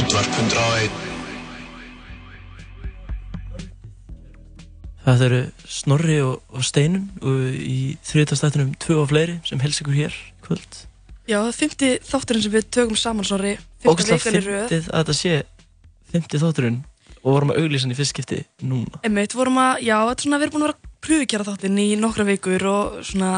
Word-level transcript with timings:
Útvarp 0.00 0.32
101 0.32 0.90
Það 5.04 5.24
eru 5.26 5.40
Snorri 5.68 6.14
og, 6.24 6.38
og 6.54 6.64
Steinun 6.64 7.10
og 7.20 7.40
í 7.52 7.98
þriðtastættunum 8.08 8.70
tvö 8.80 8.96
og 9.02 9.10
fleiri 9.10 9.34
sem 9.48 9.60
hels 9.60 9.80
ykkur 9.82 9.96
hér 9.98 10.14
kvöld. 10.46 10.78
Já, 11.28 11.36
það 11.42 11.48
er 11.50 11.56
fymti 11.58 11.90
þátturinn 12.06 12.44
sem 12.46 12.54
við 12.54 12.68
tökum 12.78 13.00
saman 13.00 13.28
Snorri, 13.28 13.52
vikan 13.84 14.06
í 14.06 14.06
röð. 14.06 14.22
fyndið 14.24 14.88
að 14.88 15.02
þetta 15.02 15.16
sé 15.18 15.34
fymti 16.14 16.40
þátturinn 16.44 16.78
og 17.20 17.28
vorum 17.34 17.52
að 17.52 17.60
auglýsa 17.60 17.84
hann 17.84 17.92
í 17.92 17.98
fyrst 17.98 18.14
skipti 18.14 18.38
núna. 18.64 19.02
Einmitt, 19.04 19.36
vorum 19.36 19.58
að, 19.60 19.82
já, 19.84 19.96
þetta 19.98 20.16
er 20.16 20.28
svona, 20.28 20.38
við 20.38 20.46
erum 20.46 20.54
búin 20.54 20.64
að 20.64 20.70
vera 20.70 20.78
að 20.78 20.94
pröfukjara 21.08 21.48
þáttinn 21.50 21.82
í 21.82 21.90
nokkra 22.00 22.26
vikur 22.30 22.64
og 22.70 23.02
svona, 23.10 23.34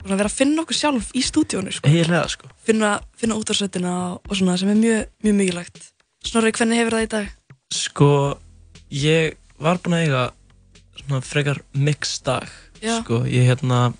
svona 0.00 0.20
vera 0.22 0.32
að 0.32 0.38
finna 0.38 0.64
okkur 0.64 0.80
sjálf 0.80 1.12
í 1.12 1.24
stúdíónu, 1.28 1.76
sko. 1.76 1.92
Eiginlega 1.92 2.32
sko. 2.32 2.48
Finna, 2.64 2.94
finna 3.20 3.36
útvarsveitina 3.36 3.98
og 4.16 4.32
svona 4.32 4.56
sem 4.56 4.72
er 4.72 4.80
mjög, 4.80 5.12
mjög 5.26 5.38
mikilvægt. 5.42 5.84
Snorri, 6.26 6.50
hvernig 6.56 6.80
hefur 6.80 6.96
það 6.96 7.04
í 7.06 7.10
dag? 7.12 7.28
Sko, 7.76 8.08
ég 8.90 9.36
var 9.62 9.78
búinn 9.82 9.96
að 9.98 10.04
eiga 10.06 10.22
svona 11.00 11.20
frekar 11.22 11.60
mix 11.78 12.16
dag. 12.26 12.48
Já. 12.82 12.98
Sko, 13.02 13.22
ég 13.30 13.46
hérna, 13.50 13.92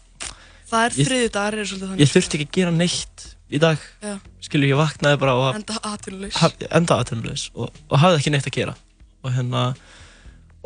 Það 0.66 0.82
er 0.82 0.94
þriði 0.96 1.28
dagar, 1.30 1.54
er 1.62 1.68
svolítið 1.70 1.90
þannig. 1.92 2.00
ég 2.02 2.10
þurfti 2.10 2.38
ekki 2.40 2.46
að 2.48 2.56
gera 2.56 2.72
neitt 2.74 3.26
í 3.46 3.60
dag. 3.62 3.84
Já. 4.02 4.16
Skilur, 4.42 4.68
ég 4.72 4.80
vaknaði 4.80 5.20
bara 5.22 5.36
og 5.38 5.60
Enda 5.60 5.76
haf, 6.40 6.56
enda 6.66 6.98
aðtönulegs 6.98 7.46
og, 7.54 7.70
og 7.90 8.02
hafði 8.02 8.20
ekki 8.20 8.32
neitt 8.34 8.48
að 8.50 8.56
gera 8.58 8.74
og 9.22 9.32
hérna 9.34 9.62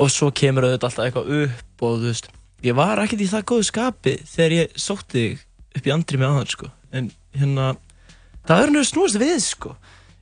og 0.00 0.10
svo 0.12 0.30
kemur 0.36 0.66
auðvitað 0.66 0.88
alltaf 0.88 1.06
eitthvað 1.06 1.30
upp 1.44 1.84
og 1.86 1.94
þú 2.00 2.08
veist 2.08 2.28
ég 2.64 2.76
var 2.76 3.00
ekkert 3.04 3.24
í 3.24 3.28
það 3.30 3.46
góðu 3.52 3.66
skapi 3.68 4.14
þegar 4.28 4.56
ég 4.56 4.74
sótti 4.80 5.22
þig 5.22 5.44
upp 5.80 5.88
í 5.88 5.94
andri 5.94 6.20
með 6.20 6.32
aðan 6.34 6.50
sko 6.52 6.70
en 6.96 7.08
hérna 7.36 7.68
það 8.48 8.64
er 8.64 8.72
náttúrulega 8.74 8.90
snúast 8.90 9.20
við 9.20 9.36
sko 9.44 9.74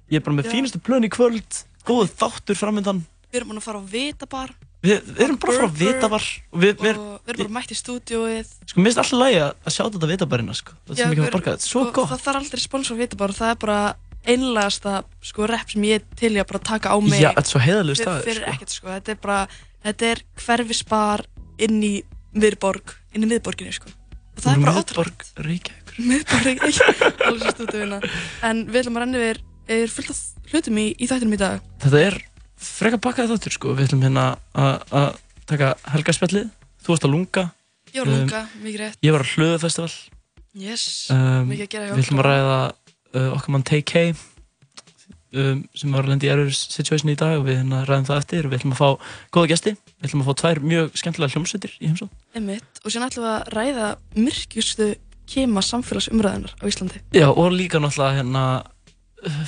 ég 0.09 0.21
er 0.21 0.25
bara 0.25 0.39
með 0.39 0.49
Já. 0.49 0.53
fínustu 0.57 0.81
plön 0.83 1.07
í 1.07 1.13
kvöld 1.13 1.63
góð 1.89 2.11
þáttur 2.19 2.59
framöndan 2.59 3.05
Við 3.29 3.43
erum 3.43 3.51
búin 3.53 3.61
að 3.61 3.67
fara 3.67 3.81
á 3.81 3.85
Vitabar. 3.85 4.53
Við, 4.81 5.01
við 5.05 5.19
erum 5.27 5.37
bara 5.43 5.53
frá 5.53 5.65
Burger 5.67 5.75
Vitabar. 5.77 6.27
Og 6.49 6.63
við, 6.63 6.71
við, 6.81 6.97
og 6.97 7.27
við 7.27 7.33
erum 7.35 7.41
bara 7.43 7.55
mætt 7.59 7.73
í 7.75 7.77
stúdíóið. 7.77 8.53
sko 8.71 8.81
mér 8.81 8.89
finnst 8.89 9.01
alltaf 9.03 9.21
lægi 9.21 9.41
að 9.45 9.75
sjá 9.75 9.83
þetta 9.85 10.09
Vitabarina 10.09 10.55
sko. 10.57 10.77
Það 10.87 11.01
sem 11.01 11.13
ekki 11.13 11.25
var 11.27 11.35
borgað, 11.35 11.59
þetta 11.59 11.69
er 11.69 11.73
svo 11.73 11.83
gott. 11.91 12.09
Það 12.09 12.23
þarf 12.25 12.41
aldrei 12.41 12.63
spons 12.63 12.89
á 12.89 12.95
Vitabar 12.97 13.35
og 13.35 13.37
það 13.37 13.53
er 13.53 13.59
bara 13.67 13.81
einlegasta 14.29 14.95
sko 15.29 15.49
rep 15.51 15.75
sem 15.75 15.85
ég 15.91 16.07
til 16.17 16.33
í 16.33 16.41
að 16.41 16.49
bara 16.55 16.63
taka 16.71 16.95
á 16.95 16.97
mig. 17.05 17.21
já, 17.21 17.29
þetta 17.29 17.45
er 17.45 17.53
svo 17.53 17.63
heiðalegu 17.67 17.99
fyrir, 17.99 18.09
staður 18.09 18.41
sko. 18.41 18.55
ekkert 18.55 18.75
sko, 18.79 18.89
þetta 18.95 19.13
er 19.13 19.21
bara 19.27 19.39
þetta 19.85 20.09
er 20.09 20.25
hverfisbar 20.47 21.25
inn 21.69 21.79
í 21.85 21.95
miðborg, 22.33 22.97
inn 23.13 23.29
í 23.29 23.31
miðborginni 23.35 23.77
sko. 23.77 23.93
Og 24.39 24.41
það 24.41 24.55
er 24.55 24.65
bara 24.65 24.77
Miðborg, 24.79 25.29
Reykjavík 25.45 25.89
miðborg, 25.99 26.49
ekki 26.53 27.15
alveg 27.27 27.43
svo 27.43 27.55
stútu 27.57 27.81
vinna 27.81 27.99
en 28.47 28.67
við 28.69 28.85
ætlum 28.85 28.99
að 28.99 29.05
renna 29.05 29.23
yfir 29.25 29.41
er 29.69 29.87
fullt 29.93 30.11
af 30.15 30.21
hlutum 30.53 30.79
í, 30.81 30.87
í 30.97 31.07
þættinum 31.11 31.35
í 31.37 31.41
dag. 31.41 31.61
Þetta 31.85 32.01
er 32.07 32.17
frekar 32.59 32.99
bakkaði 33.05 33.33
þáttur 33.35 33.55
sko, 33.55 33.75
við 33.79 33.89
ætlum 33.89 34.03
hérna 34.07 34.27
að- 34.55 34.83
að 34.91 35.19
taka 35.47 35.75
helgarspjallið, 35.93 36.49
þú 36.83 36.89
varst 36.95 37.05
að 37.07 37.13
lunga, 37.15 37.45
ég 37.95 38.01
var 38.05 38.09
Um, 38.09 38.19
lunga, 38.19 38.41
mikið 38.65 38.81
rétt. 38.81 38.99
ég 39.03 39.13
var 39.13 39.23
á 39.25 39.31
hlöðufestival, 39.33 39.93
yes, 40.55 40.85
um, 41.11 41.47
mikið 41.49 41.67
að 41.67 41.71
gera 41.75 41.87
hjá 41.87 41.95
við 41.95 42.03
ætlum 42.05 42.19
að 42.19 42.25
okkur. 42.25 42.31
ræða 42.33 42.73
uh, 43.15 43.31
okkar 43.39 43.51
mann 43.55 43.63
Take 43.65 44.15
um, 45.35 45.63
sem 45.77 45.93
var 45.93 46.05
að 46.07 46.09
lenda 46.15 46.27
í 46.27 46.31
erfur 46.33 46.55
situation 46.57 47.11
í 47.13 47.17
dag 47.21 47.37
og 47.39 47.45
við 47.49 47.59
hérna 47.61 47.83
ræðum 47.89 48.07
það 48.09 48.21
eftir. 48.23 48.47
Og 48.47 48.53
við 48.53 48.59
ætlum 48.61 48.75
að 48.75 48.81
fá 48.81 48.89
góða 49.37 49.51
gesti, 49.53 49.75
við 50.01 50.09
ætlum 50.09 50.23
að 50.25 50.29
fá 50.31 50.35
tvær 50.43 50.61
mjög 50.65 50.97
skemmtilega 50.97 51.35
hljómsveitir 51.35 51.75
í 51.81 51.91
heimsótt. 51.91 52.15
Einmitt, 52.39 52.81
og 52.85 52.91
síðan 52.95 53.09
ætlum 53.11 53.27
við 53.27 53.35
að 53.35 53.53
ræða 53.59 53.89
myrkjustu 54.17 54.89
kema 55.29 55.61
samfélagsumræðunar 55.61 56.55
á 56.57 56.65
Íslandi. 56.65 57.01
Já, 57.13 57.29
og 57.29 57.53
líka 57.53 57.77
náttúrulega 57.83 58.17
hérna 58.23 58.45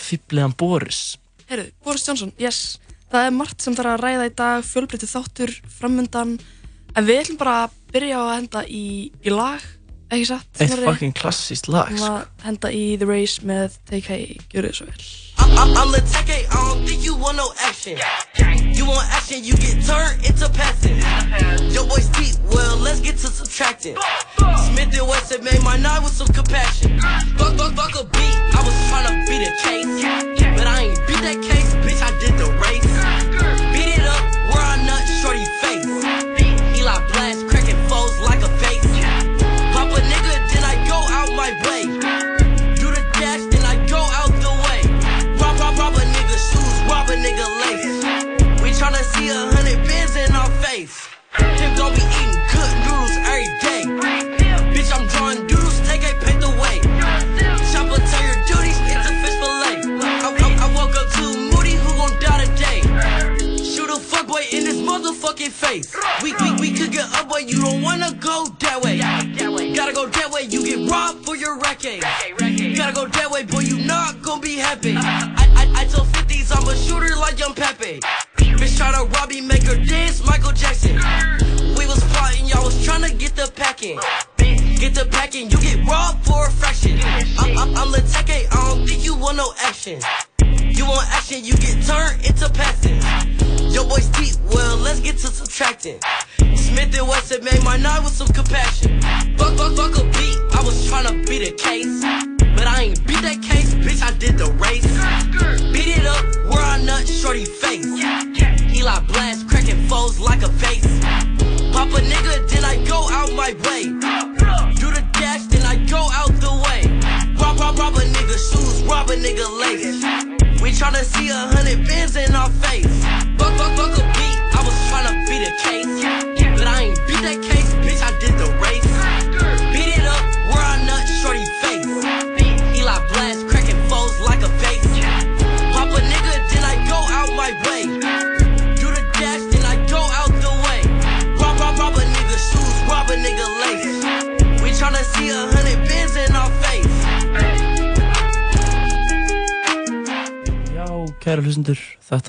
fýblegan 0.02 0.54
Boris. 0.58 1.16
Heyrðu, 1.50 1.70
Boris 1.84 2.06
Johnson, 2.08 2.32
yes 2.40 2.78
Það 3.10 3.26
er 3.26 3.32
margt 3.34 3.64
sem 3.64 3.74
þarf 3.74 3.90
að 3.96 4.02
ræða 4.04 4.26
í 4.28 4.32
dag, 4.38 4.64
fjölbreytið 4.68 5.10
þáttur 5.16 5.52
framundan 5.80 6.36
En 6.94 7.06
við 7.06 7.22
ætlum 7.24 7.38
bara 7.40 7.56
að 7.64 7.76
byrja 7.94 8.20
að 8.22 8.30
henda 8.36 8.62
í, 8.70 8.84
í 9.26 9.32
lag, 9.34 9.64
ekki 10.10 10.28
satt? 10.30 10.46
Eitt 10.62 10.76
fucking 10.84 11.14
klassíst 11.18 11.66
lag, 11.70 11.90
Við 11.90 12.02
sko. 12.02 12.06
ætlum 12.06 12.20
að 12.20 12.46
henda 12.46 12.70
í 12.74 12.84
The 13.00 13.08
Race 13.10 13.42
með 13.46 13.78
Hey, 13.90 14.38
gjörðu 14.50 14.70
þið 14.70 14.78
svo 14.78 14.86
vel 14.90 15.08
I'm, 15.40 15.76
I'm, 15.76 15.92
tech, 16.04 16.28
I 16.28 16.44
don't 16.50 16.86
think 16.86 17.04
you 17.04 17.16
want 17.16 17.36
no 17.36 17.52
action. 17.60 17.98
You 18.76 18.86
want 18.86 19.08
action, 19.10 19.42
you 19.42 19.54
get 19.56 19.84
turned 19.84 20.24
into 20.24 20.48
passive. 20.50 20.98
Your 21.72 21.86
boy's 21.86 22.08
deep, 22.10 22.36
well, 22.52 22.76
let's 22.76 23.00
get 23.00 23.16
to 23.18 23.28
subtracting. 23.28 23.96
Smith 24.36 24.98
and 24.98 25.08
Wesson 25.08 25.42
made 25.44 25.62
my 25.62 25.76
night 25.76 26.02
with 26.02 26.12
some 26.12 26.28
compassion. 26.28 27.00
Fuck, 27.00 27.56
fuck, 27.56 27.72
fuck 27.74 27.94
a 28.00 28.04
beat, 28.04 28.36
I 28.52 28.62
was 28.64 28.74
tryna 28.88 29.26
beat 29.26 29.48
a 29.48 29.52
case. 29.64 30.40
But 30.56 30.66
I 30.66 30.82
ain't 30.82 31.06
beat 31.06 31.20
that 31.20 31.38
case, 31.42 31.74
bitch, 31.84 32.02
I 32.02 32.10
did 32.20 32.38
the 32.38 32.48
race. 32.60 32.89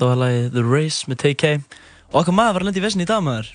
Þetta 0.02 0.12
var 0.12 0.22
lagið 0.26 0.46
The 0.56 0.64
Race 0.68 1.08
með 1.10 1.20
Take 1.22 1.52
og 2.12 2.16
okkar 2.22 2.34
maður 2.36 2.56
var 2.58 2.62
að 2.64 2.68
lenda 2.68 2.80
í 2.82 2.84
vesin 2.84 3.04
í 3.04 3.08
dag 3.08 3.22
maður. 3.24 3.50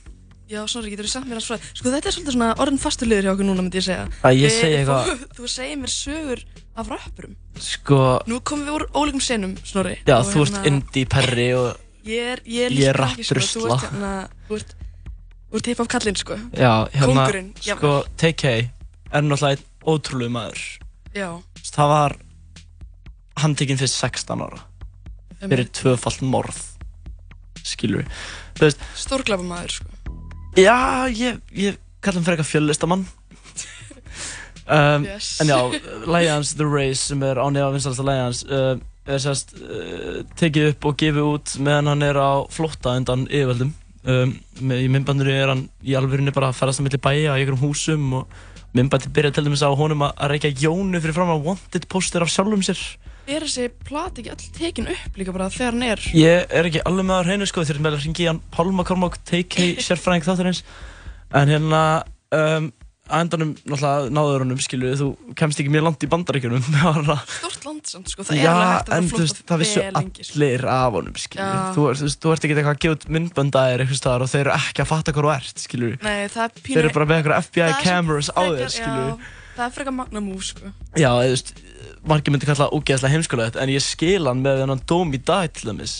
Já, 0.47 0.61
Snorri, 0.71 0.93
getur 0.93 1.03
þú 1.03 1.09
sagt 1.11 1.27
mér 1.27 1.41
að 1.41 1.43
svo 1.43 1.55
Sko, 1.75 1.91
þetta 1.91 2.07
er 2.07 2.13
svolítið 2.15 2.35
svona 2.37 2.53
orðin 2.63 2.77
fastur 2.79 3.09
liður 3.11 3.25
hjá 3.25 3.31
okkur 3.33 3.47
núna, 3.49 3.63
myndi 3.65 3.81
ég 3.81 3.83
segja 3.83 4.05
Að 4.23 4.37
ég 4.39 4.45
Við- 4.47 4.59
segi 4.61 4.77
eitthvað- 4.77 5.09
Þú, 5.09 5.25
þú 5.41 5.49
segir 5.51 5.79
mér 5.81 5.91
sögur 5.91 6.43
af 6.79 6.91
rappurum 6.93 7.33
Sko, 7.59 7.97
Nú 8.31 8.37
komum 8.47 8.63
við 8.69 8.77
úr 8.77 8.85
ólíkum 8.95 9.23
senum, 9.25 9.57
Snorri 9.67 9.97
já, 10.07 10.15
þú 10.23 10.45
ert 10.45 10.55
hérna- 10.55 10.71
indie 10.71 11.03
perri 11.11 11.49
og 11.57 11.83
Ég 12.07 12.29
er, 12.31 12.41
ég 12.47 12.79
er, 12.87 13.01
ekki, 13.09 13.25
sko. 13.27 13.43
Þú 13.43 13.65
ert 13.67 13.83
hérna, 13.89 14.13
þú 14.47 14.61
ert 14.61 14.71
Þú 15.51 15.59
ert 15.59 15.69
hip-hop 15.73 15.91
kallinn, 15.91 16.19
sko 16.23 16.39
Já, 16.55 16.71
hérna, 16.95 17.11
Kóngurinn, 17.11 17.51
já. 17.67 17.75
sko, 17.75 17.91
Take 18.15 18.53
er 19.11 19.27
náttúrulega 19.27 19.67
ótrúlega 19.83 20.31
maður. 20.31 20.63
Já, 21.11 21.27
Það 21.75 21.91
var 21.91 22.15
handtekinn 23.43 23.77
fyrir 23.83 23.91
16 23.91 24.47
ára. 24.47 24.63
Fyrir 25.41 25.69
tvöfalt 25.77 26.21
morð 26.25 26.59
skilur 27.67 28.05
við 28.57 28.77
Stórglæpamaður, 28.97 29.77
sko. 29.79 30.15
já, 30.57 30.77
ég, 31.13 31.39
ég 31.53 31.77
kalla 32.01 32.19
hann 32.19 32.25
fyrir 32.27 32.37
eitthvað 32.39 32.51
fjöllistamann. 32.55 33.07
Um, 34.67 35.05
Yes. 35.07 35.37
en 35.39 35.47
já, 35.47 35.57
lægi 36.11 36.27
hans 36.27 36.49
The 36.59 36.65
Race 36.67 36.99
sem 37.07 37.21
er 37.23 37.39
ánega 37.39 37.69
vinsalasta 37.71 38.03
lægi 38.03 38.19
hans 38.25 38.41
uh, 38.51 38.73
er 39.07 39.21
sérst 39.23 39.53
uh, 39.55 40.17
tekið 40.35 40.73
upp 40.73 40.87
og 40.89 40.97
gefið 40.99 41.23
út 41.23 41.53
meðan 41.63 41.87
hann 41.93 42.03
er 42.03 42.19
á 42.19 42.43
flótta 42.51 42.97
undan 42.99 43.23
yfirvöldum. 43.31 43.69
Um, 44.03 44.33
með, 44.59 44.81
í 44.83 44.89
myndbandinu 44.91 45.31
er 45.31 45.53
hann 45.53 45.61
í 45.87 45.95
alvörunni 45.95 46.33
bara 46.35 46.49
að 46.51 46.59
ferast 46.59 46.79
á 46.79 46.83
milli 46.83 46.99
bæja 46.99 47.37
í 47.37 47.45
einhverjum 47.45 47.63
húsum 47.63 48.09
og 48.19 48.35
myndbandi 48.75 49.13
byrja 49.15 49.31
til 49.37 49.45
dæmis 49.47 49.63
á 49.63 49.71
honum 49.71 50.03
að, 50.03 50.11
að 50.19 50.33
reykja 50.35 50.51
jónu 50.67 50.99
fyrir 50.99 51.15
fram 51.15 51.31
að 51.37 51.47
wanted 51.47 51.87
poster 51.87 52.27
af 52.27 52.33
sjálfum 52.35 52.67
sér 52.67 52.83
Er 53.27 53.43
þessi 53.43 53.67
plati 53.83 54.23
ekki 54.23 54.31
all 54.31 54.51
tekin 54.55 54.87
upp 54.93 55.17
líka 55.19 55.33
bara 55.35 55.49
þegar 55.51 55.75
hann 55.75 55.83
er? 55.89 56.03
Ég 56.15 56.45
er 56.55 56.69
ekki 56.69 56.79
alveg 56.87 57.07
með 57.09 57.17
á 57.19 57.23
hreinu 57.27 57.47
sko, 57.49 57.65
þurfum 57.67 57.83
með 57.89 57.97
að 57.97 58.05
ringi 58.07 58.23
í 58.23 58.27
hann 58.29 58.41
Pálma 58.55 58.85
Kormák, 58.87 59.17
take 59.27 59.65
sérfræðing 59.85 60.23
þáttarins 60.23 60.61
En 61.35 61.51
hérna, 61.51 61.81
um, 62.31 62.69
að 63.07 63.23
endanum 63.25 63.49
náttúrulega 63.67 64.11
náður 64.15 64.43
honum, 64.45 64.59
skilju, 64.63 64.93
þú 64.99 65.07
kemst 65.39 65.59
ekki 65.59 65.71
mjög 65.73 65.83
langt 65.89 66.05
í 66.07 66.09
bandaríkjunum 66.11 66.63
Stórt 67.35 67.67
land 67.67 67.91
samt, 67.91 68.11
sko, 68.13 68.23
það 68.27 68.37
er 68.37 68.45
Já, 68.45 68.51
alveg 68.53 68.71
hægt 68.71 68.91
að 68.91 68.95
en 68.97 69.09
veist, 69.11 69.17
flótta 69.41 69.51
það 69.51 69.61
vissu 69.63 69.83
sko. 69.83 70.03
allir 70.39 70.65
af 70.77 70.95
honum, 70.95 71.17
skilju 71.19 71.47
Já. 71.47 71.57
þú, 71.75 71.87
þú, 71.99 72.11
þú 72.15 72.33
ert 72.37 72.47
ekki 72.47 72.55
eitthvað 72.55 72.71
að 72.73 72.81
gefa 72.85 72.97
út 72.97 73.05
myndböndaðir 73.17 73.83
eitthvað 73.83 73.99
staðar 74.01 74.23
og 74.27 74.31
þeir 74.31 74.43
eru 74.45 74.55
ekki 74.61 74.83
að 74.85 74.89
fatta 74.93 75.15
hvað 75.17 75.27
þú 75.27 75.33
ert, 75.35 75.63
skilju 75.67 75.91
Nei, 76.03 76.15
það 76.31 76.45
er. 76.47 76.63
Þeir 76.67 76.81
eru 76.85 76.93
bara 76.95 77.09
með 77.11 77.19
eitthvað 77.21 77.47
FBI 77.47 77.63
það 77.65 77.75
er 77.75 77.83
cameras 77.91 78.31
á 78.31 78.41
þér, 78.47 78.73
skilju 78.77 79.07
Já, 79.07 79.35
það 79.57 79.65
er 79.67 79.73
frekar 79.77 79.95
magna 79.97 80.21
múf, 80.23 80.43
sko. 80.51 80.69
Já, 80.97 81.09
þú 81.17 81.31
veist, 81.33 81.49
margir 82.07 82.33
myndi 82.35 82.47
kalla 82.49 82.61
það 82.67 82.75
ógeðslega 82.77 83.13
heimskulegt 83.15 83.57
en 83.61 83.73
ég 83.73 83.83
skil 83.83 84.21
hann 84.29 84.43
með 84.45 84.61
hennan 84.63 84.83
dóm 84.89 85.11
í 85.17 85.19
dag 85.23 85.49
til 85.53 85.71
dæmis 85.71 85.97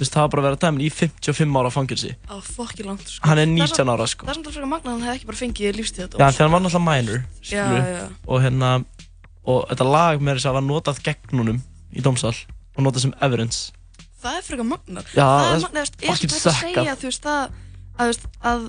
Þú 0.00 0.04
veist, 0.06 0.14
það 0.16 0.22
var 0.24 0.30
bara 0.32 0.40
að 0.40 0.46
vera 0.48 0.58
dæmin 0.62 0.80
í 0.80 0.86
55 0.96 1.56
ára 1.60 1.70
fangilsi 1.74 2.12
Á 2.24 2.36
fokki 2.40 2.86
langt, 2.86 3.02
sko. 3.04 3.20
Hann 3.28 3.36
er 3.42 3.44
Það 3.44 3.56
19 3.58 3.74
samt- 3.76 3.90
ára, 3.92 4.06
sko 4.08 4.24
Það 4.24 4.30
er 4.32 4.38
samt 4.38 4.46
að 4.48 4.54
frekar 4.56 4.70
magna 4.70 4.88
að 4.90 4.94
hann 4.94 5.04
hefði 5.08 5.18
ekki 5.18 5.28
bara 5.28 5.40
fengið 5.40 5.76
lífstíð 5.80 6.06
Já, 6.16 6.30
þegar 6.30 6.46
hann 6.46 6.54
var 6.54 6.62
náttúrulega 6.64 6.88
minor, 6.88 7.18
Já, 7.20 7.44
skilju 7.50 7.82
já. 7.84 8.06
og 8.24 8.40
hérna, 8.46 8.70
og 9.44 9.58
þetta 9.68 9.90
lag 9.90 10.24
með 10.24 10.38
þess 10.40 10.48
að 10.48 10.56
var 10.56 10.64
notað 10.70 11.02
gegn 11.04 11.36
honum 11.42 11.60
í 11.92 12.00
dómsal 12.06 12.32
og 12.32 12.80
notað 12.86 13.04
sem 13.04 13.14
evidence 13.20 13.72
Það 14.20 14.36
er 14.36 14.42
frekar 14.44 14.66
magna. 14.68 15.00
Já, 15.16 15.24
það 15.24 15.40
það 15.40 15.80
er 15.80 17.44
er 17.44 17.69
að 18.00 18.26
að, 18.50 18.66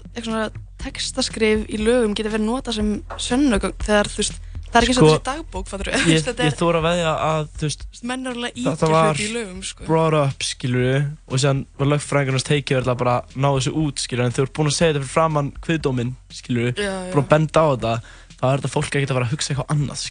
textaskrif 0.81 1.68
í 1.69 1.81
lögum 1.81 2.16
getur 2.18 2.33
verið 2.33 2.48
notað 2.48 2.80
sem 2.80 2.89
sönnugögn 3.22 3.78
þegar, 3.86 4.10
þú 4.12 4.22
veist, 4.24 4.39
það 4.72 4.78
er 4.80 4.88
ekki 4.88 4.95
Sko, 4.95 5.04
svo 5.04 5.12
þessi 5.12 5.25
dagbók, 5.28 5.68
fattur? 5.69 5.92
Ég, 6.10 6.25
ég 6.25 6.44
er 6.48 6.57
þóra 6.57 6.81
að 6.81 6.88
veðja 6.88 7.13
að, 7.28 7.50
þú 7.57 7.69
veist, 7.69 7.86
þetta 8.01 8.92
var 8.92 9.22
lögum, 9.36 9.63
sko. 9.68 9.88
brought 9.89 10.18
up, 10.18 10.45
skilju 10.48 10.94
og 11.28 11.44
séðan 11.44 11.63
var 11.80 11.92
lögfræðingarnas 11.94 12.48
teikið 12.50 12.81
að 12.81 13.01
bara 13.04 13.18
ná 13.36 13.50
þessu 13.51 13.75
út, 13.83 14.01
skilju 14.01 14.25
en 14.25 14.36
þau 14.36 14.44
eru 14.45 14.54
búin 14.57 14.72
að 14.72 14.78
segja 14.78 14.94
þetta 14.94 15.04
fyrir 15.04 15.16
framann 15.16 15.51
Já, 16.72 16.89
já. 16.89 16.95
búin 17.13 17.25
að 17.25 17.31
benda 17.36 17.62
á 17.62 17.68
þetta 17.72 17.95
þá 18.42 18.45
er 18.50 18.62
þetta 18.63 18.74
fólk 18.74 18.95
ekkert 18.95 19.13
að 19.13 19.19
vera 19.19 19.30
að 19.30 19.36
hugsa 19.36 19.54
eitthvað 19.54 19.75
annað, 19.75 20.06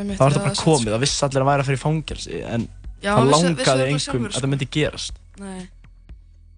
Einmitt, 0.00 0.16
þá 0.16 0.24
er 0.24 0.34
þetta 0.34 0.44
bara 0.46 0.60
komið, 0.64 0.92
það 0.94 1.02
vissi 1.04 1.24
allir 1.26 1.42
að 1.42 1.48
væri 1.50 1.62
að 1.62 1.68
fyrir 1.68 1.80
fangelsi 1.80 2.40
en 2.46 2.66
það 3.04 3.30
langaði 3.30 3.86
engum 3.90 4.26
að 4.26 4.32
sko. 4.32 4.40
það 4.40 4.50
myndi 4.52 4.68
gerast 4.72 5.20
Nei. 5.40 5.60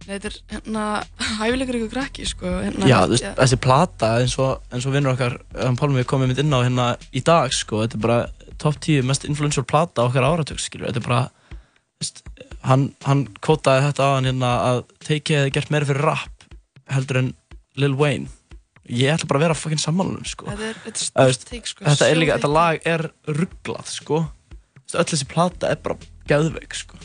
Þetta 0.02 0.28
er 0.30 0.36
hérna 0.50 0.84
hæfilegur 1.38 1.78
ykkur 1.78 1.92
krakki, 1.92 2.26
sko. 2.26 2.50
Hérna, 2.64 2.88
Já, 2.90 2.98
þú 3.06 3.14
veist, 3.14 3.28
þessi 3.38 3.58
plata 3.62 4.12
eins 4.20 4.34
og, 4.42 4.64
eins 4.74 4.86
og 4.88 4.96
vinnur 4.96 5.14
okkar, 5.14 5.36
hann 5.58 5.78
Pálmi 5.78 6.04
komið 6.08 6.32
mynd 6.32 6.42
inn 6.42 6.56
á 6.56 6.60
hérna 6.64 6.86
í 7.14 7.22
dag, 7.26 7.54
sko, 7.54 7.84
þetta 7.84 7.98
er 7.98 8.04
bara 8.06 8.18
top 8.62 8.80
10 8.82 9.06
mest 9.08 9.26
influential 9.28 9.64
plata 9.68 10.06
okkar 10.08 10.26
áratug, 10.26 10.60
skilju, 10.62 10.88
þetta 10.88 11.02
er 11.02 11.06
bara, 11.06 11.22
veist, 12.02 12.22
hann, 12.66 12.88
hann 13.06 13.24
kvotaði 13.44 13.86
þetta 13.88 14.06
á 14.06 14.10
hann 14.16 14.28
hérna 14.30 14.52
að 14.72 14.82
Take 15.06 15.38
hefði 15.38 15.54
gert 15.58 15.72
meira 15.74 15.88
fyrir 15.88 16.06
rap 16.10 16.46
heldur 16.92 17.22
en 17.22 17.32
Lil 17.80 17.94
Wayne. 17.96 18.28
Ég 18.92 19.14
ætla 19.14 19.28
bara 19.30 19.38
að 19.38 19.46
vera 19.46 19.56
fucking 19.56 19.80
sammálunum, 19.80 20.26
sko. 20.26 20.48
Þetta 20.50 20.66
er, 20.68 20.80
þetta 20.84 20.98
er 20.98 21.06
stórt 21.06 21.48
teik, 21.48 21.70
sko. 21.70 21.86
Þetta 21.86 22.10
er 22.10 22.18
líka, 22.18 22.36
þetta 22.36 22.50
lag 22.52 22.88
er 22.90 23.06
rugglað, 23.30 23.92
sko. 23.94 24.24
Öll 24.92 25.08
þessi 25.08 25.28
plata 25.30 25.70
er 25.72 25.78
bara 25.80 25.96
geðveik, 26.28 26.74
sko. 26.76 26.98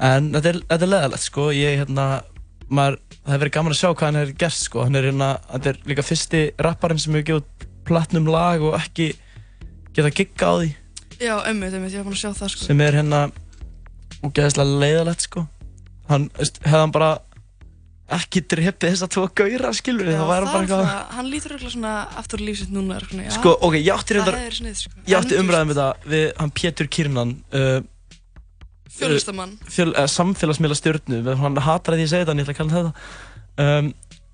En 0.00 0.30
þetta 0.34 0.52
er, 0.52 0.60
þetta 0.70 0.86
er 0.86 0.92
leðalegt, 0.92 1.26
sko. 1.26 1.48
Ég, 1.54 1.80
hérna, 1.82 2.06
maður, 2.72 2.98
það 3.18 3.34
hefur 3.34 3.42
verið 3.44 3.56
gaman 3.56 3.74
að 3.74 3.80
sjá 3.80 3.88
hvað 3.90 4.06
hann 4.08 4.20
hefur 4.20 4.38
gert, 4.44 4.58
sko. 4.58 4.84
Hann 4.86 4.98
er, 4.98 5.08
hérna, 5.10 5.30
þetta 5.50 5.72
er 5.72 5.82
líka 5.90 6.06
fyrsti 6.06 6.44
rapparinn 6.66 7.02
sem 7.02 7.18
hefur 7.18 7.28
gefið 7.30 7.66
platnum 7.88 8.30
lag 8.30 8.62
og 8.62 8.78
ekki 8.78 9.10
geta 9.92 10.12
gigga 10.14 10.52
á 10.52 10.54
því. 10.60 10.70
Já, 11.22 11.34
ömmið, 11.50 11.76
ömmið, 11.78 11.96
ég 11.96 12.02
var 12.02 12.08
búin 12.08 12.16
að 12.16 12.22
sjá 12.22 12.32
það, 12.38 12.54
sko. 12.54 12.68
Sem 12.70 12.86
er, 12.86 12.98
hérna, 13.00 13.26
úgeðislega 14.22 14.80
leiðalegt, 14.84 15.28
sko. 15.28 15.44
Hann, 16.10 16.30
hefði 16.38 16.74
hann 16.78 16.94
bara 16.94 17.12
ekki 18.12 18.42
drepið 18.50 18.92
þessa 18.92 19.08
tvo 19.12 19.24
gauðra, 19.36 19.70
skilur 19.76 20.08
við, 20.08 20.18
það 20.18 20.30
væri 20.32 20.48
bara 20.48 20.62
eitthvað... 20.66 20.90
hann 21.16 21.28
lítur 21.30 21.54
auðvitað 21.54 21.74
svona 21.76 21.92
aftur 22.20 22.42
lífsitt 22.44 22.72
núna, 22.74 22.98
svona, 23.06 23.26
já. 23.26 23.32
Sko, 23.38 23.54
ok, 23.68 23.76
ég 23.78 23.92
átti 23.94 24.18
sko. 24.18 24.92
átti 25.06 25.38
En, 25.38 25.44
umræðum 25.44 25.72
við 26.12 26.26
hann 26.40 26.52
Pétur 26.58 26.90
Kyrnan, 26.92 27.34
uh, 27.56 27.78
Fjölustamann. 28.92 29.56
fjöl, 29.72 29.90
uh, 29.94 30.06
samfélagsmiðla 30.10 30.76
stjórnu, 30.78 31.20
hann 31.40 31.60
hatar 31.64 31.96
að 31.96 32.04
ég 32.04 32.10
segi 32.12 32.24
þetta 32.24 32.34
en 32.34 32.42
ég 32.42 32.48
ætla 32.48 32.54
að 32.54 32.60
kalla 32.60 32.74
hann 32.76 32.90
þetta 32.92 33.66
um, 33.66 33.92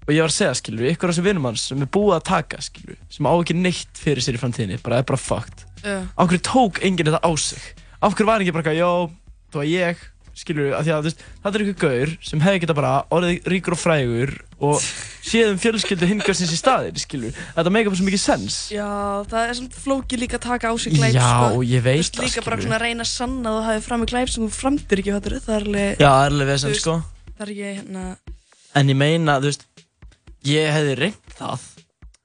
og 0.08 0.14
ég 0.14 0.24
var 0.24 0.32
að 0.32 0.36
segja, 0.38 0.56
skilur 0.56 0.88
ykkur 0.88 1.10
af 1.10 1.14
þessum 1.14 1.26
vinum 1.28 1.48
hans 1.50 1.66
sem 1.68 1.82
er 1.84 1.90
búið 1.92 2.14
að 2.16 2.26
taka, 2.30 2.60
skilur 2.64 2.98
sem 3.12 3.28
á 3.28 3.32
ekki 3.36 3.56
neitt 3.58 4.00
fyrir 4.00 4.24
sér 4.24 4.38
í 4.38 4.40
framtíðinni, 4.40 4.78
bara 4.84 5.02
er 5.02 5.08
bara 5.08 5.20
fucked 5.20 5.66
Já. 5.84 5.98
á 6.08 6.22
hverju 6.24 6.42
tók 6.48 6.80
enginn 6.82 7.10
þetta 7.10 7.20
á 7.22 7.30
sig 7.36 7.66
á 8.00 8.06
hverju 8.08 8.26
var 8.26 8.44
ekki 8.44 8.54
bara 8.56 8.74
jó, 8.76 8.92
það 9.52 9.60
var 9.60 9.68
ég 9.68 10.06
skilur 10.38 10.68
við, 10.68 10.74
að 10.78 10.88
þú 10.88 11.08
veist, 11.08 11.22
þetta 11.44 11.58
er 11.58 11.64
ykkur 11.64 11.78
gaur 11.84 12.12
sem 12.28 12.42
hefði 12.44 12.60
geta 12.64 12.76
bara 12.78 12.92
orðið 13.14 13.48
ríkur 13.52 13.74
og 13.76 13.80
frægur 13.82 14.32
og 14.58 14.80
séð 15.28 15.52
um 15.52 15.58
fjölskyldu 15.62 16.08
hingarsins 16.10 16.52
í 16.54 16.58
staðir, 16.58 16.96
skilur. 17.02 17.30
Við, 17.30 17.42
þetta 17.58 17.72
meika 17.74 17.90
bara 17.92 17.98
svo 18.00 18.06
mikið 18.08 18.22
sens. 18.22 18.56
Já, 18.74 18.88
það 19.30 19.42
er 19.44 19.52
svona 19.60 19.82
flóki 19.84 20.18
líka 20.18 20.38
að 20.40 20.46
taka 20.48 20.70
á 20.70 20.74
sig 20.78 20.96
glæp, 20.96 21.12
Já, 21.14 21.26
sko. 21.28 21.62
ég 21.68 21.84
veit 21.84 21.98
Þú 21.98 22.02
veist, 22.02 22.16
það, 22.18 22.26
líka 22.28 22.42
bara 22.42 22.58
skilurðu. 22.58 22.66
svona 22.66 22.78
að 22.78 22.84
reyna 22.86 23.06
að 23.06 23.12
sanna 23.12 23.52
að 23.52 23.58
þú 23.58 23.66
hafið 23.68 23.86
fram 23.88 24.02
í 24.06 24.10
glæp 24.14 24.32
sem 24.34 24.46
þú 24.48 24.50
framtir 24.58 25.02
ekki, 25.04 25.14
fattur 25.18 25.36
það 25.44 25.54
er 25.58 25.66
alveg, 25.68 25.90
Já, 26.02 26.08
það 26.08 26.24
er 26.24 26.32
alveg 26.32 26.48
Þú 26.48 26.52
vesen, 26.54 26.72
veist, 26.74 26.82
sko. 26.86 26.96
það 27.38 27.44
er 27.46 27.52
ekki, 27.54 27.68
hérna, 27.78 28.06
En 28.82 28.92
ég 28.94 28.98
meina, 28.98 29.38
þú 29.42 29.50
veist, 29.52 29.66
ég 30.48 30.72
hefði 30.74 30.96
reynt 31.04 31.36
það 31.38 31.68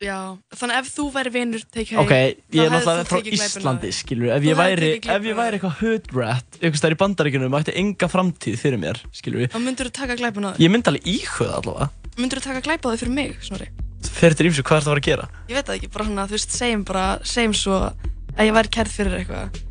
já, 0.03 0.17
þannig 0.59 0.77
ef 0.79 0.89
þú 0.93 1.05
væri 1.15 1.31
vinur, 1.33 1.63
take 1.73 1.93
hey, 1.93 1.99
Ok, 2.03 2.13
ég 2.13 2.37
þá 2.53 2.59
er 2.59 2.73
hefðir 2.73 2.73
náttúrulega 2.73 3.03
þú 3.03 3.09
frá 3.09 3.17
tekið 3.17 3.33
glæpinn 3.37 3.53
á 3.53 3.61
Íslandi, 3.63 3.89
þig. 3.89 3.97
skilur 3.99 4.29
Ef 4.33 4.43
Þú 4.43 4.49
ég 4.49 4.59
væri, 4.59 4.89
tekið 4.97 5.13
ef 5.15 5.27
ég 5.29 5.37
væri 5.39 5.59
eitthvað 5.59 5.75
hood 5.81 6.09
rat 6.17 6.57
Eitthvað 6.59 6.79
stær 6.81 6.95
í 6.95 6.99
bandaríkjunum, 7.03 7.57
ætti 7.59 7.75
enga 7.83 8.09
framtíð 8.11 8.57
fyrir 8.61 8.81
mér, 8.83 9.01
skilur 9.15 9.47
Þá 9.53 9.59
myndur 9.63 9.89
þú 9.89 9.95
taka 9.99 10.17
glæpun 10.19 10.47
á 10.47 10.49
þig. 10.53 10.63
Ég 10.65 10.73
myndi 10.73 10.91
alveg 10.93 11.09
íhuga 11.13 11.49
allavega 11.61 11.89
Myndur 12.19 12.41
þú 12.43 12.47
taka 12.49 12.63
glæp 12.67 12.85
á 12.85 12.89
þig 12.93 13.03
fyrir 13.03 13.15
mig, 13.17 13.35
Snorri? 13.41 13.69
Fyrir 14.13 14.35
til 14.37 14.49
ímsu, 14.51 14.61
hvað 14.67 14.77
er 14.77 14.83
það 14.83 14.89
að 14.89 14.93
fara 14.93 15.01
að 15.01 15.07
gera? 15.07 15.27
Ég 15.49 15.55
veit 15.57 15.67
það 15.69 15.77
ekki, 15.79 15.89
bara 15.95 16.05
svona, 16.09 16.25
þú 16.29 16.35
veist, 16.37 16.51
segjum 16.53 16.83
bara, 16.85 17.05
segjum 17.25 17.53
svo 17.57 17.77
að 17.87 18.43
ég 18.43 18.53
væri 18.53 18.71
kærð 18.75 18.91
fyrir 18.93 19.15
eitthvað. 19.21 19.61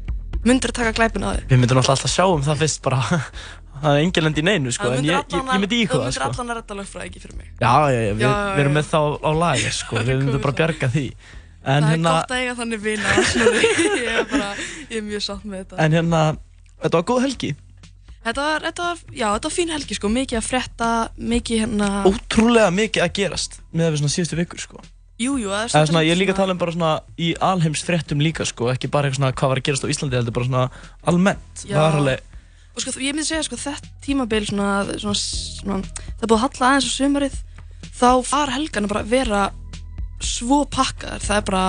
Myndur 0.42 0.72
þú 0.72 0.76
taka 0.80 0.94
glæpun 0.96 1.22
á 1.22 1.30
þig? 1.36 1.44
Við 1.52 1.60
myndum 1.62 1.78
náttúrulega 1.78 1.94
alltaf 1.94 2.10
sjá 2.10 2.24
um 2.26 2.42
það 2.42 2.62
fyrst 2.64 2.80
bara 2.82 3.20
Það 3.82 3.96
er 3.98 4.02
engin 4.06 4.26
lend 4.26 4.38
í 4.38 4.44
neinu, 4.46 4.72
sko 4.74 4.90
En 4.94 5.06
ég, 5.06 5.16
ég, 5.34 5.48
ég 5.52 5.62
myndi 5.62 5.78
íhuga 5.82 5.92
Þú 5.92 5.98
það, 5.98 6.06
myndir 6.06 6.16
sko 6.18 6.28
allan 6.30 6.52
að 6.52 6.58
redda 6.60 6.76
lögfræði 6.78 7.22
fyrir 7.24 7.38
mig. 7.40 7.48
Já, 7.58 7.72
já, 7.90 7.98
já, 8.06 8.12
við, 8.12 8.22
Já, 8.22 8.30
við 8.54 8.62
erum 8.62 8.76
með 8.78 8.86
þá 8.92 9.00
á 9.02 9.30
lagi, 9.42 9.72
sko 9.78 9.98
Við 10.06 10.12
myndum 10.22 10.44
bara 10.44 10.52
það. 10.52 10.60
bjarga 10.62 10.90
því 10.94 11.04
En 11.62 11.84
það 11.86 11.90
hérna, 11.92 12.12
er 12.12 12.22
gott 12.22 12.32
að 12.36 12.40
eiga 12.42 12.54
þannig 12.62 12.80
vina, 12.82 13.18
ég 14.02 14.08
er 14.12 14.24
bara, 14.30 14.48
ég 14.88 14.96
er 14.98 15.04
mjög 15.06 15.26
sátt 15.26 15.44
með 15.46 15.60
þetta. 15.64 15.76
en 15.84 15.98
hérna 15.98 16.22
Þetta 16.82 16.96
var 16.98 17.06
góð 17.12 17.20
helgi 17.26 17.52
Þetta 18.22 18.46
var, 18.46 18.64
þetta 18.68 18.88
var, 18.88 19.04
já, 19.10 19.26
þetta 19.34 19.48
var 19.50 19.54
fín 19.58 19.70
helgi, 19.74 19.98
sko, 19.98 20.10
mikið 20.14 20.38
að 20.38 20.48
frétta, 20.48 20.88
mikið 21.34 21.62
hérna, 21.64 21.92
Ótrúlega 22.10 22.72
mikið 22.74 23.06
að 23.06 23.14
gerast 23.18 23.60
Með 23.74 23.94
við 23.94 24.02
svona 24.02 24.14
síðustu 24.16 24.38
vikur, 24.42 24.62
sko 24.62 24.82
jú, 25.22 25.36
jú, 25.38 25.50
það 25.52 25.78
er 25.82 25.90
svona, 25.90 26.02
ég 26.06 26.14
er 26.14 26.20
líka 26.20 26.34
að 26.34 26.40
tala 26.42 26.54
um 26.56 26.60
bara 26.60 26.74
svona 26.74 26.92
í 27.20 27.32
alheims 27.42 27.82
fréttum 27.86 28.22
líka 28.24 28.46
sko, 28.48 28.70
ekki 28.72 28.90
bara 28.92 29.08
eitthvað 29.08 29.20
svona 29.20 29.36
hvað 29.38 29.52
var 29.52 29.60
að 29.60 29.66
gerast 29.68 29.86
á 29.86 29.92
Íslandi, 29.92 30.18
heldur 30.18 30.34
bara 30.34 30.48
svona 30.48 30.62
almennt. 31.12 31.62
Já. 31.62 31.74
Það 31.76 31.82
var 31.84 31.98
alveg, 32.00 32.24
Og 32.72 32.80
sko, 32.80 32.94
ég 33.04 33.12
myndi 33.12 33.28
segja, 33.28 33.44
sko, 33.44 33.58
þetta 33.60 33.90
tímabil, 34.04 34.46
svona, 34.48 34.68
svona, 34.96 35.16
svona, 35.20 36.04
það 36.20 36.30
búið 36.30 36.38
að 36.38 36.44
halla 36.46 36.68
aðeins 36.70 36.86
á 36.88 36.92
sumarið, 36.96 37.40
þá 37.92 38.06
var 38.30 38.52
helgan 38.54 38.86
að 38.86 38.94
bara 38.94 39.02
vera 39.10 39.42
svo 40.22 40.62
pakkaðar, 40.72 41.24
það 41.26 41.40
er 41.40 41.48
bara, 41.50 41.64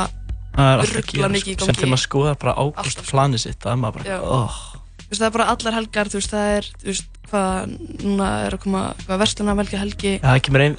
gera 1.09 1.31
mikið 1.33 1.51
í 1.51 1.57
sko, 1.57 1.65
sem 1.65 1.73
gangi. 1.73 1.81
þegar 1.81 1.91
maður 1.91 2.03
skoðar 2.05 2.39
bara 2.39 2.53
Alltaf, 2.61 2.93
sko. 2.93 3.05
planið 3.09 3.43
sitt, 3.43 3.59
það 3.63 3.73
er 3.73 3.81
maður 3.81 3.99
bara, 3.99 4.19
oh. 4.21 4.61
veist, 5.09 5.19
það 5.19 5.27
er 5.27 5.35
bara 5.35 5.49
allar 5.53 5.77
helgar, 5.79 6.11
þú 6.13 6.21
veist, 6.21 6.33
það 6.33 6.53
er, 6.53 6.69
veist, 6.85 7.19
hvað, 7.33 7.75
núna 8.03 8.29
er 8.45 8.57
að 8.57 8.63
koma, 8.63 8.83
hvað, 9.03 9.21
verslunarvelgi 9.23 9.81
helgi, 9.81 10.13
Það 10.23 10.59
ein, 10.61 10.77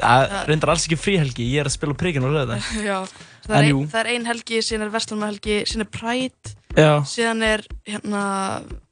reyndar 0.48 0.74
alls 0.74 0.86
ekki 0.86 1.00
fríhelgi, 1.00 1.50
ég 1.52 1.64
er 1.64 1.70
að 1.70 1.76
spila 1.76 1.96
á 1.96 2.00
prikinu 2.00 2.30
og 2.30 2.36
rauða 2.38 2.60
það. 2.62 3.16
það 3.44 3.58
er, 3.58 3.68
ein, 3.68 3.82
það 3.90 4.00
er 4.00 4.12
ein 4.14 4.28
helgi, 4.30 4.62
síðan 4.64 4.86
er 4.86 4.94
verslunarhelgi, 4.94 5.58
síðan 5.68 5.84
er 5.84 5.92
Pride, 5.98 6.54
Já, 6.74 6.92
síðan 7.06 7.44
er, 7.46 7.66
hérna, 7.90 8.22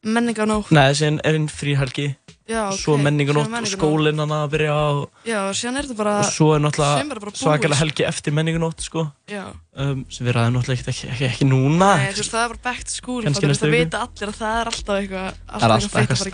menninganótt, 0.02 0.72
nei, 0.74 0.90
síðan 0.98 1.20
er 1.22 1.38
einn 1.38 1.48
fríhelgi, 1.52 2.08
Já, 2.50 2.64
og 2.72 2.76
svo 2.76 2.96
síðan 2.98 3.38
og 3.38 3.68
skólinn 3.70 4.18
hann 4.18 4.34
að 4.34 4.48
byrja 4.56 4.74
og, 4.74 5.04
Já, 5.28 5.38
og 5.46 5.54
síðan 5.56 5.78
er 5.78 5.86
þetta 5.86 5.98
bara, 6.00 6.14
og 6.24 6.30
svo 6.34 6.48
er 6.56 6.58
er 6.58 6.64
náttúrulega 6.64 7.32
svakalega 7.38 7.78
helgi 7.78 8.06
eftir 8.08 8.34
menningunótt 8.36 8.82
sko, 8.82 9.06
já. 9.30 9.44
um, 9.78 10.02
sem 10.10 10.26
við 10.26 10.36
ræðum 10.36 10.58
náttúrulega 10.58 10.90
ekki, 10.90 11.08
ekki, 11.14 11.28
ekki 11.30 11.48
núna. 11.48 11.92
Nei, 12.02 12.10
þú 12.10 12.24
veist, 12.24 12.34
það 12.34 12.44
er 12.44 12.54
bara 12.56 12.64
back 12.66 12.84
to 12.88 12.96
school, 12.96 13.22
þú, 13.22 13.46
næstu 13.46 13.68
það 13.68 13.76
vita 13.78 14.02
allir 14.08 14.34
að 14.34 14.38
það 14.42 14.58
er 14.58 14.72
alltaf 14.72 15.00
eitthvað, 15.00 15.40
það 15.46 15.66
er 15.68 15.76
alltaf 15.76 15.96
að 15.96 16.02
eitthvað, 16.02 16.22
fara 16.24 16.32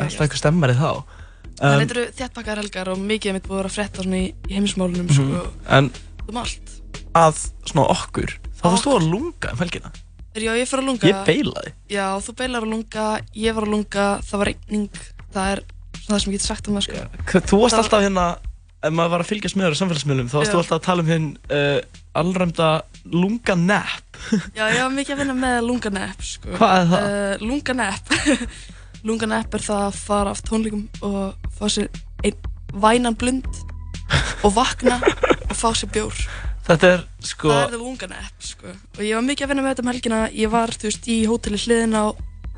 í 0.72 0.80
þá. 0.80 0.90
Það 1.58 1.74
um, 1.74 1.80
heitir 1.82 2.02
þéttbakkaðar 2.18 2.62
helgar 2.62 2.92
og 2.92 3.00
mikið 3.02 3.34
mitt 3.34 3.48
búið 3.48 3.58
að 3.58 3.64
vera 3.64 3.72
að 3.72 4.18
í, 4.18 4.26
í 4.48 4.56
heimismálunum, 4.56 5.08
mhm. 5.10 5.16
sko, 5.18 5.46
en 5.76 5.92
um 6.28 6.42
að 7.16 7.40
svona 7.66 7.88
okkur 7.94 8.34
þá 8.58 8.66
varst 8.68 8.86
þú 8.86 8.94
að 8.98 9.08
lunga 9.12 9.54
um 9.54 9.62
helgina 9.62 9.92
Já, 10.36 10.52
ég 10.54 10.68
fyrir 10.68 10.82
að 10.84 10.86
lunga. 10.90 11.08
ég 11.08 11.22
beilaði 11.26 11.72
Já, 11.90 12.04
þú 12.22 12.34
beilar 12.38 12.62
að 12.66 12.70
lunga, 12.74 13.06
ég 13.34 13.54
var 13.56 13.64
að 13.66 13.72
lunga, 13.74 14.06
það 14.28 14.38
var 14.42 14.46
regning, 14.52 14.90
það 15.34 15.52
er 15.54 15.62
það 16.08 16.20
sem 16.22 16.32
ég 16.32 16.36
get 16.38 16.46
sagt 16.46 16.68
um 16.68 16.76
það, 16.78 16.84
sko. 16.88 17.24
K- 17.26 17.40
þú 17.48 17.60
varst 17.62 17.74
Það- 17.74 17.82
alltaf 17.84 18.04
hérna 18.06 18.26
ef 18.78 18.92
maður 18.94 19.10
var 19.16 19.20
að 19.24 19.30
fylgjast 19.32 19.56
með 19.58 19.64
þér 19.66 19.74
á 19.74 19.80
samfélagsmiðlum 19.82 20.28
þá 20.30 20.36
varst 20.38 20.50
Já. 20.50 20.54
þú 20.54 20.60
alltaf 20.62 20.78
að 20.78 20.84
tala 20.86 21.02
um 21.02 21.08
hinn 21.10 21.26
uh, 21.50 21.80
allræmda 22.14 22.68
lunga 23.10 23.54
nepp 23.58 24.20
Já, 24.54 24.64
ég 24.70 24.82
var 24.84 24.92
mikið 24.94 25.14
að 25.16 25.20
vinna 25.24 25.34
með 25.38 25.56
lunganepp, 25.66 26.22
sko. 26.22 26.52
Hvað 26.58 26.76
er 26.78 26.88
það? 26.92 27.08
Uh, 27.08 27.46
lunganepp. 27.48 28.14
lunganepp 29.08 29.54
er 29.58 29.64
það 29.66 29.82
að 29.88 29.98
fara 30.04 30.30
af 30.34 30.40
tónleikum 30.46 30.86
og 31.06 31.50
fá 31.58 31.66
sér 31.70 31.88
einn 32.26 32.38
vænan 32.82 33.16
blund 33.18 33.46
og 34.44 34.54
vakna 34.56 34.98
og 35.48 35.54
fá 35.56 35.68
sér 35.74 35.90
bjór. 35.94 36.14
Þetta 36.68 36.90
er 36.94 37.06
sko 37.24 37.52
Það 37.52 37.62
er 37.62 37.72
það 37.72 37.84
lunganepp, 37.84 38.42
sko. 38.44 38.74
Og 38.96 39.00
ég 39.04 39.16
var 39.16 39.24
mikið 39.26 39.46
að 39.46 39.52
vinna 39.52 39.64
með 39.64 39.72
þetta 39.74 39.84
um 39.84 39.92
helgina. 39.92 40.20
Ég 40.36 40.52
var, 40.52 40.74
þú 40.74 40.90
veist, 40.90 41.08
í 41.08 41.18
hóteli 41.28 41.62
hliðin 41.62 41.96
á 41.96 42.04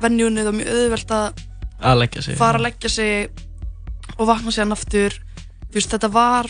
venjunni. 0.01 0.43
Það 0.43 0.51
var 0.51 0.59
mjög 0.59 0.75
auðvelt 0.75 1.15
að 1.17 1.47
að 1.81 2.01
leggja 2.03 2.21
sig 2.25 2.37
fara 2.37 2.59
að 2.59 2.67
leggja 2.67 2.91
sig 2.93 3.31
og 4.17 4.27
vakna 4.29 4.53
sér 4.53 4.73
aftur. 4.75 5.17
Þú 5.71 5.79
veist, 5.79 5.93
þetta 5.95 6.09
var, 6.13 6.49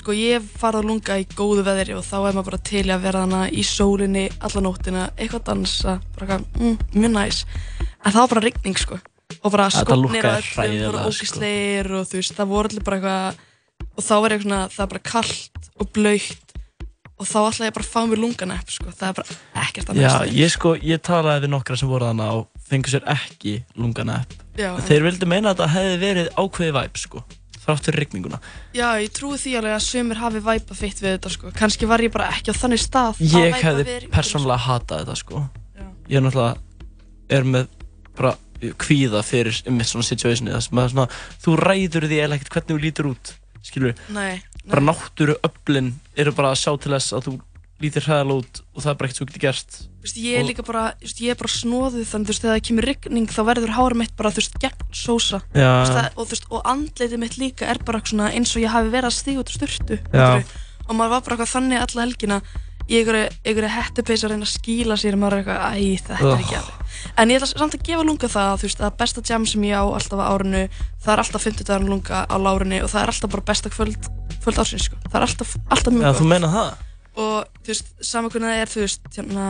sko, 0.00 0.14
ég 0.16 0.44
farið 0.58 0.80
að 0.80 0.88
lunga 0.90 1.18
í 1.20 1.26
góðu 1.36 1.64
veðri 1.66 1.96
og 1.98 2.04
þá 2.06 2.14
er 2.18 2.36
maður 2.36 2.48
bara 2.50 2.60
til 2.70 2.84
að 2.88 3.02
vera 3.04 3.24
þarna 3.24 3.42
í 3.52 3.64
sólinni 3.68 4.24
alla 4.40 4.62
nóttina, 4.64 5.08
eitthvað 5.14 5.42
að 5.42 5.48
dansa, 5.50 5.96
bara 6.16 6.38
eitthvað, 6.38 6.46
mm, 6.60 6.78
mjög 6.96 7.12
næs. 7.14 7.42
En 8.00 8.14
það 8.14 8.20
var 8.22 8.32
bara 8.32 8.44
rigning, 8.48 8.80
sko. 8.80 9.00
Og 9.44 9.52
bara 9.52 9.68
skopnir 9.72 10.24
á 10.24 10.40
öllum, 10.40 10.80
voru 10.86 10.98
sko. 10.98 11.10
ógisleir 11.10 11.90
og 11.92 12.08
þú 12.08 12.20
veist, 12.20 12.34
það 12.38 12.50
voru 12.54 12.70
allir 12.70 12.86
bara 12.86 12.98
eitthvað, 12.98 13.44
og 13.94 14.06
þá 14.08 14.14
var 14.24 14.34
ég 14.34 14.44
svona, 14.46 14.62
það 14.72 14.84
er 14.84 14.92
bara 14.94 15.04
kallt 15.12 15.70
og 15.74 15.92
blautt 15.94 16.43
og 17.24 17.30
þá 17.30 17.38
ætlaði 17.42 17.68
ég 17.70 17.76
bara 17.78 17.86
að 17.86 17.92
fá 17.94 18.00
mér 18.10 18.22
lunganepp, 18.22 18.72
sko. 18.74 18.92
Það 18.94 19.08
er 19.10 19.16
bara 19.18 19.38
ekkert 19.64 19.92
að 19.92 20.00
já, 20.00 20.08
næstu. 20.10 20.36
ég 20.38 20.52
sko, 20.54 20.74
ég 20.92 21.02
talaði 21.08 21.46
við 21.46 21.54
nokkra 21.54 21.78
sem 21.80 21.90
voru 21.90 22.10
þannig 22.10 22.40
og 22.40 22.66
fengu 22.68 22.92
sér 22.92 23.08
ekki 23.14 23.54
lunga 23.80 24.04
nepp 24.08 24.36
Já, 24.54 24.68
þeir 24.86 25.08
vildi 25.08 25.26
meina 25.28 25.50
að 25.50 25.58
þetta 25.58 25.72
hefði 25.74 25.96
verið 26.04 26.30
ákveði 26.38 26.76
væp 26.76 27.00
sko 27.02 27.24
þrátt 27.64 27.88
fyrir 27.88 28.02
rigninguna 28.04 28.40
Já, 28.76 28.86
ég 29.00 29.12
trúi 29.16 29.38
því 29.40 29.56
alveg 29.60 29.76
að 29.76 29.84
sömur 29.86 30.20
hafi 30.20 30.42
væpa 30.44 30.76
fitt 30.78 31.00
við 31.00 31.16
þetta 31.16 31.32
sko. 31.32 31.52
Kannski 31.56 31.88
var 31.90 32.04
ég 32.04 32.12
bara 32.14 32.30
ekki 32.34 32.52
á 32.52 32.60
þannig 32.60 32.82
stað 32.82 33.20
að 33.20 33.36
ég 33.40 33.58
hefði 33.64 33.98
persónulega 34.12 34.66
hatað 34.68 35.04
þetta 35.04 35.18
sko 35.20 35.42
Já. 35.74 35.86
ég 36.12 36.18
er 36.20 36.26
náttúrulega 36.26 37.38
er 37.38 37.48
með 37.48 37.70
bara 38.14 38.34
kvíða 38.80 39.22
fyrir 39.26 39.56
einmitt 39.66 39.90
svona 39.90 40.06
situationi 40.06 41.08
þú 41.42 41.56
ræður 41.60 42.08
því 42.08 42.20
eða 42.24 42.38
ekkert 42.38 42.54
hvernig 42.54 42.70
þú 42.70 42.80
lítur 42.84 43.10
út 43.10 43.32
skilur 43.64 43.96
Nei, 44.12 44.36
nei. 44.36 44.68
bara 44.68 44.84
náttúru 44.84 45.36
öflin 45.44 45.94
eru 46.16 46.32
bara 46.32 46.52
að 46.54 46.60
sjá 46.62 46.72
til 46.80 46.92
þess 46.94 47.12
að 47.16 47.26
þú 47.28 47.34
lítir 47.82 48.04
hræðalega 48.06 48.38
út 48.40 48.60
og 48.74 48.82
það 48.84 48.90
er 48.90 48.98
bara 48.98 49.08
ekkert 49.08 49.18
svo 49.18 49.26
getur 49.28 49.42
gert. 49.44 49.70
Þú 49.74 50.04
veist, 50.06 50.18
ég 50.22 50.34
er 50.38 50.42
og- 50.44 50.48
líka 50.48 50.64
bara, 50.64 50.82
þú 51.00 51.04
veist, 51.08 51.20
ég 51.24 51.30
er 51.30 51.38
bara 51.40 51.52
snóðuð 51.54 52.06
þannig, 52.10 52.28
veist, 52.30 52.42
þegar 52.44 52.54
það 52.54 52.66
kemur 52.68 52.86
rigning 52.88 53.26
þá 53.34 53.40
verður 53.50 53.72
hárum 53.74 53.98
mitt 53.98 54.16
bara, 54.16 54.30
þú 54.30 54.40
veist, 54.42 54.58
gegn 54.62 54.84
sósa. 54.94 55.40
Þú 55.52 55.60
já, 55.64 55.72
veist, 55.80 55.96
það, 55.98 56.10
og 56.16 56.26
þú 56.26 56.30
veist, 56.36 56.46
og 56.50 56.62
andleitið 56.64 57.18
mitt 57.18 57.36
líka 57.40 57.66
er 57.68 57.78
bara 57.84 58.00
svona 58.00 58.30
eins 58.32 58.54
og 58.56 58.62
ég 58.62 58.70
hafi 58.70 58.88
verið 58.94 59.10
að 59.10 59.18
stíga 59.18 59.42
út 59.42 59.50
úr 59.50 59.58
Já. 59.58 59.98
fattarðu? 60.12 60.44
og 60.84 60.94
maður 60.96 61.10
var 61.14 61.20
bara 61.24 61.36
eitthvað 61.36 61.54
þannig 61.54 61.80
alla 61.80 62.04
helgina. 62.04 62.42
Í 62.84 62.98
einhverju, 63.00 63.68
hettupeis 63.72 64.24
að 64.26 64.30
reyna 64.34 64.44
að 64.44 64.56
skýla 64.60 64.96
sér 65.00 65.14
og 65.16 65.20
maður 65.22 65.32
er 65.32 65.40
eitthvað, 65.40 65.60
æ, 65.72 66.00
þetta 66.04 66.18
er 66.20 66.42
ekki 66.44 66.56
alveg. 66.58 66.74
En 67.16 67.30
ég 67.32 67.38
ætla 67.40 67.48
samt 67.58 67.74
að 67.78 67.84
gefa 67.88 68.04
lunga 68.04 68.28
það 68.28 68.58
þú 68.60 68.66
veist, 68.68 68.82
að 68.84 68.96
besta 69.00 69.22
jam 69.24 69.46
sem 69.48 69.62
ég 69.64 69.72
á 69.80 69.84
alltaf 69.88 70.20
á 70.20 70.28
árinu. 70.28 70.68
Það 71.00 71.12
er 71.14 71.22
alltaf 71.24 71.42
50 71.48 71.64
dagar 71.64 71.88
lunga 71.88 72.26
á 72.28 72.36
lárunni 72.36 72.82
og 72.84 72.90
það 72.92 73.02
er 73.02 73.12
alltaf 73.14 73.30
bara 73.32 73.46
besta 73.48 73.70
kvöld, 73.72 74.10
kvöld 74.44 74.60
ársins 74.62 74.88
sko. 74.88 74.98
það 75.08 75.18
er 75.20 75.26
alltaf, 75.28 75.54
alltaf 75.74 75.96
mjög 75.96 76.22
meina 76.30 76.50
það 76.52 76.70
og 77.14 77.60
þú 77.62 77.70
veist, 77.72 77.90
sama 78.04 78.30
hvernig 78.32 78.50
það 78.50 78.62
er 78.64 78.72
þú 78.74 78.84
veist, 78.84 79.10
hérna, 79.16 79.48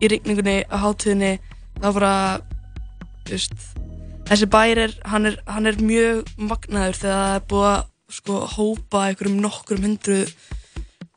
í 0.00 0.10
rigningunni 0.12 0.56
á 0.70 0.76
hátíðinni, 0.84 1.32
þá 1.80 1.88
bara 1.96 2.12
þú 3.26 3.34
veist, 3.34 3.64
þessi 4.30 4.46
bær 4.52 4.78
er 4.86 4.94
hann 5.10 5.26
er, 5.32 5.38
hann 5.50 5.66
er 5.70 5.80
mjög 5.82 6.30
magnaður 6.38 7.00
þegar 7.00 7.20
það 7.24 7.34
er 7.40 7.46
búið 7.50 7.68
að 7.70 7.80
sko 8.10 8.38
hópa 8.56 9.04
einhverjum 9.08 9.40
nokkurum 9.42 9.84
hundru 9.86 10.20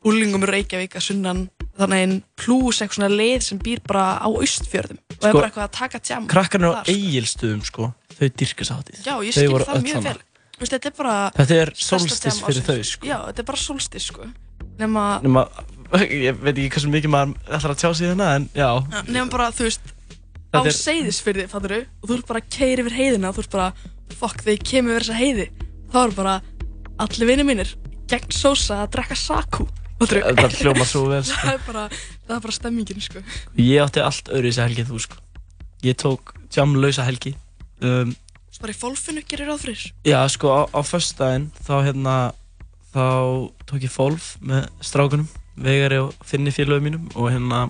úlingum 0.04 0.44
í 0.44 0.50
Reykjavík 0.50 0.94
að 0.98 1.06
sunnan 1.08 1.40
þannig 1.78 2.02
einn 2.04 2.16
plús 2.38 2.78
eitthvað 2.84 2.98
svona 3.00 3.14
leið 3.18 3.40
sem 3.48 3.58
býr 3.64 3.80
bara 3.88 4.04
á 4.22 4.28
austfjörðum 4.30 4.98
og 5.00 5.14
er 5.14 5.16
Sko, 5.24 5.32
bara 5.38 5.48
eitthvað 5.48 5.64
að 5.64 5.72
taka 5.78 6.00
tjam 6.04 6.26
krakkarnir 6.30 6.70
á 6.70 6.74
sko. 6.84 6.92
eigilstöðum 6.94 7.64
sko 7.66 7.88
þau 8.14 8.28
dyrka 8.38 8.66
sáttið 8.68 9.00
Já, 9.02 9.14
ég 9.26 9.34
Þau 9.34 9.40
skil 9.40 9.50
voru 9.54 9.66
það 9.66 9.78
öll 9.80 9.86
mjög 9.88 9.96
þarna. 9.96 10.12
vel 10.12 10.22
Þú 10.22 10.33
veist, 10.60 10.72
þetta 10.74 10.90
er 10.90 10.96
bara 10.98 11.16
þetta 11.36 11.60
er 11.62 11.72
solstis 11.78 12.40
fyrir 12.44 12.66
þau 12.66 12.78
sko. 12.88 13.08
Já, 13.08 13.16
þetta 13.28 13.44
er 13.44 13.48
bara 13.50 13.62
solstis 13.64 14.08
sko. 14.10 14.28
Nema, 14.78 15.04
nema, 15.24 15.44
ég 16.26 16.40
veit 16.42 16.54
ekki 16.56 16.70
hversu 16.76 16.90
mikið 16.92 17.12
maður 17.14 17.36
ætlar 17.58 17.74
að 17.74 17.82
tjá 17.82 17.90
sig 17.94 18.08
hérna 18.10 18.30
en 18.38 18.48
já. 18.56 18.68
Nema 19.08 19.28
bara, 19.32 19.50
þú 19.54 19.68
veist 19.68 19.92
á 20.54 20.62
er- 20.62 20.76
seyðisfyrði, 20.78 21.46
fattur 21.50 21.76
og 21.82 22.08
þú 22.08 22.18
ert 22.18 22.28
bara 22.30 22.42
að 22.42 22.50
keira 22.56 22.84
yfir 22.84 22.98
heiðina 22.98 23.32
þú 23.34 23.44
ert 23.44 23.54
bara, 23.54 23.70
fuck, 24.14 24.42
þegar 24.42 24.56
ég 24.56 24.66
kemur 24.70 24.94
yfir 24.94 25.06
þessa 25.06 25.18
heiði 25.20 25.46
þá 25.94 25.98
er 26.04 26.14
bara 26.18 26.34
allir 27.04 27.30
vinið 27.30 27.48
mínir 27.48 27.72
gegn 28.10 28.34
sósa 28.34 28.82
að 28.84 28.92
drekka 28.94 29.16
saku 29.18 29.66
fattur 29.98 30.22
þetta 30.22 30.48
hljómar 30.60 30.88
svo 30.88 31.04
vel 31.10 31.22
sko. 31.26 31.40
það 31.42 31.54
er 31.56 31.62
bara, 31.66 31.84
það 32.26 32.36
er 32.36 32.42
bara 32.46 32.56
stemmingin 32.58 33.04
sko. 33.04 33.22
Ég 33.58 33.82
átti 33.84 34.02
allt 34.04 34.30
öðru 34.30 34.50
þessi 34.52 34.64
helgi 34.64 34.84
en 34.84 34.90
þú 34.90 35.00
sko. 35.06 35.20
Ég 35.84 35.98
tók 36.00 36.34
jamlausa 36.54 37.04
helgi. 37.06 37.34
Um, 37.84 38.14
svo 38.54 38.62
bara 38.62 38.74
í 38.74 38.78
fólfinu 38.78 39.24
gerir 39.26 39.50
ráð 39.50 39.64
fyrir. 39.66 39.84
Já 40.06 40.20
sko 40.30 40.52
á, 40.54 40.60
á 40.70 40.80
föstudaginn 40.86 41.48
þá 41.66 41.74
hérna 41.88 42.14
þá 42.94 43.04
tók 43.66 43.82
ég 43.82 43.90
fólf 43.92 44.34
með 44.40 44.68
strákunum 44.86 45.26
vegari 45.58 45.98
og 46.02 46.14
finni 46.26 46.52
félögum 46.54 46.86
mínum 46.88 47.08
og 47.18 47.30
hérna 47.34 47.64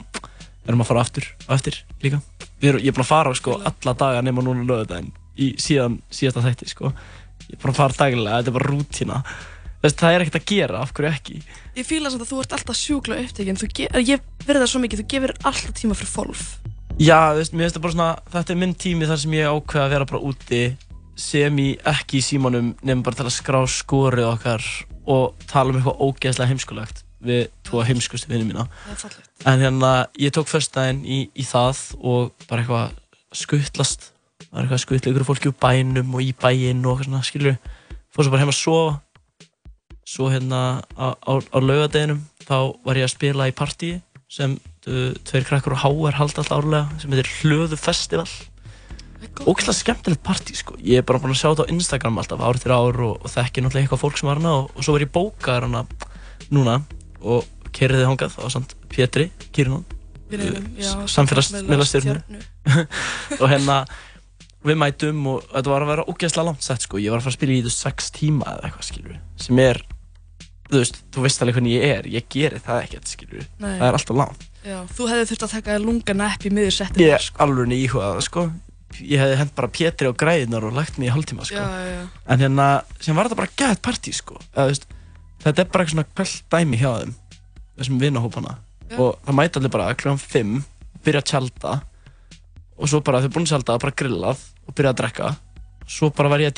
erum 0.68 0.80
að 0.84 0.88
fara 0.92 1.02
aftur 1.04 1.26
og 1.48 1.54
eftir 1.56 1.80
líka 2.04 2.20
erum, 2.64 2.80
ég 2.80 2.88
er 2.88 2.94
búinn 2.96 3.04
að 3.04 3.10
fara 3.10 3.32
sko 3.36 3.58
alla 3.60 3.92
daga 4.00 4.22
nema 4.24 4.44
núna 4.44 4.64
lögudaginn 4.68 5.10
í 5.36 5.50
síðan 5.60 5.98
síðasta 6.14 6.44
þætti 6.44 6.68
sko. 6.70 6.92
Ég 7.48 7.56
er 7.56 7.60
búinn 7.60 7.74
að 7.74 7.80
fara 7.80 7.98
dagilega, 7.98 8.38
þetta 8.38 8.52
er 8.52 8.56
bara 8.56 8.70
rútína. 8.70 9.16
Þess, 9.82 9.96
það 10.00 10.14
er 10.14 10.22
ekkert 10.24 10.38
að 10.38 10.46
gera, 10.48 10.78
af 10.80 10.92
hverju 10.96 11.10
ekki? 11.10 11.40
Ég 11.76 11.88
fíla 11.88 12.12
samt 12.12 12.22
að 12.24 12.30
þú 12.30 12.38
ert 12.44 12.54
alltaf 12.56 12.78
sjúkla 12.78 13.18
ge- 13.74 13.90
ég 14.00 14.22
verði 14.46 14.62
það 14.62 14.70
svo 14.72 14.80
mikið, 14.84 15.02
þú 15.02 15.06
gefur 15.12 15.34
alltaf 15.44 15.74
tíma 15.76 15.96
fyrir 15.98 16.12
fólf 16.14 16.44
Já, 16.94 17.34
veist, 17.34 17.50
mér 17.50 17.66
finnst 17.66 17.74
það 17.74 17.82
bara 17.82 17.92
svona, 17.96 18.08
þetta 18.30 18.52
er 18.52 18.58
minn 18.60 18.72
tími 18.78 19.06
þar 19.10 19.18
sem 19.18 19.32
ég 19.34 19.48
ákveða 19.50 19.82
að 19.82 19.92
vera 19.96 20.06
bara 20.06 20.26
úti 20.28 20.60
sem 21.18 21.56
í 21.58 21.68
ekki 21.90 22.20
í 22.20 22.22
símanum 22.22 22.68
nefnum 22.86 23.00
bara 23.06 23.18
til 23.18 23.24
að 23.26 23.32
skrá 23.34 23.58
skorið 23.66 24.28
okkar 24.28 24.66
og 25.10 25.46
tala 25.50 25.72
um 25.72 25.80
eitthvað 25.80 26.04
ógeðslega 26.06 26.52
heimskulegt 26.52 27.02
við 27.24 27.48
tvo 27.66 27.82
heimskustu 27.82 28.30
vinnum 28.30 28.52
mína. 28.52 28.66
Það 28.84 28.92
er 28.94 29.00
fallegt. 29.00 29.30
En 29.42 29.64
hérna, 29.64 29.90
ég 30.22 30.34
tók 30.36 30.46
föstudaginn 30.52 31.00
í, 31.02 31.18
í 31.34 31.46
það 31.48 31.80
og 31.98 32.46
bara 32.46 32.62
eitthvað 32.62 32.94
skuttlast. 33.42 34.12
Það 34.44 34.52
var 34.52 34.62
eitthvað 34.62 34.78
að 34.78 34.84
skuttla 34.84 35.14
ykkur 35.14 35.26
fólki 35.32 35.50
úr 35.50 35.56
bænum 35.64 36.14
og 36.14 36.22
í 36.22 36.30
bæinn 36.44 36.84
og 36.86 37.00
eitthvað 37.00 37.08
svona, 37.08 37.24
skilur 37.26 37.58
fór 38.14 38.28
svo 38.28 38.36
bara 38.36 38.44
heim 38.44 38.54
að 38.54 38.60
sofa. 38.60 38.94
Svo 40.14 40.30
hérna 40.30 40.62
á, 40.94 41.18
á, 41.18 41.32
á 41.42 41.58
laugadeginum 41.58 42.22
þá 42.44 42.56
var 42.86 43.02
ég 43.02 43.08
að 43.08 43.14
spila 43.16 43.50
í 43.50 43.56
partíi 43.56 43.98
sem 44.30 44.54
tveir 44.84 45.46
krakkar 45.48 45.76
og 45.76 45.80
HR 45.82 46.18
halda 46.18 46.42
alltaf 46.42 46.52
árlega 46.52 47.00
sem 47.00 47.14
heitir 47.14 47.30
Hlöðu 47.40 47.78
Festival. 47.80 48.28
Ógæslega 49.48 49.78
skemmtilegt 49.78 50.22
partí 50.24 50.54
sko. 50.58 50.76
Ég 50.84 51.00
er 51.00 51.06
bara 51.06 51.18
búinn 51.22 51.32
að 51.34 51.40
sjá 51.40 51.48
þetta 51.48 51.66
á 51.66 51.72
Instagram 51.72 52.20
alltaf 52.20 52.44
ár 52.44 52.60
til 52.60 52.74
ár 52.74 53.00
og, 53.06 53.16
og 53.24 53.32
þekki 53.32 53.64
náttúrulega 53.64 53.86
eitthvað 53.86 54.02
fólk 54.04 54.20
sem 54.20 54.28
var 54.28 54.40
hana 54.42 54.54
og, 54.60 54.70
og 54.74 54.86
svo 54.86 54.94
var 54.94 55.06
ég 55.06 55.12
bókaður 55.14 55.68
hana 55.68 55.84
núna 56.52 56.76
og 57.24 57.48
kerriði 57.74 58.06
hongað 58.06 58.36
á 58.38 58.46
samt 58.52 58.76
Pétri 58.92 59.30
Kirinon 59.54 59.86
stjörnu. 61.88 62.18
og 63.40 63.48
hérna 63.50 63.80
við 64.64 64.78
mætum 64.80 65.26
og 65.32 65.48
þetta 65.50 65.72
var 65.72 65.84
að 65.84 65.92
vera 65.92 66.06
ógeðslega 66.08 66.46
langt 66.48 66.64
sett 66.64 66.84
sko. 66.84 67.00
Ég 67.00 67.12
var 67.12 67.20
að 67.20 67.26
fara 67.26 67.34
að 67.34 67.38
spila 67.38 67.56
í 67.56 67.64
veist, 67.64 67.82
sex 67.84 68.10
tíma 68.14 68.48
eða 68.54 68.68
eitthvað 68.68 68.88
skilur 68.88 69.18
sem 69.40 69.60
er 69.64 69.82
þú 70.70 70.80
veist, 70.80 71.00
þú 71.12 71.24
veist 71.26 71.44
alveg 71.44 71.58
hvernig 71.58 71.76
ég 71.76 71.94
er 71.98 72.10
ég 72.10 72.26
geri 72.32 72.60
það 72.62 72.82
ekkert 72.86 73.10
skilur 73.10 73.46
Nei. 73.58 73.76
það 73.78 73.88
er 73.88 73.98
alltaf 73.98 74.16
langt 74.18 74.50
Já, 74.64 74.78
þú 74.96 75.06
hefði 75.10 75.24
þurft 75.28 75.42
að 75.44 75.54
taka 75.58 75.74
lunga 75.76 76.14
nepp 76.16 76.44
í 76.48 76.50
miður 76.54 76.72
settinu 76.72 77.04
ég 77.04 77.12
er 77.18 77.24
alveg 77.44 77.74
íhugað 77.76 78.20
sko. 78.24 78.42
Ég 79.04 79.20
hefði 79.20 79.36
hent 79.42 79.52
bara 79.58 79.68
Pétri 79.74 80.08
á 80.08 80.12
græðinar 80.16 80.64
og 80.64 80.72
lagt 80.72 80.96
mig 80.96 81.10
í 81.10 81.12
hálftíma 81.12 81.44
sko. 81.44 81.60
Já, 81.60 81.66
já, 81.68 81.90
já. 81.92 82.04
en 82.32 82.40
hérna 82.40 82.66
sem 82.96 83.16
var 83.18 83.28
þetta 83.28 83.40
bara 83.42 83.56
gæðt 83.60 83.82
partí 83.84 84.12
sko. 84.16 84.38
Eða, 84.54 84.66
veist, 84.70 84.86
þetta 85.44 85.60
er 85.60 85.68
bara 85.68 85.84
eitthvað 85.84 85.96
svona 85.98 86.12
kvöld 86.16 86.36
dæmi 86.54 86.80
hjá 86.80 86.90
þeim 87.02 87.12
þessum 87.74 88.00
vinnahópana 88.00 88.52
og 88.94 89.10
það 89.26 89.36
mæta 89.36 89.60
allir 89.60 89.74
bara 89.74 89.98
klukkan 89.98 90.22
5 90.22 90.64
byrja 91.04 91.20
að 91.20 91.28
tjálta 91.28 91.72
og 92.78 92.88
svo 92.88 92.98
bara 93.04 93.20
þau 93.20 93.32
búin 93.34 93.44
að 93.44 93.52
tjálta 93.52 93.76
bara 93.84 93.98
grillað 94.00 94.38
og 94.64 94.72
byrja 94.72 94.90
að 94.94 95.00
drekka. 95.02 95.28
Svo 95.84 96.08
bara 96.08 96.32
var 96.32 96.40
ég 96.40 96.48
að 96.48 96.56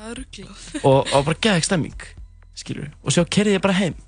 Það 0.00 0.10
er 0.10 0.20
rugglað. 0.22 0.62
og, 0.88 1.00
og 1.12 1.26
bara 1.28 1.40
geðið 1.44 1.66
stemming 1.68 2.04
skilur 2.56 2.88
og 3.04 3.12
svo 3.14 3.26
kerði 3.28 3.58
ég 3.58 3.64
bara 3.64 3.76
heim 3.80 3.98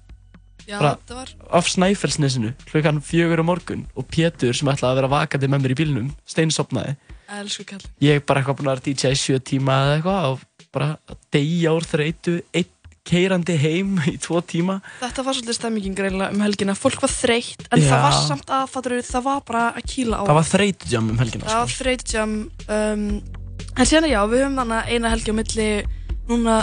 Já, 0.63 0.77
Bara- 0.79 0.95
það 1.09 1.17
var, 1.19 1.31
af 1.59 1.69
Snæfellsnesinu 1.73 2.53
klukkan 2.69 3.01
fjögur 3.03 3.41
á 3.43 3.45
morgun 3.45 3.81
og 3.99 4.07
Pétur 4.13 4.55
sem 4.55 4.69
ætlaði 4.71 4.93
að 4.95 5.01
vera 5.01 5.11
vakandi 5.11 5.49
með 5.51 5.65
mér 5.65 5.75
í 5.75 5.79
bílnum 5.81 6.13
steinsopnaði 6.29 6.95
elsku 7.33 7.65
kall. 7.67 7.83
ég 8.05 8.23
bara 8.29 8.41
eitthvað 8.43 8.61
búinn 8.61 8.71
að 8.71 8.79
vera 8.79 8.87
DJ 8.87 9.11
í 9.17 9.19
sjö 9.19 9.41
tíma 9.43 9.81
eða 9.83 9.97
eitthvað 9.99 10.29
og 10.31 10.71
bara 10.73 10.89
að 11.11 11.19
deyja 11.35 11.75
úr 11.75 11.89
þreytu 11.89 12.37
einn 12.55 12.71
keirandi 13.03 13.59
heim 13.59 13.97
í 14.13 14.17
tvo 14.23 14.39
tíma 14.47 14.79
Þetta 15.03 15.27
var 15.27 15.35
svolítið 15.35 15.59
stemmingin 15.59 15.99
greinlega 15.99 16.31
um 16.31 16.45
helgina. 16.47 16.77
Fólk 16.79 17.03
var 17.03 17.11
þreytt, 17.11 17.67
en 17.75 17.83
Já. 17.83 17.89
það 17.91 18.05
var 18.07 18.19
samt 18.31 18.53
að, 18.55 18.67
fattur 18.71 18.99
það 19.11 19.27
var 19.27 19.45
bara 19.51 19.65
að 19.75 19.89
kýla 19.91 20.23
á. 20.23 20.25
það 20.31 20.39
var 20.39 20.51
þreytujam 20.55 21.11
um 21.11 21.23
helgina 21.25 21.51
sko. 21.51 23.42
En 23.77 23.89
síðan 23.89 24.11
já, 24.11 24.21
við 24.29 24.45
höfum 24.45 24.59
þannig 24.61 24.93
eina 24.93 25.13
helgi 25.13 25.33
á 25.33 25.39
milli 25.39 25.69
núna 26.29 26.57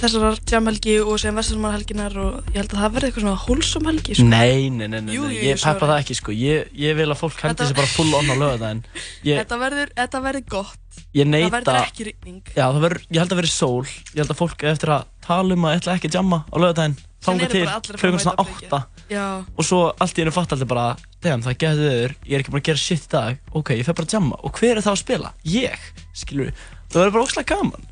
þessarar 0.00 0.38
jamhelgi 0.48 0.94
og 1.02 1.18
síðan 1.20 1.38
vesturmannahelginar 1.40 2.14
og 2.22 2.50
ég 2.54 2.58
held 2.60 2.72
að 2.74 2.80
það 2.82 2.92
verði 2.94 3.08
eitthvað 3.10 3.24
svona 3.24 3.42
hólsum 3.44 3.88
helgi, 3.90 4.14
sko. 4.16 4.26
nei, 4.30 4.68
nei, 4.70 4.86
nei, 4.88 5.00
nei, 5.00 5.14
Jú, 5.16 5.24
jú, 5.28 5.40
ég 5.44 5.58
sorry. 5.60 5.74
peppa 5.74 5.88
það 5.90 6.00
ekki 6.04 6.16
sko. 6.20 6.32
Ég, 6.32 6.70
ég 6.80 6.96
vil 6.96 7.08
að 7.10 7.18
fólk 7.20 7.40
hendi 7.42 7.54
Þetta- 7.58 7.68
sér 7.68 7.76
bara 7.80 7.92
full 7.96 8.14
on 8.14 8.30
á 8.30 8.34
lögadaginn 8.40 8.82
ég, 9.24 9.36
Þetta 9.42 9.58
verður, 9.60 9.92
þetta 10.00 10.22
verður 10.24 10.46
gott. 10.48 10.78
ég 11.14 11.24
Það 11.26 11.30
neita 11.34 11.50
verður 11.58 11.80
ekki 11.84 12.04
rigning. 12.08 12.42
já, 12.56 12.64
það 12.70 12.80
verður, 12.86 13.02
ég 13.10 13.18
held 13.20 13.32
að 13.34 13.40
verður 13.40 13.54
sól. 13.56 13.84
Ég 14.14 14.18
held 14.22 14.30
að 14.30 14.40
fólk 14.40 14.56
eigi 14.64 14.72
eftir 14.72 14.88
að 14.94 15.04
tala 15.20 15.54
um 15.54 15.64
að 15.68 15.76
ætla 15.80 15.94
ekki 15.98 16.08
að 16.08 16.16
jamma 16.20 16.38
á 16.48 16.56
lögadaginn 16.56 16.96
þanga 17.20 17.42
eru 17.44 17.52
til 17.52 17.64
bara 17.66 17.76
allir 17.76 17.94
að 17.94 18.00
fara 18.00 18.10
að 18.10 18.14
klukkan 18.14 18.24
svona 18.24 18.36
mæta 18.40 18.40
á 18.40 18.46
átta. 18.48 18.80
Já, 19.10 19.44
og 19.58 19.64
svo 19.66 19.80
allt 20.00 20.14
í 20.16 20.22
hennu 20.22 20.32
fatt 20.32 20.52
allir 20.54 20.66
bara 20.70 20.96
damn, 21.20 21.42
það 21.42 21.56
getur 21.60 21.84
þauður, 21.90 22.14
ég 22.24 22.32
er 22.32 22.40
ekki 22.40 22.50
búin 22.54 22.62
að 22.62 22.68
gera 22.70 22.78
shit 22.80 23.04
í 23.04 23.10
dag. 23.10 23.38
Ok, 23.52 23.70
ég 23.76 23.84
fer 23.84 23.92
bara 23.98 24.06
að 24.06 24.14
jamma, 24.16 24.36
og 24.40 24.52
hver 24.56 24.76
er 24.78 24.82
það 24.86 24.94
að 24.94 25.02
spila? 25.02 25.32
ég, 25.44 25.78
skilur 26.14 26.52
það 26.90 27.02
verður 27.04 27.12
bara 27.12 27.24
óslag 27.26 27.46
gaman 27.46 27.84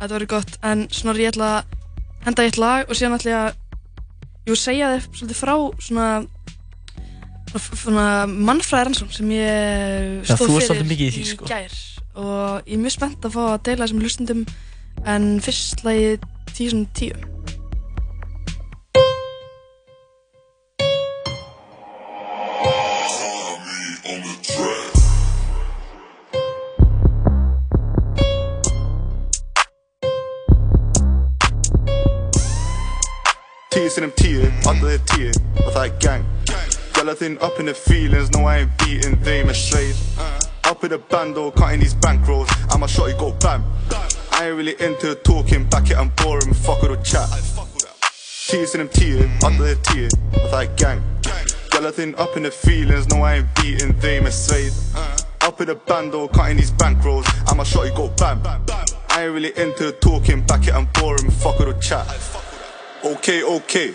þetta 0.00 0.14
verður 0.16 0.32
gott, 0.34 0.58
en 0.64 0.86
snorri 0.94 1.26
ég 1.26 1.34
ætla 1.34 1.50
að 1.60 1.78
henda 2.26 2.44
í 2.44 2.50
eitt 2.50 2.60
lag 2.60 2.88
og 2.88 2.98
síðan 2.98 3.16
ætla 3.18 3.32
ég 3.32 3.40
að 3.40 4.50
jú, 4.50 4.58
segja 4.58 4.92
þér 4.94 5.08
svolítið 5.10 5.40
frá 5.40 5.54
svona 5.86 6.08
svona 7.58 8.26
mannfræðaransón 8.30 9.10
sem 9.10 9.30
ég 9.34 10.28
stóð 10.28 10.60
ert 10.60 10.70
fyrir 10.70 10.92
í 10.94 11.10
því, 11.10 11.24
sko. 11.32 11.48
gær. 11.50 11.72
Og 12.20 12.68
ég 12.68 12.76
er 12.76 12.82
mjög 12.84 12.94
spennt 12.94 13.26
að 13.26 13.34
fá 13.34 13.42
að 13.48 13.62
deila 13.66 13.86
þessum 13.86 14.04
hlustundum 14.04 14.44
en 15.10 15.26
fyrst 15.42 15.84
lagi 15.86 16.18
10.10 16.52 17.39
Tíu 33.90 33.94
sinnum 33.96 34.12
tíu, 34.14 34.42
alla 34.70 34.86
þér 34.86 35.00
tíu 35.10 35.30
og 35.64 35.70
það 35.74 35.84
er 35.84 35.94
gang 35.98 37.14
þinn 37.18 37.38
up 37.42 37.56
in 37.58 37.66
the 37.66 37.74
feelings, 37.74 38.30
no 38.30 38.46
I 38.46 38.58
ain't 38.58 38.70
beating 38.78 39.16
them 39.24 39.50
straight 39.52 39.96
Up 40.62 40.84
in 40.84 40.90
the 40.90 40.98
bando, 40.98 41.50
cutting 41.50 41.80
these 41.80 41.96
bankrolls, 41.96 42.46
I'ma 42.72 42.86
shot 42.86 43.10
you 43.10 43.18
go 43.18 43.32
bam. 43.42 43.64
I 44.30 44.46
ain't 44.46 44.56
really 44.56 44.76
into 44.78 45.16
talking, 45.24 45.64
back 45.68 45.90
it 45.90 45.96
I'm 45.96 46.10
boring, 46.22 46.54
fuck 46.54 46.82
with 46.82 46.92
the 46.92 47.02
chat. 47.02 47.26
Tíu 48.46 48.62
sinnum 48.70 48.86
tíu, 48.94 49.26
alla 49.42 49.58
þér 49.58 49.82
tíu 49.90 50.06
og 50.38 50.46
það 50.52 50.62
er 50.62 50.70
gang 50.78 51.02
þinn 51.98 52.14
up 52.14 52.36
in 52.36 52.44
the 52.44 52.52
feelings, 52.52 53.08
no 53.08 53.24
I 53.24 53.40
ain't 53.40 53.48
beating 53.58 53.98
them 53.98 54.30
straight 54.30 54.70
Up 55.42 55.60
in 55.60 55.66
the 55.66 55.74
bando, 55.74 56.28
cutting 56.28 56.58
these 56.58 56.70
bankrolls, 56.70 57.26
I'ma 57.50 57.64
shot 57.64 57.90
you 57.90 57.94
go 57.96 58.06
bam. 58.14 58.38
I 59.10 59.24
ain't 59.24 59.34
really 59.34 59.50
into 59.58 59.90
talking, 59.98 60.46
back 60.46 60.68
it 60.68 60.74
I'm 60.74 60.86
boring, 60.94 61.28
fuck 61.42 61.58
with 61.58 61.74
the 61.74 61.82
chat 61.82 62.06
Okay, 63.02 63.42
okay. 63.42 63.94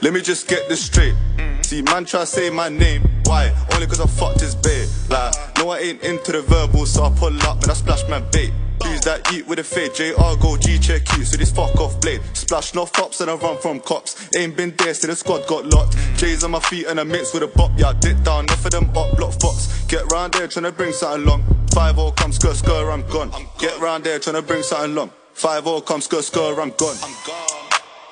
Let 0.00 0.12
me 0.12 0.20
just 0.20 0.46
get 0.46 0.68
this 0.68 0.84
straight. 0.84 1.14
See, 1.62 1.82
man 1.82 2.04
try 2.04 2.22
say 2.22 2.50
my 2.50 2.68
name. 2.68 3.02
Why? 3.24 3.52
Only 3.74 3.86
cause 3.88 4.00
I 4.00 4.06
fucked 4.06 4.40
his 4.40 4.54
babe. 4.54 4.88
Like, 5.10 5.34
no, 5.58 5.70
I 5.70 5.78
ain't 5.78 6.02
into 6.02 6.32
the 6.32 6.42
verbal, 6.42 6.86
so 6.86 7.04
I 7.04 7.10
pull 7.10 7.36
up 7.42 7.62
and 7.62 7.70
I 7.70 7.74
splash 7.74 8.08
my 8.08 8.20
bait. 8.20 8.52
Who's 8.84 9.00
that 9.00 9.32
eat 9.32 9.46
with 9.48 9.58
a 9.58 9.64
fade? 9.64 9.92
JR 9.92 10.40
go 10.40 10.56
G 10.56 10.78
check 10.78 11.02
you, 11.16 11.24
so 11.24 11.36
this 11.36 11.50
fuck 11.50 11.74
off 11.80 12.00
blade. 12.00 12.20
Splash 12.32 12.74
no 12.74 12.86
fops 12.86 13.20
and 13.20 13.28
I 13.28 13.34
run 13.34 13.58
from 13.58 13.80
cops. 13.80 14.34
Ain't 14.36 14.56
been 14.56 14.72
there, 14.76 14.94
so 14.94 15.08
the 15.08 15.16
squad 15.16 15.46
got 15.48 15.66
locked. 15.66 15.96
J's 16.16 16.44
on 16.44 16.52
my 16.52 16.60
feet 16.60 16.86
and 16.86 17.00
I 17.00 17.02
mix 17.02 17.34
with 17.34 17.42
a 17.42 17.48
bop. 17.48 17.72
Yeah, 17.76 17.92
dip 17.98 18.22
down, 18.22 18.44
enough 18.44 18.64
of 18.64 18.70
them 18.70 18.88
up 18.96 19.16
block 19.16 19.32
fox. 19.40 19.84
Get 19.88 20.10
round 20.12 20.34
there 20.34 20.46
tryna 20.46 20.76
bring 20.76 20.92
something 20.92 21.26
long. 21.26 21.42
5 21.74 21.96
0 21.96 22.12
come 22.12 22.30
skr 22.30 22.54
skr, 22.54 22.92
I'm 22.92 23.02
gone. 23.08 23.32
Get 23.58 23.80
round 23.80 24.04
there 24.04 24.20
tryna 24.20 24.46
bring 24.46 24.62
something 24.62 24.94
long. 24.94 25.10
5 25.34 25.64
0 25.64 25.80
come 25.80 26.00
skr 26.00 26.22
skr, 26.22 26.62
I'm 26.62 26.70
gone. 26.78 26.96
Tíu 26.96 27.57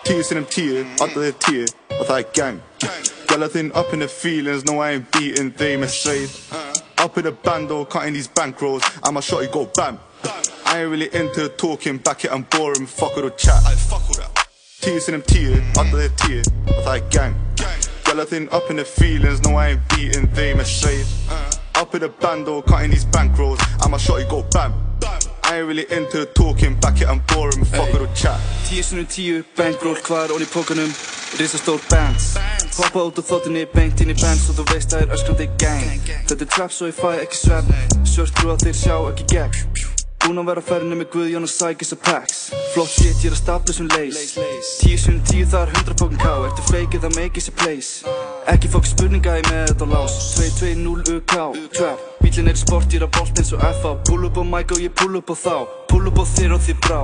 sinnum 0.06 0.44
tíu, 0.46 0.84
alla 1.00 1.22
þér 1.22 1.36
tíu 1.42 1.64
og 1.96 2.06
það 2.06 2.18
er 2.18 2.26
gang 2.36 2.60
Gæla 3.26 3.48
þinn 3.50 3.70
up 3.74 3.92
in 3.92 4.00
the 4.04 4.08
feelings, 4.08 4.64
no 4.64 4.78
I 4.78 4.92
ain't 4.92 5.10
beating 5.10 5.50
them 5.58 5.82
as 5.82 5.94
straight 5.94 6.30
Up 6.98 7.18
in 7.18 7.24
the 7.24 7.32
bando, 7.32 7.84
cutting 7.84 8.14
these 8.14 8.28
bankrolls, 8.28 8.84
I'ma 9.04 9.20
shot 9.20 9.42
you 9.42 9.48
go 9.50 9.70
bam. 9.76 9.98
I 10.64 10.80
ain't 10.80 10.90
really 10.90 11.12
into 11.14 11.48
talking, 11.48 11.98
back 11.98 12.24
it 12.24 12.32
I'm 12.32 12.42
boring, 12.42 12.86
fuck 12.86 13.16
with 13.16 13.24
the 13.24 13.30
chat. 13.36 13.62
Tíu 14.80 15.00
sinnum 15.00 15.22
tíu, 15.22 15.58
alla 15.76 15.90
þér 15.90 16.14
tíu 16.22 16.40
og 16.70 16.82
það 16.84 16.94
er 16.94 17.04
gang 17.10 17.34
Gæla 18.06 18.26
þinn 18.30 18.48
up 18.52 18.70
in 18.70 18.76
the 18.76 18.84
feelings, 18.84 19.42
no 19.42 19.56
I 19.56 19.72
ain't 19.74 19.88
beating 19.90 20.30
them 20.34 20.60
as 20.60 20.70
straight 20.70 21.06
Up 21.74 21.94
in 21.94 22.00
the 22.00 22.08
bando, 22.08 22.62
cutting 22.62 22.90
these 22.90 23.06
bankrolls, 23.06 23.58
I'ma 23.82 23.98
shot 23.98 24.20
you 24.20 24.28
go 24.30 24.44
bam 24.52 24.95
I 25.48 25.58
ain't 25.58 25.68
really 25.68 25.86
into 25.90 26.26
talking, 26.34 26.74
back 26.80 27.00
it 27.00 27.06
I'm 27.06 27.20
boring, 27.28 27.64
fuck 27.64 27.92
with 27.92 28.02
the 28.02 28.10
chat. 28.14 28.40
Tíu 28.66 28.82
sinnum 28.82 29.06
tíu, 29.06 29.44
bankroll, 29.54 29.94
hvað 30.02 30.24
er 30.24 30.32
onni 30.34 30.46
í 30.48 30.50
pókanum? 30.50 30.90
Risastór 31.38 31.78
bands 31.86 32.32
Hoppa 32.74 33.04
út 33.06 33.20
úr 33.20 33.26
þóttunni, 33.28 33.62
beint 33.70 34.02
inn 34.02 34.10
í 34.10 34.16
bands 34.18 34.48
og 34.50 34.58
þú 34.58 34.64
veist 34.72 34.90
það 34.90 35.04
er 35.04 35.14
öskrandi 35.14 35.46
gang. 35.62 36.10
Þetta 36.26 36.42
er 36.42 36.50
trap 36.50 36.74
svo 36.74 36.90
ég 36.90 36.98
fæ 36.98 37.12
ekki 37.22 37.38
svefn 37.38 38.02
Svört 38.02 38.34
trú 38.40 38.50
að 38.56 38.66
þeir 38.66 38.80
sjá 38.80 38.96
ekki 39.12 39.28
gegn 39.36 39.84
Búinn 40.24 40.42
að 40.42 40.50
vera 40.50 40.66
á 40.66 40.68
ferðinni 40.72 40.98
með 40.98 41.10
Guðjón 41.14 41.46
og 41.46 41.52
Sækis 41.52 41.94
og 41.94 42.02
Pax. 42.02 42.38
Flott 42.74 42.90
shit, 42.90 43.22
ég 43.22 43.30
er 43.30 43.36
að 43.36 43.42
stapla 43.44 43.76
sem 43.76 43.90
leys 43.94 44.34
Tíu 44.80 44.98
sinnum 44.98 45.22
tíu, 45.30 45.46
það 45.46 45.68
er 45.68 45.74
hundra 45.76 45.98
pókan 46.02 46.22
ká 46.24 46.32
Ertu 46.48 46.66
feikið, 46.72 47.06
það 47.06 47.16
make 47.20 47.38
is 47.38 47.46
a 47.52 47.54
place. 47.54 48.16
Ekki 48.50 48.74
fokk 48.74 48.90
spurninga, 48.90 49.38
ég 49.38 49.50
með 49.52 49.70
þetta 49.70 49.86
á 49.86 49.94
lás 49.94 50.18
2-2-0 50.34 51.06
UK, 51.20 51.38
trap 51.78 52.15
Bílinn 52.22 52.48
er 52.48 52.56
sport, 52.56 52.92
ég 52.92 53.00
er 53.00 53.06
að 53.06 53.16
bolt 53.16 53.38
eins 53.40 53.52
og 53.52 53.62
FA 53.80 53.92
Pull 54.08 54.26
up 54.26 54.38
á 54.40 54.44
mic 54.44 54.72
og 54.72 54.80
ég 54.80 54.92
pull 54.96 55.16
up 55.18 55.30
á 55.32 55.36
þá. 55.36 55.56
Pull 55.90 56.08
up 56.08 56.18
á 56.20 56.24
þér 56.24 56.54
og 56.56 56.62
þér 56.64 56.78
brá 56.84 57.00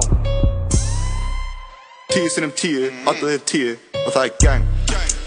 Tíu 2.12 2.29
sinnum 2.29 2.53
tíu, 2.53 2.90
alla 3.09 3.33
þér 3.33 3.44
tíu 3.48 3.70
og 4.05 4.11
það 4.12 4.25
er 4.25 4.33
gang. 4.42 4.64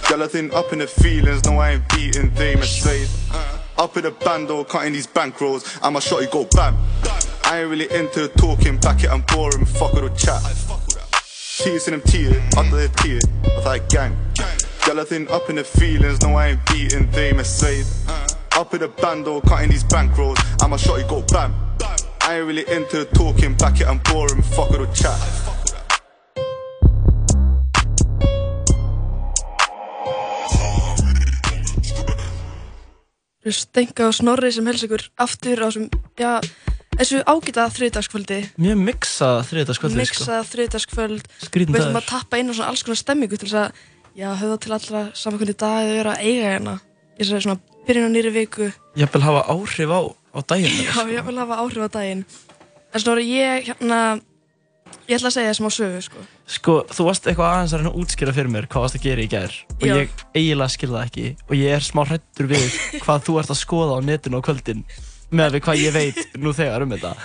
Gæla 0.05 0.27
þinn 0.29 0.51
up 0.53 0.73
in 0.73 0.79
the 0.79 0.87
feelings, 0.87 1.43
no 1.45 1.57
I 1.57 1.73
ain't 1.73 1.87
beating 1.89 2.29
them 2.37 2.61
as 2.61 2.69
straight. 2.69 3.09
Up 3.77 3.97
in 3.97 4.03
the 4.03 4.11
bando, 4.11 4.63
cutting 4.63 4.93
these 4.93 5.07
bankrolls, 5.07 5.65
I'ma 5.81 5.99
shot 5.99 6.21
you 6.21 6.29
go 6.29 6.45
bam. 6.53 6.77
I 7.43 7.61
ain't 7.61 7.69
really 7.69 7.89
into 7.91 8.27
talking, 8.37 8.77
back 8.77 9.03
it 9.03 9.09
I'm 9.09 9.23
boring, 9.33 9.65
fuck 9.65 9.93
with 9.93 10.05
the 10.05 10.13
chat. 10.13 10.41
Tíu 11.61 11.79
sinnum 11.79 12.05
tíu, 12.05 12.29
alla 12.57 12.85
þér 12.85 12.93
tíu 13.01 13.19
og 13.55 13.63
það 13.65 13.73
er 13.73 13.83
gang. 13.89 14.13
Gæla 14.85 15.09
þinn 15.09 15.27
up 15.33 15.49
in 15.49 15.55
the 15.55 15.63
feelings, 15.63 16.21
no 16.21 16.35
I 16.37 16.53
ain't 16.53 16.65
beating 16.69 17.09
them 17.11 17.39
as 17.39 17.49
straight 17.49 17.89
Up 18.57 18.73
in 18.73 18.79
the 18.79 18.87
bando, 18.87 19.41
cutting 19.41 19.69
these 19.69 19.83
bankrolls, 19.83 20.39
I'ma 20.63 20.77
shot 20.77 20.99
you 20.99 21.07
go 21.09 21.21
bam. 21.27 21.53
I 22.21 22.37
ain't 22.37 22.47
really 22.47 22.63
into 22.71 23.03
talking, 23.13 23.53
back 23.55 23.81
it 23.81 23.87
I'm 23.87 23.99
boring, 23.99 24.41
fuck 24.41 24.69
with 24.69 24.79
the 24.79 24.87
chat. 24.95 25.19
Stenka 33.45 34.07
og 34.07 34.15
Snorri 34.15 34.49
sem 34.55 34.65
helst 34.65 34.87
ykkur 34.87 35.03
aftur 35.21 35.59
á 35.61 35.67
þessum, 35.67 35.89
já, 36.17 36.39
þessu 36.95 37.21
ágita 37.29 37.67
þriðdagskvöldi 37.75 38.39
mjög 38.55 38.81
miksað 38.87 39.43
þriðdagskvöldi 39.51 40.07
sko. 40.07 40.23
Miksað 40.23 40.49
þriðdagskvöld 40.55 41.29
skrítin 41.43 41.75
Við 41.75 41.83
ætlum 41.83 41.99
að 41.99 42.07
dagur 42.07 42.09
tappa 42.09 42.39
inn 42.41 42.49
á 42.49 42.53
svona 42.55 42.71
alls 42.71 42.87
konar 42.87 43.03
stemmingu 43.03 43.37
til 43.37 43.51
þess 43.51 43.61
að, 43.67 43.85
já, 44.17 44.29
höfða 44.39 44.57
til 44.63 44.75
allra 44.79 45.05
saman 45.13 45.43
hvernig 45.43 45.59
dag 45.61 45.77
þau 45.91 45.95
eru 45.99 46.15
að 46.15 46.23
eiga 46.25 46.51
hérna. 46.55 46.77
Ég 47.19 47.29
sagði 47.29 47.45
svona, 47.45 47.74
byrjun 47.87 48.07
á 48.07 48.11
nýri 48.13 48.31
viku. 48.35 48.69
Ég 48.99 49.11
vil 49.13 49.21
hafa 49.25 49.41
áhrif 49.53 49.91
á, 49.91 50.01
á 50.35 50.39
daginn 50.49 50.77
Já, 50.85 51.03
ég 51.09 51.25
vil 51.27 51.37
hafa 51.39 51.59
áhrif 51.63 51.85
á 51.85 51.89
daginn. 51.95 52.25
En 52.95 53.03
Snorri, 53.03 53.25
ég, 53.27 53.65
hérna, 53.69 53.99
ég 55.09 55.17
ætla 55.17 55.29
að 55.31 55.35
segja 55.35 55.51
þessum 55.53 55.67
á 55.67 55.71
sögu, 55.75 56.01
sko. 56.05 56.25
Sko, 56.45 56.75
þú 56.93 57.07
varst 57.09 57.25
eitthvað 57.27 57.51
aðeins 57.55 57.73
að 57.75 57.89
útskýra 57.99 58.33
fyrir 58.37 58.51
mér 58.53 58.67
hvað 58.71 58.85
varst 58.85 58.99
að 58.99 59.05
gera 59.07 59.23
í 59.25 59.29
gær 59.31 59.55
og 59.75 59.83
Já. 59.89 59.95
ég 59.97 60.13
eiginlega 60.37 60.69
skil 60.75 60.91
það 60.93 61.07
ekki 61.09 61.25
og 61.49 61.55
ég 61.57 61.73
er 61.75 61.83
smá 61.83 62.03
hrættur 62.05 62.47
við 62.51 62.77
hvað 63.03 63.25
þú 63.25 63.35
ert 63.41 63.51
að 63.55 63.59
skoða 63.63 63.97
á 63.97 63.99
netinu 64.05 64.39
á 64.39 64.45
kvöldin 64.45 64.85
með 65.35 65.57
við 65.57 65.65
hvað 65.65 65.81
ég 65.81 65.95
veit 65.97 66.37
nú 66.37 66.53
þegar 66.55 66.85
um 66.85 66.93
þetta. 66.95 67.15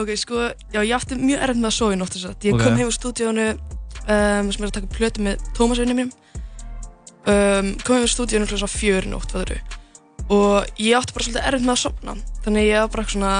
Ok, 0.00 0.14
sko, 0.22 0.46
já, 0.70 0.80
ég 0.86 0.94
átti 0.96 1.18
mjög 1.18 1.42
erfitt 1.44 1.60
með 1.64 1.70
að 1.72 1.76
sofa 1.80 1.96
í 1.96 1.98
nótt 1.98 2.14
þess 2.14 2.28
að 2.30 2.46
Ég 2.46 2.54
Ok. 2.54 2.62
kom 2.62 2.78
heim 2.78 2.86
úr 2.88 2.94
stúdíónu 2.94 3.46
um, 3.50 4.52
sem 4.54 4.62
er 4.62 4.68
að 4.70 4.76
taka 4.78 4.92
plötu 4.94 5.24
með 5.26 5.42
Tómas 5.58 5.80
vinni 5.82 5.96
mínum. 5.98 6.12
Um, 7.26 7.74
Kom 7.84 7.98
heim 7.98 8.06
úr 8.06 8.12
stúdíónu 8.14 8.46
svona 8.48 8.70
fjör 8.70 9.04
í 9.04 9.10
nótt, 9.12 9.34
hvað 9.34 9.42
eru 9.48 9.58
og 10.30 10.66
ég 10.78 10.94
átti 10.98 11.14
bara 11.16 11.26
svolítið 11.26 11.46
erfitt 11.50 11.66
með 11.66 11.74
að 11.76 11.82
sopna 11.84 12.16
þannig 12.44 12.68
ég 12.70 12.82
var 12.84 12.90
bara 12.94 13.04
eitthvað 13.04 13.16
svona 13.16 13.34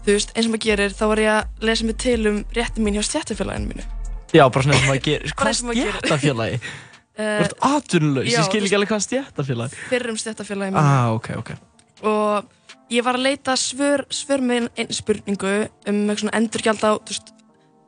þú 0.00 0.12
veist, 0.14 0.30
eins 0.34 0.46
og 0.48 0.52
maður 0.54 0.64
gerir, 0.66 0.94
þá 0.96 1.02
var 1.10 1.20
ég 1.24 1.32
að 1.34 1.66
lesa 1.68 1.88
mig 1.88 1.98
til 2.00 2.20
um 2.30 2.38
rétti 2.56 2.84
mín 2.84 2.96
hjá 2.96 3.04
stjættafélaginu 3.08 3.72
mínu 3.74 3.88
Já, 4.30 4.44
bara 4.46 4.62
svona 4.62 4.76
eins 4.78 4.84
og 4.86 4.92
maður 4.92 5.02
gerir. 5.08 5.32
Hvað 5.40 5.64
og 5.66 5.74
gerir. 5.74 5.98
stjættafélagi? 5.98 6.60
Þú 7.20 7.24
uh, 7.26 7.42
ert 7.44 7.56
atvinnulegs, 7.66 8.30
ég 8.32 8.46
skil 8.46 8.62
þú 8.62 8.68
ekki 8.68 8.76
alveg 8.78 8.92
hvað 8.94 9.02
stjættafélagi. 9.04 9.80
fyrrum 9.90 10.18
stjættafélaginu 10.22 10.76
mínu 10.78 10.86
Ah, 10.86 11.10
ok, 11.16 11.28
ok. 11.42 11.50
og 12.06 12.54
ég 12.94 13.04
var 13.04 13.18
að 13.18 13.26
leita 13.26 13.56
svör, 13.60 14.06
svör 14.08 14.40
með 14.40 14.70
einn 14.78 14.94
spurningu 14.94 15.52
um 15.90 15.98
eitthvað 16.14 16.32
endurgjald 16.38 16.80
á, 16.86 16.92
þú 16.96 17.12
veist, 17.12 17.34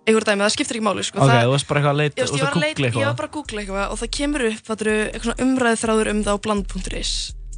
einhver 0.02 0.26
dæmi, 0.26 0.42
það 0.44 0.52
skiptir 0.56 0.78
ekki 0.78 0.84
máli, 0.84 1.04
sko. 1.06 1.22
Ok, 1.22 1.30
það, 1.30 1.46
þú 1.46 1.54
varst 1.54 1.68
bara 1.70 1.80
eitthvað 1.80 1.94
að 1.94 2.00
leita, 2.02 2.12
Ég, 2.12 2.18
þú 2.18 2.22
veist, 2.22 2.34
ég, 2.34 2.42
varst 2.42 2.42
var 2.42 2.52
að 2.52 2.58
að 2.58 2.66
leita, 2.66 2.76
googla 2.76 2.88
ég 2.88 2.92
var 2.92 3.00
eitthvað. 3.00 3.20
bara 3.22 3.30
að 3.30 3.36
googla 3.38 3.62
eitthvað 3.62 3.94
og 3.94 4.02
það 4.02 4.12
kemur 4.18 4.44
upp 4.50 4.72
eitthvað 4.74 5.42
umræðu 5.46 5.80
þráður 5.82 6.10
um 6.12 6.22
það 6.26 6.36
á 6.36 6.42
bland.is 6.46 7.12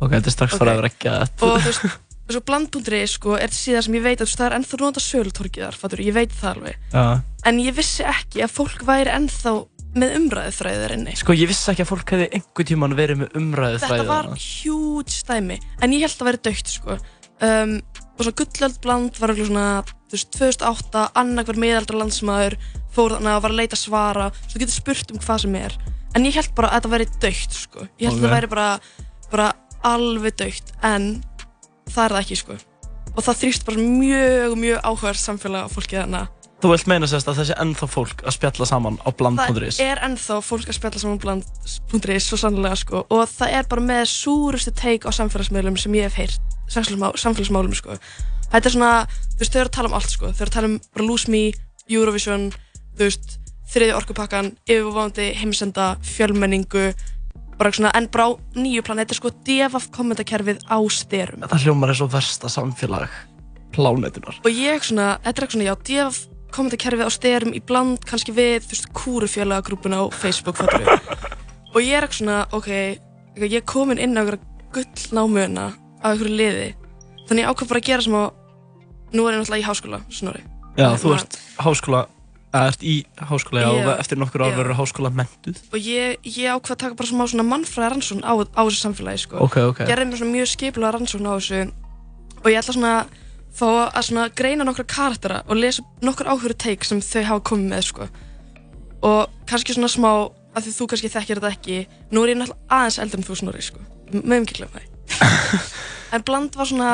Ok, 0.05 0.14
þetta 0.19 0.31
er 0.31 0.37
strax 0.37 0.55
Ok. 0.55 0.61
farið 0.62 0.73
að 0.75 0.81
vera 0.83 0.90
ekki 0.93 1.12
að 1.12 1.23
og 1.49 1.55
þú 1.59 1.71
veist, 1.71 2.01
svo 2.35 2.40
bland.is 2.49 3.14
sko, 3.19 3.37
er 3.37 3.53
síðan 3.53 3.85
sem 3.88 3.97
ég 3.99 4.05
veit 4.07 4.21
að 4.25 4.33
það 4.33 4.47
er 4.49 4.57
ennþá 4.59 4.81
nota 4.81 5.03
sölutorkið 5.05 5.67
þar, 5.67 5.79
fattur, 5.83 6.03
ég 6.07 6.14
veit 6.17 6.33
það 6.33 6.51
alveg. 6.55 6.77
Já. 6.95 7.05
en 7.51 7.59
ég 7.61 7.75
vissi 7.77 8.05
ekki 8.09 8.45
að 8.47 8.55
fólk 8.59 8.85
væri 8.88 9.12
ennþá 9.12 9.53
með 9.95 10.14
umræðu 10.19 10.53
þræðir 10.57 10.93
inni. 10.97 11.12
Sko, 11.21 11.35
ég 11.38 11.47
vissi 11.53 11.69
ekki 11.71 11.85
að 11.85 11.90
fólk 11.93 12.09
hefði 12.17 12.25
einhvern 12.35 12.67
tíman 12.71 12.97
verið 12.99 13.21
með 13.21 13.37
umræðu 13.38 13.77
þetta 13.85 14.07
var 14.09 14.31
huge 14.35 15.12
stæmi 15.14 15.59
en 15.85 15.93
ég 15.95 16.03
held 16.03 16.17
að 16.25 16.31
vera 16.31 16.40
dögt 16.49 16.73
sko. 16.73 16.97
Um, 17.45 17.77
og 18.17 18.25
svona 18.25 18.35
gullöld 18.40 18.81
bland 18.83 19.21
var 19.21 19.31
eitthvað 19.35 19.49
svona 19.53 19.67
þú 19.85 20.17
veist, 20.17 20.31
2008, 20.38 21.05
annarkvar 21.21 21.61
miðaldra 21.62 22.01
landsmaður 22.01 22.57
fór 22.95 23.14
þannig 23.19 23.33
að 23.37 23.40
var 23.45 23.55
að 23.55 23.61
leita 23.61 23.79
svara 23.79 24.27
svo 24.49 24.59
getur 24.62 24.75
spurt 24.81 25.11
um 25.14 25.19
hvað 25.23 25.45
sem 25.45 25.55
er. 25.61 25.77
En 26.14 26.27
ég 26.27 26.37
held 26.38 26.53
bara 26.59 26.71
að 26.73 26.77
þetta 26.81 26.93
væri 26.95 27.09
dögt 27.27 27.57
sko. 27.59 27.87
Ég 27.99 28.09
held 28.11 28.19
Ok. 28.19 28.23
að 28.23 28.27
það 28.29 28.37
væri 28.38 28.51
bara, 28.55 28.69
bara 29.31 29.49
alveg 29.87 30.38
dögt 30.40 30.73
en 30.83 31.11
það 31.92 32.05
er 32.05 32.14
það 32.16 32.23
ekki 32.23 32.40
sko. 32.40 32.57
Og 33.14 33.20
það 33.23 33.42
þrýst 33.42 33.66
bara 33.68 33.85
mjög, 33.85 34.57
mjög 34.59 34.81
áhugaður 34.83 35.20
samfélag 35.20 35.68
á 35.68 35.68
fólki 35.70 36.01
þannig 36.01 36.33
Þú 36.64 36.70
vilt 36.70 36.87
meina 36.88 37.05
sérst 37.05 37.29
að 37.29 37.40
þessi 37.42 37.55
ennþá 37.61 37.87
fólk 37.92 38.23
að 38.25 38.35
spjalla 38.38 38.66
saman 38.70 38.94
á 39.05 39.09
bland.is 39.12 39.77
það 39.77 39.90
er 39.90 39.99
ennþá 40.07 40.37
fólk 40.40 40.70
að 40.70 40.77
spjalla 40.79 41.01
saman 41.03 41.18
bland.is 41.20 42.29
svo 42.31 42.38
sannlega 42.40 42.79
sko. 42.81 43.03
Og 43.12 43.25
það 43.29 43.57
er 43.59 43.66
bara 43.68 43.85
með 43.85 44.05
súrustu 44.09 44.73
teik 44.73 45.05
á 45.05 45.12
samfélagsmiðlum 45.12 45.77
sem 45.77 45.99
ég 45.99 46.09
hef 46.09 46.16
heyrt 46.16 46.55
samfélagsmá- 46.73 47.12
samfélagsmálum 47.20 47.77
sko. 47.77 47.99
Þetta 48.49 48.70
er 48.70 48.77
svona, 48.79 48.92
þú 49.35 49.42
veist, 49.42 49.53
þau 49.53 49.61
eru 49.61 49.68
að 49.68 49.77
tala 49.77 49.90
um 49.90 49.97
allt 49.99 50.14
sko. 50.14 50.31
Þau 50.33 50.40
eru 50.40 50.49
að 50.49 50.57
tala 50.57 50.70
um 50.70 50.79
bara 50.94 51.09
Lose 51.11 51.35
Me, 51.35 51.42
Eurovision 51.90 52.49
þú 52.97 53.11
veist, 53.11 53.37
þriði 53.75 53.97
orkupakkan 53.99 54.51
yfirvofandi, 54.64 55.29
heimsenda, 55.42 55.90
fjölmenningu 56.14 56.87
bara 57.59 57.73
svona, 57.75 57.93
en 57.97 58.09
bara 58.12 58.29
á 58.29 58.31
nýju 58.59 58.85
plan, 58.87 59.01
þetta 59.03 59.17
er 59.17 59.21
sko 59.21 59.33
devaf 59.47 59.88
kommentakerfið 59.95 60.62
á 60.67 60.79
styrum 60.90 61.47
Það 61.49 61.67
hljómar 61.67 61.93
er 61.95 62.01
svo 62.01 62.09
versta 62.12 62.51
samfélag 62.53 63.12
plánetunar 63.75 64.40
og 64.43 64.51
ég 64.51 64.87
svona, 64.87 65.14
þetta 65.25 65.45
er 65.45 65.55
svona, 65.55 65.69
já, 65.69 65.75
devaf 65.90 66.23
kommentakerfið 66.55 67.09
á 67.09 67.12
styrum 67.12 67.55
í 67.57 67.62
bland 67.67 68.05
kannski 68.07 68.35
við, 68.35 68.67
þú 68.67 68.77
veist, 68.77 68.90
kúrufélagagrúpuna 68.95 70.03
á 70.03 70.05
Facebook, 70.14 70.61
fattur 70.61 70.87
og 71.75 71.81
ég 71.83 71.99
er 71.99 72.09
svona, 72.14 72.45
ok, 72.55 72.71
ég 73.43 73.59
er 73.59 73.67
komin 73.67 73.99
inn 73.99 74.14
á 74.14 74.23
einhverja 74.23 74.53
gullnámuna 74.75 75.69
á 76.03 76.07
einhverju 76.12 76.38
liði. 76.38 76.73
Þannig 77.29 77.45
ég 77.45 77.51
ákvað 77.51 77.71
bara 77.71 77.83
að 77.83 77.88
gera 77.88 78.05
sem 78.05 78.17
á 78.19 78.25
nú 79.14 79.27
er 79.27 79.37
ég 79.37 79.40
náttúrulega 79.43 79.62
í 79.62 79.67
háskóla, 79.67 80.01
snorri. 80.12 80.43
Já, 80.79 80.88
þú 80.99 81.14
ert 81.17 81.38
háskóla 81.62 82.05
eða 82.55 82.71
ert 82.71 82.85
í 82.87 82.95
háskóla 83.19 83.64
og 83.73 83.88
eftir 83.97 84.21
nokkur 84.21 84.45
ár 84.47 84.55
verður 84.55 84.79
háskóla 84.79 85.11
mentuð 85.14 85.59
og 85.75 85.79
ég, 85.81 86.21
ég 86.23 86.55
ákvað 86.55 86.77
að 86.77 86.81
taka 86.85 86.99
bara 87.01 87.11
smá 87.11 87.25
svona 87.27 87.47
mannfræða 87.49 87.90
rannsókn 87.95 88.23
á, 88.23 88.33
á 88.38 88.62
þessu 88.62 88.81
samfélagi 88.85 89.25
sko. 89.25 89.40
Ok, 89.43 89.59
ok 89.73 89.83
ég 89.83 89.95
er 89.95 90.05
með 90.07 90.23
svona 90.23 90.37
mjög 90.37 90.51
skipulega 90.53 90.95
rannsókn 90.95 91.27
á 91.27 91.35
þessu 91.35 91.61
og 92.45 92.49
ég 92.53 92.61
ætla 92.61 92.77
svona 92.77 92.95
fá 93.55 93.67
að 93.90 94.07
svona 94.09 94.29
greina 94.38 94.67
nokkra 94.67 94.87
karaktera 94.90 95.43
og 95.49 95.59
lesa 95.59 95.85
nokkur 96.05 96.31
áhverju 96.31 96.59
teik 96.64 96.87
sem 96.87 97.03
þau 97.03 97.23
hafa 97.31 97.47
komið 97.51 97.71
með 97.75 97.87
sko. 97.88 98.09
og 99.03 99.35
kannski 99.51 99.77
svona 99.77 99.90
smá 99.90 100.11
af 100.55 100.62
því 100.62 100.75
þú 100.79 100.88
kannski 100.90 101.11
þekkir 101.11 101.43
þetta 101.43 101.55
ekki 101.55 101.79
nú 102.14 102.23
er 102.23 102.35
ég 102.35 102.38
náttúrulega 102.40 102.79
aðeins 102.79 103.01
eldri 103.03 103.21
en 103.21 103.27
þú 103.27 103.38
snorri 103.40 103.64
sko. 103.67 103.83
mögum 104.14 104.47
ekki 104.47 104.61
glemma 104.61 104.83
því 104.83 104.93
en 106.14 106.27
bland 106.27 106.59
var 106.59 106.71
svona 106.71 106.90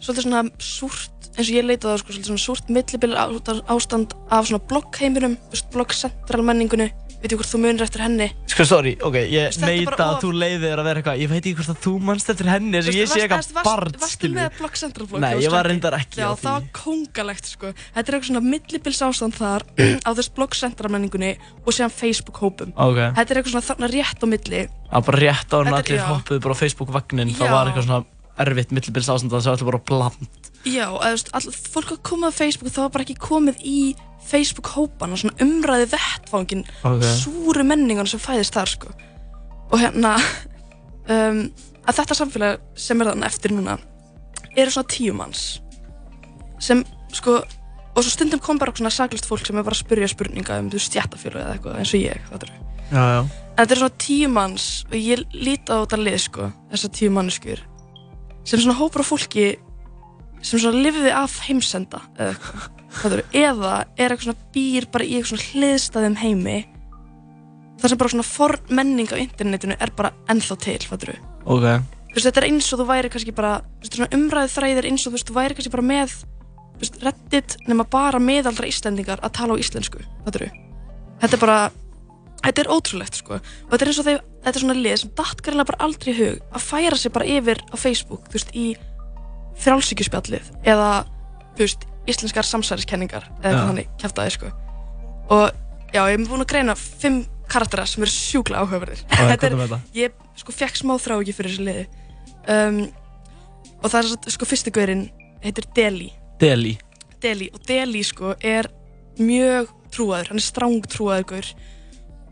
svolítið 0.00 0.26
svona 0.26 0.44
súrt 0.60 1.13
eins 1.34 1.48
og 1.48 1.54
ég 1.54 1.66
leitaði 1.66 1.96
á 1.96 2.02
sko, 2.02 2.16
svona 2.18 2.42
súrt 2.42 2.68
millibil 2.72 3.14
ástand 3.18 4.14
af 4.30 4.46
svona 4.48 4.62
bloggheiminum 4.70 5.38
bloggcentral 5.74 6.44
menningunni 6.46 6.90
veit 7.24 7.32
ég 7.32 7.40
hvort 7.40 7.48
þú 7.48 7.58
munir 7.62 7.84
eftir 7.86 8.02
henni? 8.04 8.26
Sko, 8.52 8.66
sorry, 8.68 8.90
ok, 9.00 9.14
ég 9.32 9.56
neita 9.62 9.96
að 10.10 10.18
þú 10.26 10.30
leiðir 10.36 10.80
að 10.82 10.88
vera 10.90 11.00
eitthvað. 11.00 11.22
Ég 11.22 11.30
veit 11.30 11.40
ekki 11.40 11.54
hvort 11.56 11.70
að 11.72 11.78
þú 11.86 11.92
manst 12.04 12.28
eftir 12.34 12.50
henni 12.52 12.76
eins 12.76 12.90
og 12.90 12.98
ég 12.98 13.08
sé 13.08 13.22
eitthvað 13.24 13.48
barn, 13.64 13.94
Varstu 13.96 14.10
skilur 14.18 14.36
með 14.36 14.58
Blog 14.58 14.76
Central 14.76 15.08
blog? 15.08 15.22
Nei, 15.24 15.30
ég 15.40 15.54
var 15.54 15.68
reyndar 15.70 15.96
ekki 15.96 16.20
Já, 16.20 16.26
á 16.28 16.36
það 16.36 16.50
var 16.50 16.66
því 16.66 16.72
kongalegt 16.76 17.48
sko. 17.48 17.72
Þetta 17.96 18.04
er 18.04 18.18
eitthvað 18.18 18.28
svona 18.28 18.44
millibils 18.50 19.02
ástand 19.08 19.38
þar 19.40 19.64
á 20.04 20.10
þess 20.12 20.34
Blog 20.36 20.58
Central 20.60 20.92
menningunni 20.92 21.32
og 21.64 21.70
síðan 21.72 21.94
Facebook 21.96 22.42
hópum 22.44 22.74
Ok, 22.76 23.00
Þetta 23.16 23.24
er 23.24 23.40
eitthvað 23.40 23.54
svona 23.56 23.68
þarna 23.70 23.92
rétt 23.94 24.20
á 24.20 24.26
milli. 24.28 24.64
Var 24.92 25.06
bara 25.08 25.22
rétt 25.24 25.48
á 25.48 25.58
er- 25.64 25.72
allir 25.80 25.96
já. 25.96 26.04
hoppuðu 26.12 26.44
bara 26.44 26.54
á 26.54 26.60
Facebook-vagnin 26.60 27.32
Já. 27.32 27.38
Það 27.40 27.56
var 27.56 27.72
eitthvað 27.72 27.88
svona 27.88 28.04
erfitt 28.42 28.72
millibils 28.74 29.08
ástand 29.12 29.30
það 29.32 29.46
var 29.46 29.54
allir 29.54 29.68
bara 29.70 29.82
bland. 29.90 30.50
Já, 30.64 30.86
all, 30.90 31.50
fólk 31.74 31.92
að 31.94 32.02
koma 32.08 32.30
á 32.32 32.34
Facebook 32.34 32.72
það 32.72 32.86
var 32.86 32.94
bara 32.96 33.06
ekki 33.06 33.18
komið 33.20 33.60
í 33.68 33.78
Facebook 34.24 34.70
hópan 34.72 35.12
og 35.12 35.20
svona 35.20 35.36
umræði 35.44 35.90
vettfangin 35.92 36.64
Ok. 36.88 37.04
súru 37.20 37.64
menningan 37.68 38.08
sem 38.08 38.22
fæðist 38.22 38.56
þar 38.56 38.72
sko. 38.72 38.94
Og 39.70 39.76
hérna 39.82 40.14
um, 41.14 41.44
að 41.84 41.98
þetta 42.00 42.16
samfélag 42.16 42.62
sem 42.80 43.00
er 43.04 43.12
þannig 43.12 43.28
eftir 43.28 43.52
núna 43.52 43.76
eru 44.56 44.70
svona 44.72 44.88
tíu 44.88 45.12
manns 45.16 45.44
sem 46.62 46.80
sko 47.12 47.40
og 47.94 48.02
svo 48.02 48.10
stundum 48.10 48.40
kom 48.42 48.58
bara 48.58 48.72
svona 48.74 48.90
saglist 48.94 49.26
fólk 49.28 49.44
sem 49.46 49.58
er 49.60 49.66
bara 49.66 49.76
að 49.76 49.84
spyrja 49.84 50.08
spurninga 50.10 50.56
um 50.62 50.70
þú 50.72 50.80
stjættafélag 50.82 51.42
eða 51.44 51.56
eitthvað 51.58 51.78
eins 51.82 51.92
og 51.94 52.02
ég 52.06 52.28
þetta 52.30 52.48
er 52.48 52.60
Já, 52.84 53.00
já. 53.00 53.20
En 53.54 53.60
þetta 53.62 53.74
er 53.74 53.80
svona 53.80 54.02
tíu 54.04 54.28
manns 54.32 54.64
og 54.90 54.96
ég 54.98 55.22
líti 55.32 55.72
á 55.72 55.76
þetta 55.84 55.98
lið 56.00 56.18
sko, 56.24 56.48
þessar 56.72 56.92
tíu 56.98 57.12
manneskur 57.14 57.62
sem 58.44 58.60
svona 58.60 58.76
hópur 58.78 59.04
af 59.04 59.10
fólki 59.10 59.46
sem 60.44 60.60
svona 60.60 60.82
lifði 60.84 61.12
af 61.16 61.38
heimsenda 61.46 62.02
eða 62.20 63.22
eða 63.32 63.72
er 63.96 64.12
eitthvað 64.12 64.28
svona 64.28 64.52
býr 64.54 64.86
bara 64.92 65.06
í 65.06 65.16
eitthvað 65.16 65.32
svona 65.32 65.48
hliðstæðum 65.50 66.18
heimi 66.20 66.58
þar 67.80 67.92
sem 67.92 68.00
bara 68.00 68.12
svona 68.12 68.26
forn 68.28 68.76
menning 68.78 69.10
á 69.10 69.16
internetinu 69.18 69.76
er 69.80 69.92
bara 69.96 70.12
ennþá 70.30 70.58
til, 70.62 70.78
fattur 70.88 71.14
Ok, 71.44 71.64
þú 71.64 72.14
veist, 72.14 72.28
þetta 72.28 72.40
er 72.40 72.48
eins 72.48 72.70
og 72.72 72.80
þú 72.80 72.86
væri 72.88 73.10
kannski 73.12 73.34
bara 73.36 73.56
umræðu 74.14 74.52
þræðir 74.54 74.88
eins 74.90 75.04
og 75.04 75.10
þú 75.10 75.16
veist, 75.16 75.28
þú 75.28 75.38
væri 75.38 75.58
kannski 75.58 75.74
bara 75.74 75.86
með 75.88 76.14
veist, 76.80 77.00
reddit 77.04 77.56
nema 77.68 77.86
bara 77.90 78.20
meðaldra 78.22 78.70
Íslendingar 78.70 79.24
að 79.24 79.34
tala 79.40 79.58
á 79.58 79.60
íslensku, 79.60 80.04
fattur 80.24 80.48
þetta 81.20 81.36
er 81.36 81.42
bara 81.42 81.58
þetta 82.44 82.62
er 82.64 82.70
ótrúlegt, 82.74 83.18
sko. 83.20 83.38
Og 83.40 83.72
þetta 83.72 83.84
er 83.86 83.90
eins 83.90 84.00
og 84.00 84.08
þegar, 84.08 84.24
þetta 84.44 84.58
er 84.60 84.64
svona 84.64 84.76
lið 84.78 84.96
sem 85.02 85.12
datt 85.20 85.42
greinlega 85.44 85.70
bara 85.72 85.88
aldrei 85.88 86.12
í 86.12 86.16
hug 86.18 86.54
að 86.54 86.66
færa 86.68 87.00
sig 87.00 87.14
bara 87.14 87.28
yfir 87.34 87.62
á 87.72 87.76
Facebook, 87.80 88.28
þú 88.30 88.38
veist, 88.38 88.54
í 88.54 88.66
frjálsíkjuspjallið 89.64 90.50
eða, 90.66 90.88
þú 91.54 91.66
veist, 91.66 91.86
íslenskar 92.10 92.48
samsæriskenningar 92.48 93.28
eða 93.40 93.50
eitthvað 93.50 93.70
þannig, 93.70 93.92
kæftæði, 94.02 94.34
sko. 94.34 94.50
Og 95.34 95.46
já, 95.94 96.02
ég 96.02 96.18
er 96.18 96.26
búin 96.26 96.44
að 96.44 96.50
greina 96.52 96.74
fimm 96.76 97.22
karaktera 97.48 97.86
sem 97.88 98.02
eru 98.04 98.12
sjúklega 98.12 98.64
áhugaverðir. 98.64 99.04
Er- 99.44 99.78
ég 99.96 100.20
sko 100.40 100.52
fekk 100.52 100.80
smá 100.80 100.96
þrá 101.00 101.18
ekki 101.20 101.36
fyrir 101.36 101.54
þessu 101.54 101.66
liði. 101.68 101.86
Um, 102.50 102.80
og 103.84 103.92
það 103.92 104.00
er 104.00 104.32
sko 104.34 104.48
fyrsti 104.48 104.72
gaurinn 104.74 105.04
heitir 105.44 105.68
Deli 105.76 106.10
Deli 106.40 106.74
Deli 107.22 107.50
og 107.54 107.62
Deli 107.68 108.02
sko 108.04 108.34
er 108.40 108.68
mjög 109.20 109.70
trúaður, 109.94 110.32
hann 110.32 110.40
er 110.40 110.44
stráng 110.44 110.86
trúaður 110.90 111.26
gaur 111.34 111.50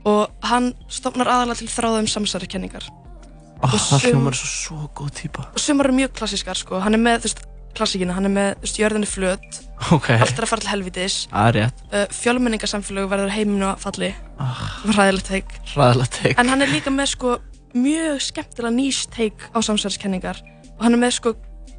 og 0.08 0.48
hann 0.48 0.72
stofnar 0.90 1.30
aðalega 1.30 1.62
til 1.62 1.70
þráðum 1.70 2.08
samsærikenningar 2.10 2.88
oh, 2.88 3.72
Og 3.72 3.78
Það 3.78 4.08
hljómar 4.08 4.34
svo, 4.36 4.48
svo 4.50 4.90
góð 4.98 5.10
típa. 5.20 5.46
og 5.52 5.62
sumar 5.62 5.86
eru 5.90 5.94
mjög 6.00 6.14
klassískar 6.18 6.58
sko. 6.58 6.80
Hann 6.82 6.96
er 6.98 7.02
með, 7.02 7.20
þú 7.22 7.28
veist, 7.30 7.42
klassíkina, 7.78 8.16
hann 8.16 8.26
er 8.28 8.34
með 8.34 8.48
þú 8.56 8.66
veist, 8.66 8.80
jörðin 8.82 9.06
er 9.06 9.12
flöt, 9.12 9.60
Ok, 9.94 10.10
allt 10.16 10.34
er 10.38 10.44
að 10.46 10.50
fara 10.50 10.64
til 10.64 10.72
helvitis 10.72 11.16
uh, 11.32 12.02
fjölmenningarsamfélög 12.18 13.08
verður 13.10 13.32
heiminu 13.32 13.70
að 13.70 13.80
falli. 13.86 14.10
Oh, 14.42 14.60
ræðilegt 14.92 15.30
teik 15.30 15.54
Ræðilegt 15.76 16.18
teik 16.18 16.38
En 16.42 16.50
hann 16.52 16.62
er 16.66 16.70
líka 16.74 16.92
með 16.92 17.12
sko 17.14 17.38
mjög 17.72 18.20
skemmtilega 18.26 18.74
nýs 18.76 19.06
take 19.14 19.48
á 19.54 19.58
samsæðiskenningar 19.64 20.42
og 20.76 20.82
hann 20.84 20.98
er 20.98 21.00
með 21.00 21.14
sko 21.20 21.32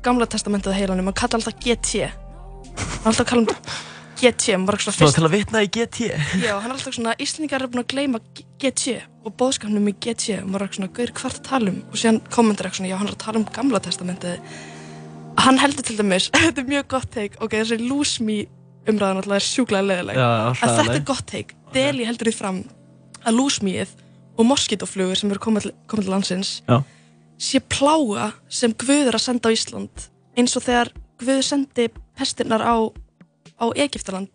gamla 0.04 0.26
testamentið 0.28 0.74
heilanum, 0.80 1.12
hann 1.12 1.20
kalla 1.20 1.38
alltaf 1.40 1.60
GT 1.62 2.08
hann 2.08 3.12
alltaf 3.12 3.28
kalla 3.30 3.44
um 3.46 3.52
GT 4.24 4.56
svona 4.56 5.12
til 5.14 5.26
að 5.28 5.34
vitna 5.34 5.64
í 5.66 5.70
GT 5.74 6.10
já, 6.42 6.54
hann 6.56 6.70
er 6.70 6.76
alltaf 6.78 6.96
svona, 6.96 7.16
Íslendingar 7.22 7.64
eru 7.64 7.74
búin 7.74 7.84
að 7.84 7.90
gleyma 7.94 8.22
GT 8.62 8.98
og 9.24 9.36
bóðskapnum 9.40 9.90
í 9.92 9.96
GT 9.98 10.38
hann 10.40 10.54
var 10.54 10.66
eitthvað 10.66 10.80
svona, 10.80 10.94
gaur 10.98 11.16
hvað 11.18 11.30
er 11.30 11.40
að 11.40 11.48
tala 11.50 11.74
um? 11.74 11.82
Og 11.90 12.00
síðan 12.00 12.22
kommentar 12.34 12.70
eitthvað 12.70 12.82
svona, 12.82 12.92
já 12.94 13.00
hann 13.02 13.10
er 13.10 13.18
að 13.18 13.24
tala 13.26 13.42
um 13.42 13.48
gamla 13.58 13.82
testamentið. 13.84 14.54
Hann 15.44 15.60
heldur 15.60 15.88
til 15.88 15.98
dæmis 16.00 16.30
þetta 16.38 16.64
er 16.64 16.70
mjög 16.70 16.88
gott 16.96 17.10
take, 17.14 17.42
ok 17.44 17.58
þessi 17.60 17.80
lose 17.84 18.24
me 18.24 18.40
umræðan 18.90 19.22
alltaf 19.22 19.38
er 19.40 19.46
sjúklega 19.48 19.88
leðileg 19.90 20.24
En 20.24 20.58
þetta 20.64 20.98
er 20.98 21.06
gott 21.08 21.28
teik. 21.30 21.54
Deli 21.74 22.08
heldur 22.08 22.30
því 22.30 22.36
fram 22.38 22.64
að 23.24 23.38
lúsmíið 23.40 23.94
og 24.38 24.48
moskítoflugur 24.50 25.20
sem 25.20 25.32
eru 25.32 25.42
komið 25.42 25.68
til, 25.68 25.74
komið 25.90 26.08
til 26.08 26.14
landsins 26.14 26.52
Já. 26.68 26.80
sé 27.40 27.62
plága 27.62 28.32
sem 28.52 28.74
Guð 28.74 29.10
er 29.12 29.18
að 29.18 29.26
senda 29.28 29.52
á 29.52 29.56
Ísland 29.56 30.08
eins 30.38 30.56
og 30.58 30.66
þegar 30.66 30.92
Guð 31.22 31.42
sendi 31.46 31.88
pestirnar 32.18 32.64
á, 32.66 32.76
á 33.60 33.66
Egiptaland 33.76 34.30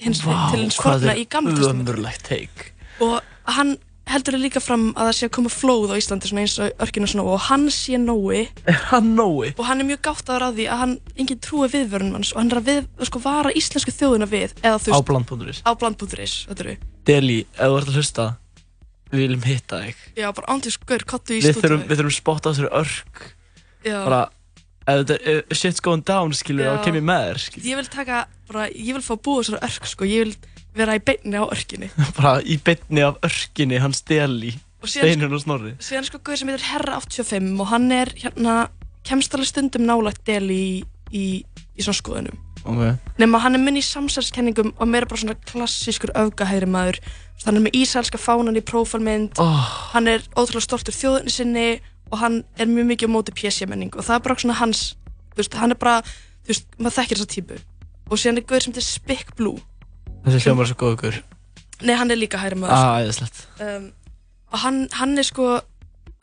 hins, 0.00 0.20
til 0.20 0.60
hins 0.60 0.78
forna 0.80 1.16
í 1.16 1.26
gamla 1.30 1.56
testament 1.56 2.70
og 3.02 3.18
hann 3.56 3.76
heldur 4.10 4.36
líka 4.36 4.60
fram 4.60 4.90
að 4.92 5.08
það 5.08 5.16
sé 5.16 5.28
að 5.28 5.32
koma 5.38 5.50
flóð 5.52 5.94
á 5.96 5.96
Íslandi 5.96 6.28
svona 6.28 6.44
eins 6.44 6.56
og 6.60 6.84
örkinu 6.84 7.08
svona 7.08 7.24
og 7.24 7.40
hann 7.46 7.64
sé 7.72 7.96
nói. 7.98 8.44
Hann 8.90 9.14
og 9.56 9.64
hann 9.64 9.80
er 9.80 9.88
mjög 9.88 10.02
gáttaður 10.04 10.46
að 10.50 10.60
því 10.60 10.66
að 10.68 10.82
hann 10.82 10.94
enginn 11.16 11.40
trúi 11.40 11.70
viðvörunum 11.72 12.18
hans 12.18 12.34
og 12.34 12.42
hann 12.42 12.52
er 12.52 12.60
að 12.60 12.68
við, 12.68 12.86
sko, 13.08 13.22
vara 13.24 13.54
íslensku 13.56 13.94
þjóðuna 13.96 14.28
við 14.28 14.54
eða 14.60 14.76
þú 14.76 14.92
veist 14.92 15.64
á 15.64 15.72
eru. 16.66 16.76
Deli, 17.08 17.38
ef 17.56 17.64
þú 17.64 17.78
ert 17.80 17.92
að 17.94 18.00
hlusta 18.00 18.28
Við 19.14 19.20
viljum 19.28 19.44
hitta 19.46 19.80
þig. 19.84 19.98
Já 20.18 20.26
bara 20.34 20.54
ándið 20.54 20.74
skur 20.74 21.04
kottu 21.06 21.36
í 21.36 21.42
stúdíu 21.44 21.76
við 21.84 22.00
þurfum 22.00 22.14
spotta 22.16 22.50
á 22.50 22.52
þessari 22.54 22.70
örk. 22.80 23.20
Já. 23.84 23.98
Bara, 24.00 24.20
ef 24.84 25.00
þetta 25.00 25.18
ef 25.32 25.56
shit's 25.56 25.84
going 25.84 26.04
down, 26.06 26.34
skilur, 26.36 26.66
Já. 26.66 26.74
þá 26.74 26.88
kem 26.88 26.98
ég 27.00 27.06
með 27.08 27.24
þér, 27.28 27.42
skilur 27.46 27.70
ég 27.70 27.80
vil 27.80 27.90
taka 27.92 28.20
bara 28.50 28.68
ég 28.70 28.92
vil 28.96 29.04
fá 29.04 29.14
að 29.16 29.24
búa 29.24 29.42
þessari 29.42 29.64
örk 29.68 29.88
sko. 29.88 30.08
Ég 30.08 30.26
vil 30.26 30.36
vera 30.74 30.96
í 30.98 31.02
beinni 31.06 31.38
á 31.38 31.44
örkinni. 31.46 31.90
Bara 32.18 32.38
í 32.42 32.58
beinni 32.58 33.04
af 33.06 33.20
örkinni, 33.24 33.78
og 34.84 34.90
síðan, 34.90 35.14
Steinun 35.14 35.36
og 35.36 35.42
Snorri. 35.42 35.74
Síðan 35.82 36.08
sko 36.08 36.20
guður 36.20 36.40
sem 36.42 36.50
heitir 36.52 36.66
Herra 36.68 36.98
85 37.00 37.60
og 37.62 37.70
hann 37.70 37.86
er 37.94 38.10
hérna 38.20 38.56
kemst 39.08 39.36
alveg 39.36 39.48
stundum 39.48 39.86
nálægt 39.88 40.24
del 40.28 40.50
í, 40.52 40.66
í, 41.12 41.24
í 41.40 41.84
svona 41.84 42.00
skoðunum. 42.00 42.42
Ok. 42.64 42.82
Nema 43.20 43.40
hann 43.44 43.56
er 43.56 43.60
minn 43.60 43.76
í 43.76 43.84
samsælskenningum 43.84 44.72
og 44.78 44.88
meira 44.88 45.08
bara 45.08 45.20
svona 45.20 45.36
klassískur 45.48 46.12
öfgahægri 46.16 46.68
maður. 46.68 47.00
Þú 47.00 47.34
veist, 47.36 47.48
hann 47.48 47.60
er 47.60 47.64
með 47.66 47.80
ísælska 47.80 48.20
fánan 48.20 48.60
í 48.60 48.64
prófálmynd 48.64 49.40
oh, 49.42 49.66
hann 49.92 50.08
er 50.08 50.24
ótrúlega 50.32 50.64
stoltur 50.64 50.96
þjóðinni 50.96 51.34
sinni 51.34 51.66
og 52.12 52.18
hann 52.20 52.42
er 52.60 52.70
mjög 52.70 52.90
mikið 52.92 53.10
á 53.10 53.14
móti 53.14 53.34
PC 53.36 53.68
menning 53.70 53.94
og 53.96 54.04
það 54.06 54.18
er 54.18 54.24
bara 54.26 54.40
svona 54.40 54.58
hans 54.60 54.82
þú 55.34 55.42
veist, 55.42 55.54
hann 55.58 55.74
er 55.74 55.80
bara, 55.80 56.00
þú 56.44 56.52
veist, 56.52 56.66
maður 56.78 56.98
þekkir 56.98 57.20
þessa 57.20 57.32
típu. 57.34 57.60
Og 58.10 58.20
síðan 58.20 58.38
er 58.38 58.44
guður 58.48 58.66
sem 58.66 58.74
heitir 58.74 58.86
Spick 58.86 59.32
Blue. 59.38 59.62
Þessi 60.24 60.44
hljómar 60.44 60.66
er 60.66 60.72
svo 60.72 60.80
góð 60.80 60.98
ykkur 60.98 61.22
nei, 61.82 61.94
hann 61.98 62.12
er 62.12 62.20
líka 62.20 62.40
hægri 62.40 62.58
maður. 62.60 62.74
Ah, 62.78 63.02
æðislegt. 63.02 63.44
Um, 63.62 63.86
og 64.52 64.62
hann, 64.62 64.80
hann 64.94 65.18
er 65.18 65.26
sko 65.26 65.48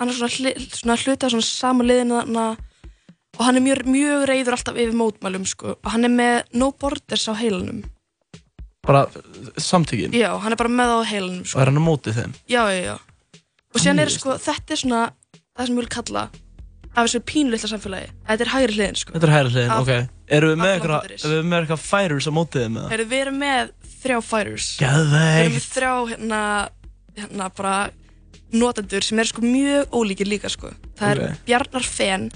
hann 0.01 0.09
er 0.09 0.17
svona, 0.17 0.33
hli, 0.33 0.53
svona 0.73 0.97
hluti 0.97 1.27
af 1.27 1.33
svona 1.33 1.45
sama 1.47 1.85
liðinu 1.85 2.17
þarna 2.21 2.45
og 3.37 3.45
hann 3.45 3.57
er 3.59 3.65
mjög, 3.65 3.85
mjög 3.89 4.25
reyður 4.29 4.57
alltaf 4.57 4.79
yfir 4.79 4.97
mótmælum 4.97 5.45
sko. 5.49 5.75
Og 5.77 5.93
hann 5.93 6.07
er 6.07 6.13
með 6.13 6.57
no 6.59 6.71
borders 6.71 7.27
á 7.31 7.33
heilanum. 7.37 7.83
Bara 8.87 9.05
samtökin? 9.61 10.15
Já, 10.17 10.33
hann 10.41 10.55
er 10.55 10.59
bara 10.59 10.73
með 10.73 10.95
á 10.97 10.99
heilanum 11.05 11.45
Og 11.45 11.51
sko 11.51 11.61
er 11.61 11.71
hann 11.71 11.79
á 11.79 11.83
móti 11.85 12.13
þeim? 12.15 12.35
já, 12.49 12.63
já, 12.73 12.81
já. 12.91 12.95
Og 13.71 13.79
síðan 13.79 14.01
er 14.03 14.09
er 14.09 14.15
sko, 14.15 14.35
þetta 14.41 14.75
er 14.75 14.81
svona 14.81 15.01
það 15.57 15.67
sem 15.67 15.75
ég 15.75 15.81
vil 15.83 15.91
kalla 15.91 16.23
af 16.91 17.05
þessu 17.07 17.21
pínlilla 17.23 17.69
samfélagi. 17.71 18.09
Þetta 18.27 18.43
er 18.45 18.51
hægri 18.51 18.75
hliðin 18.75 18.97
sko. 18.99 19.13
Þetta 19.15 19.27
er 19.27 19.33
hægri 19.35 19.51
hliðin, 19.53 19.73
ok. 19.77 19.91
Erum 20.31 20.51
við 20.51 20.59
með 20.61 20.73
eitthvað, 20.75 21.07
erum 21.15 21.37
við 21.37 21.47
með 21.51 21.61
eitthvað 21.61 21.81
fighters 21.85 22.27
á 22.27 22.31
mótið 22.35 22.65
þeim 22.65 22.77
eða? 22.81 22.99
Við 23.11 23.17
erum 23.21 23.39
með 23.39 23.71
þrjá 24.01 24.17
fighters. 24.27 24.67
Við 24.81 24.87
erum 24.89 25.15
með 25.15 25.39
Gæðveikt 25.39 25.71
þrjá 25.77 25.93
hérna, 26.11 26.41
hérna 27.21 27.49
bara 27.55 27.75
notendur 28.51 29.07
sem 29.07 29.23
eru 29.23 29.31
sko 29.31 29.43
mjög 29.47 29.95
ólíkir 29.95 30.27
líka 30.31 30.51
sko. 30.51 30.71
Það 30.99 31.11
er 31.15 31.23
Ok. 31.23 31.41
Bjarnar 31.47 31.87
Fen 31.87 32.29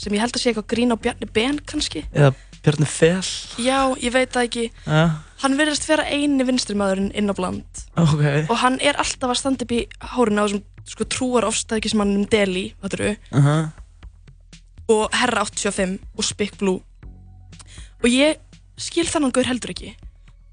sem 0.00 0.14
ég 0.16 0.22
held 0.24 0.34
að 0.34 0.42
sé 0.42 0.50
eitthvað 0.50 0.70
grín 0.74 0.94
á 0.94 0.96
Bjarni 0.98 1.30
Ben 1.30 1.58
kannski. 1.62 2.02
Eða 2.10 2.32
Bjarni 2.64 2.86
Fel? 2.90 3.22
Já, 3.62 3.78
ég 4.02 4.12
veit 4.12 4.34
það 4.34 4.46
ekki. 4.48 4.64
Ja, 4.86 5.04
hann 5.40 5.54
verðist 5.56 5.86
vera 5.88 6.04
eini 6.10 6.44
vinstrimaðurinn 6.44 7.12
inn 7.16 7.30
á 7.30 7.34
bland 7.38 7.84
ok. 7.96 8.50
Og 8.50 8.56
hann 8.60 8.76
er 8.84 8.98
alltaf 9.00 9.30
að 9.32 9.38
standa 9.40 9.64
upp 9.64 9.72
í 9.72 9.86
hárinu 10.12 10.42
á 10.42 10.44
þessum 10.44 10.64
sko 10.86 11.04
trúar 11.04 11.44
ofstæðikismannum 11.48 12.28
Deli, 12.30 12.74
hvað 12.80 12.94
eru 12.98 13.10
uh 13.32 13.44
-huh. 13.44 13.70
og 14.88 15.14
Herra 15.14 15.44
85 15.44 15.98
og 16.16 16.24
Spick 16.24 16.58
Blue. 16.58 16.80
Og 18.02 18.08
ég 18.08 18.36
skil 18.76 19.06
þannig 19.06 19.32
gaur 19.32 19.44
heldur 19.44 19.70
ekki. 19.70 19.96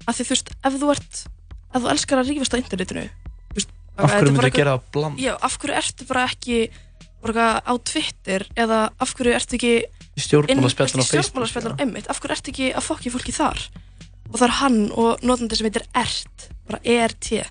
Af 0.06 0.16
því 0.18 0.24
þú 0.24 0.28
veist, 0.28 0.50
ef 0.64 0.72
þú 0.72 0.90
ert 0.90 1.26
ef 1.74 1.82
þú 1.82 1.90
elskar 1.92 2.22
að 2.22 2.30
rífast 2.32 2.56
á 2.56 2.60
internetinu 2.60 3.04
veist, 3.56 3.72
Af 3.98 4.04
er 4.04 4.22
hverju 4.22 4.22
bara 4.22 4.30
myndi 4.30 4.46
eitthvað- 4.46 4.56
gera 4.56 4.76
það 4.76 4.82
bland? 4.92 5.18
já, 5.18 5.32
af 5.42 5.58
hverju 5.58 5.76
ertu 5.76 6.06
bara 6.06 6.24
ekki 6.28 6.70
bara 7.22 7.46
á 7.66 7.72
Twitter 7.82 8.46
eða 8.56 8.90
af 9.00 9.14
hverju 9.14 9.34
ertu 9.34 9.54
ekki 9.58 9.74
stjórnmálaspjallin 10.16 11.02
á 11.02 11.06
Facebook 11.06 11.44
af 12.08 12.20
hverju 12.20 12.34
ertu 12.36 12.50
ekki 12.52 12.74
að 12.74 12.86
fokki 12.88 13.10
fólki 13.10 13.32
þar? 13.32 13.58
Og 14.30 14.36
það 14.38 14.48
er 14.48 14.58
hann 14.60 14.92
og 14.92 15.22
notandi 15.22 15.56
sem 15.56 15.66
heitir 15.66 15.86
ERT 15.94 16.48
bara 16.68 16.80
ERT 16.84 17.46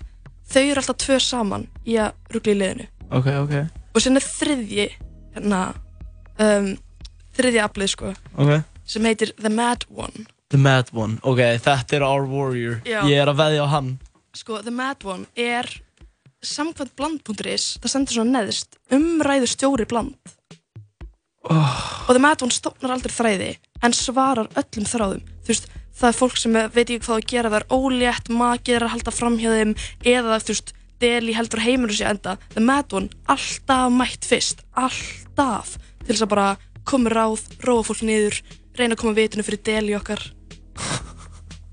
þau 0.48 0.62
eru 0.64 0.80
alltaf 0.82 0.98
tvö 1.04 1.18
saman 1.22 1.66
í 1.86 1.98
að 2.00 2.14
ruggla 2.34 2.54
í 2.54 2.58
liðinu. 2.62 2.88
Ok, 3.10 3.28
ok. 3.44 3.54
Og 3.96 4.04
sen 4.04 4.16
er 4.20 4.24
þriðji 4.26 4.88
hérna 5.36 5.60
um, 6.44 6.70
þriðji 7.38 7.62
aflið 7.64 7.92
sko 7.94 8.12
Ok. 8.38 8.52
sem 8.88 9.04
heitir 9.08 9.32
The 9.40 9.50
Mad 9.52 9.84
One. 9.90 10.26
The 10.48 10.60
Mad 10.60 10.88
One, 10.96 11.18
ok, 11.22 11.42
þetta 11.64 11.98
er 11.98 12.04
Our 12.06 12.24
Warrior. 12.28 12.78
Já. 12.88 13.02
Ég 13.08 13.20
er 13.20 13.28
að 13.28 13.40
veðja 13.42 13.64
á 13.64 13.68
hann. 13.74 13.90
Sko 14.36 14.60
The 14.64 14.72
Mad 14.72 15.04
One 15.04 15.26
er 15.36 15.68
samkvæmt 16.44 16.94
bland.is 16.96 17.78
það 17.82 17.90
sendur 17.92 18.14
svona 18.20 18.40
neðst 18.44 18.76
umræður 18.94 19.50
stjóri 19.50 19.86
bland. 19.90 20.14
Oh. 21.48 22.04
og 22.08 22.12
The 22.12 22.20
Mad 22.20 22.42
One 22.44 22.52
stopnar 22.52 22.92
aldrei 22.96 23.12
þræði 23.14 23.50
en 23.86 23.94
svarar 23.96 24.48
öllum 24.58 24.86
þráðum. 24.90 25.22
Þú 25.46 25.52
veist 25.52 25.68
það 25.98 26.08
er 26.08 26.18
fólk 26.18 26.38
sem 26.38 26.56
veit 26.56 26.84
ekki 26.84 27.04
hvað 27.06 27.16
að 27.16 27.28
gera 27.32 27.52
það 27.52 27.60
er 27.60 27.66
ólétt, 27.74 28.30
makið 28.30 28.76
er 28.76 28.86
að 28.86 28.92
halda 28.94 29.14
fram 29.14 29.38
hjá 29.40 29.50
þeim 29.54 29.74
eða 30.06 30.38
þú 30.42 30.54
veist 30.54 30.74
Deli 30.98 31.34
heldur 31.36 31.62
heiminu 31.62 31.94
sér 31.94 32.10
enda. 32.10 32.32
The 32.54 32.62
Mad 32.64 32.90
One 32.96 33.12
alltaf 33.30 33.92
mætt 33.94 34.26
fyrst 34.26 34.64
alltaf 34.74 35.76
til 36.02 36.14
þess 36.14 36.24
að 36.26 36.32
bara 36.32 36.48
koma 36.88 37.12
ráð, 37.12 37.44
róa 37.62 37.84
fólk 37.86 38.02
niður 38.06 38.40
reyna 38.78 38.96
að 38.96 39.02
koma 39.04 39.14
vitinu 39.14 39.46
fyrir 39.46 39.62
Deli 39.62 39.94
okkar. 39.98 40.24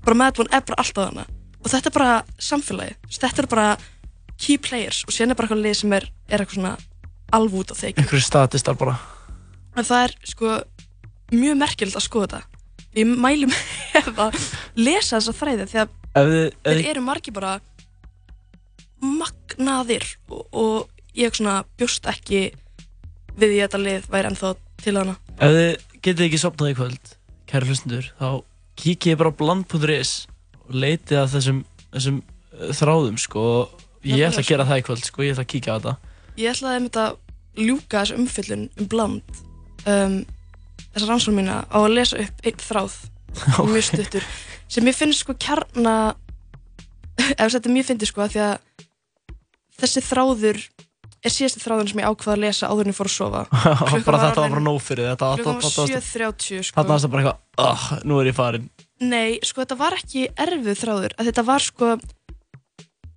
Bara 0.06 0.18
Mad 0.22 0.38
One 0.38 0.52
er 0.54 0.62
bara 0.62 0.78
alltaf 0.82 1.10
hana 1.10 1.26
og 1.66 1.72
þetta 1.72 1.90
er 1.90 1.96
bara 1.96 2.10
samfélagi 2.38 2.94
þetta 3.10 3.42
er 3.42 3.48
bara 3.50 3.68
key 4.38 4.58
players 4.62 5.02
og 5.06 5.14
síðan 5.14 5.34
er 5.34 5.38
bara 5.38 5.48
eitthvað 5.48 5.64
lið 5.64 5.78
sem 5.80 5.94
er, 5.96 6.06
er 6.30 6.44
eitthvað 6.44 6.60
svona 6.60 6.76
alvút 7.34 7.72
á 7.72 7.74
þeik 7.74 7.98
Einhverju 7.98 8.22
statistar 8.22 8.78
bara. 8.78 8.94
En 9.74 9.86
það 9.86 10.04
er 10.04 10.14
sko 10.30 10.52
mjög 11.34 11.58
merkilegt 11.58 11.98
að 11.98 12.06
skoða 12.06 12.28
þetta 12.28 12.55
ég 12.96 13.08
mæli 13.08 13.48
með 13.50 14.10
að 14.26 14.38
lesa 14.78 15.18
þessa 15.18 15.36
þræði 15.36 15.70
því 15.70 15.82
að 15.84 15.94
Ef 16.16 16.30
ef 16.32 16.78
þeir 16.78 16.86
eru 16.94 17.02
margir 17.04 17.34
bara 17.36 17.58
magnaðir 19.04 20.06
og, 20.32 20.46
og 20.56 21.02
ég 21.16 21.34
svona 21.36 21.58
bjóst 21.76 22.08
ekki 22.08 22.46
við 23.36 23.50
því 23.52 23.58
að 23.58 23.66
þetta 23.66 23.82
lið 23.82 24.08
væri 24.14 24.30
ennþá 24.30 24.52
til 24.80 24.96
hana 24.96 25.16
Ef 25.36 25.56
þið 25.58 25.96
getið 26.06 26.26
ekki 26.28 26.40
sopnað 26.40 26.70
í 26.70 26.76
kvöld, 26.78 27.10
kæri 27.50 27.68
hlustundur, 27.68 28.08
þá 28.16 28.28
kíkið 28.80 29.12
ég 29.12 29.20
bara 29.20 29.32
á 29.32 29.38
bland.is 29.40 30.12
og 30.62 30.76
leitið 30.76 31.20
að 31.20 31.32
þessum, 31.34 31.60
þessum 31.92 32.20
uh, 32.22 32.70
þráðum, 32.78 33.18
sko. 33.20 33.44
Ég 34.06 34.22
ætla 34.28 34.44
að 34.44 34.50
gera 34.50 34.66
það 34.68 34.80
í 34.80 34.84
kvöld, 34.86 35.04
sko, 35.08 35.24
ég 35.26 35.34
ætla 35.34 35.44
að 35.44 35.50
kíkja 35.52 35.74
á 35.74 35.76
þetta. 35.76 35.94
ég 36.40 36.62
einmitt 36.70 36.98
að 37.00 37.18
ljúka 37.56 38.02
þessu 38.02 38.18
umfyllun 38.20 38.64
um 38.76 38.88
bland 38.92 39.40
um, 39.88 40.16
þessa 40.96 41.10
rannsókn 41.10 41.36
mína 41.36 41.60
á 41.68 41.78
að 41.78 41.92
lesa 41.94 42.20
upp 42.22 42.48
einn 42.48 42.62
þráð 42.64 42.96
mjög 43.72 43.86
stuttur 43.90 44.26
sem 44.66 44.88
ég 44.88 44.96
finnst 44.96 45.22
sko 45.22 45.36
kjarna 45.38 45.96
ef 47.36 47.52
þetta 47.52 47.68
er 47.68 47.74
mjög 47.76 47.90
fyndið 47.90 48.10
sko 48.10 48.28
því 48.32 48.42
að 48.46 48.56
þessi 49.76 50.02
þráður 50.06 50.60
er 51.26 51.32
síðasti 51.32 51.62
þráðurinn 51.62 51.90
sem 51.90 52.00
ég 52.02 52.10
ákvaða 52.10 52.36
að 52.36 52.42
lesa 52.44 52.70
áður 52.70 52.86
en 52.86 52.92
ég 52.92 52.96
fór 52.96 53.10
að 53.10 53.16
sofa 53.16 53.42
bara 53.52 54.20
var 54.20 54.20
þetta 54.24 54.44
var 54.44 54.54
bara 54.54 54.64
nóg 54.64 54.78
fyrir 54.84 55.10
þetta. 55.10 55.30
klukkan 55.40 55.58
var 55.60 55.72
Þetta 55.76 56.02
7.30 56.02 56.68
sko 56.68 56.84
var 56.86 57.00
það 57.02 57.14
bara 57.14 57.24
eitthvað, 57.24 57.40
ah, 57.66 57.86
nú 58.06 58.20
er 58.20 58.30
ég 58.30 58.36
farin. 58.36 58.68
Nei, 59.02 59.38
sko 59.44 59.64
þetta 59.64 59.78
var 59.80 59.96
ekki 59.98 60.28
erfið 60.46 60.78
þráður 60.82 61.16
að 61.16 61.30
þetta 61.30 61.44
var 61.50 61.66
sko 61.66 61.90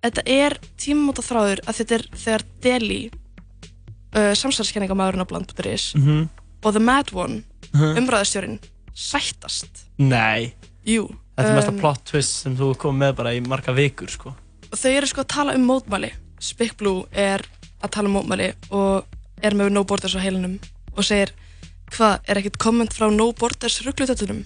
þetta 0.00 0.26
er 0.34 0.58
tímamóta 0.80 1.24
þráður 1.24 1.64
að 1.64 1.80
þetta 1.80 1.96
er 1.96 2.06
þegar 2.24 2.46
Deli 2.66 3.00
uh, 3.08 4.32
samsælskenningamæðurinn 4.42 5.24
á 5.24 5.30
bland.is 5.30 5.90
Mm 5.96 6.28
og 6.60 6.74
The 6.76 6.80
Mad 6.84 7.08
One, 7.16 7.40
-hmm. 7.40 7.44
Umræðastjórin 7.74 8.58
sættast? 8.96 9.84
Nei, 9.98 10.52
Jú, 10.88 11.06
þetta 11.36 11.50
er 11.50 11.56
mesta 11.58 11.72
um, 11.74 11.80
plot 11.80 12.02
twist 12.08 12.42
sem 12.44 12.56
þú 12.58 12.72
kom 12.80 12.96
með 13.00 13.14
bara 13.20 13.34
í 13.36 13.42
marga 13.44 13.74
vikur, 13.76 14.10
sko. 14.10 14.32
og 14.70 14.78
þau 14.78 14.90
eru 14.90 15.10
sko 15.10 15.24
að 15.24 15.32
tala 15.34 15.54
um 15.58 15.66
mótmæli. 15.68 16.10
Spick 16.40 16.76
Blue 16.80 17.04
er 17.12 17.44
að 17.84 17.92
tala 17.96 18.08
um 18.08 18.16
mótmæli 18.16 18.50
og 18.72 19.04
er 19.44 19.56
með 19.56 19.72
No 19.74 19.84
Borders 19.84 20.16
á 20.16 20.20
heilinum 20.24 20.58
og 20.96 21.04
segir 21.04 21.32
hvað, 21.92 22.20
er 22.28 22.40
ekkert 22.40 22.58
komment 22.62 22.94
frá 22.96 23.08
No 23.12 23.30
Borders 23.36 23.80
rugglutötunum 23.84 24.42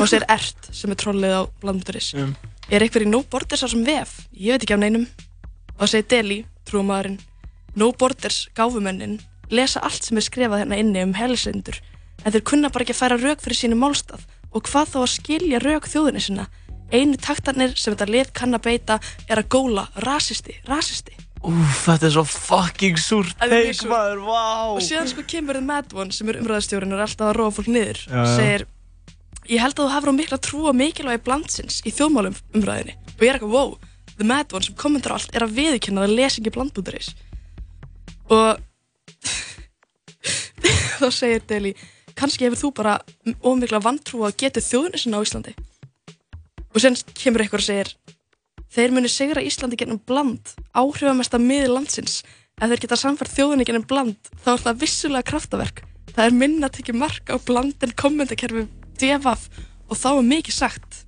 og 0.00 0.08
segir 0.08 0.26
ert 0.32 0.68
sem 0.72 0.92
er 0.92 1.00
trollið 1.00 1.36
á 1.36 1.42
bland.is 1.62 2.12
Um. 2.16 2.34
er 2.70 2.82
einhver 2.84 3.04
í 3.04 3.08
No 3.10 3.22
Borders 3.22 3.64
á 3.64 3.68
sem 3.68 3.84
vef? 3.86 4.26
Ég 4.32 4.56
veit 4.56 4.64
ekki 4.66 4.76
af 4.76 4.82
neinum. 4.82 5.06
Og 5.76 5.88
segir 5.92 6.08
Deli, 6.08 6.38
trúmaðurinn 6.68 7.20
No 7.76 7.90
Borders 7.92 8.46
gáfumennin 8.56 9.18
lesa 9.52 9.82
allt 9.84 10.02
sem 10.04 10.16
er 10.16 10.24
skrifað 10.24 10.64
hérna 10.64 10.78
inni 10.80 11.02
um 11.04 11.12
helsendur 11.14 11.76
en 12.24 12.32
þeir 12.34 12.44
kunna 12.50 12.70
bara 12.72 12.86
ekki 12.86 12.96
að 12.96 13.02
færa 13.02 13.18
rauk 13.20 13.44
fyrir 13.44 13.60
sínu 13.60 13.78
málstað. 13.80 14.24
Og 14.54 14.64
hvað 14.70 14.94
þá 14.94 14.98
að 15.02 15.12
skilja 15.16 15.60
rauk 15.62 15.88
þjóðinni 15.90 16.22
sinna? 16.24 16.46
Einu 16.94 17.18
taktarnir 17.18 17.74
sem 17.74 17.92
þetta 17.92 18.10
lið 18.10 18.32
kann 18.36 18.54
að 18.54 18.66
beita 18.68 18.98
er 19.26 19.42
að 19.42 19.50
góla 19.56 19.88
rasisti, 20.04 20.54
rasisti. 20.70 21.16
Úf, 21.46 21.82
þetta 21.84 22.08
er 22.08 22.14
svo 22.14 22.24
fucking 22.26 22.96
súrt 22.98 23.34
Það 23.38 23.52
teik 23.52 23.82
maður, 23.90 24.22
vá. 24.26 24.46
Og 24.72 24.80
síðan 24.82 25.10
sko 25.10 25.26
kemur 25.28 25.58
The 25.58 25.66
Mad 25.66 25.92
One 25.94 26.14
sem 26.14 26.30
er 26.30 26.40
umræðastjórinn 26.40 26.94
og 26.94 26.98
er 26.98 27.04
alltaf 27.04 27.28
að 27.28 27.36
róa 27.38 27.52
fólk 27.54 27.68
niður. 27.70 28.00
Og 28.08 28.24
já. 28.24 28.32
segir 28.38 28.66
Ég 29.46 29.62
held 29.62 29.76
að 29.78 29.84
þú 29.84 29.92
hafur 29.94 30.10
á 30.10 30.14
mikla 30.16 30.38
trú 30.42 30.60
á 30.66 30.72
mikilvægi 30.74 31.22
blandsins 31.22 31.78
í 31.86 31.92
þjóðmálum 31.94 32.34
umræðinni 32.56 32.96
og 32.96 33.22
ég 33.22 33.28
er 33.30 33.36
eitthvað, 33.38 33.52
wow, 33.54 33.76
The 34.16 34.26
Mad 34.26 34.54
One 34.56 34.66
sem 34.66 34.78
kommentar 34.78 35.14
á 35.14 35.16
allt 35.20 35.36
er 35.36 35.44
að 35.46 35.54
viðurkenna 35.60 36.06
að 36.06 36.14
lesingi 36.18 36.52
blandbúndaris 36.54 37.12
og 38.26 38.58
þá 40.98 41.06
segir 41.14 41.44
Deli 41.46 41.72
kannski 42.16 42.46
hefur 42.46 42.60
þú 42.60 42.72
bara 42.80 42.98
ómikla 43.44 43.82
vantrú 43.84 44.24
að 44.26 44.36
geta 44.42 44.62
þjóðinu 44.64 45.00
sinna 45.00 45.20
á 45.20 45.24
Íslandi. 45.26 45.54
Og 46.74 46.82
sen 46.82 46.96
kemur 47.16 47.44
eitthvað 47.44 47.62
og 47.62 47.66
segir 47.66 47.92
þeir 48.76 48.92
muni 48.92 49.10
segra 49.12 49.44
Íslandi 49.44 49.78
gennum 49.80 50.00
bland 50.08 50.54
áhrifamesta 50.76 51.40
miðið 51.40 51.72
landsins. 51.72 52.20
Ef 52.56 52.70
þeir 52.72 52.82
geta 52.84 52.98
samfært 53.00 53.34
þjóðinu 53.36 53.66
gennum 53.68 53.86
bland 53.88 54.30
þá 54.44 54.50
er 54.54 54.64
það 54.64 54.82
vissulega 54.82 55.28
kraftaverk. 55.30 55.82
Það 56.12 56.24
er 56.26 56.36
minna 56.40 56.68
að 56.68 56.78
tekja 56.78 56.96
mark 56.96 57.32
á 57.32 57.36
bland 57.44 57.84
en 57.84 57.96
kommentakerfi 57.96 58.66
devaf 59.00 59.48
og 59.88 60.00
þá 60.00 60.08
er 60.14 60.28
mikið 60.30 60.56
sagt. 60.56 61.02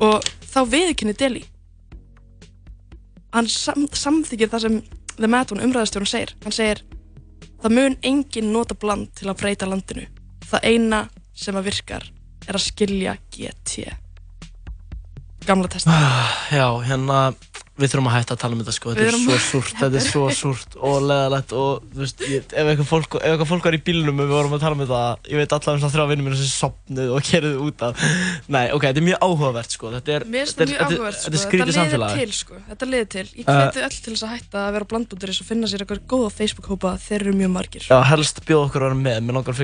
Og 0.00 0.22
þá 0.50 0.60
viðurkenni 0.70 1.16
Deli. 1.18 1.42
Hann 3.34 3.50
sam 3.50 3.86
samþykir 3.94 4.50
það 4.50 4.64
sem 4.64 4.80
The 5.18 5.28
Mad 5.30 5.52
One 5.54 5.66
umræðastjórun 5.66 6.08
segir. 6.08 6.34
Hann 6.42 6.54
segir 6.54 6.82
það 7.62 7.76
mun 7.76 7.98
enginn 8.02 8.52
nota 8.54 8.74
bland 8.74 9.12
til 9.18 9.30
að 9.30 9.40
breyta 9.42 9.68
landinu. 9.68 10.06
Það 10.50 10.70
eina 10.72 11.02
sem 11.36 11.56
að 11.56 11.70
virkar 11.70 12.06
er 12.48 12.56
að 12.58 12.66
skilja 12.66 13.16
GT 13.30 13.84
gamla 15.46 15.68
testament 15.72 16.52
Já, 16.52 16.66
hérna, 16.84 17.20
við 17.80 17.92
þurfum 17.94 18.10
að 18.10 18.16
hætta 18.18 18.36
að 18.36 18.40
tala 18.42 18.56
um 18.56 18.60
þetta 18.62 18.74
sko, 18.76 18.94
þetta 18.94 19.06
er 19.10 19.18
svo 19.18 19.38
súrt, 19.44 19.74
þetta 19.80 19.98
er 20.00 20.04
svo 20.06 20.24
súrt 20.36 20.76
og 20.80 20.96
leðalegt 21.08 21.54
og 21.56 21.70
þú 21.94 22.02
veist, 22.04 22.18
ég, 22.28 22.40
ef 22.50 22.70
eitthvað 22.72 22.88
fólk, 22.90 23.16
fólk 23.50 23.64
var 23.70 23.76
í 23.76 23.82
bílnum 23.86 24.16
og 24.20 24.26
við 24.28 24.34
vorum 24.36 24.54
að 24.56 24.64
tala 24.64 24.74
um 24.76 24.82
þetta, 24.84 25.00
ég 25.30 25.36
veit 25.40 25.54
allavega 25.56 25.76
um 25.76 25.80
svona 25.84 25.94
þrjá 25.94 26.06
vinnum 26.10 26.24
minn 26.28 26.38
sem 26.40 26.50
sopnuð 26.52 27.08
og 27.16 27.20
kerðu 27.30 27.54
út 27.66 27.78
af, 27.86 27.92
nei, 28.50 28.66
ok, 28.74 28.82
þetta 28.88 29.00
er 29.00 29.06
mjög 29.10 29.20
áhugavert 29.26 29.70
sko, 29.76 29.86
þetta 29.96 30.10
er, 30.16 30.26
þetta 30.26 30.26
er, 30.26 30.30
mjög 30.30 30.46
þetta 30.50 30.62
er, 30.66 30.68
áhugavert 30.86 31.18
sko. 31.20 31.24
þetta 31.26 31.40
skrítið 31.44 31.70
Þetta 31.70 31.78
samfélag. 31.80 32.10
liðir 32.10 32.30
til 32.30 32.34
sko. 32.40 32.54
Þetta 32.70 32.84
liðir 32.90 33.08
til. 33.14 33.26
Ég 33.30 33.44
Uh, 33.50 33.54
hveti 33.56 33.80
öll 33.82 33.98
til 34.04 34.12
þess 34.14 34.24
að 34.26 34.32
hætta 34.34 34.58
að 34.60 34.74
vera 34.76 34.86
blandbúnduris 34.90 35.40
og 35.42 35.46
finna 35.48 35.66
sér 35.70 35.82
eitthvað 35.84 36.04
góða 36.10 36.30
Facebook-hópa. 36.36 36.90
Þeir 37.02 37.20
eru 37.24 37.32
mjög 37.40 37.50
margir. 37.54 37.82
Já, 37.88 37.98
helst 38.10 38.36
bjóða 38.46 38.66
okkur 38.68 38.82
að 38.84 38.88
vera 38.90 39.00
með, 39.00 39.18
mér 39.26 39.34
langar 39.40 39.54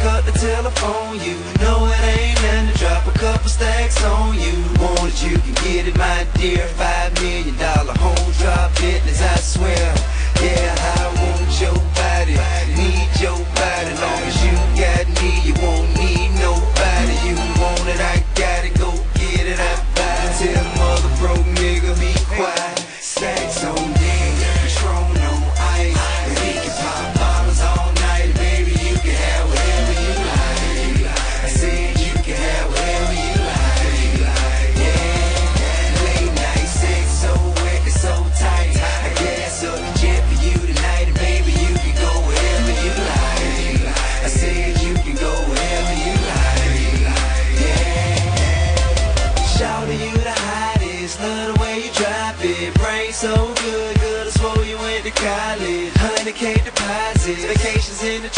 Up 0.03 0.25
the 0.25 0.31
telephone. 0.31 1.19
You 1.19 1.35
know 1.61 1.85
it 1.85 2.01
ain't 2.03 2.41
nothing 2.41 2.73
to 2.73 2.77
drop 2.79 3.07
a 3.07 3.11
couple 3.17 3.49
stacks 3.49 4.03
on 4.03 4.35
you. 4.39 4.53
Want 4.79 5.13
it, 5.13 5.23
you 5.23 5.37
can 5.37 5.53
get 5.65 5.87
it, 5.87 5.97
my 5.97 6.25
dear. 6.35 6.65
Five 6.79 7.13
million 7.21 7.57
dollar 7.57 7.93
home 7.99 8.31
drop 8.39 8.73
business, 8.75 9.21
I 9.21 9.35
swear. 9.37 9.95
Yeah, 10.41 10.97
I 10.97 11.00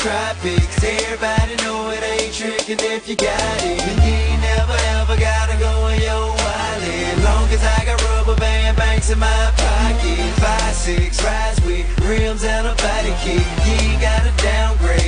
tropics. 0.04 0.84
Everybody 0.84 1.56
know 1.64 1.90
it 1.96 2.04
ain't 2.04 2.34
tricking 2.36 2.84
if 2.92 3.08
you 3.08 3.16
got 3.16 3.60
it. 3.64 3.80
And 3.88 3.98
you 4.04 4.12
ain't 4.12 4.42
never 4.42 4.76
ever 5.00 5.16
gotta 5.16 5.56
go 5.58 5.88
in 5.88 6.02
your 6.04 6.28
wallet. 6.28 7.24
Long 7.24 7.48
as 7.56 7.64
I 7.64 7.86
got 7.88 8.04
rubber 8.12 8.36
band 8.36 8.76
banks 8.76 9.10
in 9.10 9.20
my 9.20 9.44
pocket. 9.56 10.20
Five, 10.44 10.76
six, 10.76 11.24
rides 11.24 11.60
with 11.64 11.88
rims 12.04 12.44
and 12.44 12.68
a 12.68 12.76
body 12.84 13.16
kit. 13.24 13.48
You 13.64 13.74
ain't 13.80 14.02
gotta 14.02 14.34
downgrade, 14.44 15.03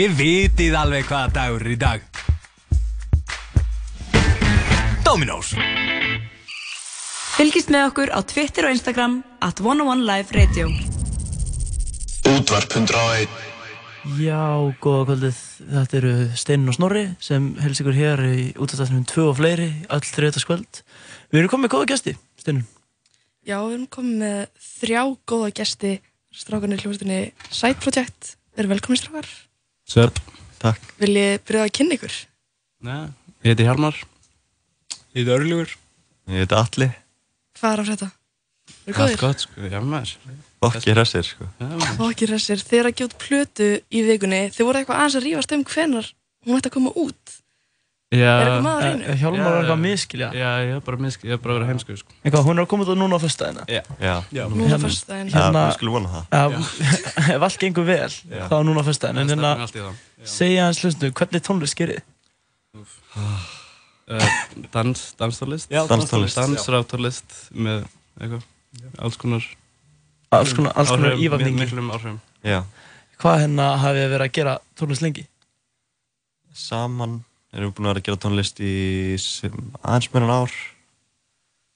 Þið 0.00 0.12
vitið 0.16 0.74
alveg 0.80 1.10
hvaða 1.10 1.28
dagur 1.34 1.60
er 1.60 1.72
í 1.74 1.74
dag. 1.76 2.04
Dominos. 5.04 5.50
Fylgist 7.34 7.68
með 7.68 7.84
okkur 7.90 8.12
á 8.16 8.24
Twitter 8.24 8.70
og 8.70 8.72
Instagram 8.72 9.18
at 9.44 9.60
101 9.60 10.06
Live 10.08 10.32
Radio. 10.38 10.70
Útvarp 12.30 12.72
101 12.78 13.28
Já, 14.22 14.40
góða 14.80 15.02
kvöldið. 15.10 15.42
Þetta 15.74 16.00
eru 16.00 16.14
Steinin 16.32 16.72
og 16.72 16.78
Snorri 16.78 17.04
sem 17.20 17.50
helst 17.60 17.84
ykkur 17.84 18.00
hér 18.00 18.24
í 18.30 18.48
útastafnum 18.56 19.04
2 19.04 19.26
og 19.26 19.36
fleiri, 19.42 19.68
öll 19.92 20.08
þriðdaskvöld. 20.14 20.80
Við 21.28 21.42
erum 21.42 21.52
komið 21.52 21.66
með 21.66 21.74
góða 21.76 21.90
gæsti, 21.92 22.16
Steinun. 22.40 22.64
Já, 23.44 23.58
við 23.66 23.76
erum 23.76 23.84
komið 24.00 24.16
með 24.24 24.40
þrjá 24.70 25.04
góða 25.28 25.52
gesti 25.60 25.94
strákarnir 26.32 26.88
hljóðstunni 26.88 27.22
Side 27.52 27.84
Project. 27.84 28.38
Við 28.56 28.64
erum 28.64 28.76
velkomin 28.78 29.04
strákar. 29.04 29.32
Sverp, 29.90 30.20
takk. 30.62 30.92
Vil 31.02 31.16
ég 31.18 31.40
byrja 31.46 31.64
að 31.66 31.72
kynna 31.74 31.96
ykkur? 31.96 32.16
Nei, 32.86 32.98
ég 33.42 33.50
heiti 33.50 33.66
Hjalmar. 33.66 33.96
Ég 35.10 35.24
heiti 35.24 35.32
Örlugur. 35.34 35.72
Ég 36.30 36.44
heiti 36.44 36.54
Alli 36.54 36.90
Hvað 37.58 37.72
er 37.74 37.82
á 37.82 37.84
þetta? 37.90 38.08
Eru 38.70 38.94
Allt 38.94 39.00
góðir? 39.00 39.18
gott, 39.20 39.42
sko, 39.44 39.64
maður. 39.90 40.12
Fokki 40.62 40.94
hressir 40.94 41.26
sko. 41.26 41.48
Fokki 41.98 42.28
hressir. 42.30 42.62
Eru 42.78 42.92
að 42.92 43.08
út 43.08 43.16
plötu 43.20 43.68
í 43.90 44.04
vikunni. 44.06 44.40
Þið 44.54 44.68
voru 44.68 44.80
eitthvað 44.80 45.00
aðeins 45.00 45.18
að 45.18 45.26
rífast 45.26 45.54
um 45.56 45.64
hvenar 45.66 46.10
hún 46.46 46.60
ætti 46.60 46.70
að 46.70 46.76
koma 46.78 46.92
út. 47.02 47.34
Hjálmar 48.10 48.62
var 48.82 49.56
eitthvað 49.60 49.70
að 49.70 49.82
miskilja. 49.84 50.28
Já, 50.34 50.48
ég 50.66 50.72
er 50.74 50.80
bara 50.82 50.98
miskil, 50.98 51.28
ég 51.30 51.36
er 51.36 51.42
bara 51.42 51.52
að 51.54 51.58
vera 51.60 51.66
heimskur, 51.68 51.98
sko. 52.00 52.14
Eitthvað, 52.24 52.42
hún 52.48 52.58
er 52.58 52.64
að 52.64 52.70
koma 52.72 52.86
út 52.88 52.98
núna 52.98 53.14
á 53.14 53.20
fyrstæðina. 53.22 53.66
Já. 53.70 53.82
Já, 54.02 54.14
Já. 54.34 54.40
Núna 54.50 54.66
Hérna-. 54.72 54.90
Já, 54.90 55.28
Hérna- 55.36 55.62
við 55.68 55.76
skulum 55.76 55.94
vona 55.94 56.10
það 56.10 56.24
Já, 56.34 56.42
ef 57.36 57.46
allt 57.46 57.60
gengur 57.62 57.86
vel, 57.86 58.08
Já. 58.10 58.42
þá 58.50 58.56
er 58.58 58.66
núna 58.66 58.82
á 58.82 58.86
fyrstæðina. 58.90 59.22
En 59.22 59.30
hérna, 59.30 59.52
segja 60.26 60.66
hans 60.66 60.82
hlustum, 60.82 61.14
hvernig 61.20 61.44
tónlist 61.46 61.78
gerir 61.78 62.00
þið? 62.00 62.82
Uh, 64.10 64.26
dans, 64.74 65.06
danstónlist. 65.22 65.70
Danstónlist. 65.70 66.34
Dans, 66.42 66.66
ráftónlist 66.74 67.38
með 67.54 67.86
eitthvað, 68.18 68.44
alls 69.06 69.22
konar. 69.22 69.46
Alls 70.34 70.54
konar, 70.58 70.74
alls 70.74 70.90
konar 70.90 71.14
ívæfningi. 71.14 71.62
Miklum 71.62 71.94
áhrifum. 71.94 72.18
Já, 72.42 72.64
Hvað 73.20 73.42
hérna 73.44 73.64
hafið 73.78 74.02
þið 74.02 74.12
verið 74.16 74.26
að 74.30 74.36
gera 74.40 74.58
tónlist 74.74 75.02
lengi? 75.06 75.28
saman 76.50 77.20
erum 77.54 77.70
við 77.70 77.76
búin 77.78 77.88
að 77.88 77.92
vera 77.94 78.00
að 78.02 78.06
gera 78.08 78.20
tónlist 78.26 78.60
í 78.62 78.72
aðeins 79.82 80.10
meira 80.14 80.26
en 80.28 80.34
ár 80.36 80.54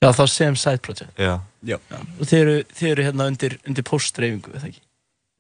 Já, 0.05 0.11
þá 0.13 0.25
sem 0.29 0.57
side 0.61 0.83
project. 0.85 1.15
Já, 1.17 1.39
Já. 1.65 1.79
Og 2.21 2.27
þið 2.29 2.41
eru, 2.43 2.55
þið 2.77 2.89
eru 2.91 3.05
hérna 3.07 3.27
undir, 3.31 3.55
undir 3.65 3.87
postdreifingu, 3.89 4.51
eða 4.59 4.69
ekki? 4.69 4.83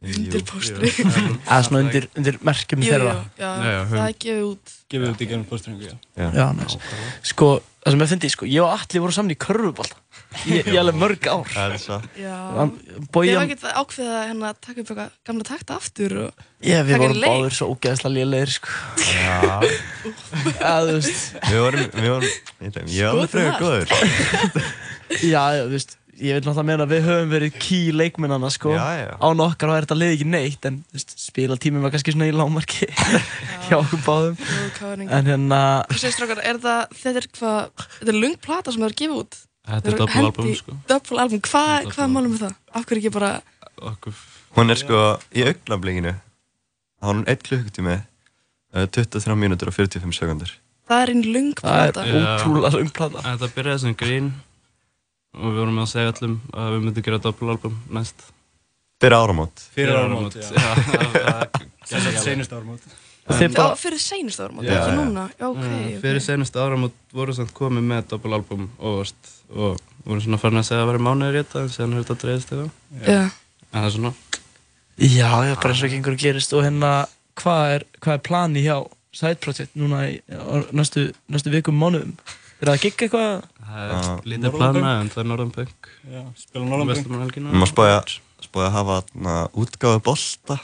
Undir 0.05 0.41
Jú. 0.41 0.45
póstri. 0.49 0.89
Eða 1.49 1.59
svona 1.66 1.82
undir, 1.85 2.07
undir 2.16 2.39
merkjum 2.45 2.80
Jú, 2.80 2.87
jú, 2.89 2.93
þeirra. 2.95 3.12
já, 3.37 3.45
Já, 3.45 3.68
já, 3.74 3.82
það 3.91 4.07
er 4.07 4.16
gefið 4.24 4.47
út. 4.49 4.72
Gefið 4.95 5.11
út 5.11 5.20
í 5.24 5.28
gennum 5.28 5.45
postringu, 5.51 5.85
já. 5.91 5.95
Já, 6.16 6.26
Já, 6.39 6.47
næst. 6.57 6.89
Sko, 7.28 7.49
það 7.85 7.95
sem 7.97 8.05
ég 8.07 8.11
fyndi, 8.14 8.30
sko, 8.32 8.49
ég 8.55 8.64
og 8.64 8.72
Alli 8.78 9.03
voru 9.05 9.16
saman 9.18 9.35
í 9.37 9.39
körfubólta. 9.45 10.01
Ég, 10.45 10.66
ég 10.68 10.78
alveg 10.80 10.99
mörg 11.01 11.26
ár. 11.30 11.49
það 11.55 11.74
er 11.76 11.82
svo 11.82 11.99
Já. 12.18 12.37
Bói, 13.14 13.24
Þið 13.28 13.37
var 13.39 13.47
ekkert 13.47 13.66
að 13.68 13.80
ákveða 13.80 14.20
hérna 14.28 14.51
að 14.51 14.61
taka 14.66 14.82
upp 14.82 14.93
eitthvað 14.93 15.16
gamla 15.30 15.49
takta 15.49 15.78
aftur 15.78 16.14
og... 16.24 16.45
ég, 16.64 16.85
við 16.85 16.95
taka 16.95 17.03
vorum 17.05 17.20
leik. 17.22 17.30
báðir 17.30 17.57
svo 17.59 17.68
ógeðslega 17.74 18.14
lélegir, 18.18 18.55
sko. 18.59 18.78
Já, 19.09 19.41
Já, 20.61 20.72
þú 20.85 20.97
veist. 20.99 21.26
við 21.49 21.61
vorum, 21.64 21.85
við 21.95 22.09
vorum 22.14 22.32
Ég 22.64 22.80
ég 22.95 23.05
var 23.05 23.12
alveg 23.14 23.35
frekar 23.35 23.61
góður 23.62 23.95
Já, 25.35 25.43
já, 25.55 25.62
þú 25.64 25.72
veist, 25.76 25.97
ég 26.14 26.37
vil 26.37 26.45
náttúrulega 26.45 26.66
meina 26.68 26.85
að 26.87 26.93
við 26.95 27.07
höfum 27.09 27.32
verið 27.32 27.57
key 27.61 27.95
leikmennana, 27.95 28.51
sko. 28.55 28.74
Já, 28.74 28.85
já. 29.01 29.09
Án 29.18 29.43
okkar 29.45 29.72
var 29.72 29.87
þetta 29.87 29.97
lið 29.99 30.12
ekki 30.16 30.28
neitt, 30.30 30.68
en 30.68 30.76
þú 30.89 30.99
veist, 30.99 31.14
spilatíminn 31.24 31.85
var 31.85 31.95
kannski 31.95 32.14
svona 32.14 32.28
í 32.30 32.35
lámarki 32.35 32.89
hjá 33.66 33.76
okkur 33.80 34.05
báðum. 34.07 34.37
Jú, 34.39 34.68
hvað 34.78 34.93
var 34.93 35.03
En 35.18 35.30
hérna, 35.32 35.61
Hvað 35.91 36.01
segir 36.05 36.16
strákar, 36.18 36.43
er 36.47 36.61
það, 36.62 36.95
þetta 37.03 37.22
er 37.22 37.28
hvað, 37.39 37.85
þetta 37.99 38.14
er 38.14 38.20
lung 38.22 38.39
plata 38.47 38.74
sem 38.74 38.85
það 38.85 38.91
er 38.93 38.97
gefið 39.03 39.18
út? 39.24 39.41
Þetta 39.65 39.91
er 39.91 39.97
double 39.99 40.25
album, 40.29 40.49
sko. 40.59 40.75
Double 40.91 41.21
album, 41.25 41.41
hvað, 41.41 41.69
Double 41.79 41.93
hvað 41.95 42.03
album. 42.05 42.17
málum 42.19 42.33
við 42.35 42.43
það? 42.45 42.57
Af 42.75 42.85
hverju 42.89 43.01
ekki 43.05 43.12
bara, 43.15 43.31
Okkur, 43.91 44.19
Hún 44.55 44.71
er 44.71 44.79
sko 44.79 44.99
í 45.35 45.45
augnablikinu 45.49 46.12
þá 46.15 47.09
er 47.09 47.15
hún 47.15 47.25
1 47.33 47.41
klukkutími 47.49 47.95
uh, 47.97 48.85
23 48.87 49.35
mínútur 49.41 49.73
og 49.73 49.75
45 49.77 50.15
sekundur 50.15 50.53
það 50.89 51.01
er 51.03 51.11
einn 51.15 51.25
lung 51.35 51.55
það 51.59 51.99
er 52.05 52.19
ótrúlega 52.21 52.71
lung 52.77 52.93
plata. 52.95 53.23
þetta 53.25 53.49
byrjaði 53.57 53.83
sem 53.87 53.97
grín 53.99 54.29
og 55.35 55.49
við 55.49 55.59
vorum 55.65 55.81
að 55.83 55.91
segja 55.91 56.12
öllum 56.12 56.37
að 56.55 56.71
við 56.77 56.85
myndum 56.87 57.07
gera 57.09 57.19
double 57.25 57.55
album 57.57 57.81
næst. 57.97 58.29
Fyrir 59.03 59.17
áramót 59.19 59.65
Fyrir 59.75 59.97
áramót, 59.99 60.37
já. 60.39 60.47
já. 60.55 61.35
Þess 61.89 62.07
að 62.12 62.21
senust 62.23 62.53
áramót. 62.55 62.85
Og 63.25 63.55
bara, 63.57 63.77
fyrir 63.81 64.01
seinust 64.03 64.41
árum, 64.45 64.59
Já, 64.61 64.75
ekki 64.77 64.97
núna? 64.99 65.22
Já, 65.39 65.47
ok, 65.49 65.62
ok. 65.64 66.01
Fyrir 66.03 66.20
senust 66.20 66.57
áramót 66.61 66.93
voru 67.16 67.33
samt 67.33 67.55
komið 67.57 67.87
með 67.89 68.03
double 68.11 68.37
album 68.37 68.66
óvart 68.77 69.31
og 69.55 69.79
voru 70.05 70.20
svona 70.20 70.41
farin 70.43 70.61
að 70.61 70.66
segja 70.68 70.83
að 70.85 70.91
vera 70.93 71.05
mánuður 71.07 71.39
í 71.39 71.41
þetta 71.41 71.62
en 71.62 71.72
síðan 71.72 71.95
hefur 71.97 72.05
þetta 72.11 72.27
dreifist 72.27 72.53
í 72.53 72.59
það. 72.59 72.68
Já. 73.09 73.22
En 73.72 73.79
það 73.81 73.89
er 73.89 73.95
svona, 73.97 74.12
já, 74.99 75.31
já, 75.49 75.55
bara 75.57 75.72
eins 75.72 75.83
og 75.89 75.95
gengur 75.95 76.16
og 76.18 76.20
gerist. 76.27 76.53
Og 76.59 76.66
hérna, 76.66 76.93
hvað 77.41 77.72
er, 77.79 77.87
hvað 78.05 78.18
er 78.18 78.22
plani 78.29 78.66
hjá 78.66 78.77
side 79.14 79.41
project 79.41 79.75
núna 79.79 80.05
í 80.11 80.20
á 80.29 80.55
næstu, 80.77 81.07
næstu 81.33 81.55
vikum, 81.55 81.81
mánuðum? 81.81 82.12
Er 82.61 82.68
það 82.68 82.77
að 82.77 82.85
gigga 82.85 83.09
eitthvað? 83.09 83.49
það 83.64 83.91
er 83.91 84.29
lítið 84.29 84.45
Norðurpunk. 84.45 84.77
plana 84.77 84.93
en 85.01 85.09
það 85.11 85.22
er 85.25 85.29
Norðan 85.33 85.51
Punk. 85.57 85.89
Já, 86.12 86.20
spila 86.39 86.64
Norðanbjörn. 86.68 86.93
Vesturmanhelgina. 86.93 87.51
Við 87.51 87.62
má 87.64 87.68
spája, 87.72 87.99
að 88.55 88.70
hafa 88.77 88.97
na, 89.16 89.35
útgáðu 89.57 90.03
bolta 90.05 90.61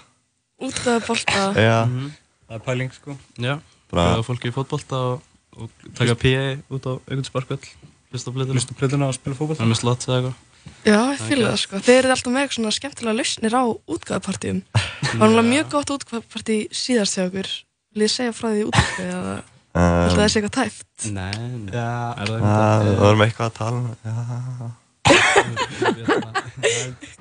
Út 0.60 0.80
af 0.92 1.06
bolta. 1.08 1.44
Já, 1.56 1.86
Mhm. 1.88 2.10
Það 2.50 2.56
er 2.58 2.62
pæling, 2.66 2.90
sko. 2.90 3.14
Já, 3.38 3.52
bara 3.92 4.08
bregða 4.08 4.26
fólki 4.26 4.50
í 4.50 4.54
fótbolta 4.54 4.98
og, 5.12 5.20
og 5.54 5.68
taka 5.94 6.16
PA 6.18 6.40
út 6.74 6.82
á 6.82 6.98
einhvern 6.98 7.28
sparkvöld, 7.28 7.62
hlusta 8.10 8.26
á 8.26 8.34
blöðuna. 8.34 8.56
Hlustu 8.58 8.74
plötuna 8.74 9.06
og 9.06 9.14
spila 9.14 9.38
fótboll. 9.38 9.54
Það 9.54 9.68
er 9.68 9.70
með 9.70 9.78
slott 9.78 10.02
eða 10.08 10.16
eitthvað. 10.16 10.34
Já, 10.82 10.98
ég 10.98 11.22
fylg 11.28 11.46
það 11.46 11.60
sko. 11.62 11.74
Þeir 11.86 12.00
eru 12.00 12.10
alltaf 12.16 12.32
með 12.34 12.42
eitthvað 12.42 12.56
svona 12.58 12.74
skemmtilega 12.74 13.18
lausnir 13.20 13.54
á 13.54 13.62
útgáðupartíum. 13.94 14.58
Það 14.74 14.82
var 14.82 15.14
náttúrulega 15.14 15.52
mjög 15.52 15.70
gott 15.76 15.94
útgáðupartí 15.94 16.58
síðast 16.74 17.14
hjá 17.14 17.24
okkur. 17.28 17.48
Vil 17.94 18.02
ég 18.02 18.10
segja 18.16 18.34
frá 18.34 18.48
því 18.50 18.62
útgáðu 18.72 19.06
eða 19.06 19.38
um, 19.38 19.46
að 19.78 20.18
það 20.18 20.26
sé 20.26 20.42
eitthvað 20.42 20.56
tæft? 20.58 20.90
Nei. 21.14 21.38
Er 21.70 21.78
það 21.78 22.02
að, 22.10 22.34
eitthvað? 22.34 22.82
Við 22.90 22.94
vorum 23.06 23.24
eitthvað 23.28 23.46
að 23.46 23.54
tala 23.62 23.80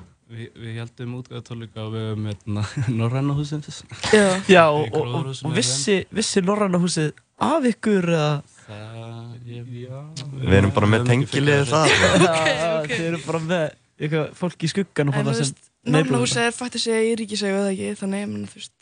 Já, 0.30 0.36
Við, 0.36 0.50
við 0.62 0.76
heldum 0.78 1.14
útgáðatónleika 1.18 1.82
á 1.82 1.86
vegum 1.90 2.26
hérna, 2.30 2.62
Norræna 3.00 3.34
húsins. 3.34 3.80
Já. 4.14 4.26
Já, 4.46 4.64
og, 4.70 4.94
og, 4.94 5.32
og 5.34 5.54
vissi, 5.56 5.96
vissi 6.14 6.42
Norræna 6.46 6.78
húsið 6.78 7.10
af 7.42 7.66
ykkur 7.66 8.06
eða? 8.14 8.28
Það, 8.68 9.32
ég, 9.50 9.72
já. 9.88 10.02
Við 10.44 10.54
erum 10.60 10.74
bara 10.76 10.90
með 10.92 11.08
tengiliði 11.10 11.64
það 11.72 11.94
Já, 12.46 12.70
þið 12.86 13.06
eru 13.08 13.20
bara 13.26 13.40
með 13.48 13.64
eitthvað 14.00 14.30
fólk 14.38 14.62
í 14.62 14.70
skugganum 14.70 15.14
En 15.16 15.18
þarna 15.18 15.34
þú 15.34 15.48
sem 15.48 15.56
neighborhood. 15.96 16.22
húsið 16.28 16.46
er 16.46 16.54
fættið 16.60 16.84
sig 16.86 17.08
í 17.10 17.16
ríkisegu 17.24 17.58
eða 17.58 17.72
ekki, 17.74 17.90
þannig, 18.00 18.26
menna, 18.30 18.50
þú 18.52 18.60
veist, 18.62 18.74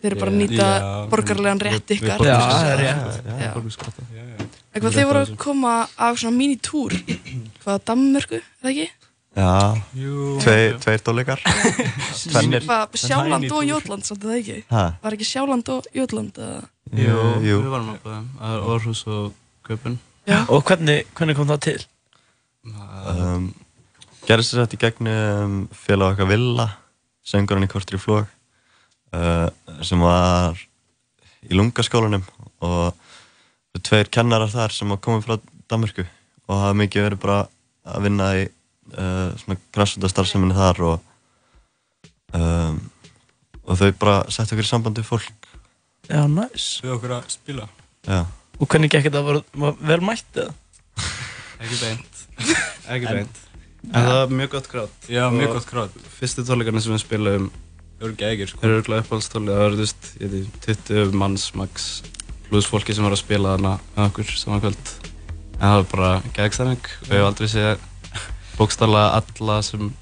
þeir 0.00 0.10
eru 0.14 0.20
bara 0.22 0.32
að 0.32 0.40
nýta 0.40 0.68
Já. 0.72 0.88
borgarlegan 1.12 1.60
rétt 1.66 1.76
Við- 1.76 1.92
við 1.92 1.96
ykkar. 2.00 2.24
Já, 2.26 2.38
það 2.46 2.70
er 2.72 2.80
rétt. 2.86 3.18
já. 3.20 3.36
Já, 3.36 3.44
já. 3.44 4.46
Eitthvað 4.76 4.90
Rétt 4.90 4.96
þeir 5.00 5.06
voru 5.10 5.20
að 5.26 5.34
koma 5.44 5.74
á 5.96 6.06
svona 6.16 6.36
mini-túr, 6.36 6.96
hvað, 7.66 7.84
Danmörku, 7.90 8.40
eða 8.62 8.72
ekki? 8.72 8.88
Já, 9.36 9.76
Jú. 9.92 10.38
tveir, 10.40 10.78
tveir 10.80 11.02
tólikar 11.04 11.42
Sjáland 12.96 13.50
og 13.52 13.66
samt 14.06 14.22
að 14.24 14.30
það 14.30 14.38
ekki? 14.38 14.56
Ha, 14.70 14.84
Var 15.02 15.16
ekki 15.18 15.26
Sjáland 15.28 15.68
og 15.74 15.88
Jótland, 15.92 16.38
eða? 16.40 16.62
jú, 16.96 17.18
jú 17.44 17.58
Við 17.60 17.68
varum 17.74 17.90
á 17.92 17.96
bæðum. 18.00 18.30
Það 18.38 18.54
er 18.54 18.64
Orhus 18.72 19.02
og 19.12 19.34
Köpun. 19.68 19.98
Og 20.48 20.64
hvernig, 20.64 21.04
hvernig 21.18 21.36
kom 21.36 21.50
það 21.52 21.60
til? 21.68 21.76
um, 22.66 23.50
Gerðist 24.26 24.54
þess 24.56 24.64
að 24.64 24.74
í 24.74 24.80
gegnum 24.86 25.58
félag 25.84 26.16
okkar 26.16 26.30
Villa 26.32 26.66
Söngurinn 27.26 27.66
í 27.66 27.70
Kortri 27.70 28.00
Flóg 28.00 28.24
uh, 29.12 29.48
sem 29.84 30.00
var 30.02 30.56
í 31.46 31.54
lungaskólanum 31.54 32.24
og 32.64 32.96
það 33.76 33.84
tveir 33.86 34.10
kennarar 34.16 34.50
þar 34.50 34.74
sem 34.74 34.90
var 34.90 35.02
komið 35.04 35.28
frá 35.28 35.36
Danmörku 35.70 36.06
og 36.48 36.56
hafa 36.62 36.78
mikið 36.80 37.04
verið 37.10 37.22
bara 37.22 37.38
að 37.86 38.06
vinna 38.08 38.32
í 38.40 38.46
uh, 38.94 39.32
svona 39.40 39.58
græsvöldastarfseminni 39.74 40.56
þar 40.56 40.82
og 40.86 40.96
um, 42.36 42.78
og 43.66 43.80
þau 43.80 43.90
bara 43.98 44.16
sett 44.30 44.52
okkur 44.52 44.66
í 44.66 44.70
samband 44.70 45.00
við 45.00 45.08
fólk 45.08 45.50
Já, 46.06 46.20
næs. 46.30 46.66
Við 46.84 46.92
okkur 46.94 47.16
að 47.16 47.30
spila. 47.34 47.64
Já, 48.06 48.20
Og 48.56 48.68
hvernig 48.70 48.92
gekk 48.92 49.08
þetta? 49.08 49.24
Var, 49.26 49.40
var 49.58 49.80
vel 49.90 49.98
mætt 50.06 50.38
eða? 50.38 50.52
Ekki 51.64 51.78
beint. 51.80 52.20
Ekki 52.86 53.10
beint. 53.10 53.40
En 53.86 54.06
það 54.06 54.16
var 54.20 54.34
mjög 54.38 54.52
gott 54.54 54.68
grátt. 54.70 55.08
Já, 55.10 55.24
mjög 55.34 55.56
gott 55.58 55.66
grátt. 55.70 55.96
Fyrstu 56.16 56.44
tónleikarnir 56.46 56.84
sem 56.84 56.94
við 56.94 57.02
spilaðum 57.02 57.50
Það 57.96 58.04
voru 58.04 58.16
gægir, 58.20 58.50
sko. 58.50 58.58
Það 58.60 58.68
eru 58.68 58.76
örgulega 58.76 59.02
uppáhaldstónleika, 59.06 59.56
það 59.56 59.66
eru, 59.66 59.76
þú 59.76 59.84
veist, 59.86 60.08
ég 60.20 60.32
veit, 60.32 60.56
20 60.66 61.14
manns 61.16 61.44
max 61.56 61.84
pluss 62.46 62.66
fólki 62.68 62.92
sem 62.92 63.06
var 63.06 63.14
að 63.16 63.22
spila 63.22 63.54
þarna 63.54 63.70
með 63.94 64.02
okkur 64.10 64.32
saman 64.36 64.60
kvöld. 64.66 64.90
En 65.56 65.62
það 65.62 65.76
var 65.78 65.86
bara 65.94 66.10
gegnstemning 66.36 66.90
og 66.90 67.06
ég 67.08 67.16
hef 67.16 67.28
aldrei 67.30 67.48
séð 67.54 67.86
bókstallega 68.58 69.22
alla 69.22 69.62
sem 69.62 69.92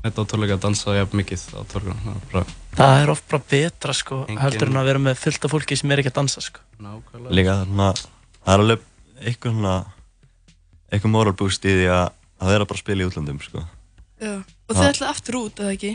Þetta 0.00 0.22
á 0.24 0.28
tónleika 0.32 0.54
að 0.56 0.62
dansa 0.64 0.92
jafn 0.96 1.18
mikið 1.20 1.42
á 1.52 1.60
tónleika. 1.68 1.96
Það 2.00 2.14
er 2.14 2.28
bara 2.32 2.44
Það 2.78 3.00
er 3.02 3.10
oft 3.12 3.24
bara 3.28 3.42
betra 3.50 3.92
sko, 3.92 4.20
Engin- 4.30 4.38
heldur 4.40 4.70
en 4.70 4.78
að 4.80 4.86
vera 4.88 4.98
með 5.04 5.18
fullt 5.20 5.44
af 5.44 5.52
fólki 5.52 5.76
sem 5.76 5.90
er 5.92 6.00
ekki 6.00 6.08
að 6.08 6.16
dansa 6.20 6.40
sko. 6.40 6.60
nákvæmlega. 6.80 7.34
Líka 7.36 7.56
þarna, 7.60 7.88
það 8.40 8.54
er 8.54 8.62
alveg 8.64 8.80
eitthvað 9.20 9.52
svona, 9.52 9.74
eitthvað 10.90 11.12
moral 11.12 11.34
boost 11.36 11.64
í 11.68 11.74
því 11.76 11.86
að 11.92 12.06
að 12.40 12.48
vera 12.54 12.64
bara 12.70 12.78
að 12.78 12.80
spila 12.80 13.02
í 13.04 13.08
útlandum, 13.10 13.40
sko. 13.44 13.64
Já. 14.20 14.32
Og 14.40 14.76
þið 14.76 14.88
ætlaði 14.88 15.10
aftur 15.10 15.34
út, 15.42 15.60
eða 15.60 15.74
ekki? 15.76 15.92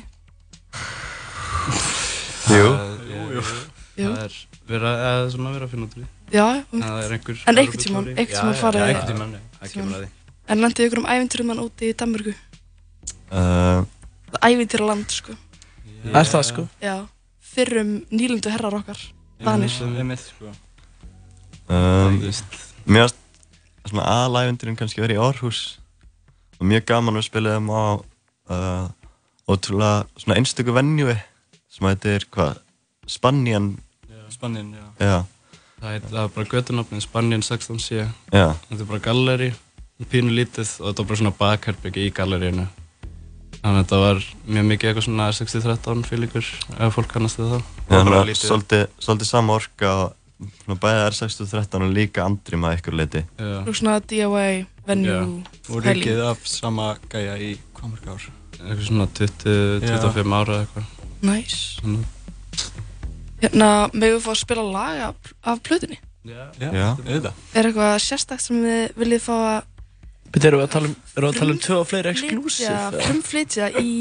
Jú. 2.53 2.67
Jú, 3.09 3.21
jú. 3.33 3.41
Jú. 3.95 4.11
Það 4.11 4.21
er 4.27 4.35
vera, 4.69 4.91
eða 5.09 5.31
svona 5.33 5.53
vera 5.55 5.65
að 5.65 5.73
finna 5.73 5.87
út 5.87 5.95
úr 5.95 6.03
því. 6.03 6.07
Já, 6.35 6.45
Það 6.75 7.01
er 7.05 7.15
einhver 7.17 7.41
En 7.47 7.57
einhvern 7.57 7.81
tímann, 7.81 8.07
einhvern 8.13 8.37
tímann 8.37 8.59
farið 8.61 8.79
Já, 8.81 8.85
einhvern 8.91 9.09
tímann, 9.09 9.33
já, 9.33 9.41
það 9.61 9.73
kemur 9.73 9.95
að 9.97 10.05
því. 10.05 10.09
En 10.49 10.61
landið 10.61 10.87
ykkur 10.89 11.01
um 11.01 11.07
ævintýrumann 11.09 11.61
úti 11.63 11.89
í 11.89 11.95
Danmörku? 11.97 12.33
Uh, 13.33 13.85
Ævintýraland, 14.45 15.09
sko. 15.09 15.33
Er 16.05 16.27
það 16.29 16.43
sko? 16.51 16.65
Já. 16.83 16.95
Fyrrum 17.55 17.95
nýlundu 18.13 18.51
herrar 18.53 18.75
okkar, 18.81 18.99
Danir. 19.41 19.71
Það 19.73 19.99
er 20.01 20.07
mitt 20.11 20.21
sko. 20.21 20.51
um, 21.71 22.19
mér 22.85 23.07
varst 23.07 23.17
svona 23.89 24.03
aðalævendurinn 24.11 24.77
kannski 24.77 25.01
verið 25.01 25.17
í 25.17 25.23
Orhus 25.23 25.61
og 26.59 26.67
mjög 26.69 26.85
gaman 26.89 27.17
að 27.19 27.25
spila 27.29 27.55
þeim 27.55 27.69
á 27.73 27.83
uh, 28.53 28.85
ótrúlega 29.49 30.05
svona 30.19 30.37
einstöku 30.41 30.73
venjúi 30.75 31.15
sem 31.73 31.87
heitir 31.89 32.27
hvað, 32.33 32.59
Spanjan 33.09 33.71
Spannin, 34.33 34.73
já. 34.75 34.85
Já, 34.99 35.17
Það 35.79 35.91
heit- 35.93 36.05
það 36.09 36.21
er 36.23 36.31
bara 36.35 36.49
göttunafnið 36.53 37.01
Spanjan 37.05 37.43
16C. 37.45 37.97
Já. 38.33 38.47
Þetta 38.67 38.81
er 38.81 38.87
bara 38.89 38.99
galleri, 39.05 39.49
pínu 40.11 40.33
lítið 40.35 40.71
og 40.81 40.89
þetta 40.89 41.01
var 41.03 41.07
bara 41.11 41.19
svona 41.21 41.35
bakherbyggi 41.39 42.07
í 42.09 42.11
galleríinu. 42.15 42.65
Þannig 43.55 43.79
að 43.79 43.79
þetta 43.79 43.99
var 44.03 44.19
mjög 44.45 44.65
mikið 44.69 44.89
eitthvað 44.91 45.05
svona 45.07 45.27
60-13 45.33 46.03
fílingur 46.05 46.49
ef 46.85 46.93
fólk 46.97 47.07
kannast 47.15 47.39
við 47.39 47.53
það. 47.55 47.63
þannig 47.89 48.17
að 48.19 48.31
svolítið, 48.41 48.83
svolítið 49.01 49.29
sama 49.31 49.55
orka 49.55 49.93
og 50.03 50.45
svona 50.65 50.77
bæðið 50.83 51.05
R613 51.09 51.85
og 51.87 51.93
líka 51.95 52.25
andrým 52.27 52.67
að 52.67 52.75
ykkur 52.77 52.97
leiti 52.99 53.21
Já. 53.39 53.55
Og 53.63 53.71
svona 53.79 53.95
DIY, 54.03 54.65
venue, 54.85 55.15
Og 55.71 55.79
pæling. 55.81 56.03
ríkið 56.03 56.21
af 56.27 56.43
sama 56.45 56.89
gæja 57.09 57.37
í 57.39 57.53
hvað 57.77 57.93
mörg 57.95 58.11
ár? 58.11 58.27
Eitthvað 58.59 58.85
svona 58.89 59.07
20-25 59.17 60.35
ára 60.35 60.59
eða 60.59 60.65
eitthvað. 60.65 60.91
Næs. 61.25 61.55
Svona. 61.79 62.03
Hérna, 63.41 63.69
megum 63.93 64.19
við 64.19 64.25
fá 64.25 64.31
að 64.33 64.39
spila 64.41 64.63
lag 64.75 65.01
af, 65.09 65.31
af 65.43 65.61
plötunni? 65.65 65.97
Já, 66.25 66.45
Já. 66.59 66.91
auðvitað. 66.97 67.33
Er 67.55 67.67
eitthvað 67.69 67.95
sérstakt 68.05 68.41
sem 68.45 68.61
þið 68.63 68.93
viljið 69.01 69.25
fá 69.25 69.33
að 69.35 69.57
Erum 70.35 70.59
við 70.59 70.65
að 70.65 70.71
tala 70.75 70.89
um, 70.89 70.95
erum 71.15 71.29
við 71.29 71.31
að 71.35 71.39
tala 71.39 71.53
um 71.55 71.59
tvö 71.63 71.75
og 71.79 71.87
fleiri 71.89 72.11
exclusive? 72.11 73.01
frumflytja 73.05 73.69
í 73.79 73.93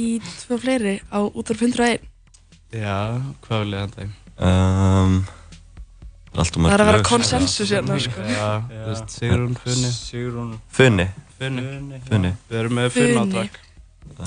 tvö 0.42 0.58
fleiri 0.64 0.94
á 1.14 1.18
útvarp 1.30 1.62
101? 1.62 2.06
Já, 2.74 2.96
hvað 3.46 3.60
vil 3.62 3.74
ég 3.76 3.84
henda 3.84 4.04
í? 4.04 4.08
um, 4.48 5.18
Það 6.34 6.72
er 6.74 6.82
að 6.82 6.88
vera 6.90 7.02
konsensus 7.06 7.70
hérna, 7.70 7.96
sko. 8.02 8.22
Já, 8.26 8.46
þú 8.66 8.86
veist, 8.88 9.12
Sigrún, 9.14 9.52
Funni. 9.62 9.90
Funni 10.74 11.06
Funni. 11.38 12.00
Funni 12.08 12.32
Við 12.50 12.58
erum 12.58 12.74
með 12.80 12.88
Funni 12.96 13.20
á 13.22 13.24
takk. 13.36 13.60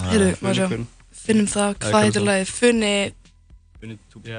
Heyrðu, 0.07 0.29
maður 0.43 0.61
sjá, 0.61 0.85
finnum 1.25 1.49
það, 1.51 1.73
er 1.75 1.91
hvað 1.91 2.05
heitir 2.05 2.25
lagið? 2.27 2.53
Funni, 2.61 2.93
Funni 3.81 3.97
túpa. 4.13 4.29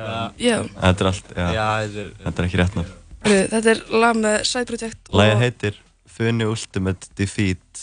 Já. 0.41 0.57
Þetta 0.65 1.05
er 1.05 1.11
allt, 1.13 1.29
já, 1.37 1.45
Já, 1.59 1.67
þetta 1.85 2.01
er- 2.07 2.15
þetta 2.25 2.43
er 2.43 2.49
ekki 2.49 2.63
rétt 2.63 2.79
heyrðu, 3.29 3.45
þetta 3.53 3.71
er 3.75 3.85
lag 4.01 4.17
með 4.25 4.37
Side 4.49 4.69
Project 4.73 5.13
og 5.13 5.21
Lægið 5.21 5.45
heitir 5.45 5.79
Funny 6.19 6.45
Ultimate 6.45 7.09
Defeat 7.15 7.83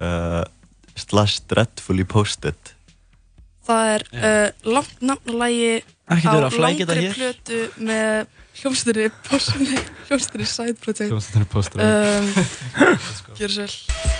uh, 0.00 0.42
slash 0.96 1.44
Dreadfully 1.52 2.08
Posted 2.08 2.74
það 3.70 3.94
er 3.94 4.06
uh, 4.10 4.72
langt 4.74 5.02
nafn 5.04 5.36
á 5.36 6.50
langri 6.58 7.10
plötu 7.14 7.62
með 7.78 8.26
Postinni, 9.28 9.78
hljómsveitinni 10.08 10.48
Side 10.48 10.80
Project. 10.82 11.12
Hljómsveitinni 11.12 11.48
Post 11.52 11.78
Um. 11.80 12.32
Gjör 13.38 13.56
svo 13.56 14.19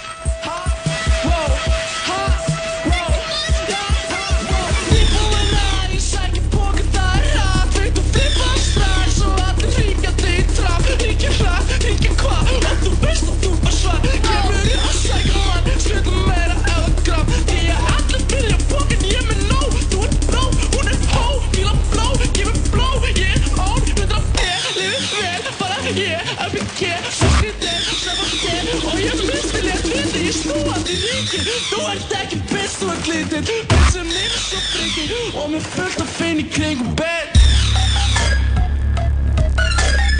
Þú 31.68 31.82
ert 31.92 32.16
ekki 32.20 32.40
best 32.52 32.82
og 32.86 33.04
glitið 33.04 33.52
Bensum 33.70 34.08
minn 34.08 34.34
svo 34.38 34.62
frikið 34.70 35.38
Og 35.42 35.52
með 35.54 35.68
fullt 35.74 36.02
af 36.06 36.16
fein 36.16 36.40
í 36.40 36.48
kringum 36.48 36.96
bed. 37.00 37.38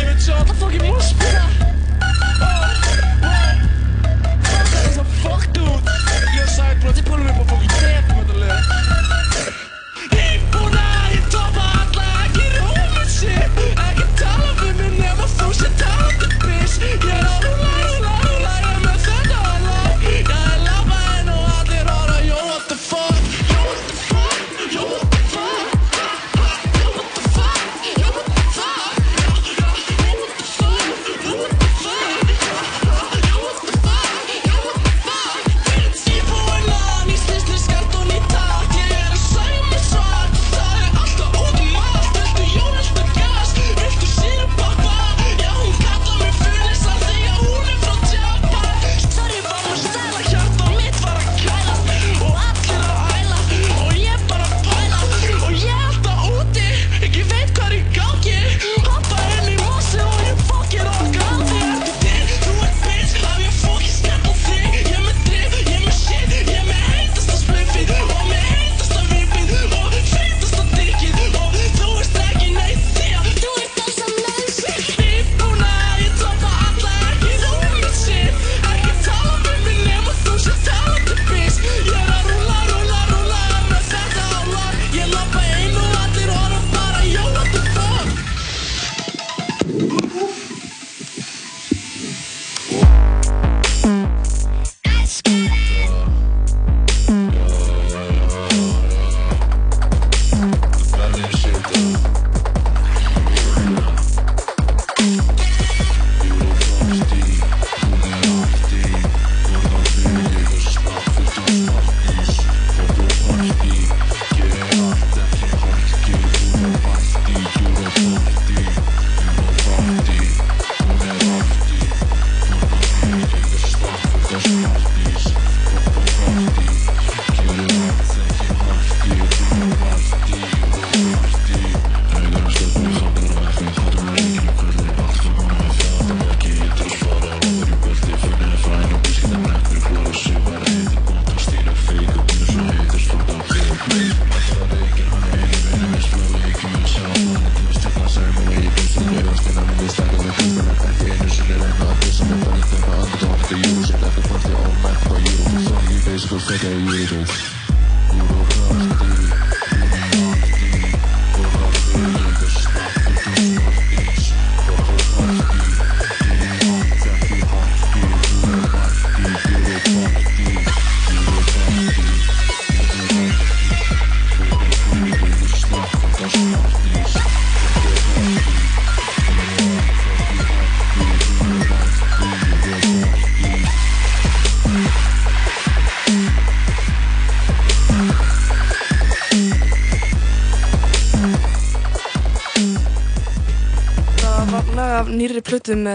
Ég 0.01 0.07
veit 0.07 0.22
svo 0.24 0.38
alltaf 0.41 0.57
fokkin 0.61 0.88
múspila 0.88 1.69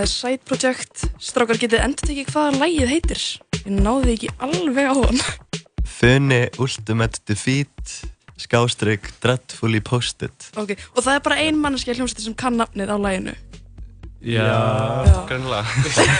með 0.06 0.12
Side 0.14 0.44
Project. 0.46 1.06
Strákar 1.24 1.58
getið 1.62 1.82
endur 1.82 2.06
tekið 2.10 2.28
hvaða 2.34 2.60
lagið 2.62 2.92
heitir. 2.92 3.22
Ég 3.66 3.72
náði 3.82 4.14
ekki 4.16 4.30
alveg 4.46 4.90
á 4.92 4.96
hann. 5.00 5.22
Funny 5.96 6.42
Ultimate 6.62 7.22
Defeat 7.30 7.94
Skástrygg 8.42 9.06
Dreadfully 9.24 9.80
Posted 9.86 10.34
Ok, 10.60 10.74
og 10.92 11.06
það 11.06 11.14
er 11.14 11.22
bara 11.24 11.38
ein 11.40 11.60
manneskja 11.62 11.94
hljómsveitir 11.96 12.26
sem 12.26 12.36
kann 12.36 12.58
nafnið 12.60 12.92
á 12.92 12.98
laginu. 13.00 13.36
Já, 14.26 14.44
Já. 14.44 15.20
greinlega 15.30 15.64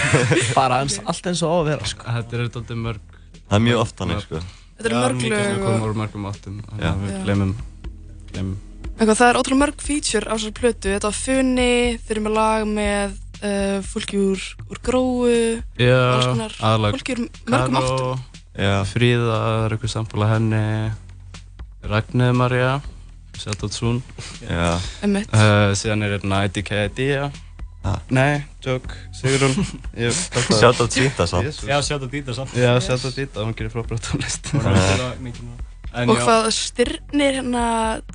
Bara 0.58 0.78
eins, 0.84 0.96
allt 1.04 1.28
eins 1.28 1.42
og 1.44 1.52
á 1.52 1.56
að 1.60 1.68
vera 1.72 1.90
sko. 1.90 2.06
Þetta 2.06 2.38
er 2.38 2.44
dálítið 2.54 2.80
mörg 2.86 3.18
Það 3.50 3.58
er 3.58 3.64
mjög 3.66 3.82
oft 3.82 3.98
þannig 4.00 4.22
sko 4.24 4.40
Þetta 4.46 4.88
eru 4.90 5.02
mörg 5.02 5.26
lög 5.26 5.36
Það 5.36 5.50
og- 5.58 5.66
komum 5.66 5.84
úr 5.90 5.98
mörgum 6.00 6.28
áttum 6.30 6.56
Já. 6.80 6.90
Við 7.02 7.18
glemum 7.26 7.52
Glemum 8.32 8.56
Eitthvað, 8.96 9.18
það 9.20 9.28
er 9.28 9.38
ótrúlega 9.42 9.60
mörg 9.66 9.82
feature 9.84 10.24
á 10.24 10.34
þessari 10.38 10.54
plötu. 10.56 10.88
Þetta 10.94 11.08
var 11.10 11.16
Funny, 11.18 11.72
þeir 12.00 12.14
eru 12.16 12.22
með 12.24 12.32
lag 12.38 12.62
með 12.70 13.16
uh, 13.42 13.82
fólki 13.82 14.16
úr, 14.18 14.40
úr 14.70 14.78
gróu, 14.82 15.26
Já, 15.78 15.96
alls 16.14 16.26
konar. 16.32 16.52
aðalega 16.60 16.96
Fólki 16.96 17.16
úr 17.16 17.22
mörgum 17.50 17.76
áttum. 17.80 18.24
Já. 18.56 18.74
Fríða, 18.88 19.38
eitthvað 19.76 19.92
sambúla 19.92 20.30
henni 20.34 20.62
Ragnir 21.86 22.32
Marja 22.32 22.80
soon 23.76 24.02
Já. 24.42 24.78
Einmitt. 25.04 25.28
uh, 25.34 25.74
Síðan 25.76 26.02
er 26.06 26.16
hérna 26.18 26.44
IDK 26.48 26.72
Idea 26.86 27.30
Ah. 27.86 28.00
Nei, 28.10 28.42
Ég- 29.94 30.16
Shoutout 30.58 30.90
Dita 30.90 31.22
samt. 31.30 31.46
Já, 31.70 31.78
Dita 32.10 32.34
samt. 32.34 32.50
Já, 32.58 32.74
Yes. 32.74 32.88
shoutout 32.88 33.14
Dita, 33.14 33.44
hún 33.46 33.54
gerir 33.54 33.70
frábæra 33.70 34.00
tónlist 34.02 34.50
Hún 34.50 34.66
er. 35.96 36.02
En 36.02 36.10
Og 36.12 36.18
já. 36.20 36.24
hvað 36.26 36.46
styrnir 36.54 37.38
hérna 37.40 37.64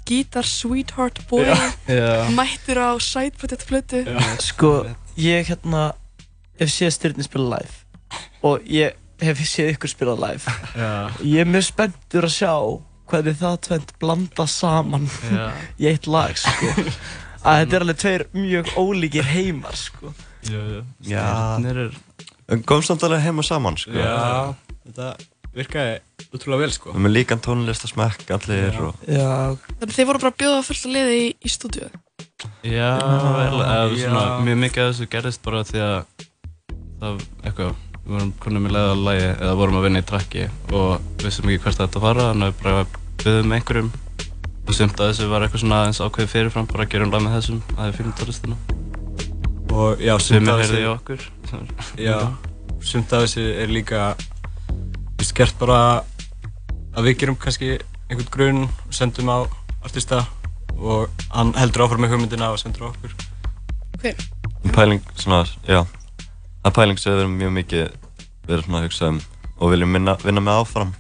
Guitar 0.08 0.46
Sweetheart 0.48 1.20
Boy 1.30 1.46
Já. 1.50 1.58
Já. 1.90 2.30
mættur 2.38 2.78
á 2.78 2.90
Side 3.02 3.36
Project 3.42 3.68
plötu. 3.70 4.04
Sko, 4.40 4.86
ég 5.18 5.50
hérna 5.50 5.92
hef 6.60 6.70
séð 6.70 6.94
Styrni 6.96 7.24
spila 7.26 7.58
live 7.58 7.74
og 8.44 8.62
ég 8.70 8.94
hef 9.22 9.40
séð 9.46 9.74
ykkur 9.76 9.90
spila 9.90 10.16
live 10.18 10.46
Já. 10.78 11.10
Ég 11.26 11.42
er 11.44 11.50
mjög 11.50 11.66
spenntur 11.72 12.26
að 12.30 12.36
sjá 12.38 12.54
hvernig 13.12 13.36
það 13.42 13.58
tvent 13.68 13.92
blanda 14.00 14.46
saman 14.48 15.10
Já. 15.32 15.50
í 15.80 15.90
eitt 15.92 16.08
lag 16.08 16.38
sko. 16.38 16.70
að 17.44 17.58
þetta 17.66 17.76
er 17.76 17.84
alveg 17.84 17.98
tveir 18.00 18.24
mjög 18.38 18.70
ólíkir 18.78 19.26
heimar 19.34 19.76
sko. 19.76 20.14
Styrnir 20.46 21.82
er 21.86 21.92
En 22.52 22.64
komst 22.68 22.88
samt 22.92 23.04
alveg 23.08 23.22
heim 23.26 23.40
og 23.42 23.46
saman 23.48 23.78
sko 23.80 23.94
Já, 23.96 24.54
þetta 24.86 25.12
virkaði 25.56 26.00
útrúlega 26.32 26.62
vel 26.64 26.72
sko. 26.76 26.90
Við 26.92 26.96
erum 26.96 27.06
með 27.08 27.14
líkan 27.18 27.42
tónlist 27.44 27.86
að 27.86 27.92
smekka 27.94 28.38
allir 28.38 28.78
og 28.88 29.06
Já 29.08 29.30
Þannig 29.82 29.96
þið 29.98 30.08
voru 30.10 30.22
bara 30.24 30.32
að 30.32 30.40
bjóða 30.42 30.64
fullt 30.68 30.86
að 30.88 30.96
liði 30.96 31.18
í, 31.20 31.28
í 31.42 31.52
stúdíu. 31.52 31.90
Já, 32.66 32.92
vel, 32.98 33.62
eða 33.62 33.96
svona, 34.00 34.26
mjög 34.46 34.60
mikið 34.66 34.84
af 34.84 34.92
þessu 34.94 35.08
gerðist 35.12 35.42
bara 35.46 35.64
því 35.68 35.82
að 35.86 35.98
það, 37.02 37.20
eitthvað, 37.46 37.74
við 38.02 38.16
vorum 38.16 38.32
konum 38.42 38.66
í 38.70 38.72
leiða 38.74 38.94
að 38.96 39.04
lægi 39.08 39.28
eða 39.32 39.58
vorum 39.62 39.78
að 39.80 39.86
vinna 39.88 40.02
í 40.02 40.08
trakki 40.12 40.46
og 40.78 41.12
vissum 41.22 41.50
ekki 41.52 41.64
hvert 41.66 41.82
þetta 41.84 42.02
fara, 42.06 42.28
þannig 42.32 42.48
að 42.48 42.54
við 42.54 42.64
bara 42.64 42.86
byggðum 43.22 43.56
einhverjum 43.58 43.92
og 44.62 44.76
sumt 44.78 45.02
að 45.02 45.12
þessu 45.12 45.30
var 45.32 45.46
eitthvað 45.46 45.64
svona 45.66 45.80
aðeins 45.82 46.02
ákveðið 46.06 46.32
fyrirfram, 46.34 46.68
bara 46.72 46.86
að 46.86 46.92
gera 46.96 47.06
um 47.08 47.14
lag 47.14 47.24
með 47.26 47.38
þessum, 47.38 47.62
að 47.68 47.80
það 47.82 47.88
er 47.92 47.98
fyrir 48.00 48.18
tónlistina. 48.22 48.58
Og 49.72 50.02
já, 50.06 50.14
sumt 50.22 50.52
er 50.52 50.62
í 50.62 50.68
þessu- 50.70 50.92
okkur. 50.96 51.26
Já, 52.02 52.18
sumt 52.92 53.14
af 53.18 53.26
þessu 53.26 53.46
er 53.62 53.74
líka 53.74 54.04
Við 55.22 55.28
skert 55.30 55.58
bara 55.62 55.80
að 56.96 57.08
við 57.08 57.18
gerum 57.22 57.40
kannski 57.40 57.72
einhvern 58.10 58.32
grunn 58.34 58.62
og 58.68 58.94
sendum 58.96 59.32
á 59.32 59.40
artista 59.82 60.26
og 60.78 61.10
hann 61.32 61.54
heldur 61.58 61.86
áfram 61.86 62.04
með 62.06 62.16
hugmyndina 62.16 62.52
og 62.54 62.60
sendur 62.62 62.88
á 62.88 62.92
okkur. 62.92 63.14
Ok. 63.98 64.26
Pæling 64.76 65.04
svona, 65.16 65.44
já. 65.68 65.84
Það 66.62 66.76
pæling 66.78 67.02
sem 67.02 67.14
við 67.14 67.24
erum 67.24 67.38
mjög 67.40 67.54
mikið 67.60 68.00
verið 68.50 68.66
svona 68.66 68.82
að 68.82 68.88
hugsa 68.90 69.12
um 69.12 69.22
og 69.62 69.72
viljum 69.76 69.94
vinna, 69.98 70.18
vinna 70.26 70.42
með 70.44 70.64
áfram. 70.64 70.96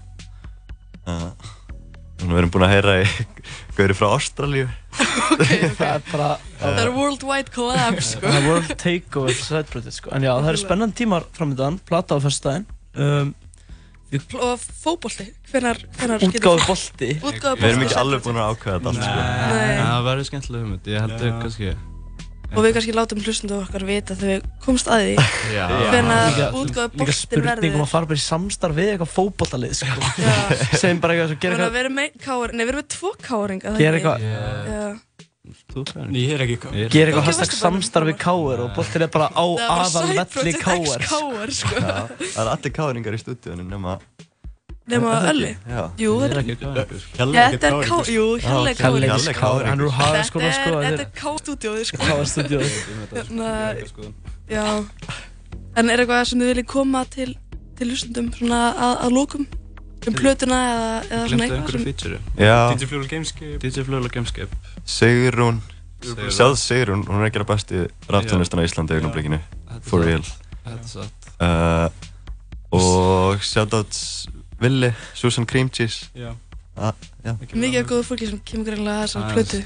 Uh, 1.10 1.32
Við 2.22 2.38
erum 2.38 2.52
búin 2.54 2.66
að 2.68 2.74
heyra 2.76 2.96
í 3.02 3.06
Gauri 3.78 3.96
frá 3.98 4.12
Ástralíu. 4.14 4.68
Það 5.80 5.86
er 5.88 6.04
bara 6.12 6.28
Það 6.60 6.82
er 6.84 6.92
worldwide 6.94 7.54
collab 7.56 7.98
sko. 8.06 8.28
Það 8.28 8.38
er 8.38 8.46
world 8.46 8.74
takeover 8.78 9.64
project 9.72 9.98
sko. 9.98 10.12
En 10.14 10.26
já, 10.28 10.32
það 10.36 10.50
eru 10.52 10.62
spennandi 10.62 11.00
tímar 11.02 11.26
framöndan, 11.34 11.80
plata 11.90 12.20
á 12.20 12.22
fyrstudaginn 12.22 12.68
um, 12.94 13.32
Og 14.12 14.60
Útgáfu 16.28 16.66
bolti? 16.68 17.12
Útgáfu 17.24 17.62
Við 17.62 17.70
erum 17.70 17.86
ekki 17.86 17.96
alveg 18.02 18.26
búin 18.26 18.40
að 18.42 18.50
ákveða 18.52 18.76
þetta 18.76 18.92
allt 18.92 19.06
sko. 19.06 19.22
Það 19.80 20.04
verður 20.10 20.28
skemmtilega 20.28 20.64
hugmynd, 20.66 20.90
ég 20.92 21.06
held 21.06 21.16
að 21.16 21.40
kannski, 21.46 21.72
Og 22.52 22.66
við 22.66 22.74
kannski 22.76 22.92
látum 22.98 23.22
hlustundu 23.24 23.56
okkar 23.62 23.86
vita 23.88 24.16
þegar 24.20 24.42
við 24.42 24.48
komst 24.66 24.90
að 24.92 25.06
því 25.06 25.14
Líka- 25.16 26.50
útgáfu 26.52 26.68
Líka 26.68 26.88
boltin 27.00 27.16
spurning 27.16 27.48
um 27.48 27.48
verður 27.48 27.86
að 27.86 27.92
fara 27.94 28.10
bara 28.10 28.20
í 28.20 28.24
samstarf 28.26 28.76
við 28.76 28.90
eitthvað 28.92 29.14
fótbollalið 29.16 29.78
sko. 29.80 30.10
Segjum 30.82 31.00
bara 31.00 31.16
eitthvað, 31.16 31.38
Þannig 31.40 31.56
að 31.56 31.56
eitthvað 31.56 31.72
við 31.72 31.82
erum 31.86 31.96
með 32.82 32.90
tvo 32.92 33.14
káringa 33.24 33.78
Gera 33.80 34.02
eitthvað- 34.02 35.00
Ég 35.42 36.34
er 36.36 36.44
ekki 36.46 36.58
Gera 36.94 37.10
eitthvað 37.10 37.26
hashtag 37.26 37.54
samstarf 37.58 38.10
við 38.12 38.18
Káur 38.22 38.60
og 38.62 38.76
boltin 38.76 39.06
er 39.08 39.10
bara 39.14 39.30
á 39.34 39.42
Það 39.42 39.62
er 39.62 39.70
bara 39.72 39.86
aðal 39.88 40.04
side 40.06 40.26
velli 40.38 40.54
project 40.62 40.62
Káur 40.62 41.00
X 41.02 41.08
Káar 41.10 41.54
sko. 41.58 41.80
Já, 41.82 41.96
Það 42.22 42.44
er 42.44 42.52
allir 42.52 42.74
káringar 42.76 43.18
í 43.18 43.22
stúdíunum 43.24 43.72
nema 43.72 43.96
Nema 44.92 45.16
Er 45.18 45.28
Ölli. 45.32 45.50
Jú, 46.02 46.14
Ég 46.20 46.24
er 46.26 46.34
þetta 46.34 46.42
ekki 46.42 46.56
káringur. 46.62 47.04
Já, 47.16 47.44
þetta 47.54 47.70
er 47.72 47.76
ká, 47.90 47.98
jú, 48.12 48.26
Hjalli 48.44 48.72
er 48.74 48.80
káringur 48.82 49.08
Hjalli 49.12 49.32
er 49.32 49.38
káringur. 49.40 49.70
Hann 49.72 49.82
er 49.82 49.88
úr 49.88 49.96
Hagaskóla 49.98 50.50
Þetta 50.50 50.58
sko 50.58 50.72
er, 50.74 50.88
þetta 50.88 51.06
er 51.06 51.14
ká-stúdíóið 51.22 51.86
sko. 51.90 52.02
Káarstúdíóið. 52.06 52.80
Hérna, 53.14 53.52
já. 54.52 54.66
En 55.78 55.90
er 55.94 56.04
eitthvað 56.04 56.26
sem 56.28 56.42
þið 56.44 56.52
viljið 56.54 56.70
koma 56.74 57.06
til 57.14 57.32
til 57.82 57.90
hlustundum 57.90 58.28
svona 58.36 58.62
að, 58.78 58.96
að 59.08 59.14
lókum 59.16 59.46
um 60.10 60.16
plötuna 60.18 60.58
eða, 60.72 60.90
eða 61.12 61.28
svona 61.30 61.46
eitthvað 61.46 61.66
sem. 61.68 62.20
DJ 62.72 62.90
Flugul 62.90 63.08
Gameskip 63.12 63.62
DJ 63.62 63.86
Flugul 63.88 64.10
Gameskip 64.10 64.50
Sigrún 64.86 65.62
Sigrún. 66.02 66.32
Sjáð 66.34 66.56
Sigrún, 66.58 67.04
hún 67.06 67.22
er 67.22 67.28
að 67.30 67.36
gera 67.38 67.46
besti 67.52 67.84
raftónlistina 68.10 68.64
í 68.66 68.70
Íslandi 68.70 68.96
í 68.96 69.02
augnablikinu 69.02 69.42
Þetta 69.42 69.76
er 69.78 69.90
For 69.90 70.02
satt. 70.02 70.08
real 70.10 70.24
Þetta 70.66 70.78
er 70.78 70.92
satt. 70.94 71.34
uh, 71.42 71.90
Og 72.72 73.44
shoutout 73.46 74.00
Willi, 74.62 74.92
Susan 75.14 75.46
Cream 75.46 75.70
Cheese 75.70 76.10
Já. 76.18 76.34
Ah. 76.82 76.94
Mikið 77.52 77.82
af 77.84 77.90
góðu 77.92 78.06
fólki 78.08 78.30
sem 78.30 78.40
kemur 78.48 78.72
greinlega 78.72 79.04
að 79.04 79.10
þessari 79.12 79.34
plötu 79.36 79.60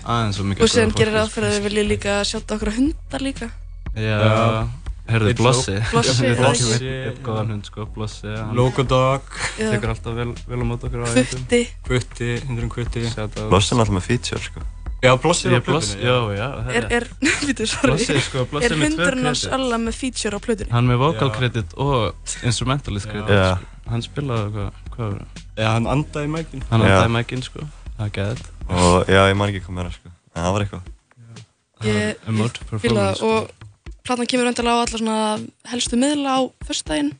Og 0.66 0.72
góðu 0.74 0.92
gerir 0.98 1.20
fyrir 1.32 1.48
að 1.48 1.54
þið 1.56 1.68
viljið 1.70 1.92
líka 1.94 2.16
sjáta 2.28 2.58
okkur 2.58 2.74
hundar 2.80 3.24
líka 3.24 3.52
Já. 3.96 4.68
Herðu 5.10 5.34
Blossi 5.38 5.76
Blossi, 5.92 6.26
einn 6.30 7.20
góðan 7.26 7.52
hund 7.56 7.66
sko, 7.70 7.86
Blossi 7.94 8.32
Logodog. 8.58 9.22
Tekur 9.58 9.90
alltaf 9.94 10.14
vel, 10.18 10.32
vel 10.50 10.62
á 10.62 10.66
mót 10.66 10.86
okkur 10.88 11.04
á 11.06 11.08
Kvutti 11.14 11.62
Kvutti, 11.86 12.30
hundurinn 12.48 12.72
Kvutti 12.74 13.00
Blossi 13.06 13.76
er 13.76 13.80
alltaf 13.84 13.94
með 13.94 14.08
feature 14.08 14.42
sko. 14.42 14.60
Já, 15.06 15.12
Blossi 15.22 15.50
er 15.52 15.60
á 15.60 15.64
plötunni 15.66 16.02
já, 16.02 16.16
já 16.34 16.48
Er, 16.72 16.86
er, 16.98 17.06
býtu, 17.46 17.68
sorry. 17.70 17.92
Blossi, 17.94 18.16
sko, 18.26 18.46
Blossi 18.50 18.66
Er 18.66 18.72
er 18.74 18.80
með 18.82 18.96
tvö 18.96 19.04
hundurinn 19.04 19.30
hans 19.30 19.44
alla 19.58 19.78
með 19.84 19.94
feature 20.00 20.34
á 20.34 20.40
plötunni? 20.42 20.72
Hann 20.74 20.88
með 20.90 20.98
vocal 21.04 21.30
Já. 21.30 21.36
credit 21.38 21.70
og 21.78 21.98
instrumentalist 22.42 23.08
credit 23.12 23.36
Já. 23.36 23.50
sko. 23.60 23.66
Hann 23.92 24.02
spilaði 24.02 24.48
hvað, 24.56 24.70
hvað 24.96 25.06
var 25.06 25.18
það? 25.20 25.28
Já, 25.60 25.68
hann 25.70 25.88
andaði 25.94 26.28
mækinn 26.34 26.66
Hann 26.72 26.82
andaði 26.88 27.12
mækinn 27.20 27.46
sko. 27.46 27.62
Það 28.00 28.06
er 28.08 28.14
gæðið. 28.18 28.42
Og 28.66 28.98
já, 29.14 29.22
platan 34.06 34.30
kemur 34.32 34.50
öndilega 34.52 34.76
á 34.76 34.82
alla 34.86 35.00
svona 35.00 35.18
helstu 35.72 36.00
miðla 36.02 36.38
á 36.38 36.40
förstægin 36.68 37.14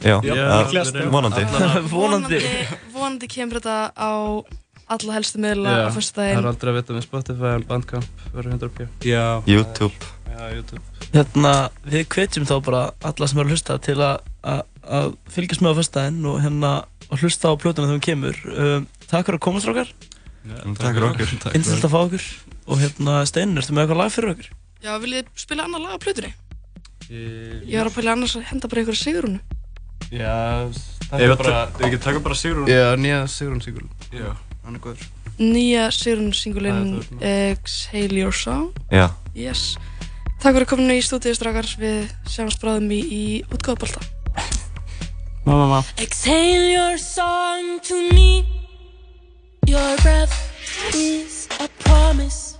Já, 0.00 0.20
já, 0.22 0.22
vonandi. 1.14 1.42
Vonandi. 1.90 2.38
Vonandi 2.94 3.26
kemur 3.30 3.58
þetta 3.58 3.90
á 3.96 4.12
alla 4.90 5.16
helstu 5.16 5.40
miðla 5.42 5.74
á 5.86 5.90
förstægin 5.94 6.36
Það 6.38 6.44
er 6.44 6.50
aldrei 6.52 6.70
að 6.72 6.78
vita 6.80 6.96
með 6.96 7.06
Spotify, 7.06 7.54
Bandcamp, 7.66 8.24
verður 8.34 8.54
hendur 8.54 8.70
upp 8.70 9.06
Já, 9.06 9.24
YouTube. 9.46 10.10
Já, 10.30 10.42
YouTube. 10.54 10.82
Hérna, 11.10 11.54
við 11.90 12.06
kvetjum 12.14 12.46
þá 12.46 12.54
bara 12.68 12.82
alla 13.02 13.26
sem 13.30 13.40
eru 13.42 13.50
að 13.50 13.56
hlusta 13.56 13.78
til 13.82 13.98
að 14.04 14.62
fylgjast 15.34 15.64
með 15.64 15.74
á 15.74 15.78
förstægin 15.80 16.22
og 16.30 16.38
hérna 16.44 16.70
að 17.10 17.24
hlusta 17.24 17.50
á 17.50 17.54
plötuna 17.58 17.88
þegar 17.88 17.96
hún 17.98 18.06
kemur. 18.06 18.38
Um, 18.54 18.86
Takk 19.10 19.26
fyrir 19.26 19.40
að 19.40 19.44
komast, 19.48 19.66
Rókar 19.66 19.90
Takk 20.78 20.94
fyrir 20.94 21.06
okkur. 21.08 21.34
Innstilt 21.58 21.84
að 21.84 21.92
fá 21.92 21.98
okkur. 22.04 22.26
Og 22.70 22.78
hérna 22.80 23.20
Steinin, 23.28 23.58
ertu 23.58 23.74
með 23.74 23.84
eitthvað 23.84 24.00
lag 24.04 24.12
fyrir 24.14 24.32
okkur? 24.36 24.50
Já, 24.80 24.94
vil 25.02 25.12
ég 25.18 25.30
spila 25.36 25.66
annar 25.68 25.82
lag 25.82 25.96
á 25.96 26.00
plötunni? 26.00 26.30
Ég, 27.10 27.64
ég 27.68 27.76
var 27.76 27.90
að 27.90 27.96
pæla 27.98 28.14
annars 28.16 28.36
að 28.38 28.46
henda 28.48 28.68
bara 28.70 28.84
ykkur 28.84 28.96
Sigrunu. 28.96 29.40
Já, 30.10 30.70
það 31.10 31.24
er 31.24 31.34
bara, 31.36 31.56
við 31.76 31.94
getum 31.94 32.04
taka 32.06 32.22
bara 32.24 32.38
Sigrunu. 32.40 32.68
Já, 32.70 32.84
nýja 32.96 33.18
Sigrunu 33.28 33.64
singul. 33.64 33.88
Já, 34.14 34.30
hann 34.64 34.78
er 34.78 34.84
góður. 34.84 35.08
Nýja 35.40 35.88
Sigrunu 35.92 36.32
singulinn 36.36 36.94
Exhale 37.20 38.22
Your 38.22 38.36
Sound. 38.36 38.78
Já. 38.88 39.10
Yes. 39.36 39.74
Takk 40.40 40.54
fyrir 40.54 40.64
að 40.64 40.70
kominu 40.72 40.96
í 40.96 41.04
stúdíu 41.04 41.36
strax, 41.36 41.76
við 41.80 42.08
sjáumst 42.30 42.62
bráðum 42.62 42.88
í, 42.96 43.02
í 43.04 43.24
útgáðbalta. 43.52 44.00
Mamma, 45.44 45.66
mamma. 45.66 45.84
Exhale 46.00 46.72
your 46.72 46.96
song 47.00 47.80
to 47.84 47.96
me 48.14 48.44
Your 49.66 49.96
breath 49.98 50.32
is 50.94 51.48
a 51.60 51.68
promise 51.84 52.59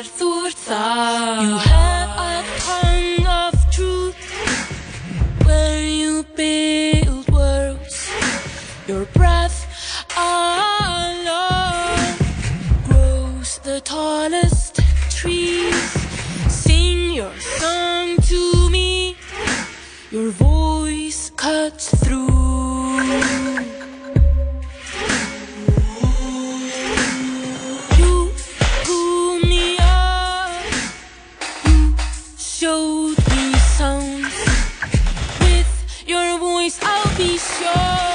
þar 0.00 0.08
þú 0.16 0.30
You 1.44 1.56
have 1.58 2.10
a 2.16 2.44
tongue 2.58 3.26
of 3.26 3.52
truth. 3.70 4.16
Where 5.44 5.84
you 5.84 6.24
build 6.34 7.30
worlds. 7.30 8.08
Your 8.86 9.04
breath 9.12 9.66
alone 10.16 12.16
Grows 12.88 13.58
the 13.58 13.80
tallest 13.80 14.80
trees. 15.10 15.90
Sing 16.48 17.12
your 17.12 17.38
song 17.38 18.16
to 18.28 18.70
me. 18.70 19.16
Your 20.10 20.30
voice 20.30 21.30
cuts 21.36 21.99
difícil. 37.20 38.09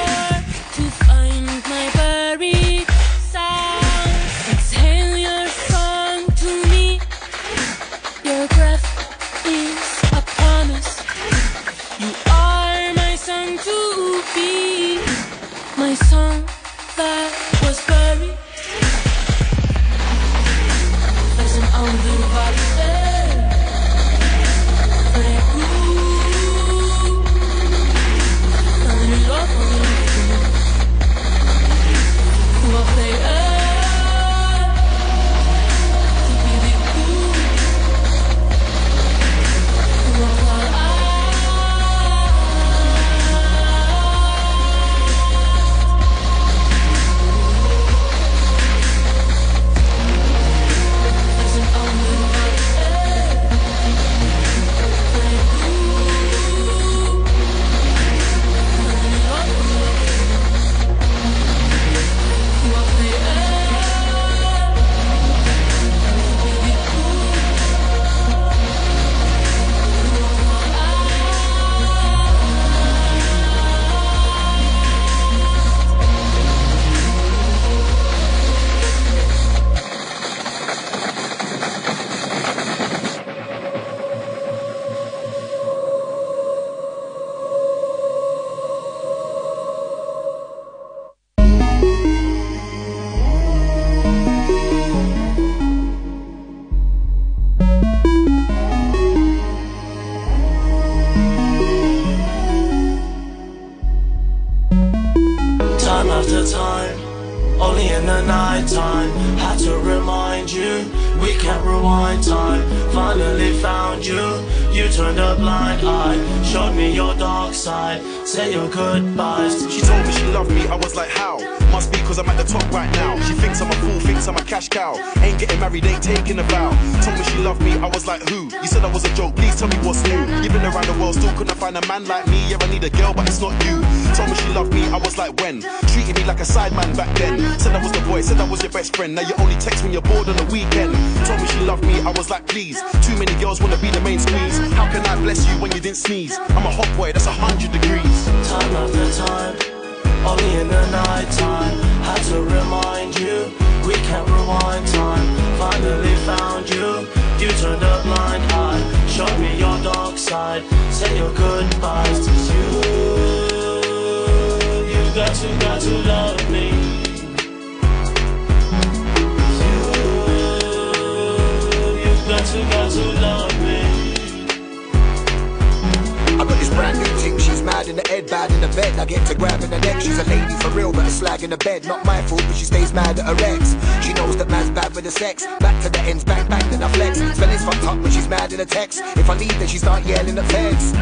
Mad 177.85 177.89
in 177.89 178.03
the 178.03 178.09
head, 178.09 178.29
bad 178.29 178.51
in 178.51 178.61
the 178.61 178.75
bed. 178.75 178.99
I 178.99 179.05
get 179.05 179.25
to 179.27 179.35
grabbing 179.35 179.69
her 179.69 179.79
neck, 179.79 180.01
she's 180.01 180.17
a 180.17 180.23
lady 180.23 180.53
for 180.55 180.69
real, 180.69 180.91
but 180.91 181.05
a 181.05 181.09
slag 181.09 181.43
in 181.43 181.49
the 181.51 181.57
bed. 181.57 181.85
Not 181.85 182.05
my 182.05 182.21
fault, 182.23 182.43
but 182.47 182.55
she 182.55 182.65
stays 182.65 182.93
mad 182.93 183.19
at 183.19 183.25
her 183.25 183.35
ex. 183.45 183.75
She 184.05 184.13
knows 184.13 184.35
that 184.37 184.49
man's 184.49 184.71
bad 184.71 184.95
with 184.95 185.03
the 185.03 185.11
sex. 185.11 185.45
Back 185.59 185.81
to 185.83 185.89
the 185.89 185.99
ends, 186.01 186.23
bang 186.23 186.47
bang, 186.49 186.67
then 186.71 186.81
I 186.81 186.91
flex. 186.93 187.19
Spelling's 187.19 187.63
fucked 187.63 187.83
up 187.83 187.97
when 187.99 188.11
she's 188.11 188.27
mad 188.27 188.51
in 188.51 188.57
the 188.57 188.65
text. 188.65 189.01
If 189.15 189.29
I 189.29 189.35
leave, 189.35 189.57
then 189.59 189.67
she 189.67 189.77
start 189.77 190.03
yelling 190.05 190.37
at 190.37 190.45
feds. 190.45 190.93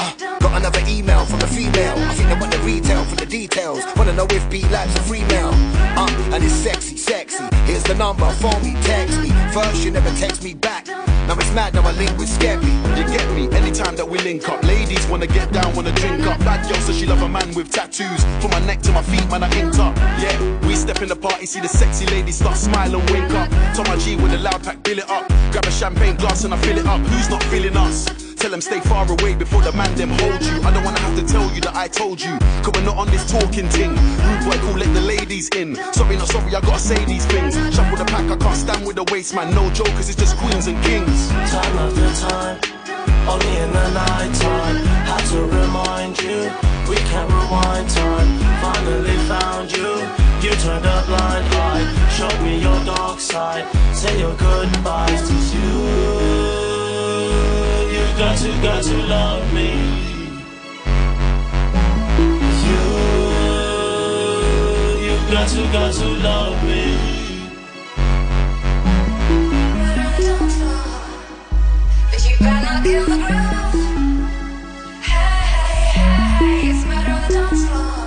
Uh, 0.00 0.38
Got 0.40 0.58
another 0.58 0.82
email 0.88 1.24
from 1.26 1.40
a 1.40 1.46
female. 1.46 1.98
I 1.98 2.14
think 2.14 2.28
they 2.28 2.38
want 2.38 2.52
the 2.52 2.58
retail 2.60 3.04
for 3.04 3.16
the 3.16 3.26
details. 3.26 3.82
Wanna 3.96 4.12
know 4.12 4.26
if 4.30 4.48
B 4.50 4.62
life's 4.68 4.96
a 4.96 5.02
free 5.02 5.24
mail. 5.24 5.50
Uh, 5.96 6.10
and 6.32 6.42
it's 6.42 6.54
sexy, 6.54 6.96
sexy. 6.96 7.44
Here's 7.64 7.84
the 7.84 7.94
number, 7.94 8.28
phone 8.42 8.62
me, 8.62 8.74
text 8.82 9.20
me. 9.20 9.30
First 9.52 9.84
you 9.84 9.90
never 9.92 10.10
text 10.18 10.42
me 10.42 10.54
back. 10.54 10.88
Now 11.26 11.36
it's 11.36 11.52
mad, 11.52 11.74
now 11.74 11.82
I 11.82 11.92
link 11.92 12.16
with 12.18 12.28
Skeppy. 12.28 12.70
You 12.96 13.04
get 13.04 13.26
me? 13.34 13.48
Anytime 13.56 13.96
that 13.96 14.08
we 14.08 14.18
link 14.18 14.48
up, 14.48 14.62
ladies 14.62 15.06
wanna 15.06 15.26
get 15.26 15.52
down, 15.52 15.74
wanna 15.74 15.92
drink 15.92 16.26
up. 16.26 16.38
Bad 16.40 16.68
girl 16.68 16.80
says 16.80 16.98
she 16.98 17.06
love 17.06 17.22
a 17.22 17.28
man 17.28 17.54
with 17.54 17.70
tattoos. 17.70 18.22
From 18.40 18.50
my 18.50 18.60
neck 18.66 18.82
to 18.82 18.92
my 18.92 19.02
feet, 19.02 19.26
man, 19.30 19.42
I 19.42 19.50
inked 19.58 19.78
up. 19.78 19.96
Yeah, 20.20 20.36
we 20.66 20.74
step 20.74 21.00
in 21.02 21.08
the 21.08 21.16
party, 21.16 21.46
see 21.46 21.60
the 21.60 21.68
sexy 21.68 22.06
ladies 22.06 22.36
start 22.36 22.56
smiling, 22.56 23.04
wink 23.06 23.30
up. 23.32 23.48
Tom 23.74 23.86
my 23.88 23.96
G 23.96 24.16
with 24.16 24.32
a 24.34 24.38
loud 24.38 24.62
pack, 24.62 24.82
bill 24.82 24.98
it 24.98 25.08
up. 25.10 25.26
Grab 25.50 25.64
a 25.64 25.70
champagne 25.70 26.16
glass 26.16 26.44
and 26.44 26.52
I 26.52 26.58
fill 26.58 26.78
it 26.78 26.86
up. 26.86 27.00
Who's 27.00 27.30
not 27.30 27.42
feeling 27.44 27.76
us? 27.76 28.23
Tell 28.36 28.50
them 28.50 28.60
stay 28.60 28.80
far 28.80 29.10
away 29.10 29.34
before 29.34 29.62
the 29.62 29.72
man 29.72 29.94
them 29.94 30.10
hold 30.10 30.42
you. 30.42 30.60
I 30.62 30.70
don't 30.72 30.84
wanna 30.84 31.00
have 31.00 31.18
to 31.18 31.26
tell 31.26 31.50
you 31.54 31.60
that 31.62 31.74
I 31.74 31.88
told 31.88 32.20
you. 32.20 32.36
Cause 32.62 32.72
we're 32.74 32.84
not 32.84 32.96
on 32.96 33.08
this 33.08 33.24
talking 33.30 33.68
thing. 33.68 33.90
Rude 33.90 34.44
boy, 34.44 34.58
cool, 34.64 34.76
let 34.76 34.92
the 34.94 35.00
ladies 35.00 35.48
in. 35.50 35.76
Sorry, 35.92 36.16
not 36.16 36.28
sorry, 36.28 36.54
I 36.54 36.60
gotta 36.60 36.78
say 36.78 37.02
these 37.04 37.26
things. 37.26 37.54
Shuffle 37.74 37.96
the 37.96 38.04
pack, 38.04 38.30
I 38.30 38.36
can't 38.36 38.56
stand 38.56 38.86
with 38.86 38.96
the 38.96 39.04
waste, 39.12 39.34
man. 39.34 39.54
No 39.54 39.70
jokers, 39.70 40.08
it's 40.08 40.18
just 40.18 40.36
queens 40.36 40.66
and 40.66 40.82
kings. 40.84 41.28
Time 41.50 41.78
after 41.78 42.10
time, 42.28 42.56
only 43.28 43.56
in 43.64 43.70
the 43.72 43.88
night 43.92 44.34
time. 44.34 44.76
Had 45.08 45.24
to 45.32 45.40
remind 45.44 46.20
you, 46.20 46.50
we 46.88 46.96
can't 47.10 47.30
rewind 47.30 47.88
time. 47.90 48.28
Finally 48.60 49.16
found 49.28 49.72
you, 49.72 49.90
you 50.42 50.54
turned 50.64 50.84
a 50.84 51.04
blind 51.06 51.46
eye. 51.54 51.84
Showed 52.16 52.40
me 52.42 52.60
your 52.60 52.84
dark 52.84 53.20
side, 53.20 53.64
say 53.94 54.18
your 54.18 54.34
goodbyes 54.36 55.22
to 55.28 55.34
you. 55.56 56.63
You 58.14 58.20
got 58.20 58.38
to, 58.38 58.48
got 58.62 58.84
to 58.84 58.96
love 59.08 59.52
me. 59.52 59.70
You, 62.64 62.82
you 65.02 65.14
got 65.32 65.48
to, 65.48 65.62
got 65.72 65.94
to 65.94 66.06
love 66.22 66.62
me. 66.62 66.96
But 72.08 72.20
you 72.30 72.36
better 72.38 72.62
not 72.64 72.84
kill 72.84 73.04
the 73.04 73.16
groove. 73.16 73.74
Hey, 75.02 75.42
hey, 75.50 76.14
hey, 76.38 76.70
it's 76.70 76.82
murder 76.86 77.10
on 77.10 77.20
the 77.22 77.28
dance 77.34 77.62
floor. 77.66 78.06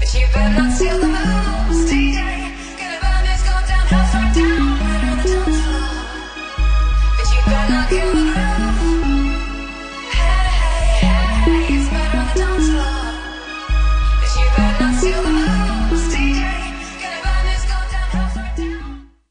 But 0.00 0.08
you 0.12 0.26
better 0.34 0.54
not 0.60 0.72
steal 0.72 0.98
the 0.98 1.06
moves. 1.06 2.07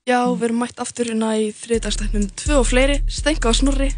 Já, 0.08 0.22
við 0.40 0.44
erum 0.48 0.62
mætt 0.64 0.78
aftur 0.80 1.10
hérna 1.12 1.34
í 1.36 1.50
þriðdagsstæknum 1.52 2.28
tvö 2.40 2.62
og 2.62 2.68
fleiri, 2.70 3.02
Stenka 3.12 3.50
og 3.52 3.58
Snorri. 3.58 3.90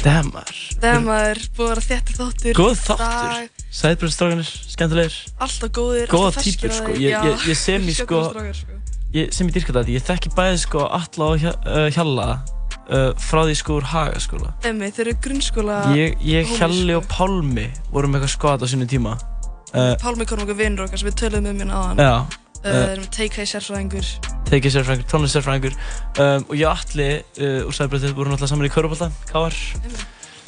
Demmar 0.00 0.48
þegar 0.80 1.02
maður 1.04 1.40
búið 1.58 1.66
að 1.66 1.74
vera 1.74 1.82
þéttir 1.84 2.16
þáttur 2.16 2.56
Góð 2.56 2.70
í 2.70 2.78
þáttur. 2.86 3.42
Sæðbröðstrákanir, 3.80 4.52
skemmtilegir. 4.72 5.18
Alltaf 5.44 5.72
góðir, 5.76 6.08
Góða 6.08 6.30
alltaf 6.30 6.48
á 6.48 6.72
sko. 6.78 6.94
Ég, 6.96 7.12
ég, 7.12 7.44
ég 7.50 7.60
sem 7.60 7.84
í 7.84 7.98
sko 7.98 8.22
sko. 8.32 8.78
ég, 9.12 9.28
sem 9.36 9.50
ég 9.50 9.58
dyrka 9.58 9.76
þetta, 9.76 9.92
ég 9.92 10.08
þekki 10.08 10.32
bæði 10.40 10.64
sko 10.64 10.88
Alla 10.88 11.28
og 11.28 11.44
uh, 11.52 11.84
Hjalla 11.92 12.28
uh, 12.40 13.12
frá 13.20 13.44
því 13.44 13.60
sko 13.60 13.76
úr 13.76 13.92
Hagaskóla 13.92 14.56
Emmi, 14.72 14.88
þeir 14.88 15.10
eru 15.10 15.18
grunnskóla 15.28 15.80
Ég, 16.00 16.16
ég 16.24 16.56
Hjalli 16.56 16.94
sko. 16.94 17.02
og 17.02 17.10
Pálmi 17.12 17.68
vorum 17.92 18.16
eitthvað 18.16 18.38
skot 18.38 18.64
á 18.64 18.66
sinni 18.72 18.88
tíma. 18.88 19.18
Uh, 19.76 19.92
Pálmi 20.00 20.24
Korm 20.24 20.48
okkar 20.48 20.56
vinnur 20.64 20.88
okkar 20.88 21.04
sem 21.04 21.12
við 21.12 21.26
töluðum 21.26 21.52
um 21.52 21.60
hérna 21.60 21.84
áðan. 21.84 22.00
Já, 22.08 22.40
uh, 22.60 22.68
uh, 22.68 22.76
Þeir 22.76 22.94
eru 22.94 23.10
take-high 23.16 23.50
sérfræðingur. 23.50 24.08
Tekið 24.50 24.76
sérfræðingur, 24.76 25.10
tónlist 25.10 25.36
sérfræðingur. 25.36 25.76
Um, 26.20 26.46
og 26.46 26.56
ég 26.58 26.66
og 26.68 26.86
Alli 26.86 27.10
uh, 27.20 27.68
úr 27.68 27.76
Sæðbröðið 27.76 28.16
vorum 28.18 28.36
alltaf 28.36 28.50
saman 28.52 28.68
í 28.68 28.72
Körubólta, 28.72 29.10
Káar. 29.30 29.56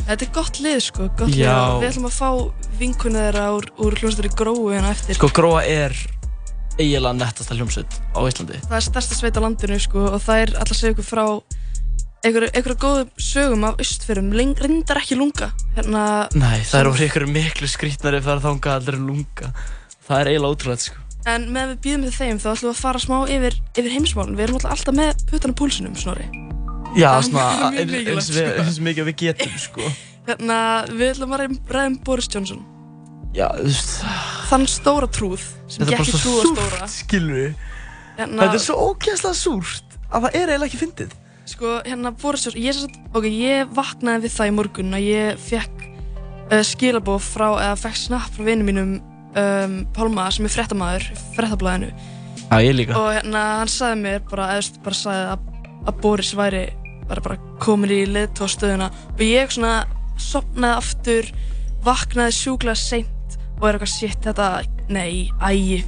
Þetta 0.02 0.26
er 0.26 0.32
gott 0.34 0.58
lið 0.62 0.80
sko, 0.82 1.06
gott 1.18 1.30
lið. 1.30 1.44
Já. 1.44 1.54
og 1.76 1.82
Við 1.82 1.92
ætlum 1.92 2.08
að 2.08 2.16
fá 2.16 2.30
vinkunni 2.80 3.22
þeirra 3.22 3.46
úr, 3.54 3.68
úr 3.84 3.98
hljómsveitur 4.00 4.36
gróu 4.40 4.72
hérna 4.72 4.90
eftir. 4.96 5.18
Sko 5.18 5.30
Gróa 5.34 5.62
er 5.62 5.94
eiginlega 6.80 7.14
nettasta 7.18 7.56
hljómsveit 7.56 7.98
á 8.16 8.20
Íslandi. 8.26 8.60
Það 8.66 8.78
er 8.78 8.86
stærsta 8.88 9.18
sveit 9.18 9.38
á 9.38 9.44
landinu 9.44 9.78
sko 9.82 10.06
og 10.08 10.22
það 10.24 10.42
er 10.44 10.54
alltaf 10.56 10.74
að 10.74 10.80
segja 10.80 10.96
ykkur 10.96 11.06
frá 11.06 11.24
einhverju 12.22 12.50
einhverju 12.50 12.78
góðum 12.82 13.12
sögum 13.20 13.68
af 13.68 13.82
austfyrum, 13.82 14.32
reyndar 14.32 15.02
ekki 15.02 15.18
lunga 15.18 15.52
hérna. 15.76 16.02
Nei, 16.34 16.62
það 16.64 16.80
er 16.80 16.90
orðið 16.92 17.08
ykkur 17.10 17.28
miklu 17.30 17.70
skrítnari 17.70 18.22
það 18.24 18.36
er 18.36 18.44
þangað 18.48 18.76
aldrei 18.80 19.00
lunga. 19.02 19.54
Það 20.02 20.18
er 20.18 20.32
eiginlega 20.32 20.56
ótrúlega 20.56 20.86
sko 20.88 21.01
En 21.30 21.44
meðan 21.54 21.74
við 21.76 21.80
býðum 21.84 22.04
með 22.06 22.16
þeim 22.18 22.38
þá 22.42 22.48
ætlum 22.52 22.66
við 22.66 22.72
að 22.72 22.80
fara 22.82 23.00
smá 23.02 23.16
yfir, 23.30 23.56
yfir 23.78 23.92
heimsmálun 23.94 24.34
Við 24.38 24.44
erum 24.48 24.64
alltaf 24.66 24.96
með 24.96 25.20
puttana 25.30 25.54
púlsinum, 25.60 25.94
Snorri. 25.94 26.26
Já, 26.98 27.10
svona 27.24 27.70
eins, 27.78 27.92
við, 27.92 28.08
sko. 28.26 28.46
eins 28.64 28.80
mikið 28.82 29.04
og 29.04 29.08
við 29.12 29.16
getum 29.22 29.54
sko. 29.62 29.92
Hérna, 30.28 30.56
við 30.90 31.12
ætlum 31.14 31.32
að 31.36 31.44
ræða 31.70 31.86
um 31.92 31.94
Boris 32.06 32.28
Johnson. 32.32 32.64
Já, 33.32 33.46
þú 33.54 33.68
veist. 33.70 33.94
Þann 34.50 34.66
stóra 34.68 35.08
trúð 35.08 35.44
sem 35.70 35.80
Þetta 35.86 35.94
er 35.94 36.02
bara 36.02 36.10
svo 36.10 36.20
súrt, 36.20 36.50
stóra. 36.58 36.88
skilur 36.92 37.38
við 37.38 37.54
Hérna- 38.18 38.42
Þetta 38.44 38.58
er 38.58 38.64
svo 38.66 38.76
ógæslega 38.90 39.38
súrt 39.38 39.96
að 40.12 40.26
það 40.26 40.34
er 40.36 40.42
eiginlega 40.52 40.68
ekki 40.68 40.80
fyndið. 40.82 41.14
Sko, 41.52 41.70
hérna 41.86 42.12
Boris 42.22 42.44
Johnson, 42.44 42.60
ég, 42.62 42.76
sem 42.76 42.90
sagt- 42.90 43.16
ok, 43.16 43.24
ég 43.32 43.72
vaknaði 43.78 44.26
við 44.26 44.34
það 44.36 44.50
í 44.50 44.54
morgun 44.58 44.92
að 44.98 45.06
ég 45.08 45.40
fekk 45.46 45.86
uh, 46.52 46.60
skilabóð 46.68 47.24
frá, 47.24 47.46
eða 47.64 47.80
fekk 47.86 47.98
snapp 48.02 48.36
frá 48.36 48.44
vinum 48.50 48.68
mínum 48.68 48.92
um, 49.38 49.76
Pálma 49.96 50.28
sem 50.34 50.46
er 50.48 50.52
ég 52.66 52.76
líka. 52.76 52.98
Og 52.98 53.08
hérna 53.16 53.42
hann 53.62 53.70
sagði 53.72 54.02
mér 54.02 54.22
bara, 54.28 54.50
veist, 54.58 54.78
bara 54.84 54.98
sagði 54.98 55.24
að, 55.32 55.46
að 55.88 56.00
Boris 56.04 56.32
væri 56.36 56.64
bara, 57.08 57.24
bara 57.24 57.38
komin 57.62 57.92
í 57.94 58.02
leiðtóðstöðuna 58.12 58.90
og 59.14 59.22
ég 59.24 59.52
svona 59.54 59.74
sopnaði 60.20 60.76
aftur, 60.78 61.30
vaknaði 61.86 62.36
sjúklega 62.36 62.78
seint 62.78 63.38
og 63.58 63.66
er 63.68 63.78
eitthvað 63.78 63.92
shit 63.94 64.24
þetta, 64.26 64.48
nei, 64.92 65.28
æ, 65.40 65.82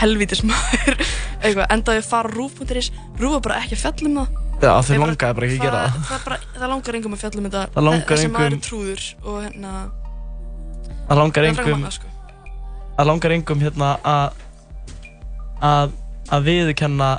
helvítis 0.00 0.42
maður. 0.46 0.96
Eitthvað, 1.44 1.66
endaði 1.70 2.00
að 2.00 2.08
fara 2.08 2.30
rúf.is 2.32 2.88
rúf 3.20 3.36
var 3.36 3.42
bara 3.44 3.58
ekki 3.62 3.76
að 3.76 3.82
fjalla 3.84 4.08
um 4.08 4.16
það. 4.18 4.42
Já, 4.56 4.70
bara- 5.02 5.12
langaði 5.12 5.36
bara 5.36 5.46
ekki 5.46 5.58
að 5.60 5.66
gera 5.66 5.80
það 5.84 6.08
það, 6.08 6.24
bara, 6.24 6.38
það 6.56 6.70
langar 6.72 6.98
engum 6.98 7.16
að 7.16 7.22
fjalla 7.22 7.40
um 7.42 7.46
þetta. 7.46 7.64
Það 7.76 7.86
langar 7.90 8.12
þessi 8.12 8.30
maður 8.32 8.46
engum- 8.46 8.56
er 8.56 8.68
trúður 8.70 9.06
og 9.22 9.38
hérna 9.44 9.72
Það 11.06 11.20
langar 11.20 11.46
það 11.86 12.15
er. 12.96 13.00
Það 13.00 13.06
langar 13.12 13.34
engum 13.36 13.60
hérna 13.60 13.92
að 14.02 14.42
að 15.66 15.94
að 16.36 16.42
viðurkenna 16.50 17.10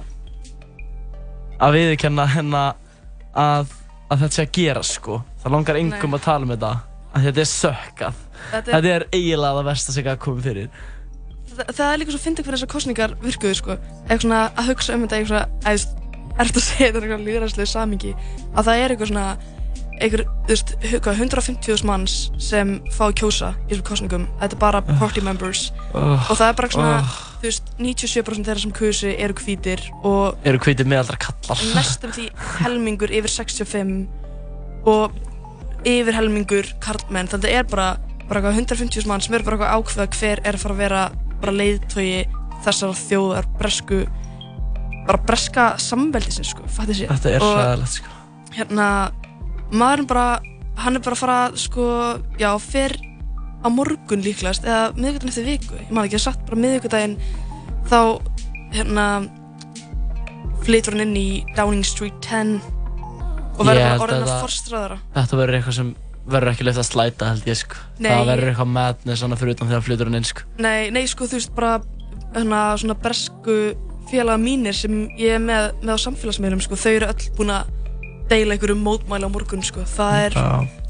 að 1.64 1.74
viðurkenna 1.78 2.26
hérna 2.30 2.64
að, 3.38 3.72
að 4.12 4.22
þetta 4.24 4.36
sé 4.38 4.44
að 4.46 4.52
gera 4.58 4.84
sko. 4.86 5.22
Það 5.42 5.56
langar 5.56 5.80
engum 5.80 6.12
Nei. 6.14 6.20
að 6.20 6.26
tala 6.28 6.46
um 6.48 6.52
þetta. 6.54 6.72
Að 7.18 7.28
þetta 7.30 7.42
er 7.44 7.50
sökkað. 7.54 8.20
Þetta 8.52 8.58
er- 8.70 8.76
Þetta 8.76 8.92
er 8.98 9.06
eiginlega 9.14 9.58
það 9.58 9.68
versta 9.72 9.92
sem 9.96 10.04
gæti 10.06 10.22
komið 10.26 10.44
fyrir. 10.50 10.70
það, 11.58 11.70
það 11.74 11.94
er 11.94 11.98
líka 11.98 12.12
svo 12.14 12.20
fyndið 12.22 12.44
hvernig 12.46 12.60
þessar 12.60 12.70
kostningar 12.74 13.14
virkuðu 13.24 13.56
sko 13.58 13.72
eitthvað 13.78 14.22
svona 14.22 14.42
að 14.54 14.68
hugsa 14.70 14.94
um 14.94 15.02
þetta 15.08 15.18
eitthvað 15.18 15.40
að 15.42 15.72
veist, 15.72 15.96
erfitt 16.38 16.58
að 16.60 16.66
segja 16.68 16.92
þetta 16.92 17.00
eitthvað 17.02 17.24
líðræðslega 17.26 17.72
samingi 17.72 18.12
að 18.54 18.68
það 18.68 18.82
er 18.84 18.94
eitthvað 18.94 19.10
svona 19.10 19.26
eitthvað, 20.00 20.26
þú 20.46 20.54
veist, 20.54 20.74
hvað, 21.04 21.20
150.000 21.24 21.86
manns 21.90 22.16
sem 22.44 22.76
fá 22.94 23.06
að 23.08 23.16
kjósa 23.22 23.50
í 23.68 23.72
þessum 23.74 23.86
kostningum 23.90 24.26
þetta 24.42 24.54
er 24.58 24.62
bara 24.62 24.82
party 25.00 25.22
members 25.26 25.72
Oh. 25.94 26.14
og 26.30 26.38
það 26.38 26.50
er 26.50 26.54
bara 26.60 26.70
svona, 26.70 26.98
Oh. 27.02 27.16
þú 27.42 27.48
veist, 27.48 27.64
97% 27.80 28.46
þeirra 28.46 28.62
sem 28.62 28.72
kusi 28.72 29.16
eru 29.18 29.34
hvítir 29.34 29.82
og 30.04 30.38
Eru 30.46 30.60
hvitið 30.60 30.86
meðaldra 30.92 31.18
kallar. 31.18 31.64
næstum 31.76 32.12
því 32.12 32.30
helmingur 32.64 33.10
yfir 33.12 33.30
65 33.30 34.08
og 34.86 35.12
yfir 35.86 36.14
helmingur 36.14 36.66
karlmenn 36.84 37.28
þannig 37.28 37.44
að 37.44 37.50
það 37.50 37.58
er 37.60 37.64
bara, 37.72 37.88
bara 38.28 38.42
eitthvað 38.42 38.60
150 38.62 39.08
mann 39.08 39.22
sem 39.22 39.34
eru 39.36 39.44
bara 39.44 39.74
ákveða 39.78 40.08
hver 40.20 40.40
er 40.44 40.54
að 40.54 40.60
fara 40.60 40.74
að 40.74 40.78
vera 40.84 41.12
bara 41.42 41.52
leiðtogi 41.54 42.26
þessar 42.66 42.94
þjóðar 42.98 43.46
bresku 43.60 44.06
bara 45.08 45.18
breska 45.24 45.78
samveldisins 45.80 46.50
sko, 46.52 46.64
fattu 46.68 46.94
sér 46.98 47.08
Þetta 47.14 47.30
er 47.38 47.44
Og 47.46 47.54
hræðilegt 47.56 47.94
sko. 47.94 48.10
hérna, 48.58 48.88
maðurinn 49.72 50.08
bara 50.10 50.28
hann 50.78 50.96
er 50.96 51.02
bara 51.04 51.16
að 51.18 51.22
fara, 51.24 51.38
sko 51.58 51.86
já, 52.40 52.52
fer 52.62 52.94
á 53.66 53.68
morgun 53.74 54.22
líklegast 54.24 54.64
eða 54.68 54.92
miðvikudaginn 54.96 55.34
eftir 55.34 55.48
viku, 55.48 55.76
ég 55.82 55.92
man 55.92 56.06
ekki 56.06 56.20
að 56.20 56.26
satt 56.28 56.44
bara 56.46 56.60
miðvikudaginn 56.62 57.18
þá 57.90 58.00
hérna 58.78 59.06
flytur 60.68 60.96
hann 60.98 61.06
inn 61.08 61.16
í 61.18 61.30
Downing 61.58 61.86
Street 61.88 62.18
10 62.26 62.58
og 63.58 63.64
verður 63.66 63.88
bara 63.88 64.04
orðin 64.06 64.20
að 64.20 64.28
að 64.28 64.32
það- 64.34 64.44
forstræðara 64.46 64.98
Þetta 65.16 65.40
verður 65.42 65.58
eitthvað 65.60 65.78
sem 65.80 65.96
verður 66.28 66.52
ekki 66.52 66.66
leitt 66.68 66.78
að 66.82 66.88
slæta 66.90 67.28
held 67.32 67.46
ég 67.48 67.56
sko. 67.56 67.76
Nei. 68.04 68.12
Það 68.12 68.26
verður 68.28 68.50
eitthvað 68.52 68.72
madness 68.76 69.22
svona 69.22 69.38
fyrir 69.40 69.56
utan 69.56 69.70
þegar 69.70 69.86
flytur 69.86 70.10
hann 70.10 70.18
inn 70.20 70.28
sko. 70.28 70.42
Nei, 70.60 70.90
nei, 70.92 71.06
sko, 71.08 71.24
þú 71.24 71.38
veist, 71.40 71.54
bara 71.56 71.82
hérna, 72.36 72.60
svona 72.78 72.96
bresku 73.00 73.56
félaga 74.12 74.38
mínir 74.42 74.76
sem 74.76 75.08
ég 75.18 75.38
er 75.38 75.40
með, 75.40 75.70
með 75.82 75.94
á 75.96 76.00
samfélagsmiðlum, 76.04 76.62
sko, 76.62 76.76
þau 76.76 76.92
eru 76.92 77.08
öll 77.08 77.32
búin 77.40 77.54
að 77.56 77.72
deila 78.32 78.56
einhverjum 78.56 78.84
mótmæli 78.86 79.28
á 79.28 79.32
morgun, 79.32 79.66
sko. 79.66 79.86
Það 79.88 80.22
er, 80.26 80.38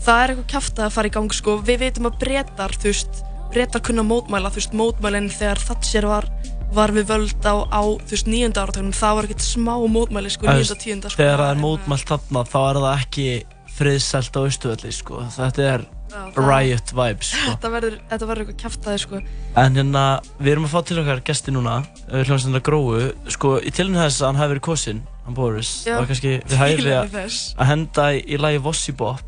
það 0.05 0.21
er 0.21 0.33
eitthvað 0.33 0.51
kæft 0.53 0.83
að 0.83 0.93
fara 0.97 1.11
í 1.11 1.15
gang, 1.17 1.33
sko. 1.35 1.57
Við 1.67 1.81
veitum 1.85 2.09
að 2.09 2.21
breytar, 2.23 2.77
veist, 2.83 3.23
breytar 3.53 3.83
kunna 3.85 4.05
mótmæla, 4.07 4.53
veist, 4.55 4.77
mótmælinn 4.77 5.29
þegar 5.33 5.63
Thatcher 5.67 6.09
var, 6.09 6.29
var 6.75 6.95
við 6.95 7.11
völd 7.11 7.45
á, 7.47 7.55
á 7.69 7.81
veist, 8.09 8.29
nýjönda 8.29 8.65
áratögnum, 8.65 8.95
það 8.95 9.19
var 9.19 9.29
ekkert 9.29 9.45
smá 9.45 9.75
mótmæli, 9.97 10.33
sko, 10.33 10.49
nýjönda, 10.49 10.79
tíunda, 10.81 11.13
sko. 11.13 11.21
Þegar 11.21 11.45
það 11.45 11.53
er 11.53 11.61
mótmælt 11.65 12.09
þarna 12.15 12.47
þá 12.47 12.59
er 12.63 12.81
það 12.85 12.97
ekki 12.97 13.29
friðsælt 13.77 14.37
á 14.37 14.39
austuvelli 14.41 14.91
sko. 14.95 15.21
Þetta 15.35 15.69
er 15.75 15.85
Já, 16.07 16.21
riot 16.39 16.93
vibes 16.95 17.33
sko. 17.33 17.53
Þetta 17.57 17.71
verður, 17.73 17.97
eitthvað 18.07 18.53
kæft 18.61 18.87
að 18.87 18.99
sko. 19.03 19.19
En 19.59 19.75
hérna, 19.77 20.03
við 20.39 20.53
erum 20.53 20.67
að 20.67 20.73
fá 20.73 20.79
til 20.87 20.99
okkar 21.01 21.23
gesti 21.27 21.53
núna, 21.53 21.81
hljómsveitina 22.07 22.63
Gróu, 22.63 23.09
sko, 23.33 23.57
í 23.59 23.73
tilinu 23.75 23.99
þess 23.99 24.23
að 24.23 24.29
hann 24.29 24.39
hafi 24.41 24.53
verið 24.55 24.65
kosinn, 24.69 25.01
hann 25.27 25.35
Boris, 25.35 25.71
það 25.83 25.97
var 25.99 26.09
kannski 26.09 26.33
við 26.37 26.53
Tilefni 26.55 26.93
að, 26.95 27.15
að 27.59 27.67
henda 27.67 28.09
í, 28.15 28.19
í 28.31 28.39
lagi 28.39 28.61
Vossi 28.63 28.93
Bop 28.95 29.23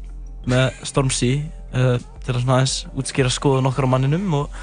með 0.50 0.84
Stormzy 0.88 1.32
uh, 1.76 1.98
til 2.24 2.34
að 2.34 2.44
svona 2.44 2.60
aðeins 2.60 2.76
útskýra 2.96 3.32
skoðun 3.34 3.68
okkar 3.70 3.88
á 3.90 3.92
manninum 3.92 4.38
og 4.40 4.60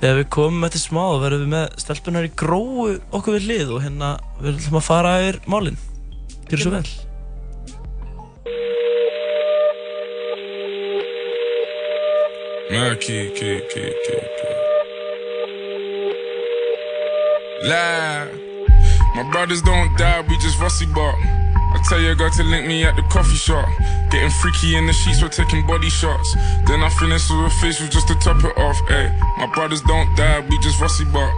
þegar 0.00 0.20
við 0.22 0.28
komum 0.36 0.66
eftir 0.66 0.82
smá 0.82 1.02
þá 1.04 1.18
verðum 1.22 1.44
við 1.44 1.52
með 1.54 1.66
stelpunar 1.84 2.28
í 2.28 2.32
Gróu 2.42 2.86
okkur 3.14 3.36
við 3.36 3.48
hlið 3.48 3.74
og 3.76 3.82
hérna 3.84 4.14
við 4.40 4.54
ætlum 4.54 4.80
að 4.80 4.86
fara 4.88 5.16
yfir 5.22 5.40
málinn. 5.52 5.80
Gjör 6.48 6.64
svo 6.64 6.72
vel. 6.78 6.86
Man, 12.72 12.96
kid, 12.98 13.36
kid, 13.36 13.68
kid, 13.70 13.94
kid, 14.08 14.26
kid. 14.40 14.54
My 19.14 19.22
brothers 19.30 19.62
don't 19.62 19.96
die, 19.96 20.22
we 20.28 20.36
just 20.38 20.60
rusty 20.60 20.86
bark. 20.86 21.14
I 21.20 21.80
tell 21.88 22.00
your 22.00 22.16
girl 22.16 22.30
to 22.30 22.42
link 22.42 22.66
me 22.66 22.84
at 22.84 22.96
the 22.96 23.02
coffee 23.02 23.36
shop. 23.36 23.68
Getting 24.10 24.30
freaky 24.30 24.76
in 24.76 24.86
the 24.86 24.92
sheets, 24.92 25.22
we're 25.22 25.28
taking 25.28 25.64
body 25.66 25.88
shots. 25.88 26.34
Then 26.66 26.82
I 26.82 26.88
finish 26.88 27.30
with 27.30 27.46
a 27.46 27.50
facial 27.60 27.86
just 27.86 28.08
to 28.08 28.14
top 28.16 28.42
it 28.42 28.56
off. 28.58 28.76
Ay, 28.90 29.10
my 29.38 29.46
brothers 29.54 29.82
don't 29.82 30.12
die, 30.16 30.40
we 30.40 30.58
just 30.58 30.80
rusty 30.80 31.04
bark. 31.04 31.32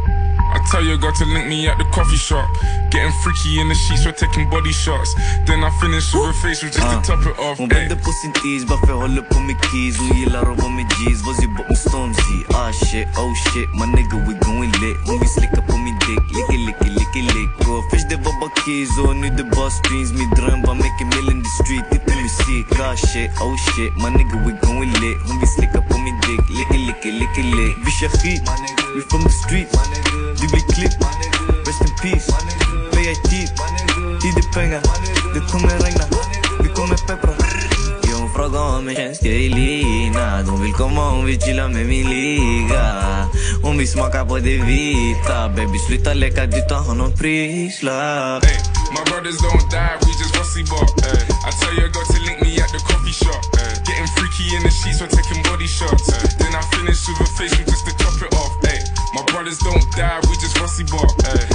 I 0.57 0.59
tell 0.73 0.81
your 0.83 0.97
girl 0.97 1.13
to 1.13 1.27
link 1.27 1.47
me 1.53 1.69
at 1.69 1.77
the 1.77 1.85
coffee 1.93 2.17
shop. 2.17 2.49
Getting 2.89 3.13
freaky 3.21 3.61
in 3.61 3.69
the 3.69 3.75
sheets, 3.75 4.07
we're 4.07 4.17
taking 4.17 4.49
body 4.49 4.73
shots. 4.73 5.13
Then 5.45 5.61
I 5.61 5.69
finish 5.85 6.09
with 6.17 6.33
a 6.33 6.37
facial 6.41 6.73
just 6.73 6.81
to 6.81 6.97
top 7.05 7.21
it 7.29 7.37
off. 7.37 7.59
Hon 7.59 7.69
vänder 7.69 7.97
på 7.97 8.11
sin 8.21 8.33
tis 8.33 8.65
bara 8.65 8.81
för 8.87 8.93
håller 8.93 9.23
på 9.23 9.39
med 9.41 9.57
keys. 9.69 9.99
Hon 9.99 10.17
gillar 10.19 10.43
att 10.53 10.59
vara 10.63 10.73
med 10.79 10.87
G's, 10.97 11.21
vad 11.27 11.37
sie 11.37 11.49
bort 11.57 11.69
med 11.69 11.79
Stormzy 11.79 12.39
Ah 12.61 12.73
shit, 12.73 13.07
oh 13.23 13.33
shit, 13.45 13.69
my 13.79 13.87
nigga 13.97 14.17
we 14.27 14.35
going 14.49 14.73
lit. 14.83 14.99
Hon 15.07 15.19
vill 15.21 15.33
slicka 15.39 15.61
på 15.69 15.77
min 15.85 15.99
dick, 16.07 16.25
licky 16.37 16.59
licky 16.67 16.89
licky 16.99 17.23
lick. 17.37 17.53
Och 17.69 17.81
först 17.91 18.09
det 18.11 18.19
var 18.27 18.35
bara 18.41 18.53
keys 18.65 18.93
och 19.05 19.17
nu 19.17 19.29
det 19.39 19.47
bara 19.57 19.71
streams 19.71 20.11
Min 20.21 20.31
dröm 20.39 20.61
var 20.67 20.75
make 20.75 21.01
a 21.05 21.07
million 21.15 21.37
in 21.37 21.43
the 21.47 21.53
street, 21.61 21.87
inte 21.97 22.13
musik 22.27 22.67
Ah 22.87 22.97
shit, 23.09 23.31
oh 23.45 23.57
shit, 23.69 23.93
my 24.03 24.09
nigga 24.19 24.37
we 24.47 24.53
going 24.67 24.93
lit. 25.03 25.19
Hon 25.27 25.37
vill 25.41 25.53
slicka 25.57 25.81
på 25.89 25.97
min 26.05 26.17
dick, 26.27 26.45
licky 26.59 26.79
licky 26.87 27.11
licky 27.21 27.43
lick. 27.59 27.75
Vi 27.85 27.91
kör 27.99 28.11
skit, 28.19 28.41
we 28.95 29.01
from 29.11 29.23
the 29.29 29.35
street 29.43 29.69
Du 30.47 30.53
blir 30.53 30.67
klippt, 30.75 30.99
rest 31.67 31.83
in 31.83 31.95
peace. 32.03 32.31
Play 32.93 33.11
it 33.11 33.19
deep, 33.31 33.51
tid 34.23 34.37
är 34.39 34.53
pengar 34.55 34.83
Det 35.35 35.41
kommer 35.53 35.69
regna, 35.69 36.05
vi 36.63 36.69
kommer 36.69 36.97
peppra 36.97 37.35
Ja, 38.09 38.17
hon 38.19 38.31
frågar 38.35 38.61
om 38.61 38.85
mig 38.85 38.97
känns 38.97 39.23
jag 39.23 39.35
i 39.35 39.49
lina. 39.49 40.43
De 40.43 40.63
vill 40.63 40.73
komma, 40.73 41.11
hon 41.11 41.25
vill 41.25 41.41
chilla 41.41 41.69
med 41.69 41.87
min 41.87 42.11
liga 42.11 42.85
Hon 43.63 43.79
vill 43.79 43.89
smaka 43.89 44.25
på 44.25 44.39
det 44.39 44.59
vita. 44.63 45.49
Baby 45.49 45.79
sluta 45.79 46.15
leka, 46.15 46.47
du 46.47 46.61
tar 46.61 46.83
honom 46.89 47.13
prislapp 47.13 48.45
Ay, 48.45 48.57
my 48.95 49.03
brothers 49.11 49.39
don't 49.39 49.71
die, 49.71 49.97
we 50.01 50.13
just 50.21 50.37
rusty 50.39 50.63
bark. 50.71 50.91
Ay, 51.11 51.23
I 51.49 51.51
tell 51.61 51.75
your 51.75 51.89
girl 51.89 52.07
to 52.15 52.19
link 52.27 52.39
me 52.43 52.51
at 52.63 52.71
the 52.75 52.81
coffee 52.89 53.17
shop. 53.25 53.43
Ay, 53.59 53.75
getting 53.87 54.11
freaky 54.17 54.57
in 54.57 54.63
the 54.63 54.71
sheets, 54.71 55.01
we're 55.01 55.11
taking 55.19 55.43
body 55.43 55.67
shots. 55.67 56.09
Ay, 56.15 56.23
then 56.39 56.55
I 56.55 56.63
finish 56.75 57.09
with 57.09 57.27
a 57.27 57.29
facial 57.37 57.65
just 57.71 57.85
to 57.87 57.93
top 57.99 58.23
it 58.23 58.35
off. 58.35 58.66
My 59.17 59.25
brothers 59.33 59.57
don't 59.65 59.81
die, 59.97 60.21
we 60.29 60.37
just 60.37 60.61
rusty 60.61 60.85
bark. 60.85 61.09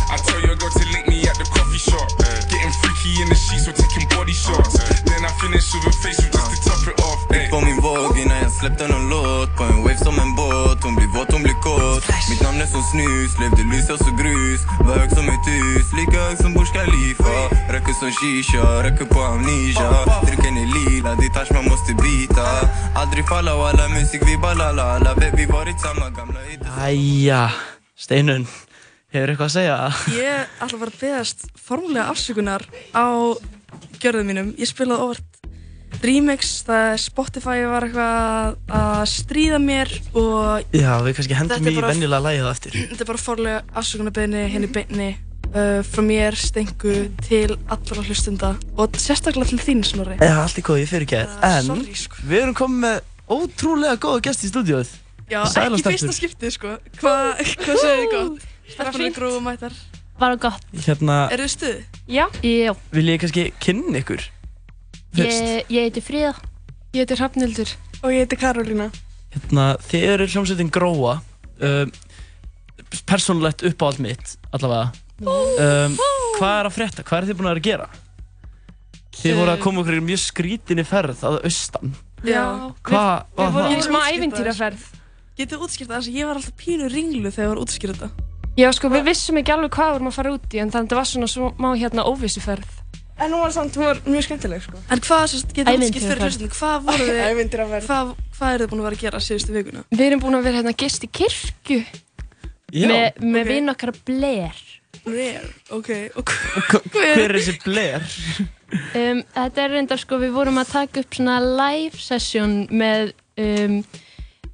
I 0.09 0.17
tell 0.25 0.41
your 0.41 0.55
girl 0.57 0.73
to 0.73 0.85
link 0.93 1.05
me 1.07 1.21
at 1.29 1.37
the 1.37 1.45
coffee 1.45 1.77
shop. 1.77 2.09
Getting 2.49 2.73
freaky 2.81 3.21
in 3.21 3.29
the 3.29 3.37
sheets, 3.37 3.67
we're 3.67 3.77
taking 3.77 4.09
body 4.09 4.33
shots. 4.33 4.81
Then 5.05 5.21
I 5.21 5.29
finish 5.37 5.69
with 5.69 5.85
a 5.85 5.93
facial 6.01 6.29
just 6.33 6.49
to 6.51 6.57
top 6.65 6.81
it 6.89 6.97
off. 7.05 7.21
Ay. 7.29 7.49
På 7.51 7.61
min 7.61 7.79
våg 7.81 8.17
innan 8.17 8.37
jag 8.37 8.51
släppte 8.51 8.87
någon 8.87 9.09
låt 9.09 9.57
På 9.57 9.63
en 9.63 9.83
wave 9.83 9.97
som 9.97 10.19
en 10.19 10.35
båt 10.35 10.83
Hon 10.83 10.95
blir 10.95 11.07
våt, 11.07 11.31
hon 11.31 11.43
blir 11.43 11.53
kåt 11.53 12.03
Mitt 12.29 12.41
namn 12.41 12.61
är 12.61 12.65
som 12.65 12.83
snus 12.83 13.31
Levde 13.39 13.63
lys 13.71 13.87
så 13.87 14.11
grus 14.21 14.61
Var 14.85 14.95
hög 14.99 15.11
som 15.11 15.25
ett 15.35 15.47
hus 15.53 15.87
Lika 15.99 16.17
hög 16.25 16.37
som 16.37 16.53
Burj 16.53 16.71
Khalifa. 16.75 17.37
Röker 17.73 17.93
som 17.99 18.11
shisha 18.17 18.83
Röker 18.83 19.05
på 19.05 19.21
amnesia 19.21 19.89
Drycken 20.27 20.57
är 20.63 20.67
lila 20.75 21.15
Det 21.21 21.29
touch 21.35 21.51
man 21.57 21.65
måste 21.71 21.93
bita 21.93 22.47
Aldrig 22.95 23.27
falla 23.27 23.55
och 23.55 23.67
alla 23.69 23.87
musik 23.89 24.21
vi 24.25 24.37
bara 24.37 24.53
la 24.53 24.71
la. 24.71 25.13
Vi 25.33 25.45
varit 25.45 25.79
samma 25.79 26.09
gamla 26.09 26.39
Æja, 26.81 27.50
Steinun, 28.01 28.45
hefur 29.13 29.33
eitthvað 29.33 29.49
að 29.49 29.55
segja? 29.57 29.75
Ég 30.17 30.55
ætla 30.65 30.79
bara 30.81 30.93
að 30.95 31.01
beðast 31.03 31.45
formulega 31.61 32.07
afsökunar 32.13 32.65
á 32.95 33.05
gjörðum 34.01 34.31
mínum. 34.31 34.53
Ég 34.57 34.69
spilaði 34.71 35.05
óvart 35.05 35.27
remix, 36.01 36.53
það 36.65 36.85
er 36.95 37.01
Spotify 37.03 37.57
var 37.69 37.85
eitthvað 37.85 38.55
að 38.73 39.01
stríða 39.11 39.59
mér 39.61 39.91
og 40.17 40.71
Já, 40.73 40.93
við 41.05 41.17
kannski 41.19 41.37
hendum 41.37 41.67
er 41.67 41.75
í 41.75 42.09
lagið 42.09 42.47
á 42.47 42.51
eftir. 42.55 42.77
þetta 42.93 43.03
er 43.05 43.09
bara 43.11 43.21
formulega 43.21 43.59
afsökunarbeðni 43.81 44.45
henni 44.55 44.69
beinni 44.71 45.09
uh, 45.51 45.83
frá 45.85 46.01
mér, 46.07 46.37
Stengu, 46.39 46.95
til 47.27 47.53
allra 47.69 48.05
hlustunda 48.07 48.53
og 48.79 48.97
sérstaklega 48.97 49.51
til 49.51 49.61
þín, 49.61 49.83
Snorri. 49.85 50.17
Já, 50.23 50.39
allt 50.41 50.57
í 50.57 50.65
góð, 50.65 50.81
ég 50.81 50.89
fyrir 50.89 51.05
ekki 51.05 51.21
Uh, 51.21 51.45
En 51.51 51.69
sorry, 51.69 51.95
sko. 52.01 52.23
við 52.31 52.41
erum 52.47 52.57
komið 52.57 52.83
með 52.87 52.99
ótrúlega 53.37 54.01
góða 54.01 54.23
gest 54.29 54.47
í 54.47 54.51
stúdíóið. 54.51 54.95
Já, 55.31 55.39
Sælar 55.47 55.77
ekki 55.79 55.93
fyrsta 55.95 56.13
skiptið, 56.17 56.51
sko. 56.57 56.73
Hva, 56.99 57.13
hvað 57.63 57.79
segir 57.79 58.01
þið 58.03 58.11
gott? 58.11 58.45
Stelpunar 58.71 58.97
fínt. 58.99 59.15
grófum 59.17 59.45
mættar. 59.47 59.75
Bara 60.21 60.37
gott. 60.43 60.65
Hérna, 60.85 61.15
Eru 61.33 61.45
þið 61.47 61.53
stuð? 61.55 61.77
Já. 62.11 62.25
Já. 62.45 62.73
vil 62.93 63.07
ég 63.13 63.21
kannski 63.23 63.45
kynna 63.63 64.01
ykkur? 64.03 64.25
Fyrst. 65.15 65.39
Ég, 65.47 65.71
ég 65.73 65.87
heiti 65.87 66.03
Fríða. 66.03 66.33
Ég 66.93 67.05
heiti 67.05 67.17
Hrafnildur. 67.19 67.71
Og 68.03 68.11
ég 68.13 68.25
heiti 68.25 68.37
Karolína. 68.41 68.89
Hérna, 69.33 69.65
þið 69.87 70.05
eru 70.11 70.27
hljómsveitin 70.33 70.69
Gróa. 70.75 71.17
Um, 71.63 71.91
persónulegt 73.07 73.63
uppáhald 73.71 74.01
mitt, 74.03 74.35
allavega. 74.51 74.91
Um, 75.23 75.97
hvað 76.39 76.55
er 76.59 76.69
að 76.69 76.75
frétta? 76.75 77.03
Hvað 77.07 77.21
er 77.23 77.27
þið 77.31 77.37
búin 77.39 77.49
að 77.49 77.53
vera 77.55 77.61
að 77.61 77.67
gera? 77.69 77.89
Þið 79.21 79.35
voru 79.41 79.51
að 79.53 79.61
koma 79.63 79.83
okkur 79.83 79.97
í 79.99 80.05
mjög 80.07 80.21
skrítinni 80.23 80.85
ferð 80.87 81.21
að 81.27 81.37
austan. 81.47 81.93
Já. 82.25 82.43
Hvað 82.87 83.11
Við- 83.11 83.37
var 83.37 83.47
við 83.47 83.53
vorum 83.55 83.61
það? 83.61 83.77
í 83.77 83.85
smá 83.87 83.99
ævintýraferð. 84.15 84.87
Getið 85.41 85.63
útskýrt 85.65 85.89
það 85.89 85.97
þess 85.97 86.11
að 86.11 86.17
ég 86.19 86.27
var 86.29 86.37
alltaf 86.37 86.57
pínu 86.59 86.87
ringlu 86.91 87.31
þegar 87.31 87.47
ég 87.47 87.51
var 87.51 87.57
að 87.57 87.65
útskýra 87.65 87.95
þetta. 87.97 88.27
Já, 88.59 88.67
sko, 88.77 88.89
við 88.91 89.07
vissum 89.07 89.39
ekki 89.39 89.53
alveg 89.55 89.71
hvað 89.73 89.87
við 89.87 89.95
vorum 89.95 90.09
að 90.11 90.17
fara 90.19 90.33
út 90.35 90.53
í, 90.53 90.59
en 90.61 90.73
þannig 90.73 90.91
að 90.91 90.91
það 90.91 90.99
var 90.99 91.09
svona 91.11 91.29
smá 91.31 91.69
hérna 91.81 92.05
óvissuferð. 92.11 92.75
En 93.21 93.33
hún 93.33 93.41
var 93.41 93.53
samt, 93.55 93.77
hún 93.77 93.87
var 93.87 94.01
mjög 94.05 94.25
skemmtileg, 94.27 94.61
sko. 94.65 94.81
En 94.91 95.01
hvað, 95.05 95.33
getur 95.55 95.79
þú 95.79 95.87
skipt 95.87 96.05
fyrir 96.05 96.23
hlustinu, 96.25 96.51
hvað 96.57 96.85
voru 96.89 97.07
þið, 97.07 97.57
hvað, 97.87 98.13
hvað 98.37 98.55
eru 98.55 98.65
þið 98.65 98.71
búin 98.71 98.81
að 98.81 98.87
vera 98.87 98.97
að 98.97 99.03
gera 99.05 99.21
síðustu 99.21 99.55
vikuna? 99.55 99.83
Við 99.93 100.05
erum 100.07 100.23
búin 100.23 100.37
að 100.37 100.47
vera 100.49 100.61
hérna 100.61 100.75
gist 100.83 101.05
í 101.05 101.11
kirkju 101.21 101.79
Já, 102.71 102.87
með, 102.89 103.21
með 103.21 103.41
ok. 103.41 103.51
vinn 103.53 103.73
okkar 103.75 103.93
Blair. 104.09 104.61
Blair, 105.05 105.49
ok. 105.77 105.91
Og 106.17 106.35
Hver 106.93 107.23
er 107.25 107.37
þessi 107.37 107.57
Blair? 107.65 108.13
Um, 108.71 109.21
þetta 109.35 109.65
er 109.65 109.75
reyndar 109.75 110.01
sko, 110.01 110.21
við 110.21 110.33
vorum 110.35 110.61
að 110.61 110.73
taka 110.75 111.05
upp 111.05 111.17
svona 111.17 111.37
live 111.43 112.01
session 112.01 112.63
með 112.73 113.13
um, 113.41 113.81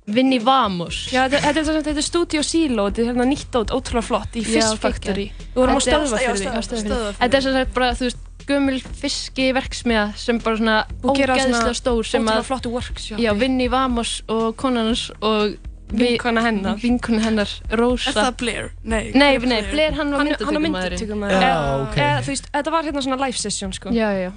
Vinni 0.08 0.38
Vamos. 0.40 1.02
Já, 1.12 1.26
þetta, 1.28 1.42
þetta, 1.44 1.62
er, 1.62 1.82
þetta 1.90 2.00
er 2.00 2.06
Studio 2.06 2.44
Silo, 2.46 2.88
þetta 2.88 3.04
er 3.04 3.10
hérna 3.12 3.26
nýtt 3.28 3.58
át, 3.60 3.74
ótrúlega 3.76 4.08
flott, 4.08 4.38
í 4.40 4.44
Fish 4.46 4.80
Factory. 4.80 5.28
Við 5.52 5.60
vorum 5.60 5.76
á 5.76 5.82
Þetta 5.84 6.00
stöðvafyrði. 6.08 7.12
Þetta 7.20 7.40
er 7.40 7.46
sem 7.48 7.58
sagt 7.58 7.74
bara, 7.76 7.90
þú 7.98 8.08
veist, 8.08 8.24
gömul 8.48 8.78
fiskiverksmiða 9.02 10.06
sem 10.16 10.40
bara 10.40 10.60
svona 10.62 10.78
ógeðslega 11.04 11.74
stór 11.76 12.08
sem 12.08 12.24
ótrúlega 12.24 12.40
að 12.40 12.48
flottu 12.48 12.72
workshop. 12.72 13.20
Já, 13.20 13.34
Vinni 13.36 13.68
Vamos 13.72 14.22
og 14.32 14.54
konan 14.60 14.94
hans 14.94 15.10
og 15.20 15.58
Vinkona 15.88 16.42
hennar. 16.44 16.76
Vinkona 16.82 17.22
hennar, 17.24 17.52
Rósa. 17.80 18.12
Er 18.12 18.18
það 18.18 18.34
Blair? 18.42 18.72
Nei. 18.84 19.12
Nei, 19.16 19.38
nei, 19.40 19.62
Blair 19.72 19.96
hann 19.96 20.12
var 20.12 20.26
var 20.26 20.60
myndatökumaður. 20.66 20.98
Já, 21.32 21.54
ok. 21.86 21.96
Eða, 21.96 22.18
þú 22.26 22.34
veist, 22.34 22.50
þetta 22.58 22.74
var 22.76 22.90
hérna 22.90 23.06
svona 23.06 23.20
live 23.24 23.40
session, 23.40 23.72
sko. 23.76 23.94
Já, 23.96 24.10
já. 24.18 24.32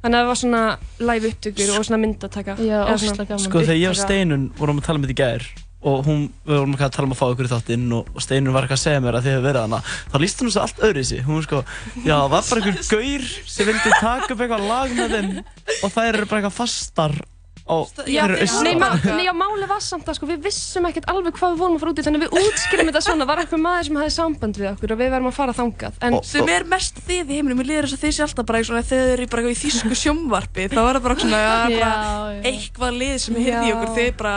Þannig 0.00 0.16
að 0.16 0.22
það 0.22 0.30
var 0.30 0.40
svona 0.40 0.62
live 1.10 1.34
upptökur 1.34 1.74
og 1.76 1.84
svona 1.90 2.00
myndataka. 2.06 2.56
Já, 2.56 2.80
svona 2.96 3.28
gaman. 3.28 3.44
Sko 3.44 3.66
þegar 3.66 3.82
ég 3.82 3.92
og. 3.92 4.00
Steinun 4.00 4.48
vorum 4.56 4.80
að 4.80 4.88
tala 4.88 5.02
með 5.02 5.12
þetta 5.12 5.16
í 5.16 5.22
gær 5.24 5.46
og 5.84 6.06
hún, 6.06 6.22
við 6.48 6.56
vorum 6.56 6.76
að 6.78 6.94
tala 6.96 7.08
um 7.08 7.12
að 7.12 7.18
fá 7.20 7.26
ykkur 7.28 7.48
í 7.48 7.50
þáttinn 7.52 7.84
og, 7.92 8.06
og 8.16 8.24
Steinun 8.24 8.54
var 8.56 8.64
eitthvað 8.64 8.78
að 8.78 8.84
segja 8.86 9.02
mér 9.04 9.18
að 9.18 9.26
þið 9.26 9.34
hefur 9.34 9.44
verið 9.44 9.66
hana 9.66 9.80
þá 9.84 10.16
líst 10.22 10.40
hún 10.40 10.48
þessu 10.48 10.62
allt 10.62 10.80
öðru 10.88 11.02
í 11.02 11.08
sig 11.10 11.26
hún 11.26 11.44
sko, 11.44 11.60
já 12.06 12.14
það 12.14 12.32
var 12.32 12.46
bara 12.48 12.62
einhver 12.62 12.88
gaur 12.88 13.26
sem 13.52 13.68
vildi 13.68 13.92
taka 14.00 14.30
upp 14.32 14.44
eitthvað 14.46 14.66
lag 14.70 14.94
með 14.96 15.16
þeim 15.18 15.28
og 15.44 15.92
þær 15.98 16.08
eru 16.08 16.30
bara 16.30 16.40
eitthvað 16.40 16.56
fastar 16.56 17.16
Já, 17.64 18.26
nei, 18.60 18.74
ma 18.76 18.90
nei, 19.00 19.24
já, 19.24 19.32
máli 19.32 19.64
var 19.70 19.80
samt 19.80 20.08
að 20.10 20.18
sko, 20.18 20.26
við 20.28 20.42
vissum 20.44 20.84
ekkert 20.84 21.06
alveg 21.08 21.32
hvað 21.38 21.54
við 21.54 21.62
vorum 21.62 21.78
að 21.78 21.80
fara 21.80 21.94
út 21.94 22.02
í 22.02 22.04
þannig 22.04 22.20
að 22.20 22.34
við 22.34 22.50
útskýrum 22.50 22.90
þetta 22.90 23.02
svona, 23.06 23.26
var 23.30 23.40
einhver 23.40 23.62
maður 23.64 23.86
sem 23.88 23.96
hafði 24.00 24.12
samband 24.18 24.60
við 24.60 24.68
okkur 24.74 24.92
og 24.92 25.00
við 25.00 25.14
verðum 25.14 25.30
að 25.30 25.38
fara 25.38 25.54
þangað. 25.56 25.96
En 26.04 26.18
sem 26.28 26.52
er 26.52 26.68
mest 26.68 27.00
þið 27.08 27.32
í 27.32 27.38
heiminum, 27.38 27.62
mér 27.62 27.70
líður 27.70 27.88
þess 27.88 27.96
að 27.96 28.04
þið 28.04 28.14
sé 28.18 28.26
alltaf 28.26 28.48
bara 28.50 28.62
svona, 28.68 28.84
þegar 28.84 29.08
þið 29.08 29.14
eru 29.16 29.30
bara 29.32 29.46
eitthvað 29.46 29.56
í 29.56 29.62
þýsku 29.64 30.00
sjónvarpi 30.02 30.68
þá 30.74 30.78
er 30.82 30.98
það 30.98 31.02
bara 31.08 31.18
svona 31.24 31.40
ja, 31.40 31.56
bara 31.78 31.90
Já, 31.94 32.44
eitthvað 32.52 33.00
lið 33.00 33.16
sem 33.24 33.40
heyrði 33.40 33.64
í 33.64 33.72
Já. 33.72 33.76
okkur, 33.78 33.96
þið 33.96 34.12
bara 34.20 34.36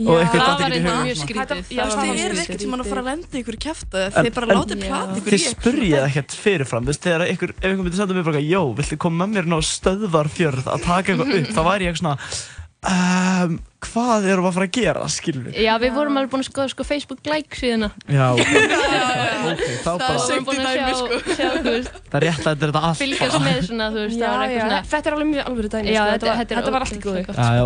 Og 0.00 0.16
eitthvað 0.20 0.40
það 0.40 0.60
var 0.60 0.60
ekki 0.60 0.70
í 0.70 0.80
eitthvað 0.80 1.02
mjög 1.04 1.18
skrítið. 1.20 1.72
Já, 1.76 1.82
Það 1.90 2.04
þið 2.10 2.20
eru 2.24 2.38
ekkert 2.44 2.62
sem 2.64 2.76
að 2.76 2.88
fara 2.90 3.00
að 3.02 3.08
lenda 3.10 3.40
ykkur 3.40 3.58
En- 3.60 4.24
þið 4.24 4.34
bara 4.38 4.46
látið 4.54 4.84
plata 4.86 5.18
ykkur 5.20 5.34
Þið 5.34 5.44
spurjið 5.50 5.98
ekkert 6.06 6.36
fyrirfram, 6.44 6.86
þú 6.86 6.92
veist, 6.94 7.02
þegar 7.04 7.26
ykkur, 7.34 7.50
ef 7.58 7.66
einhver 7.70 7.84
myndi 7.84 8.00
senda 8.00 8.14
mér 8.16 8.24
bara, 8.30 8.40
jó, 8.40 8.62
viltu 8.80 8.96
koma 9.04 9.26
með 9.26 9.34
mér 9.36 9.50
ná 9.52 9.58
stöðvarfjörð 9.60 10.70
að 10.72 10.86
taka 10.88 11.12
eitthvað 11.12 11.36
upp, 11.40 11.52
þá 11.52 11.62
væri 11.68 11.90
ég 11.90 12.00
svona, 12.00 12.16
um, 12.80 13.58
hvað 13.84 14.26
erum 14.28 14.44
við 14.44 14.48
að 14.50 14.54
fara 14.56 14.66
að 14.68 14.74
gera, 14.76 15.02
skilur 15.12 15.44
við? 15.50 15.58
Já, 15.64 15.72
við 15.80 15.92
vorum 15.96 16.16
alveg 16.20 16.30
búin 16.32 16.42
að 16.44 16.48
skoða 16.50 16.70
sko 16.72 16.84
Facebook 16.84 17.20
like 17.28 17.56
síðuna. 17.56 17.88
Já, 18.08 18.26
ok, 19.50 19.62
þá 19.80 19.90
Það 19.90 20.00
bara, 20.00 20.14
er 20.14 20.24
sem 20.26 20.44
búin 20.48 20.60
að 20.60 20.74
sjá, 20.76 20.88
sjá, 21.36 21.48
þú 21.60 21.72
veist, 21.74 21.92
það 22.10 22.16
er 22.20 22.26
rétt 22.26 22.40
að 22.40 22.48
þetta 22.50 22.50
er 22.50 22.72
þetta 22.72 22.82
allt 22.90 23.00
fylgjast 23.00 23.38
með 23.44 23.60
svona, 23.68 23.86
þú 23.94 24.00
veist, 24.04 24.20
það 24.20 24.30
var 24.30 24.40
Já, 24.40 24.48
eitthvað 24.48 24.60
já, 24.60 24.64
svona. 24.64 24.80
þetta 24.94 25.10
er 25.10 25.16
alveg 25.16 25.30
mjög 25.30 25.50
alvöru 25.50 25.72
dæmi 25.74 25.94
Já, 25.94 26.00
sko, 26.00 26.10
þetta- 26.12 26.28
var- 26.30 26.40
þetta 26.40 26.52
er 26.52 26.60
þetta 26.60 26.74
var 26.76 26.86
allt 26.86 26.92
í 26.92 27.00
góðu. 27.04 27.20
Já, 27.20 27.50
já. 27.60 27.64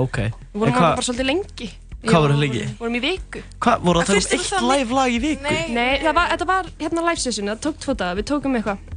Við 0.55 0.63
vorum 0.63 0.75
alveg 0.79 0.95
bara 0.95 1.07
svolítið 1.09 1.29
lengi 1.31 1.69
Hvað 2.05 2.25
voruð 2.25 2.37
þið 2.37 2.43
lengi? 2.45 2.65
Við 2.65 2.81
vorum 2.83 2.99
í 2.99 3.03
viku 3.05 3.45
Hvað, 3.65 3.85
voru 3.87 4.01
að 4.01 4.05
En 4.05 4.09
taka 4.11 4.25
upp 4.25 4.35
eitt 4.39 4.51
það 4.51 4.67
live 4.71 4.99
lag 4.99 5.15
í 5.15 5.21
viku? 5.25 5.47
Nei, 5.47 5.63
Nei 5.75 5.93
það 6.03 6.19
var, 6.19 6.35
þetta 6.35 6.49
var 6.51 6.69
hérna 6.83 7.07
live 7.09 7.23
session, 7.25 7.53
það 7.53 7.63
tók 7.69 7.81
tvo 7.85 7.97
daga, 8.03 8.19
við 8.19 8.29
tókum 8.33 8.59
eitthvað 8.61 8.94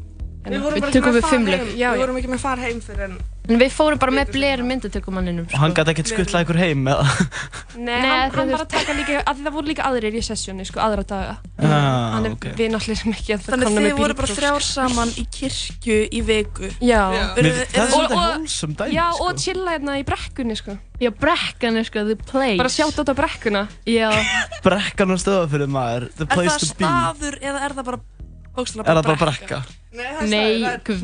Við 0.51 0.61
vorum 0.63 0.79
bara 0.79 0.91
ekki 0.91 1.01
með 1.01 1.17
við 1.17 1.23
að 1.23 1.29
fimm 1.31 1.45
fara 1.47 1.57
lög. 1.57 1.67
heim- 1.67 1.77
Já, 1.77 1.89
við 1.93 1.99
vorum 2.03 2.17
ekki 2.21 2.29
með 2.31 2.39
að 2.39 2.45
fara 2.47 2.61
heim 2.67 2.79
fyrir 2.81 3.03
en 3.09 3.17
En 3.47 3.55
við 3.61 3.71
fórum 3.71 3.97
bara 3.97 4.11
með 4.11 4.31
Blair 4.33 4.59
myndatökumanninum, 4.59 5.45
Og 5.53 5.59
hann 5.61 5.71
gæti 5.73 5.91
ekkert 5.93 6.09
skuttlað 6.11 6.41
ykkur 6.43 6.57
heim, 6.59 6.81
eða? 6.91 7.03
Nei, 7.77 8.01
Nei, 8.01 8.09
hann, 8.09 8.31
hann 8.35 8.49
var 8.51 8.63
að 8.65 8.69
taka 8.73 8.91
líka, 8.97 9.21
að 9.23 9.37
það 9.45 9.53
voru 9.55 9.67
líka 9.71 9.85
aðrir 9.87 10.17
í 10.19 10.23
sessjónu, 10.27 10.65
sko, 10.67 10.81
aðra 10.83 11.05
daga 11.07 11.37
Ah, 11.63 12.17
Hann 12.17 12.25
er 12.27 12.33
ok. 12.35 12.47
við 12.59 12.73
náttúrulega 12.73 13.13
ekki 13.15 13.31
að 13.37 13.45
það 13.45 13.53
Þannig 13.53 13.69
komna 13.69 13.79
þið 13.79 13.87
með 13.87 14.01
voru 14.01 14.17
bara 14.19 14.27
bílpróf, 14.27 14.41
þrjár 14.41 14.65
sko. 14.65 14.73
saman 14.73 15.13
í 15.15 15.23
kirkju 15.37 15.97
í 16.11 16.21
viku 16.27 16.71
Já, 16.83 17.03
það 17.07 17.39
er 17.39 17.87
svolítið 17.87 18.01
og- 18.03 18.17
wholesome 18.17 18.75
dæmi, 18.81 18.91
Já, 18.97 19.05
sko. 19.13 19.23
og 19.29 19.39
chilla 19.45 19.71
hérna 19.77 19.95
í 19.95 20.03
brekkunni, 20.11 20.57
sko 20.59 20.77
Já, 20.99 21.09
brekkan 21.23 21.77
er 21.77 21.83
sko 21.87 22.03
the 22.03 22.15
place. 22.17 22.57
Bara 22.57 22.69
sjátt 22.73 22.99
át 22.99 23.07
á 23.07 23.15
brekkuna 23.15 23.63
Já 23.87 24.11
Brekkan 24.65 25.11
og 25.15 25.19
stöðafyrir 25.23 25.71
maður, 25.71 26.09
the 26.19 26.27
Er 26.27 26.35
place 26.35 26.51
það 26.51 26.59
to 26.59 26.75
be. 26.75 26.83
staður 26.83 27.39
eða 27.39 27.59
er 27.63 27.71
það 27.79 27.85
bara 27.85 27.99
bókstala 28.57 28.83
Er 28.87 28.97
það 28.97 29.07
bara 29.07 29.19
brekka? 29.25 29.59
Nei, 30.27 30.61
guð. 30.85 30.99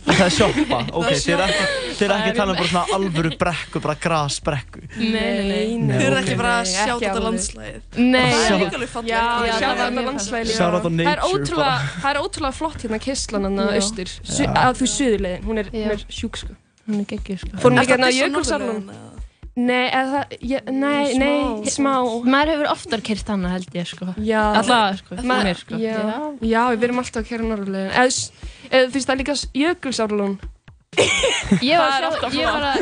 Það 0.00 0.20
er 0.26 0.32
sjoppa, 0.34 0.78
ok, 0.92 1.04
Það 1.04 1.10
er 1.10 1.20
þið 1.20 1.32
er 1.34 1.42
ekki, 1.44 1.60
sjoppa. 1.60 1.94
þið 2.00 2.04
er 2.06 2.12
ekki 2.16 2.30
að 2.30 2.38
tala 2.40 2.52
um 2.52 2.58
bara 2.60 2.68
svona 2.70 2.96
alvöru 2.96 3.30
brekku, 3.40 3.80
bara 3.84 3.94
grasbrekku. 4.04 4.80
Nei, 4.96 5.10
nei, 5.12 5.76
Nei, 5.80 5.94
Þið 6.00 6.04
eru 6.08 6.18
ekki 6.20 6.36
bara 6.40 6.52
að 6.58 6.64
Nei, 6.64 6.72
sjá 6.74 6.92
ekki 6.94 7.06
þetta 7.06 7.22
landslæðið 7.26 8.00
Nei. 8.00 8.20
Það 8.20 8.40
er 8.40 8.46
Sjá- 8.46 8.58
líka 8.60 8.78
alveg 8.80 8.92
fallegt 8.94 9.10
Já, 9.12 9.20
já, 9.20 9.46
Já, 9.46 9.54
það 9.54 9.60
það 9.60 9.76
var 9.80 9.86
er 9.86 9.94
mjög 9.96 10.08
landslæði 10.10 10.48
líka 10.50 10.58
Shout 10.60 10.74
out 10.80 10.88
on 10.90 10.98
Það 11.00 11.00
er 11.00 11.20
nature, 11.20 11.40
ótrúlega, 11.40 11.70
bara. 11.70 11.92
það 12.02 12.10
er 12.10 12.20
ótrúlega 12.24 12.54
flott 12.60 12.78
hérna 12.84 12.98
kistlan 13.06 13.44
hann 13.48 13.60
Já. 13.60 13.68
austur 13.80 14.08
Su- 14.20 14.42
Já. 14.44 14.52
að 14.64 14.74
þú 14.80 14.90
suðurleiðin, 14.96 15.44
hún 15.50 15.58
er, 15.64 15.70
hún 15.76 15.90
er 15.96 16.04
sjúk 16.10 16.36
sko 16.42 16.52
Hún 16.90 17.00
er 17.04 17.06
geggjuð 17.14 17.38
sko. 17.44 17.52
Fórum 17.62 17.76
Er 17.78 17.84
líka 17.84 17.94
það 17.94 18.00
hérna 18.00 18.10
diss 18.10 18.20
á 18.20 18.24
Jökulsárlón 18.24 18.80
Norðurleiðina? 18.80 19.19
Nei, 19.58 19.90
eða 19.90 20.20
ég, 20.46 20.68
nei, 20.70 21.16
nei, 21.18 21.70
smá 21.74 21.96
Maður 22.24 22.52
hefur 22.54 22.68
oftar 22.70 23.00
kert 23.04 23.26
hana 23.32 23.50
held 23.56 23.74
ég 23.74 23.88
sko. 23.90 24.12
Já. 24.22 24.44
Allavega 24.60 25.00
sko, 25.00 25.18
Ma- 25.26 25.40
mér 25.44 25.58
sko. 25.58 25.74
Já, 25.82 25.96
já, 26.46 26.62
við 26.76 26.86
erum 26.86 27.02
alltaf 27.02 27.20
að 27.24 27.28
kæra 27.32 27.48
norðurlegin 27.48 27.90
Eða, 27.90 28.14
eða 28.70 28.86
þú 28.86 28.94
veist 28.96 29.10
það 29.10 29.14
er 29.16 29.20
líka 29.24 29.36
Jökulsárlón. 29.64 30.38
Ég 31.62 31.78
var 31.78 32.02
að 32.02 32.06
alltaf 32.08 32.32
sjá, 32.34 32.40
ég 32.40 32.46
var 32.50 32.64
að, 32.66 32.78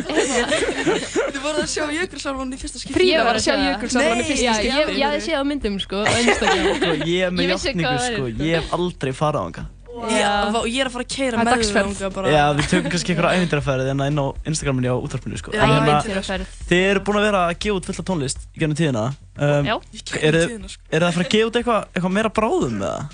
Þið 1.33 1.41
voruð 1.45 1.59
að 1.64 1.73
sjá 1.73 1.83
Jökulsárlón 1.97 2.53
í 2.53 2.61
fyrsta 2.61 2.81
skipti. 2.83 3.09
Ég 3.11 3.27
var 3.27 3.37
að 3.41 3.45
sjá 3.45 3.55
Jökulsárlón 3.64 4.23
í 4.23 4.29
fyrsta 4.29 4.55
skipti. 4.61 4.71
ég, 4.77 4.93
ég 4.97 5.05
hafði 5.09 5.25
séð 5.27 5.41
á 5.41 5.45
myndum 5.49 5.77
sko, 5.83 6.05
Instagram. 6.05 6.71
Sko, 6.79 6.95
ég 7.09 7.27
er 7.29 7.35
með 7.35 7.45
Ég 7.45 7.53
það 7.53 7.61
sko, 7.64 7.75
væri, 7.89 8.14
sko. 8.14 8.31
ég 8.45 8.55
hef 8.62 8.73
aldrei 8.79 9.12
farað 9.16 9.41
á 9.41 9.45
hana. 9.49 9.66
Já, 10.12 10.32
og 10.55 10.66
ég 10.68 10.80
er 10.82 10.88
að 10.88 10.94
fara 10.94 11.05
að 11.05 11.12
keira 11.14 11.38
Það 11.38 11.44
með 11.49 12.03
bara 12.16 12.32
Já, 12.34 12.42
við 12.59 12.68
tökum 12.72 12.92
kannski 12.94 13.14
einhverja 13.14 13.38
æfindirafærið 13.38 13.90
en 13.92 14.03
inn 14.07 14.20
á 14.22 14.26
Instagraminu 14.51 14.92
á 14.92 14.96
útvarpinu, 14.99 15.40
sko. 15.40 15.55
Hérna, 15.55 15.78
Ævintýraferð. 15.84 16.57
Þið 16.70 16.84
eru 16.92 17.05
búin 17.09 17.20
að 17.20 17.26
vera 17.28 17.44
að 17.49 17.55
gefa 17.64 17.78
út 17.78 17.88
fullt 17.88 18.03
af 18.03 18.09
tónlist 18.11 18.44
í 18.49 18.62
gennum 18.62 18.78
tíðina. 18.78 19.05
Um, 19.38 19.68
Já. 19.68 19.74
Sko. 20.03 20.22
er 20.22 20.38
það 20.38 21.09
að 21.09 21.18
fara 21.18 21.26
að 21.26 21.32
gefa 21.34 21.51
út 21.51 21.61
eitthvað 21.61 21.88
eitthva 21.92 22.12
meira 22.14 22.34
bráðum 22.38 22.82
eða? 22.82 23.09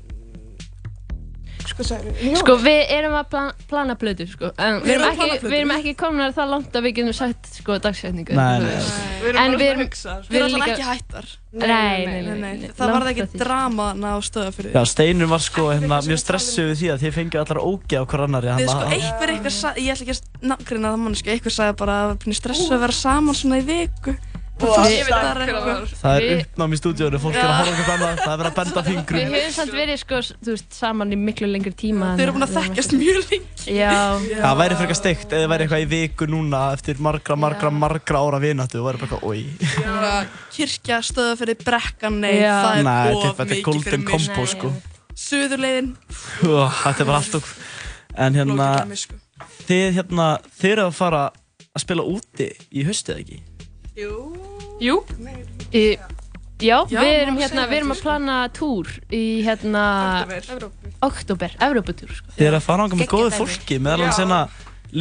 Sko 2.41 2.55
við 2.61 2.79
erum 2.97 3.15
að 3.19 3.27
plan, 3.31 3.49
plana 3.69 3.95
blödu 3.99 4.25
sko. 4.29 4.49
En 4.57 4.79
við 4.81 4.87
Við 4.87 4.93
erum 4.97 5.09
ekki, 5.11 5.47
við 5.47 5.57
erum 5.59 5.73
ekki 5.77 5.93
komnar 5.99 6.33
það 6.35 6.49
langt 6.53 6.77
að 6.77 6.87
við 6.87 6.95
getum 6.99 7.17
sagt 7.17 7.49
sko 7.59 7.77
dagsetningu. 7.83 8.37
Nei, 8.37 8.59
nei, 8.63 8.77
ok. 8.77 8.95
Við 9.21 9.27
erum 9.29 9.41
En 9.41 9.51
bara 9.51 9.57
við 9.57 9.67
að 9.67 9.73
erum, 9.73 9.83
hugsa 9.85 10.15
Við 10.27 10.39
erum 10.39 10.55
alltaf 10.57 10.73
ekki 10.73 10.87
hættar 10.87 11.27
Nei, 11.57 12.05
nei, 12.05 12.21
nei, 12.21 12.37
nei, 12.37 12.53
nei. 12.61 12.71
Það 12.77 12.91
langt 12.91 13.09
ekki 13.11 13.23
frá 13.23 13.29
því. 13.31 13.39
drama 13.41 13.85
ná 13.97 14.09
stöða 14.21 14.51
fyrir 14.53 14.75
Já, 14.77 14.81
Steinur 14.91 15.29
var 15.31 15.41
sko 15.41 15.67
hérna, 15.71 15.99
mjög 16.05 16.19
stressuð 16.21 16.67
við 16.71 16.81
því 16.81 16.89
að 16.93 17.03
þið 17.05 17.15
fengið 17.17 17.41
allar 17.43 17.61
ógeð 17.63 17.97
á 17.97 18.05
hver 18.11 18.23
annari. 18.27 18.51
Hann 18.51 18.67
sko, 18.67 18.75
var- 18.83 18.93
einhver 18.97 19.33
eitthvað 19.33 19.79
ég 19.81 19.93
ætla 19.95 20.05
ekki 20.05 20.15
að 20.17 20.49
nafngreina 20.51 20.91
það 20.91 21.01
manneski, 21.05 21.31
einhver 21.33 21.55
sagði 21.55 21.77
bara 21.81 21.95
að 22.03 22.11
það 22.17 22.27
er 22.33 22.39
stressu 22.41 22.73
að 22.75 22.83
vera 22.85 22.97
saman 22.99 23.39
svona 23.41 23.57
í 23.57 23.65
viku 23.71 24.17
Það 24.57 24.77
er 24.77 24.93
ekki 24.93 25.05
hvað 25.07 25.21
það 25.21 25.27
var 25.27 25.41
eitthvað 25.43 25.91
Það 26.01 26.15
er 26.17 26.23
Við- 26.23 26.39
uppnám 26.43 26.71
í 26.73 26.77
stúdíónu, 26.79 27.19
fólk 27.21 27.35
er 27.37 27.45
að 27.45 27.57
horfa 27.57 27.73
okkur 27.73 27.91
annað, 27.93 28.21
það 28.23 28.31
er 28.33 28.39
verið 28.41 28.49
að 28.49 28.57
benda 28.57 28.81
Við 28.81 28.87
fingrum. 28.87 29.19
höfum 29.37 29.53
samt 29.57 29.73
verið 29.77 29.99
sko, 30.01 30.21
þú 30.47 30.53
veist, 30.55 30.69
saman 30.77 31.13
í 31.13 31.19
miklu 31.21 31.49
lengri 31.51 31.73
tíma. 31.77 32.09
Þau 32.17 32.23
eru 32.25 32.33
búin 32.37 32.47
að 32.47 32.55
þekkjast 32.57 32.95
mjög 32.97 33.19
lengi 33.31 33.75
Já. 33.77 33.93
Það 34.41 34.57
væri 34.61 34.79
frekar 34.81 34.99
steikt 35.01 35.35
eða 35.37 35.51
væri 35.53 35.67
eitthvað 35.67 35.85
í 35.85 35.89
viku 35.93 36.29
núna 36.31 36.61
eftir 36.73 37.01
margra, 37.03 37.37
margra, 37.37 37.71
margra 37.71 38.23
ára 38.23 38.41
vináttu 38.41 38.81
og 38.81 38.89
væri 38.89 39.01
bara 39.03 39.09
eitthvað, 39.11 39.23
oi. 39.29 39.45
Bara 39.85 40.13
Kirkja, 40.57 40.99
stöða 41.05 41.37
fyrir 41.37 41.59
brekkan, 41.61 42.19
nei, 42.23 42.41
það 42.41 42.81
er 42.81 43.13
of 43.13 43.45
mikið 43.45 43.83
fyrir 43.85 44.03
mig 44.07 44.49
sko. 44.55 44.73
Suðurleiðin, 45.17 45.93
Ú, 46.45 46.57
Þetta 46.81 47.01
er 47.01 47.07
bara 47.09 47.21
allt 47.21 47.37
okkur. 47.39 47.55
En 48.17 48.33
hérna, 48.37 48.67
sko 48.97 49.17
þið 49.67 49.97
hérna, 49.99 50.27
þið 50.57 50.71
eru 50.71 50.85
að 50.87 50.95
fara 50.97 51.21
að 51.75 51.83
spila 51.83 52.05
úti 52.07 52.47
í 52.73 52.85
haustið 52.87 53.13
eða 53.13 53.23
ekki? 53.25 53.39
Jú. 53.97 54.99
Í, 55.73 55.97
já, 56.61 56.77
Já, 56.85 56.99
við 57.01 57.15
erum 57.17 57.37
hérna, 57.41 57.63
við 57.65 57.79
erum 57.79 57.93
að 57.95 58.01
plana 58.03 58.35
túr 58.53 58.91
í 59.09 59.21
hérna 59.41 59.85
oktober, 61.01 61.55
Evróputúr 61.65 62.11
sko. 62.13 62.35
Þið 62.35 62.49
eru 62.51 62.59
að 62.59 62.67
fara 62.67 62.85
ánga 62.85 62.99
með 62.99 63.09
góðu 63.09 63.31
fólki, 63.39 63.79
meðal 63.81 64.05
hans 64.05 64.19
Já. 64.19 64.21
hérna 64.21 64.41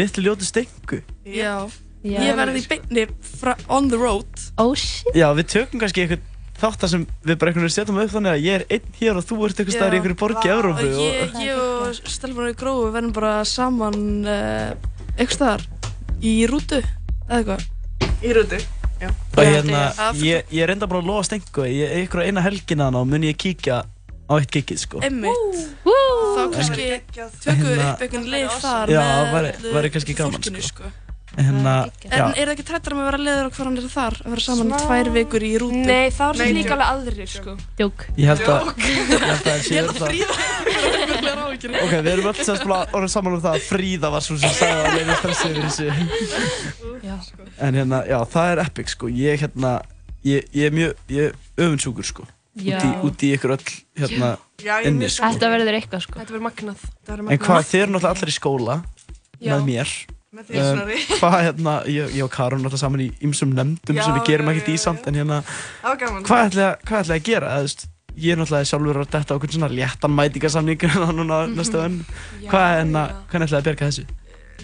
litlu 0.01 0.25
ljótu 0.25 0.49
stengu. 0.49 1.03
Já, 1.29 1.69
Já. 2.07 2.17
ég 2.25 2.41
verði 2.41 2.63
í 2.63 2.71
beinni 2.73 3.05
fra, 3.37 3.55
on 3.69 3.91
the 3.93 4.01
road. 4.01 4.47
Oh 4.57 4.73
shit. 4.73 5.13
Já, 5.13 5.29
við 5.37 5.53
tökum 5.53 5.85
kannski 5.85 6.07
eitthvað 6.07 6.25
þáttar 6.57 6.93
sem 6.95 7.05
við 7.21 7.37
bara 7.37 7.53
einhvern 7.53 7.67
veginn 7.67 7.77
setjum 7.77 8.01
upp 8.01 8.15
þannig 8.17 8.33
að 8.33 8.45
ég 8.47 8.63
er 8.63 8.67
einn 8.79 8.97
hér 8.97 9.21
og 9.21 9.29
þú 9.29 9.41
ert 9.45 9.61
eitthvað 9.61 9.77
staðar 9.77 9.93
í 9.93 10.01
einhverju 10.01 10.21
borgi 10.25 10.49
í 10.49 10.55
Evrópu 10.55 10.87
Og 10.87 10.97
og... 10.97 11.05
ég, 11.05 11.37
ég 11.45 11.61
og 11.61 12.01
Stelfur 12.17 12.49
og 12.49 12.57
Grófi 12.65 12.95
verðum 12.97 13.13
bara 13.21 13.35
saman 13.45 14.01
uh, 14.25 14.73
eitthvað 15.19 15.37
staðar 15.37 15.67
í 16.25 16.35
rútu 16.49 16.81
eða 16.81 17.43
eitthvað. 17.43 17.67
Í 18.25 18.33
rútu 18.33 18.63
hérna, 19.01 19.83
ég, 20.23 20.45
ég 20.51 20.63
er 20.65 20.73
enda 20.73 20.87
bara 20.89 21.01
að 21.03 21.07
lofa 21.11 21.27
stengu, 21.29 21.65
ég 21.69 21.91
er 21.91 22.05
ykkur 22.07 22.23
eina 22.25 22.41
helgina 22.45 22.89
og 22.97 23.07
mun 23.11 23.23
ég 23.29 23.37
kíkja 23.37 23.83
á 24.27 24.33
eitt 24.41 24.51
giggið 24.51 24.79
sko. 24.83 25.01
Þá 25.01 26.43
kannski 26.53 26.87
tökum 27.45 27.67
við 27.67 27.77
hérna- 27.77 27.93
upp 27.93 28.03
einhvern 28.07 28.31
lið 28.33 28.57
þar 28.63 28.91
Já, 28.91 29.01
með 29.03 29.35
væri- 29.37 29.75
væri 29.77 29.91
kannski 29.95 30.15
gaman, 30.19 30.33
fólkinu, 30.41 30.63
sko. 30.63 30.85
Hérna, 31.37 31.73
En 32.07 32.31
er 32.39 32.47
það 32.47 32.53
ekki 32.55 32.65
trættar 32.65 32.95
með 32.95 33.03
að 33.03 33.09
vera 33.11 33.19
liður 33.21 33.49
og 33.49 33.57
hvað 33.57 33.67
hann 33.67 33.79
er 33.81 33.87
þar? 33.93 34.15
Að 34.23 34.31
vera 34.33 34.43
saman 34.45 34.69
Smá. 34.71 34.77
tvær 34.87 35.09
vikur 35.17 35.45
í 35.45 35.51
rútu? 35.61 35.81
Nei, 35.85 36.07
það 36.15 36.31
er 36.31 36.39
Nei, 36.41 36.53
líka 36.57 36.77
alveg 36.77 36.93
aðrir, 36.95 37.29
sko. 37.29 37.57
Jók. 37.83 38.05
ég 38.17 38.31
held 38.31 38.47
að 38.47 38.71
ég 38.87 39.01
held 39.03 39.27
að 39.27 39.35
það 39.43 39.99
það 39.99 40.07
Fríða 40.07 40.37
er. 40.39 41.83
Ok, 41.83 41.93
við 41.93 42.09
erum 42.15 42.31
öll 42.31 42.39
semst 42.47 42.65
bara 42.71 42.87
orðin 42.97 43.13
saman 43.13 43.37
um 43.37 43.43
það 43.45 43.59
að 43.59 43.67
Fríða 43.67 44.13
var 44.15 44.25
svo 44.25 44.39
sem 44.41 44.55
sagði 44.57 44.87
að 44.87 44.97
leiði 44.97 45.19
stressið 45.21 45.51
yfir 45.51 45.69
þessu 45.69 45.87
Já. 47.07 47.17
En 47.67 47.79
hérna, 47.83 48.01
já, 48.09 48.19
það 48.33 48.51
er 48.55 48.65
epic 48.65 48.91
sko 48.95 49.13
Ég 49.13 49.45
hérna, 49.45 49.75
ég, 50.27 50.49
ég 50.57 50.71
er 50.71 50.75
mjög, 50.79 51.05
ég 51.13 51.31
er 51.31 51.63
öfundsjúkur 51.67 52.09
sko 52.15 52.27
Já. 52.57 52.81
Út 53.05 53.21
í, 53.21 53.35
ykkur 53.37 53.57
öll 53.59 53.65
hérna 54.01 54.35
Já, 54.65 54.79
inni 54.89 55.11
sko 55.13 55.29
Þetta 55.29 55.51
verður 55.53 55.77
eitthvað 55.77 56.07
sko. 56.07 56.17
Þetta 56.23 56.33
verður 56.33 56.47
magnað. 56.49 56.85
En 57.13 57.41
hvað, 57.45 57.67
þið 57.69 57.83
eru 57.83 57.93
náttúrulega 57.93 58.15
allir 58.17 58.33
í 58.33 58.37
skóla 58.41 58.77
Já. 59.37 59.51
með 59.53 59.67
mér 59.69 59.91
Með 60.37 60.51
þér, 60.51 60.61
Um, 60.61 60.77
Snorri. 60.77 60.99
Hvað 61.21 61.37
hérna, 61.47 61.75
ég, 61.89 62.15
ég 62.19 62.25
og 62.27 62.33
Karun 62.35 62.61
náttúrulega 62.61 62.83
saman 62.85 63.05
í 63.07 63.09
ymsum 63.25 63.55
nefndum 63.57 63.97
Já, 63.97 64.03
sem 64.05 64.17
við 64.19 64.27
gerum 64.31 64.51
ekkert 64.53 64.69
í 64.75 64.77
samt 64.83 65.07
En 65.09 65.17
hérna, 65.17 65.39
hvað 65.83 66.51
ætla 66.51 66.67
ég- 66.67 66.83
hvað 66.91 67.01
ætla 67.05 67.17
ég 67.17 67.23
að 67.23 67.29
gera? 67.31 67.55
Eða, 67.55 67.63
þú 67.63 67.71
veist, 67.71 67.87
Ég 68.17 68.33
er 68.33 68.39
náttúrulega 68.41 68.69
sjálfur 68.71 68.99
að 69.03 69.11
detta 69.13 69.33
á 69.33 69.37
okkur 69.37 69.51
svona 69.57 69.69
léttan 69.73 70.15
mætingarsamning 70.17 70.87
núna 71.21 71.41
Mhm. 71.47 71.57
næstu 71.61 71.81
önn 71.83 71.99
Hvað 72.49 72.69
er 72.69 72.79
hérna, 72.83 73.03
ætla 73.33 73.47
ég 73.47 73.59
að 73.61 73.67
berga 73.71 73.89
þessu? 73.91 74.07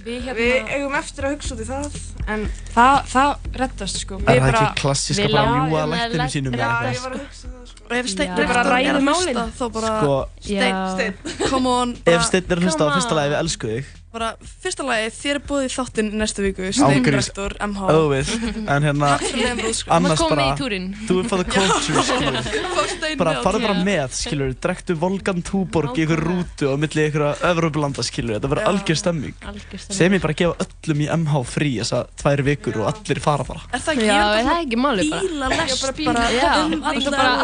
Við, 0.03 0.23
hérna... 0.25 0.35
við 0.35 0.71
eigum 0.75 0.95
eftir 0.99 1.27
að 1.29 1.35
hugsa 1.37 1.55
út 1.55 1.61
í 1.63 1.67
það, 1.69 1.97
en 2.33 2.41
það, 2.75 2.95
það 3.13 3.45
reddast 3.61 3.99
sko. 4.03 4.17
Er 4.25 4.41
það 4.41 4.57
ekki 4.57 4.81
klassíska 4.81 5.27
bara 5.31 5.43
að 5.45 5.53
ljúga 5.61 5.83
Já, 5.83 5.91
lækninu 5.93 6.27
sínum? 6.33 6.57
Já, 6.59 6.71
ég 6.89 7.03
var 7.05 7.13
að 7.13 7.21
hugsa 7.23 7.51
það 7.53 7.67
sko. 7.71 7.85
Og 7.87 7.93
ef 8.01 8.09
Steinn 8.11 8.33
er 8.33 8.57
að 8.57 9.05
málin. 9.05 9.13
hlusta, 9.13 9.45
þá 9.61 9.65
bara 9.77 9.93
Sko- 10.01 10.17
Steinn. 10.49 10.81
Steinn, 10.97 11.51
come 11.53 11.75
on 11.77 11.93
Ef 12.17 12.25
Steinn 12.27 12.49
er 12.51 12.57
að 12.63 12.67
hlusta 12.67 12.89
á 12.89 12.95
fyrsta 12.97 13.19
lagi 13.21 13.31
við 13.35 13.39
elsku 13.45 13.71
þig 13.77 13.93
Bara, 14.13 14.35
fyrsta 14.61 14.85
lagi, 14.85 15.07
þér 15.17 15.39
er 15.39 15.45
búið 15.49 15.63
í 15.65 15.69
þáttinn 15.73 16.09
næstu 16.21 16.43
viku 16.45 16.67
rektor, 17.15 17.55
MH 17.65 17.93
Óvið. 17.97 18.33
En 18.69 18.85
hérna. 18.85 19.15
Annars 19.97 20.21
bara. 20.29 20.51
Þú 21.09 21.15
er 21.23 21.29
for 21.31 21.41
the 21.41 21.47
culture 21.49 22.03
skilur 22.05 23.17
Bara 23.23 23.33
farðu 23.41 23.63
bara 23.65 23.77
með 23.87 24.13
skilur 24.19 24.53
Drektu 24.61 24.97
Volgan 25.01 25.41
Túborg 25.47 25.97
í 25.97 26.05
ykkur 26.05 26.21
rútu 26.27 26.69
á 26.69 26.77
milli 26.77 27.07
ykkur 27.09 27.25
Evroplanda 27.49 28.05
skilur 28.05 28.37
Þetta 28.37 28.51
verður 28.53 28.69
algjör 28.75 29.01
stemming. 29.01 29.33
Sem 29.81 30.13
ég 30.13 30.21
bara 30.27 30.37
gefa 30.43 30.67
öllum 30.67 31.01
í 31.01 31.09
MH 31.17 31.41
frí 31.49 31.71
þessa 31.79 32.03
tvær 32.21 32.45
vikur 32.51 32.83
og 32.83 32.91
allir 32.93 33.23
fara 33.25 33.49
bara. 33.49 33.65
Er 33.73 33.81
það 33.81 33.97
ekki, 33.97 34.11
er 34.13 34.21
að 34.21 34.51
það 34.51 34.61
ekki 34.67 34.81
máli 34.83 35.09
bara? 35.09 35.25
Bíla 35.25 35.51
lest 35.57 35.89
bara, 36.05 36.29
bara, 36.37 36.53
um 36.69 36.85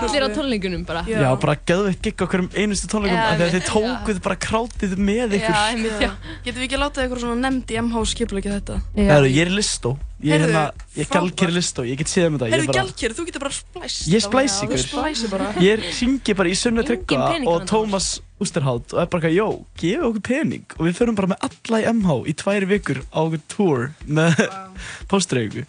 allir 0.04 0.20
á 0.20 0.30
tónleikunum 0.36 0.84
bara. 0.92 1.06
Já, 1.08 1.30
bara 1.40 1.56
geðu 1.72 1.88
eitt 1.94 2.04
gigg 2.04 2.20
á 2.20 2.26
hverjum 2.28 2.52
einustu 2.52 2.92
að 2.92 3.08
einmitt, 3.08 3.56
Þið 3.56 3.66
tókuð 3.72 4.22
bara 4.28 4.36
krátið 4.44 4.96
með 5.00 5.38
ykkur. 5.40 6.57
Getum 6.58 6.64
við 6.64 6.72
ekki 6.72 6.78
látað 6.82 7.04
eitthvað 7.04 7.20
svona 7.22 7.38
nefnd 7.44 7.70
í 7.70 7.76
MH 7.78 8.00
skipulegja 8.10 8.54
þetta? 8.56 8.76
Heyrðu, 8.98 9.28
ég 9.30 9.42
er 9.44 9.50
listó 9.54 9.90
Ég 10.18 10.32
er 10.34 10.42
Heyrðu, 10.42 10.48
hérna, 10.48 10.86
ég 10.96 11.04
er 11.04 11.10
gjaldkeri 11.14 11.54
listó 11.54 11.84
Ég 11.86 12.00
get 12.00 12.10
séð 12.10 12.24
um 12.26 12.34
þetta 12.38 12.48
ég 12.48 12.54
Heyrðu 12.56 12.66
bara- 12.72 12.78
gjaldkeri, 12.80 13.14
þú 13.14 13.26
getur 13.28 13.44
bara 13.44 13.54
splæst 13.54 14.08
Ég 14.10 14.24
splæs 14.24 14.56
ykkur 14.66 14.80
Þú 14.82 14.88
splæsir 14.88 15.30
bara 15.30 15.46
Ég 15.62 15.84
ringi 16.00 16.34
bara 16.40 16.50
í 16.50 16.56
Sunnu 16.58 16.82
Tryggva 16.88 17.28
pening 17.30 17.46
og 17.46 17.60
vandamál. 17.60 17.70
Tómas 17.70 18.08
Ústerhátt 18.42 18.96
og 18.96 18.98
er 19.04 19.06
bara 19.12 19.22
eitthvað, 19.22 19.38
jó, 19.38 19.46
gefa 19.78 20.10
okkur 20.10 20.24
pening 20.26 20.66
og 20.78 20.82
við 20.88 20.98
förum 20.98 21.14
bara 21.18 21.30
með 21.30 21.46
alla 21.46 21.78
í 21.78 21.86
MH 21.94 22.18
í 22.26 22.34
tværi 22.42 22.68
vikur 22.74 23.00
á 23.14 23.18
okkur 23.22 23.42
tour 23.54 23.86
með 24.06 24.42
wow. 24.42 24.68
póstreiku 25.14 25.64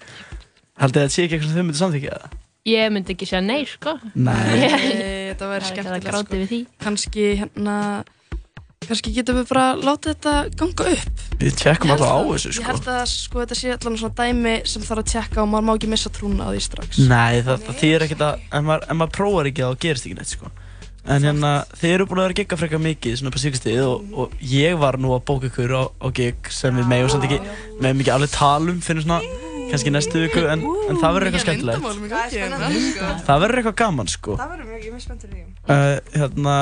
Haldið 0.79 0.97
þið 0.97 1.05
að 1.05 1.05
þetta 1.05 1.13
sé 1.13 1.23
ekki 1.27 1.37
eitthvað 1.37 1.49
sem 1.49 1.57
þau 1.59 1.65
myndu 1.69 1.81
samþykja 1.83 2.17
það? 2.17 2.37
Ég 2.69 2.91
myndi 2.93 3.13
ekki 3.15 3.25
segja 3.29 3.41
nei, 3.45 3.63
sko. 3.69 3.93
Nei. 4.13 4.33
Nei, 4.59 5.33
Þetta 5.33 5.39
Það 5.39 5.45
er 5.45 5.53
væri 5.53 5.59
ekki 5.59 5.63
að 5.63 5.69
skemmtilegt 5.73 6.05
gráta 6.09 6.25
sko. 6.25 6.35
yfir 6.37 6.49
því. 6.49 6.59
Kannski 6.83 7.25
hérna 7.39 7.75
Kannski 8.87 9.11
getum 9.11 9.35
við 9.41 9.49
bara 9.51 9.63
látið 9.75 10.13
þetta 10.13 10.33
ganga 10.59 10.85
upp 10.93 11.23
Við 11.41 11.55
tjekkum 11.59 11.89
Ég 11.89 11.95
alltaf 11.97 12.07
á 12.07 12.15
það. 12.15 12.29
þessu, 12.29 12.49
Ég 12.49 12.55
sko. 12.55 12.67
held 12.69 12.85
að 12.93 13.01
sko, 13.11 13.41
þetta 13.43 13.57
sé 13.59 13.73
allan 13.75 13.97
svona 13.99 14.15
dæmi 14.19 14.53
sem 14.71 14.85
þarf 14.87 15.01
að 15.03 15.09
tjekka 15.11 15.41
og 15.43 15.49
maður 15.51 15.65
má 15.67 15.71
ekki 15.75 15.89
missa 15.91 16.11
trúna 16.15 16.47
á 16.47 16.49
því 16.53 16.61
strax 16.63 17.01
Nei, 17.03 17.41
það, 17.43 17.65
það 17.67 17.77
þýðir 17.81 18.05
ekkert 18.07 18.23
að, 18.29 18.45
ef 18.47 18.63
maður, 18.69 18.85
ef 18.87 18.99
maður 19.01 19.13
prófar 19.19 19.49
ekki 19.51 19.65
þá 19.65 19.83
gerist 19.83 20.07
ekki 20.07 20.17
neitt, 20.21 20.31
sko. 20.31 20.51
En 21.09 21.25
hérna, 21.27 21.51
þið 21.79 21.93
eru 21.97 22.07
búin 22.07 22.19
að 22.21 22.25
vera 22.27 22.33
að 22.35 22.39
gigga 22.39 22.59
frekar 22.59 22.81
mikið 22.85 23.19
svona 23.19 23.33
på 23.35 23.41
síkastíð 23.43 23.83
og, 23.83 24.09
og 24.23 24.33
ég 24.53 24.79
var 24.79 24.97
nú 25.01 25.11
að 25.15 25.23
bóka 25.27 25.49
ykkur 25.49 25.75
á, 25.75 25.83
á 25.99 26.07
gig 26.15 26.49
sem 26.53 26.75
við 26.79 26.89
megum 26.91 27.11
samt 27.11 27.27
ekki, 27.27 27.39
megum 27.83 28.03
ekki 28.03 28.13
alveg 28.15 28.33
tala 28.35 28.73
um 28.75 28.81
fyrir 28.85 29.03
svona, 29.07 29.19
kannski 29.71 29.93
næstu 29.95 30.21
viku, 30.27 30.43
en, 30.51 30.63
en 30.91 30.99
það 31.01 31.15
verður 31.17 31.31
eitthvað 31.31 31.45
skemmtilegt. 31.47 31.87
Það 31.89 32.77
sko. 32.83 33.09
Það 33.25 33.43
verður 33.45 33.61
eitthvað 33.63 33.77
gaman, 33.81 34.11
sko. 34.11 34.37
Það 34.37 34.53
verður 34.53 34.69
mjög, 34.69 34.79
ég 34.83 34.91
er 34.91 34.95
mjög 34.99 35.05
spenntur 35.07 35.33
í 35.33 35.39
því. 35.39 35.47
Uh, 35.65 35.95
hérna, 36.19 36.55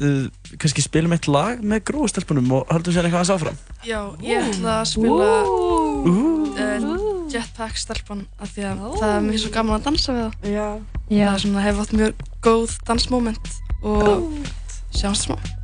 uh, 0.00 0.26
kannski 0.56 0.84
spilum 0.84 1.14
eitt 1.16 1.28
lag 1.30 1.62
með 1.64 1.84
gróðstelpunum 1.90 2.52
og 2.58 2.72
höldum 2.72 2.94
sér 2.94 3.08
eitthvað 3.08 3.22
aðeins 3.22 3.34
áfram. 3.36 3.58
Já, 3.86 4.00
ég 4.24 4.50
ætla 4.52 4.76
að 4.80 4.90
spila 4.92 5.30
uh, 6.08 7.28
Jetpack 7.32 7.80
stelpan 7.80 8.26
af 8.38 8.52
því 8.52 8.68
að 8.68 8.84
það 9.00 9.16
er 9.16 9.26
mjög 9.28 9.42
svo 9.44 9.54
gaman 9.56 9.78
að 9.78 9.88
dansa 9.88 10.16
við 10.16 10.24
það. 10.26 10.52
Já, 10.52 10.68
Já. 11.08 11.24
Það 11.24 11.34
er 11.34 11.42
svona, 11.46 11.66
hefur 11.66 11.86
átt 11.86 11.98
mjög 12.00 12.28
góð 12.44 12.78
dansmoment 12.88 13.52
og 13.82 14.08
sjáumst 14.92 15.28
smá 15.28 15.61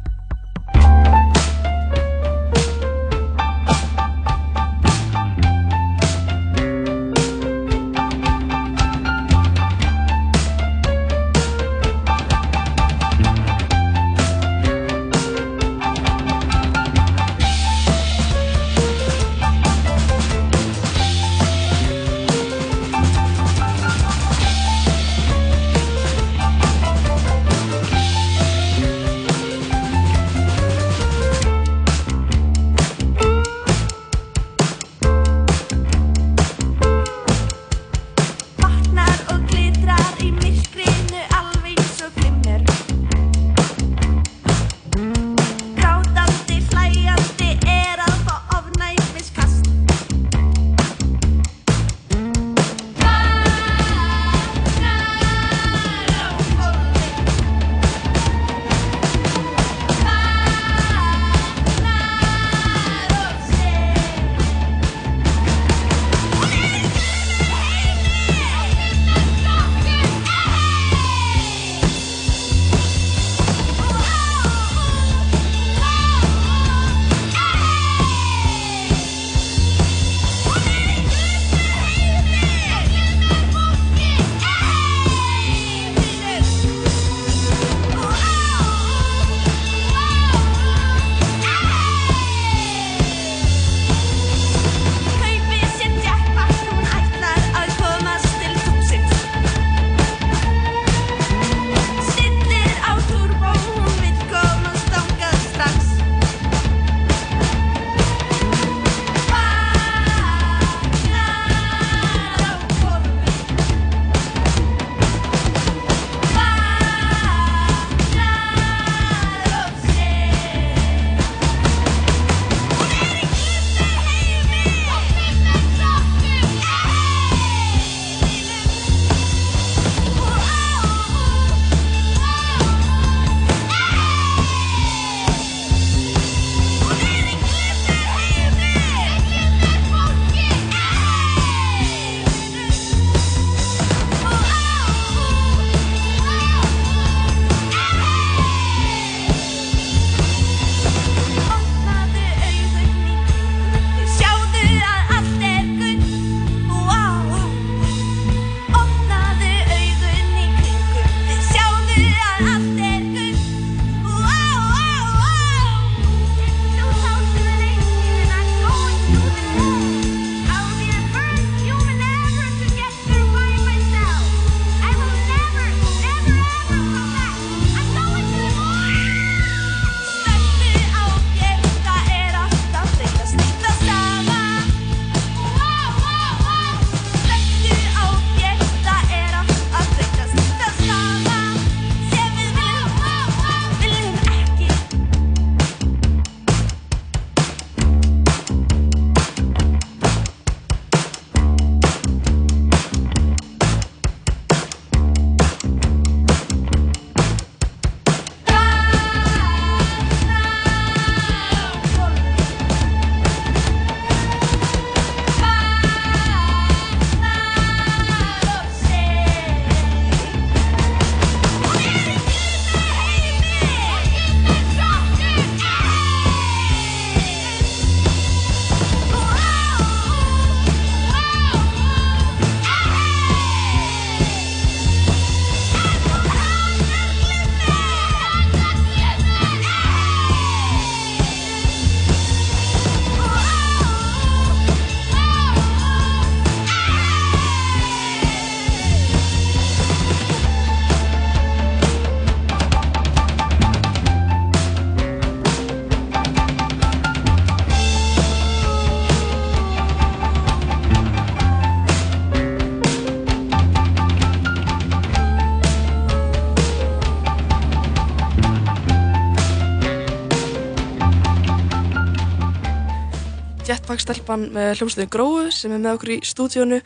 Jetpack-stelpan 274.29 274.53
með 274.53 274.73
hljómsveitin 274.79 275.13
Gróu 275.13 275.51
sem 275.53 275.73
er 275.73 275.81
með 275.81 275.95
okkur 275.97 276.13
í 276.13 276.19
stúdíónu. 276.27 276.81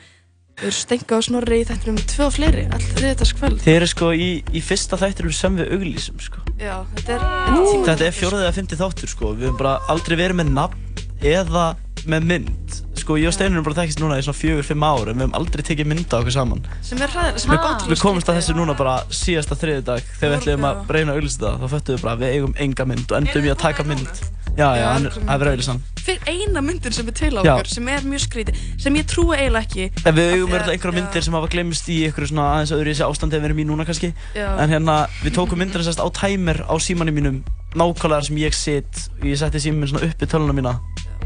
Við 0.53 0.69
erum 0.69 0.75
Stenga 0.77 1.17
og 1.17 1.25
Snorri 1.25 1.59
í 1.63 1.67
þættinum 1.67 1.97
með 1.97 2.09
tvö 2.13 2.27
og 2.27 2.35
fleiri, 2.37 2.65
all 2.69 2.83
þriðdagskvöld. 2.99 3.63
Þeir 3.65 3.77
eru 3.79 3.89
sko 3.89 4.11
í, 4.13 4.29
í 4.53 4.61
fyrsta 4.63 4.99
þættinum 5.01 5.33
sem 5.35 5.57
við 5.57 5.73
auglýsum 5.79 6.21
sko. 6.21 6.43
Já, 6.61 6.75
þetta 6.99 7.15
er, 7.17 7.25
er 7.25 7.57
tíma. 7.57 7.87
Þetta 7.89 8.07
er 8.07 8.17
fjórðið 8.19 8.45
eða 8.45 8.57
fymtið 8.59 8.83
þáttur 8.83 9.13
sko. 9.15 9.31
Við 9.33 9.49
höfum 9.49 9.63
bara 9.63 9.73
aldrei 9.95 10.19
verið 10.21 10.39
með 10.43 10.53
nafn 10.59 11.07
eða 11.33 11.65
með 12.13 12.29
mynd. 12.29 12.77
Sko 13.01 13.17
ég 13.19 13.31
og 13.31 13.35
Steinur 13.35 13.59
erum 13.59 13.67
bara 13.67 13.79
þekkist 13.81 14.03
núna 14.03 14.21
í 14.21 14.27
svona 14.27 14.39
fjögur, 14.39 14.69
fimm 14.69 14.85
ár 14.85 15.09
en 15.09 15.17
við 15.17 15.25
höfum 15.25 15.39
aldrei 15.41 15.65
tekið 15.71 15.89
mynda 15.89 16.21
okkur 16.21 16.37
saman. 16.37 16.63
Sem 16.85 17.01
er 17.01 17.11
hræðilega, 17.15 17.43
sem 17.43 17.55
er 17.55 17.57
Við, 17.57 17.65
ótrúlega 17.65 17.95
við 17.95 18.05
komumst 18.05 18.29
að 18.29 18.39
þessu 18.43 18.59
núna 18.59 18.77
bara 18.79 18.95
síðasta 19.09 19.59
þriðið 19.59 19.89
dag 19.89 20.13
þegar 20.21 20.35
við 20.35 20.39
ætlum 20.43 20.69
að 20.69 20.95
reyna 20.99 21.17
að 21.17 21.23
auglýsa 21.23 21.43
það. 21.47 21.59
Þá 21.65 21.75
föttum 21.75 21.97
við 21.97 22.05
bara 22.05 22.15
að 22.15 22.23
við 22.23 22.37
eigum 22.37 22.57
enga 22.67 22.89
mynd 22.93 23.09
og 23.09 23.19
endum 23.23 23.49
í 23.49 23.55
að 23.55 23.61
taka 23.65 23.89
mynd. 23.89 24.23
Já, 24.57 24.69
já, 24.77 24.87
hann 24.93 25.07
er- 25.07 25.13
er 25.17 25.39
verið 25.41 25.53
auglýsan. 25.57 25.81
Fyrir 26.03 26.21
eina 26.27 26.61
myndin 26.61 26.93
sem 26.93 27.07
er 27.09 27.13
til 27.13 27.31
á 27.39 27.41
okkur, 27.41 27.67
sem 27.67 27.89
er 27.89 28.01
mjög 28.05 28.21
skrítið, 28.27 28.57
sem 28.79 28.95
ég 28.95 29.07
trúi 29.07 29.37
eiginlega 29.37 29.63
ekki. 29.65 29.85
En 30.05 30.15
við 30.15 30.33
eigum 30.33 30.43
Af 30.45 30.51
því 30.51 30.53
verið 30.53 30.67
að- 30.69 30.73
einhverja 30.75 30.97
myndir 30.99 31.23
sem 31.23 31.35
hafa 31.35 31.49
glemst 31.49 31.89
í 31.89 31.97
einhverju 32.05 32.29
svona 32.29 32.47
aðeins 32.57 32.73
öðru 32.75 32.89
í 32.91 32.93
þessi 32.93 33.07
ástandi 33.09 33.35
en 33.37 33.41
við 33.43 33.45
erum 33.45 33.59
í 33.63 33.65
núna 33.71 33.87
kannski. 33.87 34.13
Já. 34.35 34.59
En 34.59 34.69
hérna, 34.71 35.09
við 35.25 35.33
tókum 35.33 35.59
myndina 35.59 35.85
sérst 35.85 36.03
á 36.05 36.09
timer 36.13 36.65
á 36.69 36.75
símanum 36.79 37.15
mínum, 37.15 37.43
nákvæmlega 37.75 38.21
þar 38.21 38.25
sem 38.27 38.37
ég 38.37 38.53
sitt. 38.55 39.09
Ég 39.23 39.39
setti 39.39 39.59
símanum 39.59 39.89
svona 39.89 40.05
upp 40.11 40.19
í 40.21 40.27
töluna 40.27 40.53
mína 40.53 40.81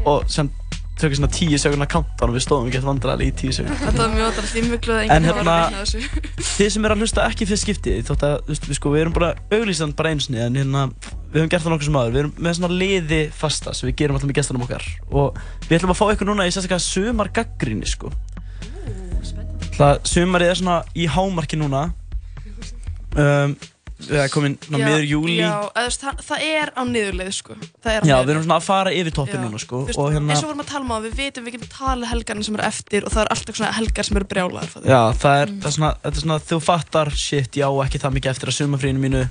og 0.05 0.29
sem 0.29 0.49
tökum 1.01 1.17
svona 1.19 1.29
tíu 1.33 1.57
sekundar 1.61 1.89
countdown 1.91 2.31
og 2.31 2.35
við 2.37 2.43
stóðum 2.45 2.67
ekki 2.69 2.81
vandræðilega 2.85 3.29
í 3.29 3.35
tíu 3.37 3.53
sekundar. 3.55 3.79
Þetta 3.83 4.01
var 4.01 4.13
mjög 4.15 4.27
ótrúlega 4.31 4.71
miklu 4.71 4.95
að 4.95 5.01
En 5.03 5.11
enginn 5.11 5.27
var 5.27 5.37
hérna, 5.37 5.53
að 5.53 5.67
vinna 5.67 5.83
þessu. 5.83 5.99
þið 6.57 6.71
sem 6.73 6.87
er 6.87 6.93
að 6.95 7.03
hlusta 7.03 7.25
ekki 7.27 7.47
fyrst 7.51 7.65
skiptið, 7.67 7.99
þótt 8.07 8.25
að, 8.27 8.35
þú 8.47 8.53
veist, 8.53 8.67
við 8.67 8.79
sko, 8.79 8.93
við 8.95 9.03
erum 9.03 9.15
bara 9.17 9.29
auglýsand 9.53 9.97
bara 9.99 10.13
einsinni, 10.15 10.41
en 10.41 10.57
hérna, 10.57 10.83
við 11.29 11.41
höfum 11.41 11.51
gert 11.53 11.65
það 11.65 11.75
nokkuð 11.75 11.89
sem 11.89 11.99
aður, 12.01 12.15
við 12.15 12.21
erum 12.23 12.33
með 12.47 12.57
svona 12.57 12.79
liði 12.81 13.21
fasta 13.37 13.75
sem 13.77 13.89
við 13.89 13.95
gerum 14.01 14.17
alltaf 14.17 14.31
með 14.31 14.39
gestunum 14.39 14.65
okkar 14.65 14.89
og 15.11 15.39
við 15.67 15.77
ætlum 15.77 15.93
að 15.93 15.99
fá 16.01 16.05
ykkur 16.15 16.31
núna 16.31 16.47
í 16.47 16.53
sérstaklega 16.55 16.85
sumar 16.87 17.31
gaggrinni, 17.35 17.89
sko. 17.89 18.11
Það 19.77 19.99
sumarið 20.09 20.53
er 20.53 20.61
svona 20.61 20.77
í 20.97 21.05
hámarki 21.13 21.59
núna, 21.61 21.87
um, 23.13 23.57
við 23.97 24.19
erum 24.21 24.31
komin 24.33 24.55
ná, 24.67 24.77
miður 24.77 25.05
júli. 25.07 25.37
Já, 25.39 25.53
eða, 25.71 25.93
það, 26.01 26.19
það 26.27 26.43
er 26.47 26.71
á 26.77 26.81
niðurleið, 26.87 27.31
sko. 27.37 27.57
Það 27.83 27.91
er 27.93 28.05
á 28.05 28.07
Já, 28.07 28.15
við 28.17 28.31
erum 28.33 28.45
svona 28.45 28.57
að 28.57 28.67
fara 28.67 28.93
yfir 28.93 29.15
toppin 29.17 29.39
Já. 29.39 29.43
núna, 29.43 29.61
sko, 29.63 29.81
Þú 29.81 29.89
veist, 29.89 30.01
og 30.03 30.13
hérna, 30.13 30.35
eins 30.35 30.43
og 30.43 30.51
vorum 30.51 30.63
að 30.63 30.69
tala 30.71 30.85
um 30.85 30.93
á, 30.93 30.97
við 31.07 31.17
vitum 31.17 31.47
við 31.47 31.57
getum 31.57 31.71
talið 31.73 32.11
helgarna 32.11 32.47
sem 32.47 32.57
eru 32.59 32.67
eftir 32.67 33.07
og 33.07 33.15
það 33.15 33.23
eru 33.23 33.35
alltaf 33.35 33.59
svona 33.59 33.73
helgar 33.77 34.07
sem 34.07 34.21
eru 34.21 34.29
brjálaðar. 34.33 34.71
fattar 34.75 34.93
já, 34.93 35.01
það 35.23 35.41
er, 35.41 35.53
það 35.57 35.69
er 35.71 35.77
svona, 35.77 35.91
þetta 36.05 36.13
er 36.13 36.25
svona, 36.27 36.39
þú 36.51 36.61
fattar, 36.67 37.13
shit, 37.25 37.57
já, 37.57 37.67
ekki 37.87 38.03
það 38.05 38.17
mikið 38.19 38.33
eftir 38.35 38.53
að 38.53 38.57
sumarfríinu 38.61 39.03
mínu, 39.03 39.23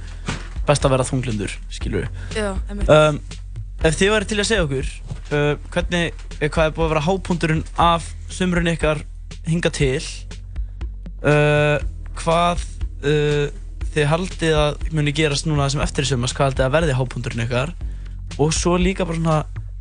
best 0.67 0.87
að 0.87 0.97
vera 0.97 1.07
þunglindur, 1.07 1.59
skilur 1.79 2.07
við. 2.07 2.23
Já. 2.35 2.51
Um, 2.91 3.21
ef 3.87 3.99
þið 4.01 4.15
væri 4.17 4.31
til 4.31 4.41
að 4.41 4.49
segja 4.51 4.67
okkur 4.67 4.89
uh, 5.31 5.53
hvernig, 5.75 6.25
eh, 6.41 6.49
hvað 6.49 6.71
er 6.71 6.75
búið 6.75 6.87
að 6.89 6.95
vera 6.95 7.07
hápunkturinn 7.07 7.65
af 7.79 8.09
sumrun 8.33 8.73
ykkar 8.73 9.05
hinga 9.47 9.71
til 9.75 10.03
uh, 11.23 11.79
hvað 12.19 12.65
uh, 13.07 13.47
þið 13.97 14.09
haldið 14.13 14.57
að 14.61 14.89
muni 14.97 15.15
gerast 15.17 15.49
núna 15.49 15.69
sem 15.73 15.83
eftir 15.85 16.07
í 16.07 16.11
sumars, 16.11 16.35
hvað 16.37 16.51
haldið 16.51 16.67
að 16.67 16.75
verði 16.77 16.97
hápunkturinn 16.99 17.45
ykkar 17.47 17.73
og 18.37 18.53
svo 18.53 18.77
líka 18.81 19.07
bara 19.09 19.21
svona 19.21 19.39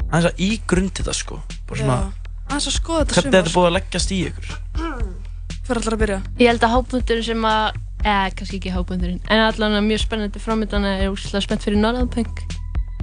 aðeins 0.10 0.30
að 0.30 0.44
ígrund 0.48 0.94
þetta 1.00 1.16
sko 1.18 1.42
bara 1.68 1.82
svona, 1.82 1.98
Aðeins 2.46 2.70
að 2.70 2.76
skoða 2.78 3.04
þetta 3.04 3.16
hvernig 3.20 3.40
er 3.40 3.48
þetta 3.48 3.56
búið 3.58 3.70
að 3.70 3.76
leggjast 3.80 4.14
í 4.16 4.20
ykkur 4.30 4.52
Hver 5.66 5.80
ætlar 5.82 5.96
að 5.96 6.02
byrja? 6.04 6.20
Ég 6.38 6.52
held 6.52 6.64
að 6.68 6.74
hápunkturinn 6.76 7.26
sem 7.26 7.48
að, 7.50 7.80
eða 8.04 8.26
kannski 8.38 8.60
ekki 8.60 8.74
hápunkturinn, 8.76 9.22
en 9.34 9.42
allan 9.48 9.80
mjög 9.88 10.04
spennandi 10.04 10.42
framöndan 10.44 10.86
er 10.86 11.08
úrslega 11.10 11.42
spennt 11.42 11.66
fyrir 11.66 11.82
Norðanpunk. 11.82 12.44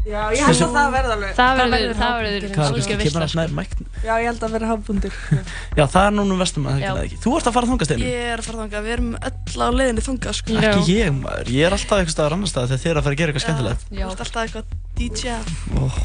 Já, 0.03 0.23
ég 0.35 0.43
held 0.43 0.63
að 0.67 0.73
það 0.75 0.89
verði 0.97 1.13
alveg. 1.15 1.35
Það 1.37 1.59
verður, 1.61 1.93
það 1.99 2.15
verður 2.19 2.47
er 2.49 2.55
kannski 2.57 2.97
veisla, 2.97 3.03
kemur 3.03 3.23
að 3.23 3.33
snæður 3.33 3.53
mækn 3.59 3.85
Já, 4.03 4.13
ég 4.19 4.27
held 4.27 4.43
að 4.43 4.55
verði 4.57 4.71
hafbundir. 4.73 5.19
já 5.79 5.85
það 5.93 6.07
er 6.09 6.17
núna 6.17 6.39
vestum 6.41 6.67
að 6.67 6.73
það 6.73 6.83
Já. 6.83 6.91
ekki 6.91 7.07
ekki 7.07 7.21
þú 7.23 7.35
ert 7.39 7.51
að 7.51 7.55
fara 7.57 7.71
þangast 7.71 7.95
einu 7.95 8.09
Ég 8.09 8.33
er 8.33 8.43
að 8.43 8.49
fara 8.49 8.61
þangað, 8.65 8.83
við 8.89 8.95
erum 8.97 9.13
öll 9.31 9.63
á 9.63 9.69
leiðinni 9.79 10.05
þangað, 10.09 10.39
sko. 10.41 10.57
ekki 10.73 10.97
ég 10.97 11.15
maður, 11.21 11.53
ég 11.55 11.69
er 11.69 11.77
alltaf 11.79 12.03
eitthvað 12.03 12.17
staðar 12.17 12.37
annar 12.39 12.51
stað 12.51 12.67
þegar 12.73 12.83
þið 12.83 12.91
er 12.93 12.99
að 12.99 13.07
fara 13.07 13.15
að 13.15 13.23
gera 13.23 13.33
eitthvað 13.33 13.47
skemmtilegt 13.47 13.87
Þú 13.93 14.09
ert 14.11 14.25
alltaf 14.27 14.43
eitthvað 14.43 14.65
DJ. 14.99 15.37
oh. 15.79 16.01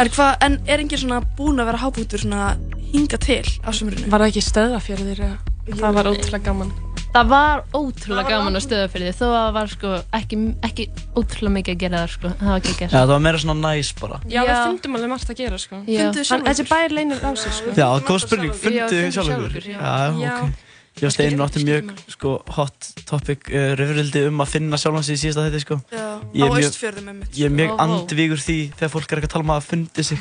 En 0.00 0.08
hvað, 0.08 0.30
en 0.46 0.54
er 0.72 0.80
engin 0.80 1.02
svona 1.02 1.20
búin 1.36 1.60
að 1.60 1.68
vera 1.68 1.82
hápunktur 1.84 2.22
svona 2.24 2.54
hinga 2.94 3.20
til 3.20 3.44
á 3.60 3.68
sumrinu? 3.76 4.08
Var 4.08 4.24
það 4.24 4.30
ekki 4.32 4.44
stöðafjörðir 4.48 5.20
eða? 5.28 5.36
Það 5.68 5.98
var 5.98 6.08
ótrúlega 6.08 6.46
gaman. 6.48 6.72
Það 7.12 7.26
var 7.28 7.62
ótrúlega 7.76 8.30
gaman 8.32 8.56
að 8.56 8.62
stöða 8.64 8.88
fyrir 8.88 9.10
því, 9.10 9.16
þó 9.18 9.24
að 9.26 9.34
það 9.36 9.50
var 9.56 9.72
sko 9.72 9.90
ekki, 10.16 10.38
ekki 10.68 10.86
ótrúlega 11.20 11.54
mikið 11.58 11.74
að 11.74 11.82
gera 11.82 12.00
þar 12.00 12.12
sko, 12.14 12.30
það 12.40 12.52
var 12.52 12.62
ekki 12.62 12.72
að 12.72 12.82
já 12.86 12.94
það 12.96 13.12
var 13.12 13.22
meira 13.26 13.42
svona 13.42 13.56
næs 13.60 13.90
bara 14.00 14.20
Já, 14.32 14.40
við 14.40 14.54
fundum 14.62 14.96
alveg 14.96 15.12
margt 15.12 15.32
að 15.34 15.42
gera 15.42 15.60
sko. 15.60 15.80
Já. 15.84 16.00
Funduð 16.06 16.32
Hann, 16.32 16.46
þessi 16.48 16.66
bæir 16.72 16.96
leynir 16.96 17.20
á 17.20 17.30
sig 17.36 17.56
sko. 17.58 17.74
Já, 17.76 17.86
góð 18.08 18.22
spurning, 18.24 18.52
Já, 18.54 18.60
fundu 18.64 18.80
fundum 18.88 19.12
sjálf 19.18 19.28
sjálfur, 19.28 19.68
já. 19.68 19.76
Já, 19.76 20.22
Já. 20.24 20.36
ok. 20.48 20.61
Ég 21.00 21.06
og 21.08 21.12
Steinin 21.14 21.40
áttum 21.40 21.62
mjög 21.64 21.86
sko, 22.12 22.30
hot 22.52 22.88
topic 23.08 23.46
uh, 23.48 23.70
röfurildi 23.78 24.26
um 24.28 24.42
að 24.44 24.50
finna 24.52 24.76
sjálfan 24.78 25.04
sig 25.06 25.16
í 25.16 25.20
síðasta 25.22 25.46
þetta 25.46 25.60
sko. 25.62 25.78
Já, 25.88 26.02
á 26.20 26.34
mjög- 26.36 26.66
Austfjörðum 26.68 27.08
einmitt, 27.08 27.32
Ég 27.40 27.48
er 27.48 27.54
mjög 27.56 27.70
sko. 27.70 27.72
Ó, 27.72 27.80
vó. 27.80 27.94
andvígur 27.96 28.42
því 28.44 28.56
þegar 28.76 28.92
fólk 28.92 29.06
er 29.08 29.16
eitthvað 29.22 29.30
að 29.30 29.32
tala 29.32 29.46
um 29.46 29.52
að 29.54 29.64
fundi 29.70 30.04
sig. 30.04 30.20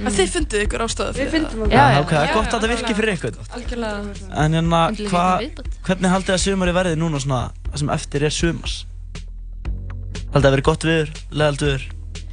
En 0.00 0.16
þið 0.18 0.32
funduð 0.34 0.64
ykkur 0.66 0.84
ástöðu 0.86 1.14
Við 1.20 1.30
fundum 1.36 1.70
Já, 1.70 1.84
ok, 2.02 2.10
það 2.10 2.26
er 2.26 2.34
gott 2.34 2.50
að 2.50 2.58
þetta 2.58 2.72
virki 2.74 2.98
fyrir 2.98 3.14
ykkur. 3.14 3.38
Algjörlega. 3.54 4.14
En 4.44 4.58
hérna, 4.58 4.82
hvernig 5.86 6.14
haldið 6.16 6.34
að 6.34 6.42
sumari 6.44 6.74
verði 6.80 6.98
núna 6.98 7.22
svona, 7.22 7.40
það 7.70 7.78
sem 7.84 7.94
eftir 7.94 8.26
er 8.26 8.34
sumars? 8.34 8.76
Haldið 10.34 10.46
að 10.50 10.54
verði 10.56 10.66
gott 10.72 10.84
viður, 10.90 11.14
leðalt 11.30 11.64
viður, 11.64 11.86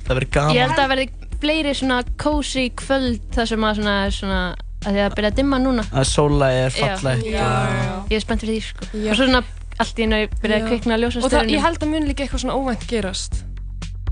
það 0.07 0.15
verði 0.17 0.31
gaman? 0.33 0.55
Ég 0.57 0.65
held 0.65 0.73
að 0.73 0.81
það 0.81 0.91
verði 0.95 1.07
fleiri 1.37 1.73
svona 1.77 2.01
cozy 2.17 2.69
kvöld 2.73 3.21
þar 3.37 3.45
sem 3.53 3.67
að 3.69 3.79
svona, 3.81 3.97
svona 4.17 4.41
að 4.85 4.91
því 4.93 5.01
að 5.05 5.15
byrja 5.17 5.29
að 5.31 5.35
dimma 5.41 5.57
núna. 5.59 5.83
Að 5.91 6.05
sólægi 6.11 6.57
er 6.61 6.71
og- 6.77 8.11
ég 8.11 8.15
er 8.15 8.19
spennt 8.23 8.41
fyrir 8.41 8.53
því 8.55 8.61
sko. 8.67 8.83
Og 8.93 9.15
svo 9.17 9.25
svona 9.27 9.41
allt 9.79 9.97
í 9.97 10.01
hennu 10.05 10.19
byrja 10.41 10.57
að 10.57 10.67
kvikna 10.71 10.93
að 10.95 11.01
ljósa 11.03 11.17
Og 11.23 11.29
það, 11.31 11.49
ég 11.53 11.61
held 11.61 11.79
að 11.79 11.87
mun 11.91 12.05
líka 12.07 12.21
eitthvað 12.25 12.41
svona 12.43 12.55
óvænt 12.57 12.83
gerast. 12.87 13.33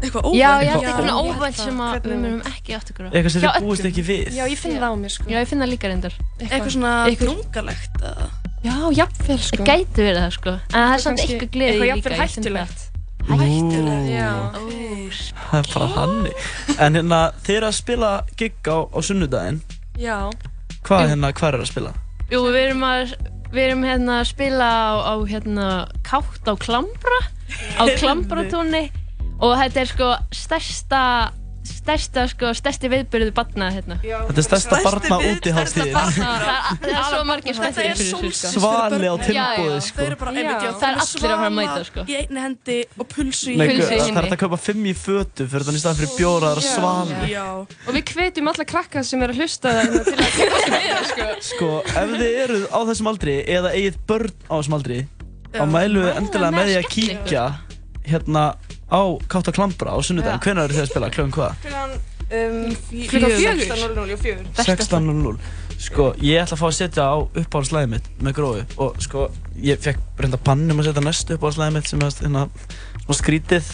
Eitthvað 0.01 0.21
Já, 0.35 0.51
ég 0.59 0.69
held 0.69 0.83
Eitthvað 0.83 0.99
svona 0.99 1.15
óvænt. 1.15 1.37
óvænt 1.39 1.55
sem 1.55 1.77
að 1.79 1.91
við 1.95 2.01
óvænt? 2.05 2.21
munum 2.21 2.41
ekki 2.51 2.71
átt 2.75 2.89
ykkur 2.91 3.05
á. 3.05 3.09
Eitthvað 3.15 3.31
sem 3.31 3.41
þið 3.41 3.61
búist 3.63 3.85
ekki 3.85 4.03
við. 4.03 4.29
Já, 4.35 4.43
ég 4.45 4.57
finn 4.57 4.75
það 4.75 4.91
á 4.91 4.93
mér 4.99 5.11
sko. 5.15 5.25
Já, 5.29 5.37
ég 5.39 5.47
finn 5.47 5.61
það 5.61 5.69
líka 5.71 5.87
reyndar. 5.87 6.13
Eitthvað 6.39 6.71
svona 6.75 6.91
eða? 8.01 8.29
Já, 8.65 8.75
jafnvel 8.97 9.39
sko. 9.39 9.57
Það 9.61 9.65
gæti 9.65 10.01
verið 10.01 10.21
það 10.25 10.31
sko. 10.35 10.49
En 10.49 10.59
það 10.75 10.93
er 10.93 10.99
samt 11.05 11.19
eitthvað 11.19 11.49
gleði 11.55 11.79
eitthvað 11.95 12.11
líka. 12.11 12.85
Það. 20.85 20.91
Það. 20.91 21.05
Hvað 21.05 21.13
hérna, 21.13 21.31
hvað 21.39 21.49
er 21.49 21.63
að 21.63 21.71
spila? 21.71 21.93
Jú, 22.31 22.41
við 22.49 22.61
erum 22.61 22.85
að 22.85 23.15
við 23.55 23.63
erum 23.69 23.83
hérna 23.87 24.19
að 24.19 24.29
spila 24.31 24.67
á, 24.67 24.93
á 25.05 25.13
hérna 25.29 25.65
kátt 26.05 26.49
á 26.49 26.53
Klambra 26.59 27.19
á 27.79 27.83
Klambratúni 27.99 28.83
og 29.39 29.53
þetta 29.59 29.81
er 29.81 29.91
sko 29.91 30.09
stærsta 30.35 31.01
stærsta 31.65 32.23
sko, 32.29 32.51
stærsti 32.57 32.89
viðbyrðu 32.91 33.31
barna 33.35 33.67
hérna. 33.73 33.95
Þetta 34.03 34.41
er 34.41 34.45
stærsta 34.45 34.79
barna 34.85 35.17
útiháttíðin. 35.31 35.95
Það 35.95 36.09
það 36.19 36.91
er 36.91 37.03
svo 37.09 37.21
margir 37.27 37.57
spenntir 37.57 37.81
fyrir 37.81 37.97
þessu 37.99 38.29
sko. 38.39 38.51
Svali 38.59 39.09
á 39.09 39.15
tilbúið 39.25 39.79
sko. 39.87 39.97
Þau 39.97 40.05
eru 40.05 40.17
bara, 40.21 40.33
einmitt, 40.35 40.65
já, 40.65 40.71
það 40.81 40.87
er 40.89 41.01
allir 41.03 41.25
að 41.25 41.25
fara 41.25 41.49
að 41.49 41.55
mæta 41.59 41.81
sko. 41.89 42.05
Í 42.05 42.17
einni 42.21 42.39
hendi 42.45 42.77
og 42.95 43.09
pulsu 43.15 43.49
í 43.51 43.57
Nei, 43.59 43.65
hinni. 43.71 43.85
það 43.89 44.21
er 44.21 44.29
að 44.29 44.41
kaupa 44.45 44.61
fimm 44.61 44.85
í 44.85 44.95
fötu 44.99 45.49
fyrir 45.51 45.67
þannig 45.69 45.83
staðan 45.83 45.99
fyrir 46.01 46.13
bjóra, 46.19 46.45
það 46.45 46.55
er 46.55 46.61
Já. 46.61 46.69
svali. 46.75 47.15
Já. 47.33 47.47
Og 47.87 47.91
við 47.97 48.03
hvetjum 48.13 48.51
alla 48.53 48.65
krakka 48.75 49.03
sem 49.03 49.25
er 49.25 49.33
að 49.33 49.41
hlusta 49.41 49.75
það 49.75 49.99
til 50.05 50.15
að 50.15 50.31
kynna 50.37 50.61
sig 50.61 50.71
meira 50.75 51.01
sko. 51.09 51.27
Sko, 51.49 51.71
ef 51.85 52.15
þið 52.15 52.39
eruð 52.45 52.65
á 52.71 52.79
þessum 52.91 53.11
aldri 53.13 53.35
eða 53.57 53.73
eigið 53.75 54.01
börn 54.09 54.33
á 54.49 54.53
þessum 54.59 54.79
aldri 54.79 54.99
að 58.89 58.97
hérna 58.97 59.01
á 59.01 59.01
Kátt 59.27 59.47
og 59.49 59.55
Klambra 59.57 59.95
á 59.95 59.99
sunnudaginn. 60.05 60.39
Já. 60.39 60.43
Hvenær 60.45 60.63
eru 60.65 60.73
þið 60.77 60.83
að 60.85 60.89
spila? 60.91 61.09
Klukkan 61.09 61.33
hvað? 61.35 61.51
Klukkan 61.65 61.91
um, 62.35 62.75
fjögur. 62.89 63.65
16.00 63.65 64.13
og 64.13 64.19
fjögur. 64.19 64.45
16.00 64.55 65.37
Sko, 65.85 66.05
ég 66.23 66.39
ætla 66.39 66.55
að 66.55 66.61
fá 66.61 66.67
að 66.69 66.75
setja 66.77 67.03
á 67.03 67.15
uppáhaldslæðið 67.19 67.89
mitt 67.91 68.05
með 68.23 68.35
grófi 68.37 68.61
og 68.79 68.95
sko, 69.03 69.25
ég 69.59 69.81
fekk 69.83 69.99
reynda 70.23 70.39
pannum 70.39 70.79
að 70.79 70.87
setja 70.87 71.03
næstu 71.03 71.35
uppáhaldslæðið 71.35 71.75
mitt 71.75 71.89
sem 71.91 71.99
er 72.05 72.15
hérna 72.15 72.43
svona 73.03 73.17
skrítið 73.19 73.71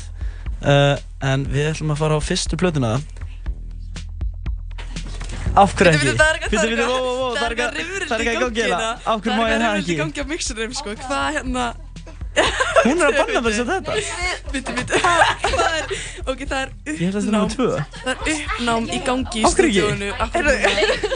uh, 0.65 0.95
en 1.29 1.45
við 1.53 1.69
ætlum 1.75 1.93
að 1.93 2.01
fara 2.01 2.17
á 2.17 2.21
fyrstu 2.25 2.57
plötuna 2.57 2.95
Af 5.51 5.75
hverju 5.75 5.91
ekki? 5.91 6.07
Bíddu, 6.07 6.15
bíddu, 6.15 6.17
það 6.17 6.31
er 6.31 6.37
Bíddu, 6.41 6.57
það 6.57 6.57
er 6.57 6.63
bíddu, 6.63 6.81
eitthvað- 6.81 6.91
ó, 6.91 6.97
ó, 6.97 7.11
ó, 7.11 7.35
það 7.35 7.45
er 7.45 7.51
eitthvað 7.51 7.71
það 8.09 8.15
er 8.15 8.21
ekki 8.21 8.31
að 8.31 8.41
gangi 8.41 8.61
hérna 8.65 8.89
Af 9.05 9.17
hverju 9.21 9.35
má 9.37 9.43
ég 9.45 9.57
það 9.61 9.73
ekki? 9.77 9.95
Hérna... 12.35 12.61
Hún 12.81 13.01
er 13.01 13.11
að 13.11 13.17
banna 13.19 13.41
mér 13.45 13.57
að 13.61 13.69
þetta 13.71 13.91
Bitti, 14.51 14.73
bitti. 14.77 14.99
Það 15.01 15.75
er, 15.77 15.91
ok, 16.31 16.43
það 16.49 16.61
er 16.61 16.69
tvö 17.51 17.67
Það 17.91 18.11
er 18.11 18.17
uppnám 18.33 18.87
í 18.87 18.99
gangi 19.05 19.41
í 19.41 19.51
stúdíónu. 19.53 20.09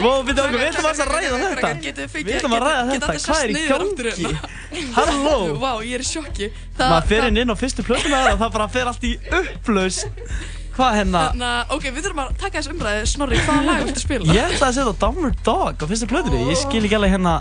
Vó, 0.04 0.12
við 0.28 0.42
ætlum 0.44 0.90
að 0.90 1.04
ræða 1.10 1.40
þetta 1.54 2.08
við 2.16 2.34
ætlum 2.36 2.58
að 2.58 2.66
ræða 2.66 2.84
þetta, 2.92 3.16
hvað 3.26 3.40
er 3.46 3.50
í 3.50 3.64
gangi? 3.72 4.10
hérna? 4.12 4.92
Halló 5.00 5.38
Vá, 5.62 5.72
ég 5.86 5.96
er 5.98 6.04
í 6.04 6.10
sjokki. 6.10 6.52
Það- 6.76 6.92
Maður 6.94 7.10
fer 7.14 7.30
inn 7.30 7.42
inn 7.44 7.54
á 7.54 7.56
fyrstu 7.58 7.88
plötuna 7.88 8.22
og 8.34 8.40
það 8.44 8.54
bara 8.60 8.70
fer 8.76 8.92
allt 8.92 9.04
í 9.08 9.16
upplaus 9.40 10.04
Hvað 10.76 10.96
hérna? 11.00 11.20
Þannig 11.32 11.48
að, 11.48 11.70
ok, 11.78 11.86
við 11.96 12.02
þurfum 12.04 12.24
að 12.26 12.32
taka 12.42 12.60
þessu 12.60 12.74
umræði 12.76 13.04
Snorri, 13.08 13.38
hvaða 13.46 13.62
lag 13.70 13.86
viltu 13.88 14.02
spila? 14.04 14.34
Ég 14.36 14.50
ætla 14.50 14.68
að 14.68 14.74
setja 14.76 14.96
Downward 15.06 15.38
Dog 15.48 15.76
á 15.80 15.86
fyrstu 15.88 16.10
plötunni, 16.12 16.42
ég 16.52 16.60
skil 16.60 16.84
ekki 16.84 16.98
alveg 17.00 17.14
hérna 17.16 17.36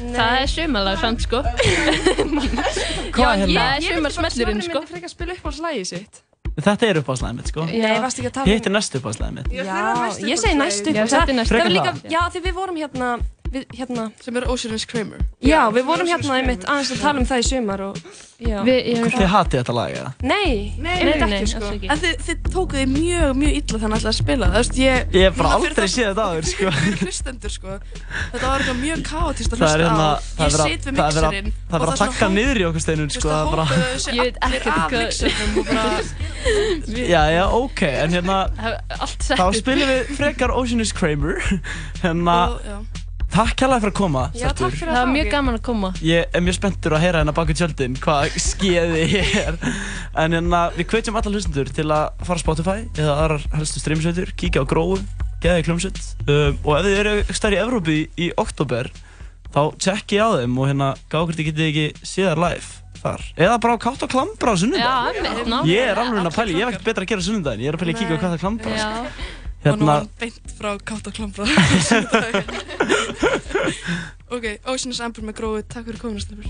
Það 0.00 0.34
er 0.40 0.50
sumarlag 0.54 0.98
samt 1.02 1.24
sko. 1.26 1.42
Hvað 3.14 3.30
er 3.30 3.44
hérna? 3.44 3.60
Það 3.60 3.76
er 3.76 3.86
sumar 3.86 4.14
smellurinn 4.16 4.62
sko. 4.64 4.80
myndi 4.80 4.92
frekar 4.94 5.12
spila 5.12 5.36
upp 5.36 5.48
á 5.48 5.52
slægi 5.60 5.84
sitt. 5.92 6.22
Þetta 6.60 6.88
er 6.90 6.98
uppáðslæðið 7.00 7.36
mitt 7.38 7.50
sko. 7.52 7.64
Nei, 7.70 7.98
varstu 8.02 8.20
ekki 8.22 8.30
að 8.30 8.34
tala 8.36 8.44
um- 8.46 8.50
Hitt 8.52 8.66
er 8.66 8.72
næstu 8.74 9.00
uppáðslæðið 9.00 9.36
mitt. 9.36 9.52
Já, 9.54 9.64
ég 10.26 10.40
segi 10.40 10.56
næstu. 10.58 10.94
Næstu. 10.96 11.20
Það 11.50 11.62
var 11.62 11.74
líka, 11.76 11.92
já, 12.10 12.20
því 12.34 12.42
við 12.46 12.56
vorum 12.58 12.80
hérna, 12.80 13.10
við, 13.54 13.64
hérna 13.78 14.04
Sem 14.22 14.36
er 14.40 14.44
Ocean's 14.52 14.84
Kramer 14.90 15.20
Já, 15.44 15.60
við 15.74 15.84
vorum 15.88 16.06
hérna 16.10 16.34
einmitt 16.40 16.64
aðeins 16.68 16.92
að 16.94 17.00
tala 17.04 17.18
um 17.22 17.26
það 17.28 17.38
í 17.40 17.44
sumar 17.48 17.80
og 17.88 17.94
já. 18.40 18.58
Þið 18.64 19.26
hatið 19.34 19.56
þetta 19.60 19.74
lag 19.76 19.90
eða? 19.96 20.10
Nei, 20.24 20.52
Nei, 20.80 20.96
einmitt 21.00 21.20
nei, 21.20 21.38
ekki 21.40 21.50
sko. 21.52 21.66
En 21.80 21.98
þið, 22.00 22.14
þið 22.26 22.36
tókuð 22.54 22.76
þið 22.80 22.88
mjög, 22.94 23.28
mjög 23.40 23.52
illa 23.60 23.76
þannig 23.84 24.00
að 24.10 24.14
spila 24.20 24.44
það, 24.50 24.58
veist, 24.60 24.74
ég... 24.80 24.94
Ég 25.16 25.22
hef 25.26 25.34
bara 25.40 25.50
aldrei 25.56 25.74
það- 25.80 25.94
séð 25.94 26.06
þetta 26.10 26.24
áður 26.30 26.44
sko. 26.50 26.64
Fyrir 26.80 27.00
hlustendur, 27.06 27.52
sko. 27.56 27.70
Þetta 28.32 28.46
var 28.46 28.58
eitthvað 28.60 28.80
mjög 28.84 29.00
kaotist 29.10 29.50
að 29.50 29.58
Það 29.60 29.66
hlusta 29.66 29.84
hérna, 29.84 30.06
á. 30.10 30.12
það 30.36 30.46
er 30.46 30.50
Ég 30.50 30.56
sit 30.70 30.82
við 30.84 30.90
að- 30.90 30.96
það 31.00 31.06
er 31.06 31.14
verið 31.16 31.24
að- 31.26 31.34
mixerinn 31.34 31.50
það 31.70 31.76
er 31.76 31.80
verið 31.80 31.92
að 31.92 32.00
taka 32.04 32.26
niður 32.36 32.56
í 32.60 32.64
okkur 32.70 32.82
steinun 32.86 33.12
sko 33.12 33.28
ekkert 43.30 43.72
af 43.72 43.82
mixernum 43.82 44.16
og 44.16 44.16
bara... 44.16 44.30
Já, 44.34 44.46
Hérna 44.46 44.58
Takk 44.60 44.74
fyrir 44.74 44.90
að 44.90 44.90
koma 44.90 44.90
stelpur. 44.90 44.90
Það 44.90 44.98
var 44.98 45.12
mjög 45.14 45.30
gaman 45.34 45.58
að 45.58 45.62
koma. 45.66 45.90
Ég 46.02 46.34
er 46.34 46.44
mjög 46.44 46.56
spenntur 46.58 46.96
að 46.96 47.04
heyra 47.04 47.20
hérna 47.22 47.34
baku 47.36 47.56
tjöldin 47.56 47.98
hvað 48.02 48.38
skeiði 48.42 49.04
er. 49.44 49.58
En 50.18 50.34
hérna, 50.36 50.62
við 50.76 50.90
hvetjum 50.90 51.20
alla 51.20 51.34
hlustundur 51.34 51.70
til 51.74 51.86
að 51.94 52.26
fara 52.26 52.40
á 52.40 52.44
Spotify 52.44 52.78
eða 52.98 53.16
aðrar 53.24 53.46
helstu 53.54 53.82
streamsveitur, 53.82 54.34
kíkja 54.40 54.64
á 54.64 54.70
gróu, 54.70 54.98
geða 55.42 55.62
í 55.62 55.66
klumsut 55.66 56.02
um, 56.26 56.58
og 56.64 56.74
ef 56.78 56.84
þið 56.88 56.98
eru 57.04 57.14
stær 57.30 57.56
í 57.56 57.62
Evrópi 57.62 57.98
í, 58.18 58.30
oktober 58.40 58.90
þá 59.50 59.62
tjekki 59.78 60.20
á 60.20 60.28
þeim 60.40 60.58
og 60.58 60.70
hérna 60.70 60.92
gá 61.10 61.18
hvort 61.22 61.38
þið 61.38 61.50
getið 61.50 61.68
ekki 61.70 62.06
séðar 62.06 62.42
live 62.42 62.80
þar. 63.00 63.24
Eða 63.40 63.58
bara 63.62 63.76
á 63.76 63.82
kátt 63.82 64.02
og 64.04 64.12
klambra 64.12 64.52
á 64.52 64.56
Já, 64.60 64.94
einmitt, 65.08 65.46
ná. 65.48 65.60
Ég 65.68 65.92
er 65.92 66.00
alveg 66.00 66.26
að 66.28 66.36
pæli, 66.36 66.58
ég 66.58 66.66
hef 66.66 66.74
ekkert 66.74 66.90
betra 66.90 67.06
að 67.06 67.12
gera 67.14 67.24
á 67.24 67.26
sunnudaginn. 67.26 67.64
Ég 67.64 67.72
er 67.72 67.78
að 67.78 67.82
pæli 67.82 67.94
að 67.94 68.02
kíkja 68.02 68.18
á 68.18 68.22
kátt 68.22 68.36
og 68.36 68.42
klambra 68.44 68.74
Já. 68.76 68.90
Og 69.60 69.76
nú 69.76 69.84
Hérna, 69.84 69.86
var 69.86 69.98
hann 69.98 70.08
beint 70.20 70.52
frá 70.56 70.70
Kátt 70.80 71.06
og 71.06 71.12
Klambra. 71.12 71.44
ok, 74.34 74.44
Ocean's 74.64 75.00
Amber 75.04 75.22
með 75.26 75.34
gróðu, 75.36 75.62
takk 75.68 75.84
fyrir 75.90 76.00
kominu, 76.00 76.20
Snurfur. 76.24 76.48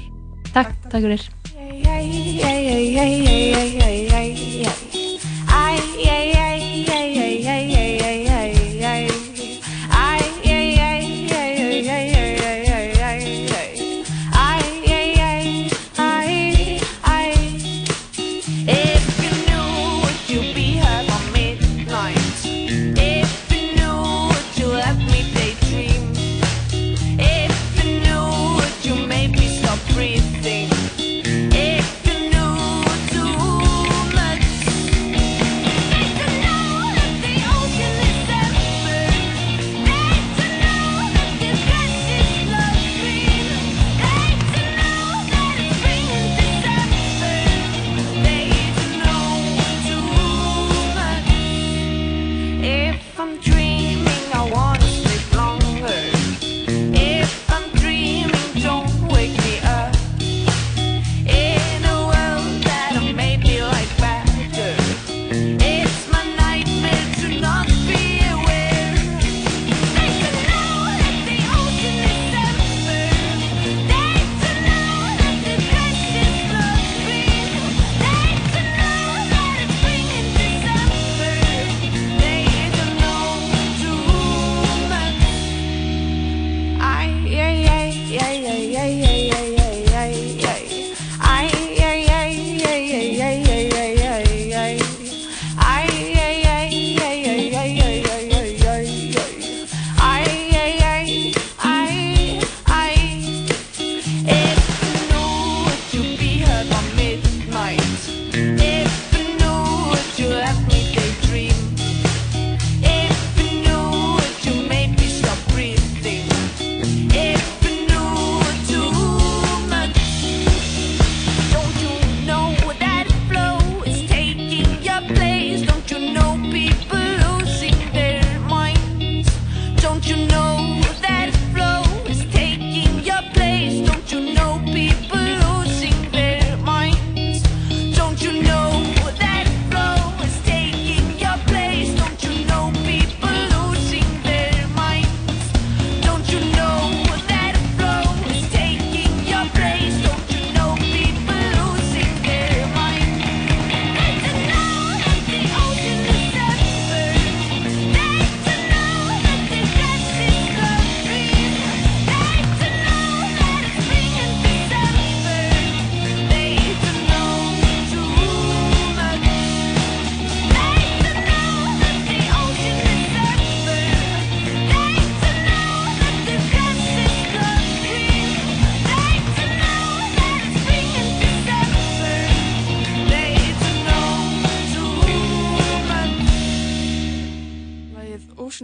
Takk, 0.55 0.71
takk 0.87 1.03
fyrir 1.03 1.19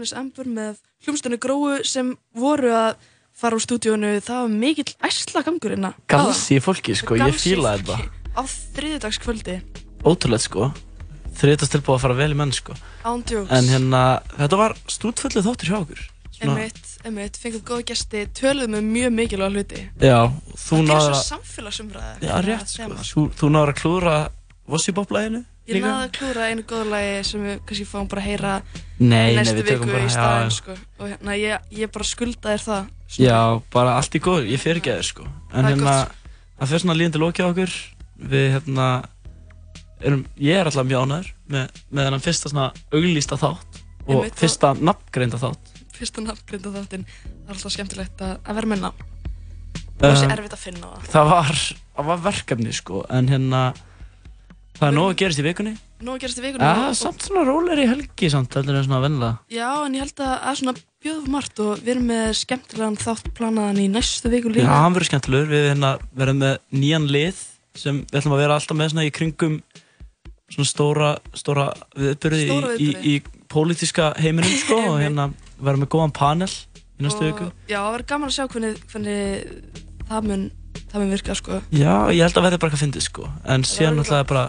Ocean's 0.06 0.14
Amber 0.14 0.46
með 0.46 0.78
hljómsdönu 1.02 1.38
gróu 1.42 1.82
sem 1.86 2.12
voru 2.36 2.70
að 2.70 2.96
fara 3.36 3.56
úr 3.58 3.62
stúdíónu. 3.64 4.12
Það 4.22 4.42
var 4.44 4.52
mikill 4.54 4.92
æsla 5.04 5.42
gangur 5.46 5.74
inna. 5.74 5.94
Galsi 6.08 6.56
í 6.56 6.62
fólki 6.62 6.94
sko, 6.96 7.18
ég 7.18 7.34
fíla 7.34 7.74
þetta 7.76 7.98
Á 8.36 8.42
þriðjudagskvöldi. 8.46 9.56
Ótrúlega 10.06 10.44
sko 10.44 10.68
Þriðast 11.36 11.72
tilbúið 11.74 11.96
að 11.96 12.02
fara 12.04 12.16
vel 12.16 12.28
í 12.32 12.36
menn 12.38 12.52
sko 12.54 12.76
Ándjóks. 13.04 13.50
En 13.52 13.66
hérna, 13.72 14.02
þetta 14.36 14.58
var 14.60 14.74
stútfullu 14.88 15.42
þáttur 15.44 15.72
hjá 15.72 15.78
okkur 15.80 16.04
Emitt, 16.46 16.80
emitt, 17.08 17.38
fengum 17.40 17.62
góða 17.64 17.86
gesti, 17.88 18.26
töluðum 18.36 18.74
með 18.76 18.88
mjög 18.92 19.12
mikilvæga 19.16 19.54
hluti. 19.54 19.84
Já, 20.04 20.18
þú 20.52 20.76
Það 20.76 20.82
gerir 20.82 20.90
náður 20.90 21.06
svo 21.06 21.14
að 21.16 21.22
samfélagsumræði. 21.30 22.28
Já, 22.28 22.34
rétt 22.44 22.72
sko 22.74 22.98
Þú, 23.08 23.24
þú 23.40 23.50
náður 23.54 23.72
að 23.72 23.78
klúra 23.80 24.16
Vossibop-læginu 24.68 25.40
Ég 25.66 25.82
náði 25.82 26.04
að 26.06 26.12
klúra 26.14 26.44
einu 26.50 26.62
góðu 26.62 26.90
lagi 26.92 27.14
sem 27.26 27.42
við 27.42 27.56
kannski 27.66 27.86
fáum 27.90 28.06
bara 28.08 28.22
að 28.22 28.26
heyra 28.30 28.52
Nei, 28.98 29.08
nei, 29.08 29.34
næstu 29.40 29.64
tökum 29.66 29.88
viku 29.88 29.92
bara- 29.92 30.04
í 30.06 30.12
já. 30.14 30.50
sko. 30.54 30.76
Og 31.00 31.08
hérna, 31.10 31.34
ég, 31.40 31.60
ég 31.80 31.90
bara 31.92 32.04
skulda 32.06 32.52
þér 32.54 32.62
það. 32.66 32.86
Já, 33.18 33.38
bara 33.74 33.96
allt 33.98 34.14
í 34.14 34.20
góð, 34.22 34.46
ég 34.50 34.60
fer 34.62 34.76
ekki 34.80 34.90
að 34.92 35.00
þér 35.00 35.08
sko 35.10 35.26
En 35.26 35.64
Það 35.64 35.70
hérna, 35.72 35.96
það 36.60 36.68
fyrir 36.70 36.82
svona 36.84 36.96
líðandi 37.00 37.42
á 37.42 37.46
okkur 37.50 37.74
Við 38.30 38.46
hérna 38.54 38.86
erum, 40.02 40.22
Ég 40.38 40.56
er 40.60 40.66
alltaf 40.70 40.86
mjög 40.86 41.02
ánæður 41.06 41.28
með, 41.54 41.82
með 41.90 42.06
þennan 42.08 42.24
fyrsta 42.26 42.50
svona 42.52 42.68
auglýsta 42.92 43.38
þátt 43.40 43.82
Og 44.06 44.26
fyrsta 44.38 44.72
nafngreinda 44.78 45.38
þátt 45.42 45.72
Fyrsta 45.96 46.20
nafngreinda 46.26 46.72
þáttinn, 46.74 47.04
það 47.08 47.50
er 47.50 47.54
alltaf 47.56 47.72
skemmtilegt 47.72 48.20
að, 48.20 48.32
að 48.44 48.54
vera 48.58 48.68
með 48.74 48.80
nafn. 48.86 49.04
Það 49.96 50.10
var 50.12 50.24
Um, 50.26 50.32
erfitt 50.34 50.52
að 50.52 50.60
finna 50.60 50.88
það. 50.92 51.04
Það 51.14 51.28
var, 51.30 51.60
það 51.96 52.04
var 52.10 52.18
verkefni 52.26 52.72
sko 52.76 52.98
En 53.16 53.28
hérna, 53.32 53.60
það 54.76 54.88
er 54.88 54.96
nóg 54.96 55.08
að 55.10 55.18
gerast 55.22 55.42
í 55.42 55.46
vikunni 55.46 55.74
Nú 56.04 56.12
að 56.12 56.18
gerast 56.26 56.40
í 56.40 56.44
vikunni. 56.44 56.66
Já, 56.68 56.92
samt 56.98 57.24
svona 57.24 57.42
rólegri 57.48 57.86
helgi 57.88 58.28
samt 58.32 58.56
heldur 58.58 58.76
en 58.76 58.84
svona 58.84 59.00
vennilega 59.04 59.38
Já, 59.56 59.70
en 59.86 59.96
ég 59.96 60.04
held 60.04 60.20
að 60.20 60.32
það 60.34 60.50
er 60.50 60.60
svona 60.60 60.76
bjöð 61.06 61.28
margt 61.32 61.62
og 61.64 61.80
við 61.80 61.92
erum 61.94 62.10
með 62.10 62.28
skemmtilegan 62.40 62.98
þátt 63.00 63.30
planaðan 63.38 63.80
í 63.80 63.88
næstu 63.94 64.32
viku 64.32 64.50
Já, 64.52 64.56
líka. 64.58 64.78
hann 64.82 64.96
verður 64.96 65.10
skemmtilegur, 65.10 65.50
við 65.54 65.66
hérna 65.70 65.92
verðum 66.12 66.42
með 66.44 66.58
nýjan 66.76 67.08
lið 67.16 67.42
sem 67.76 68.02
við 68.04 68.20
ætlum 68.20 68.36
að 68.36 68.42
vera 68.44 68.58
alltaf 68.60 68.78
með 68.80 68.92
svona 68.92 69.06
í 69.06 69.14
kringum 69.16 69.58
svona 70.52 70.68
stóra, 70.70 71.08
stóra 71.36 71.66
viðbyrði 71.96 72.44
í, 72.46 72.58
í, 72.78 72.90
í, 73.14 73.14
pólitíska 73.50 74.12
heiminum 74.20 74.52
sko 74.60 74.78
og 74.92 75.00
hérna 75.00 75.30
verðum 75.58 75.84
með 75.84 75.90
góðan 75.94 76.14
panel 76.16 76.50
í 76.50 77.04
næstu 77.06 77.26
viku. 77.26 77.48
Já, 77.70 77.78
það 77.80 77.90
verður 77.94 78.06
gaman 78.12 78.30
að 78.30 78.36
sjá 78.36 78.46
hvernig, 78.52 78.78
hvernig 78.92 79.18
það, 80.08 80.28
mun, 80.30 80.44
það 80.92 81.02
mun 81.02 81.12
virka, 81.12 81.36
sko. 81.38 81.58
Já, 81.74 81.92
ég 82.14 82.22
held 82.24 82.40
að 82.40 82.46
verði 82.46 82.60
bara 82.62 82.70
eitthvað 82.70 82.84
fyndið 82.84 83.06
sko, 83.06 83.28
en 83.54 83.66
síðan 83.68 84.00
alltaf 84.02 84.28
bara 84.30 84.44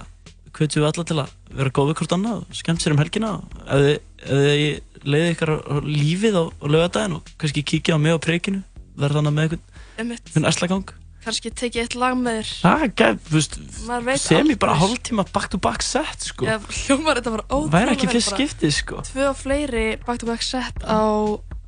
hvetjum 0.57 0.84
við 0.84 0.89
alla 0.89 1.07
til 1.07 1.19
að 1.21 1.34
vera 1.57 1.73
góð 1.73 1.91
við 1.91 1.99
hvort 2.01 2.15
annað 2.17 2.43
og 2.43 2.59
skemmt 2.59 2.84
sér 2.84 2.95
um 2.95 3.01
helgina 3.01 3.34
ef 3.67 4.01
þið 4.27 5.07
leiði 5.07 5.34
ykkar 5.35 5.51
lífið 5.85 6.38
á, 6.38 6.43
á 6.51 6.65
lögadaginn 6.67 7.17
og 7.17 7.34
kannski 7.39 7.63
kíkja 7.65 7.97
á 7.97 7.99
mig 8.01 8.15
á 8.15 8.19
preikinu, 8.21 8.63
verða 8.97 9.21
þannig 9.21 9.35
með 9.38 9.57
einhvern, 9.97 10.47
erslagang. 10.49 10.95
Kannski 11.27 11.51
tekið 11.51 11.81
eitt 11.84 11.95
lag 11.99 12.15
með 12.15 12.38
þér. 12.39 14.19
Sem 14.21 14.51
ég 14.53 14.59
bara 14.61 14.75
aldrei. 14.77 14.84
hálftíma 14.84 15.25
back 15.34 15.49
to 15.51 15.59
back 15.59 15.84
set 15.84 16.23
sko. 16.29 16.47
Já, 16.47 16.55
hljómar 16.85 17.19
þetta 17.19 17.34
bara 17.34 17.45
ótrúlega 17.49 17.73
Væri 17.73 17.95
ekki 17.95 18.09
fyrst 18.13 18.31
skiptið 18.31 18.75
sko. 18.77 19.01
Tvö 19.09 19.25
og 19.34 19.35
fleiri 19.35 19.85
back-to-back 20.05 20.45
set 20.45 20.79
á, 20.88 21.03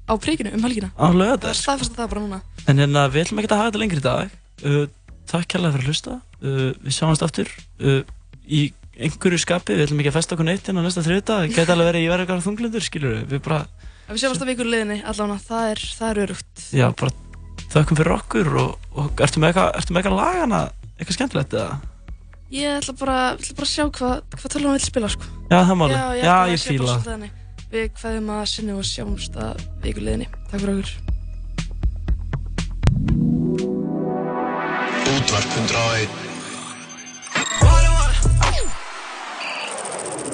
á 0.07 0.13
príkinu 0.15 0.53
um 0.55 0.63
helgina. 0.63 0.93
Á 0.95 1.11
bara 1.11 2.23
núna. 2.23 2.39
En 2.67 2.79
hérna, 2.79 3.09
við 3.11 3.25
ætlum 3.25 3.43
ekki 3.43 3.51
að 3.51 3.59
hafa 3.59 3.71
þetta 3.71 3.83
lengri 3.83 3.99
í 3.99 4.07
dag. 4.07 4.37
Uh, 4.63 4.85
takk 5.27 5.51
kærlega 5.51 5.75
fyrir 5.75 5.83
að 5.83 5.91
hlusta. 5.91 6.15
Uh, 6.39 6.71
við 6.79 6.95
sjáumst 6.95 7.25
aftur 7.27 7.51
uh, 7.83 8.01
í 8.47 8.69
einhverju 8.99 9.39
skapi, 9.39 9.75
við 9.77 9.85
ætlum 9.87 10.01
ekki 10.03 10.11
að 10.11 10.17
festa 10.17 10.35
okkur 10.35 10.47
neitt 10.47 10.67
inn 10.69 10.79
á 10.79 10.81
næsta 10.83 11.03
þrjöta, 11.05 11.33
það 11.39 11.53
geta 11.55 11.71
alveg 11.75 11.87
verið 11.89 12.03
í 12.03 12.09
verið 12.11 12.23
eitthvað 12.25 12.47
þunglundur, 12.47 12.83
skilur 12.85 13.11
við, 13.15 13.23
við 13.31 13.39
bara... 13.45 13.59
Ef 14.09 14.11
við 14.11 14.19
séum 14.23 14.33
alltaf 14.33 14.51
ykkur 14.53 14.69
liðinni, 14.73 14.97
allavega, 15.07 15.39
það 15.45 15.63
er, 15.69 15.79
það 15.99 16.09
er 16.09 16.17
örugt. 16.25 16.55
Já, 16.75 16.87
bara 16.99 17.11
þökkum 17.69 17.97
fyrir 17.99 18.13
okkur 18.15 18.47
og, 18.63 18.71
og 18.97 19.07
ertu 19.25 19.37
með 19.43 19.49
eitthvað 19.53 19.97
eitthva 19.99 20.17
lagana, 20.17 20.61
eitthvað 20.97 21.17
skemmtilegt 21.19 21.51
eða? 21.55 21.73
Ég 22.49 22.65
ætla 22.79 22.93
bara, 22.97 23.17
ætla 23.37 23.53
bara 23.59 23.67
að 23.67 23.73
sjá 23.75 23.85
hvað, 23.93 24.15
hvað 24.33 24.49
tölum 24.55 24.71
við 24.73 24.77
vil 24.79 24.87
spila, 24.87 25.09
sko. 25.13 25.25
Já, 25.51 25.59
það 25.59 25.77
máli. 25.83 25.93
Já, 25.93 25.97
ég, 26.09 26.15
Já, 26.25 26.33
ég, 26.33 26.39
ég 26.55 26.61
fýla. 26.65 26.93
Við 27.69 27.85
hvaðum 28.01 28.33
að 28.33 28.49
sinni 28.49 28.73
og 28.73 28.81
sjáumst 28.89 29.33
að 29.37 29.61
ykkur 29.85 30.01
liðinni. 30.07 30.25
Takk 30.49 30.65
fyrir 30.65 30.81
okkur. 30.81 31.09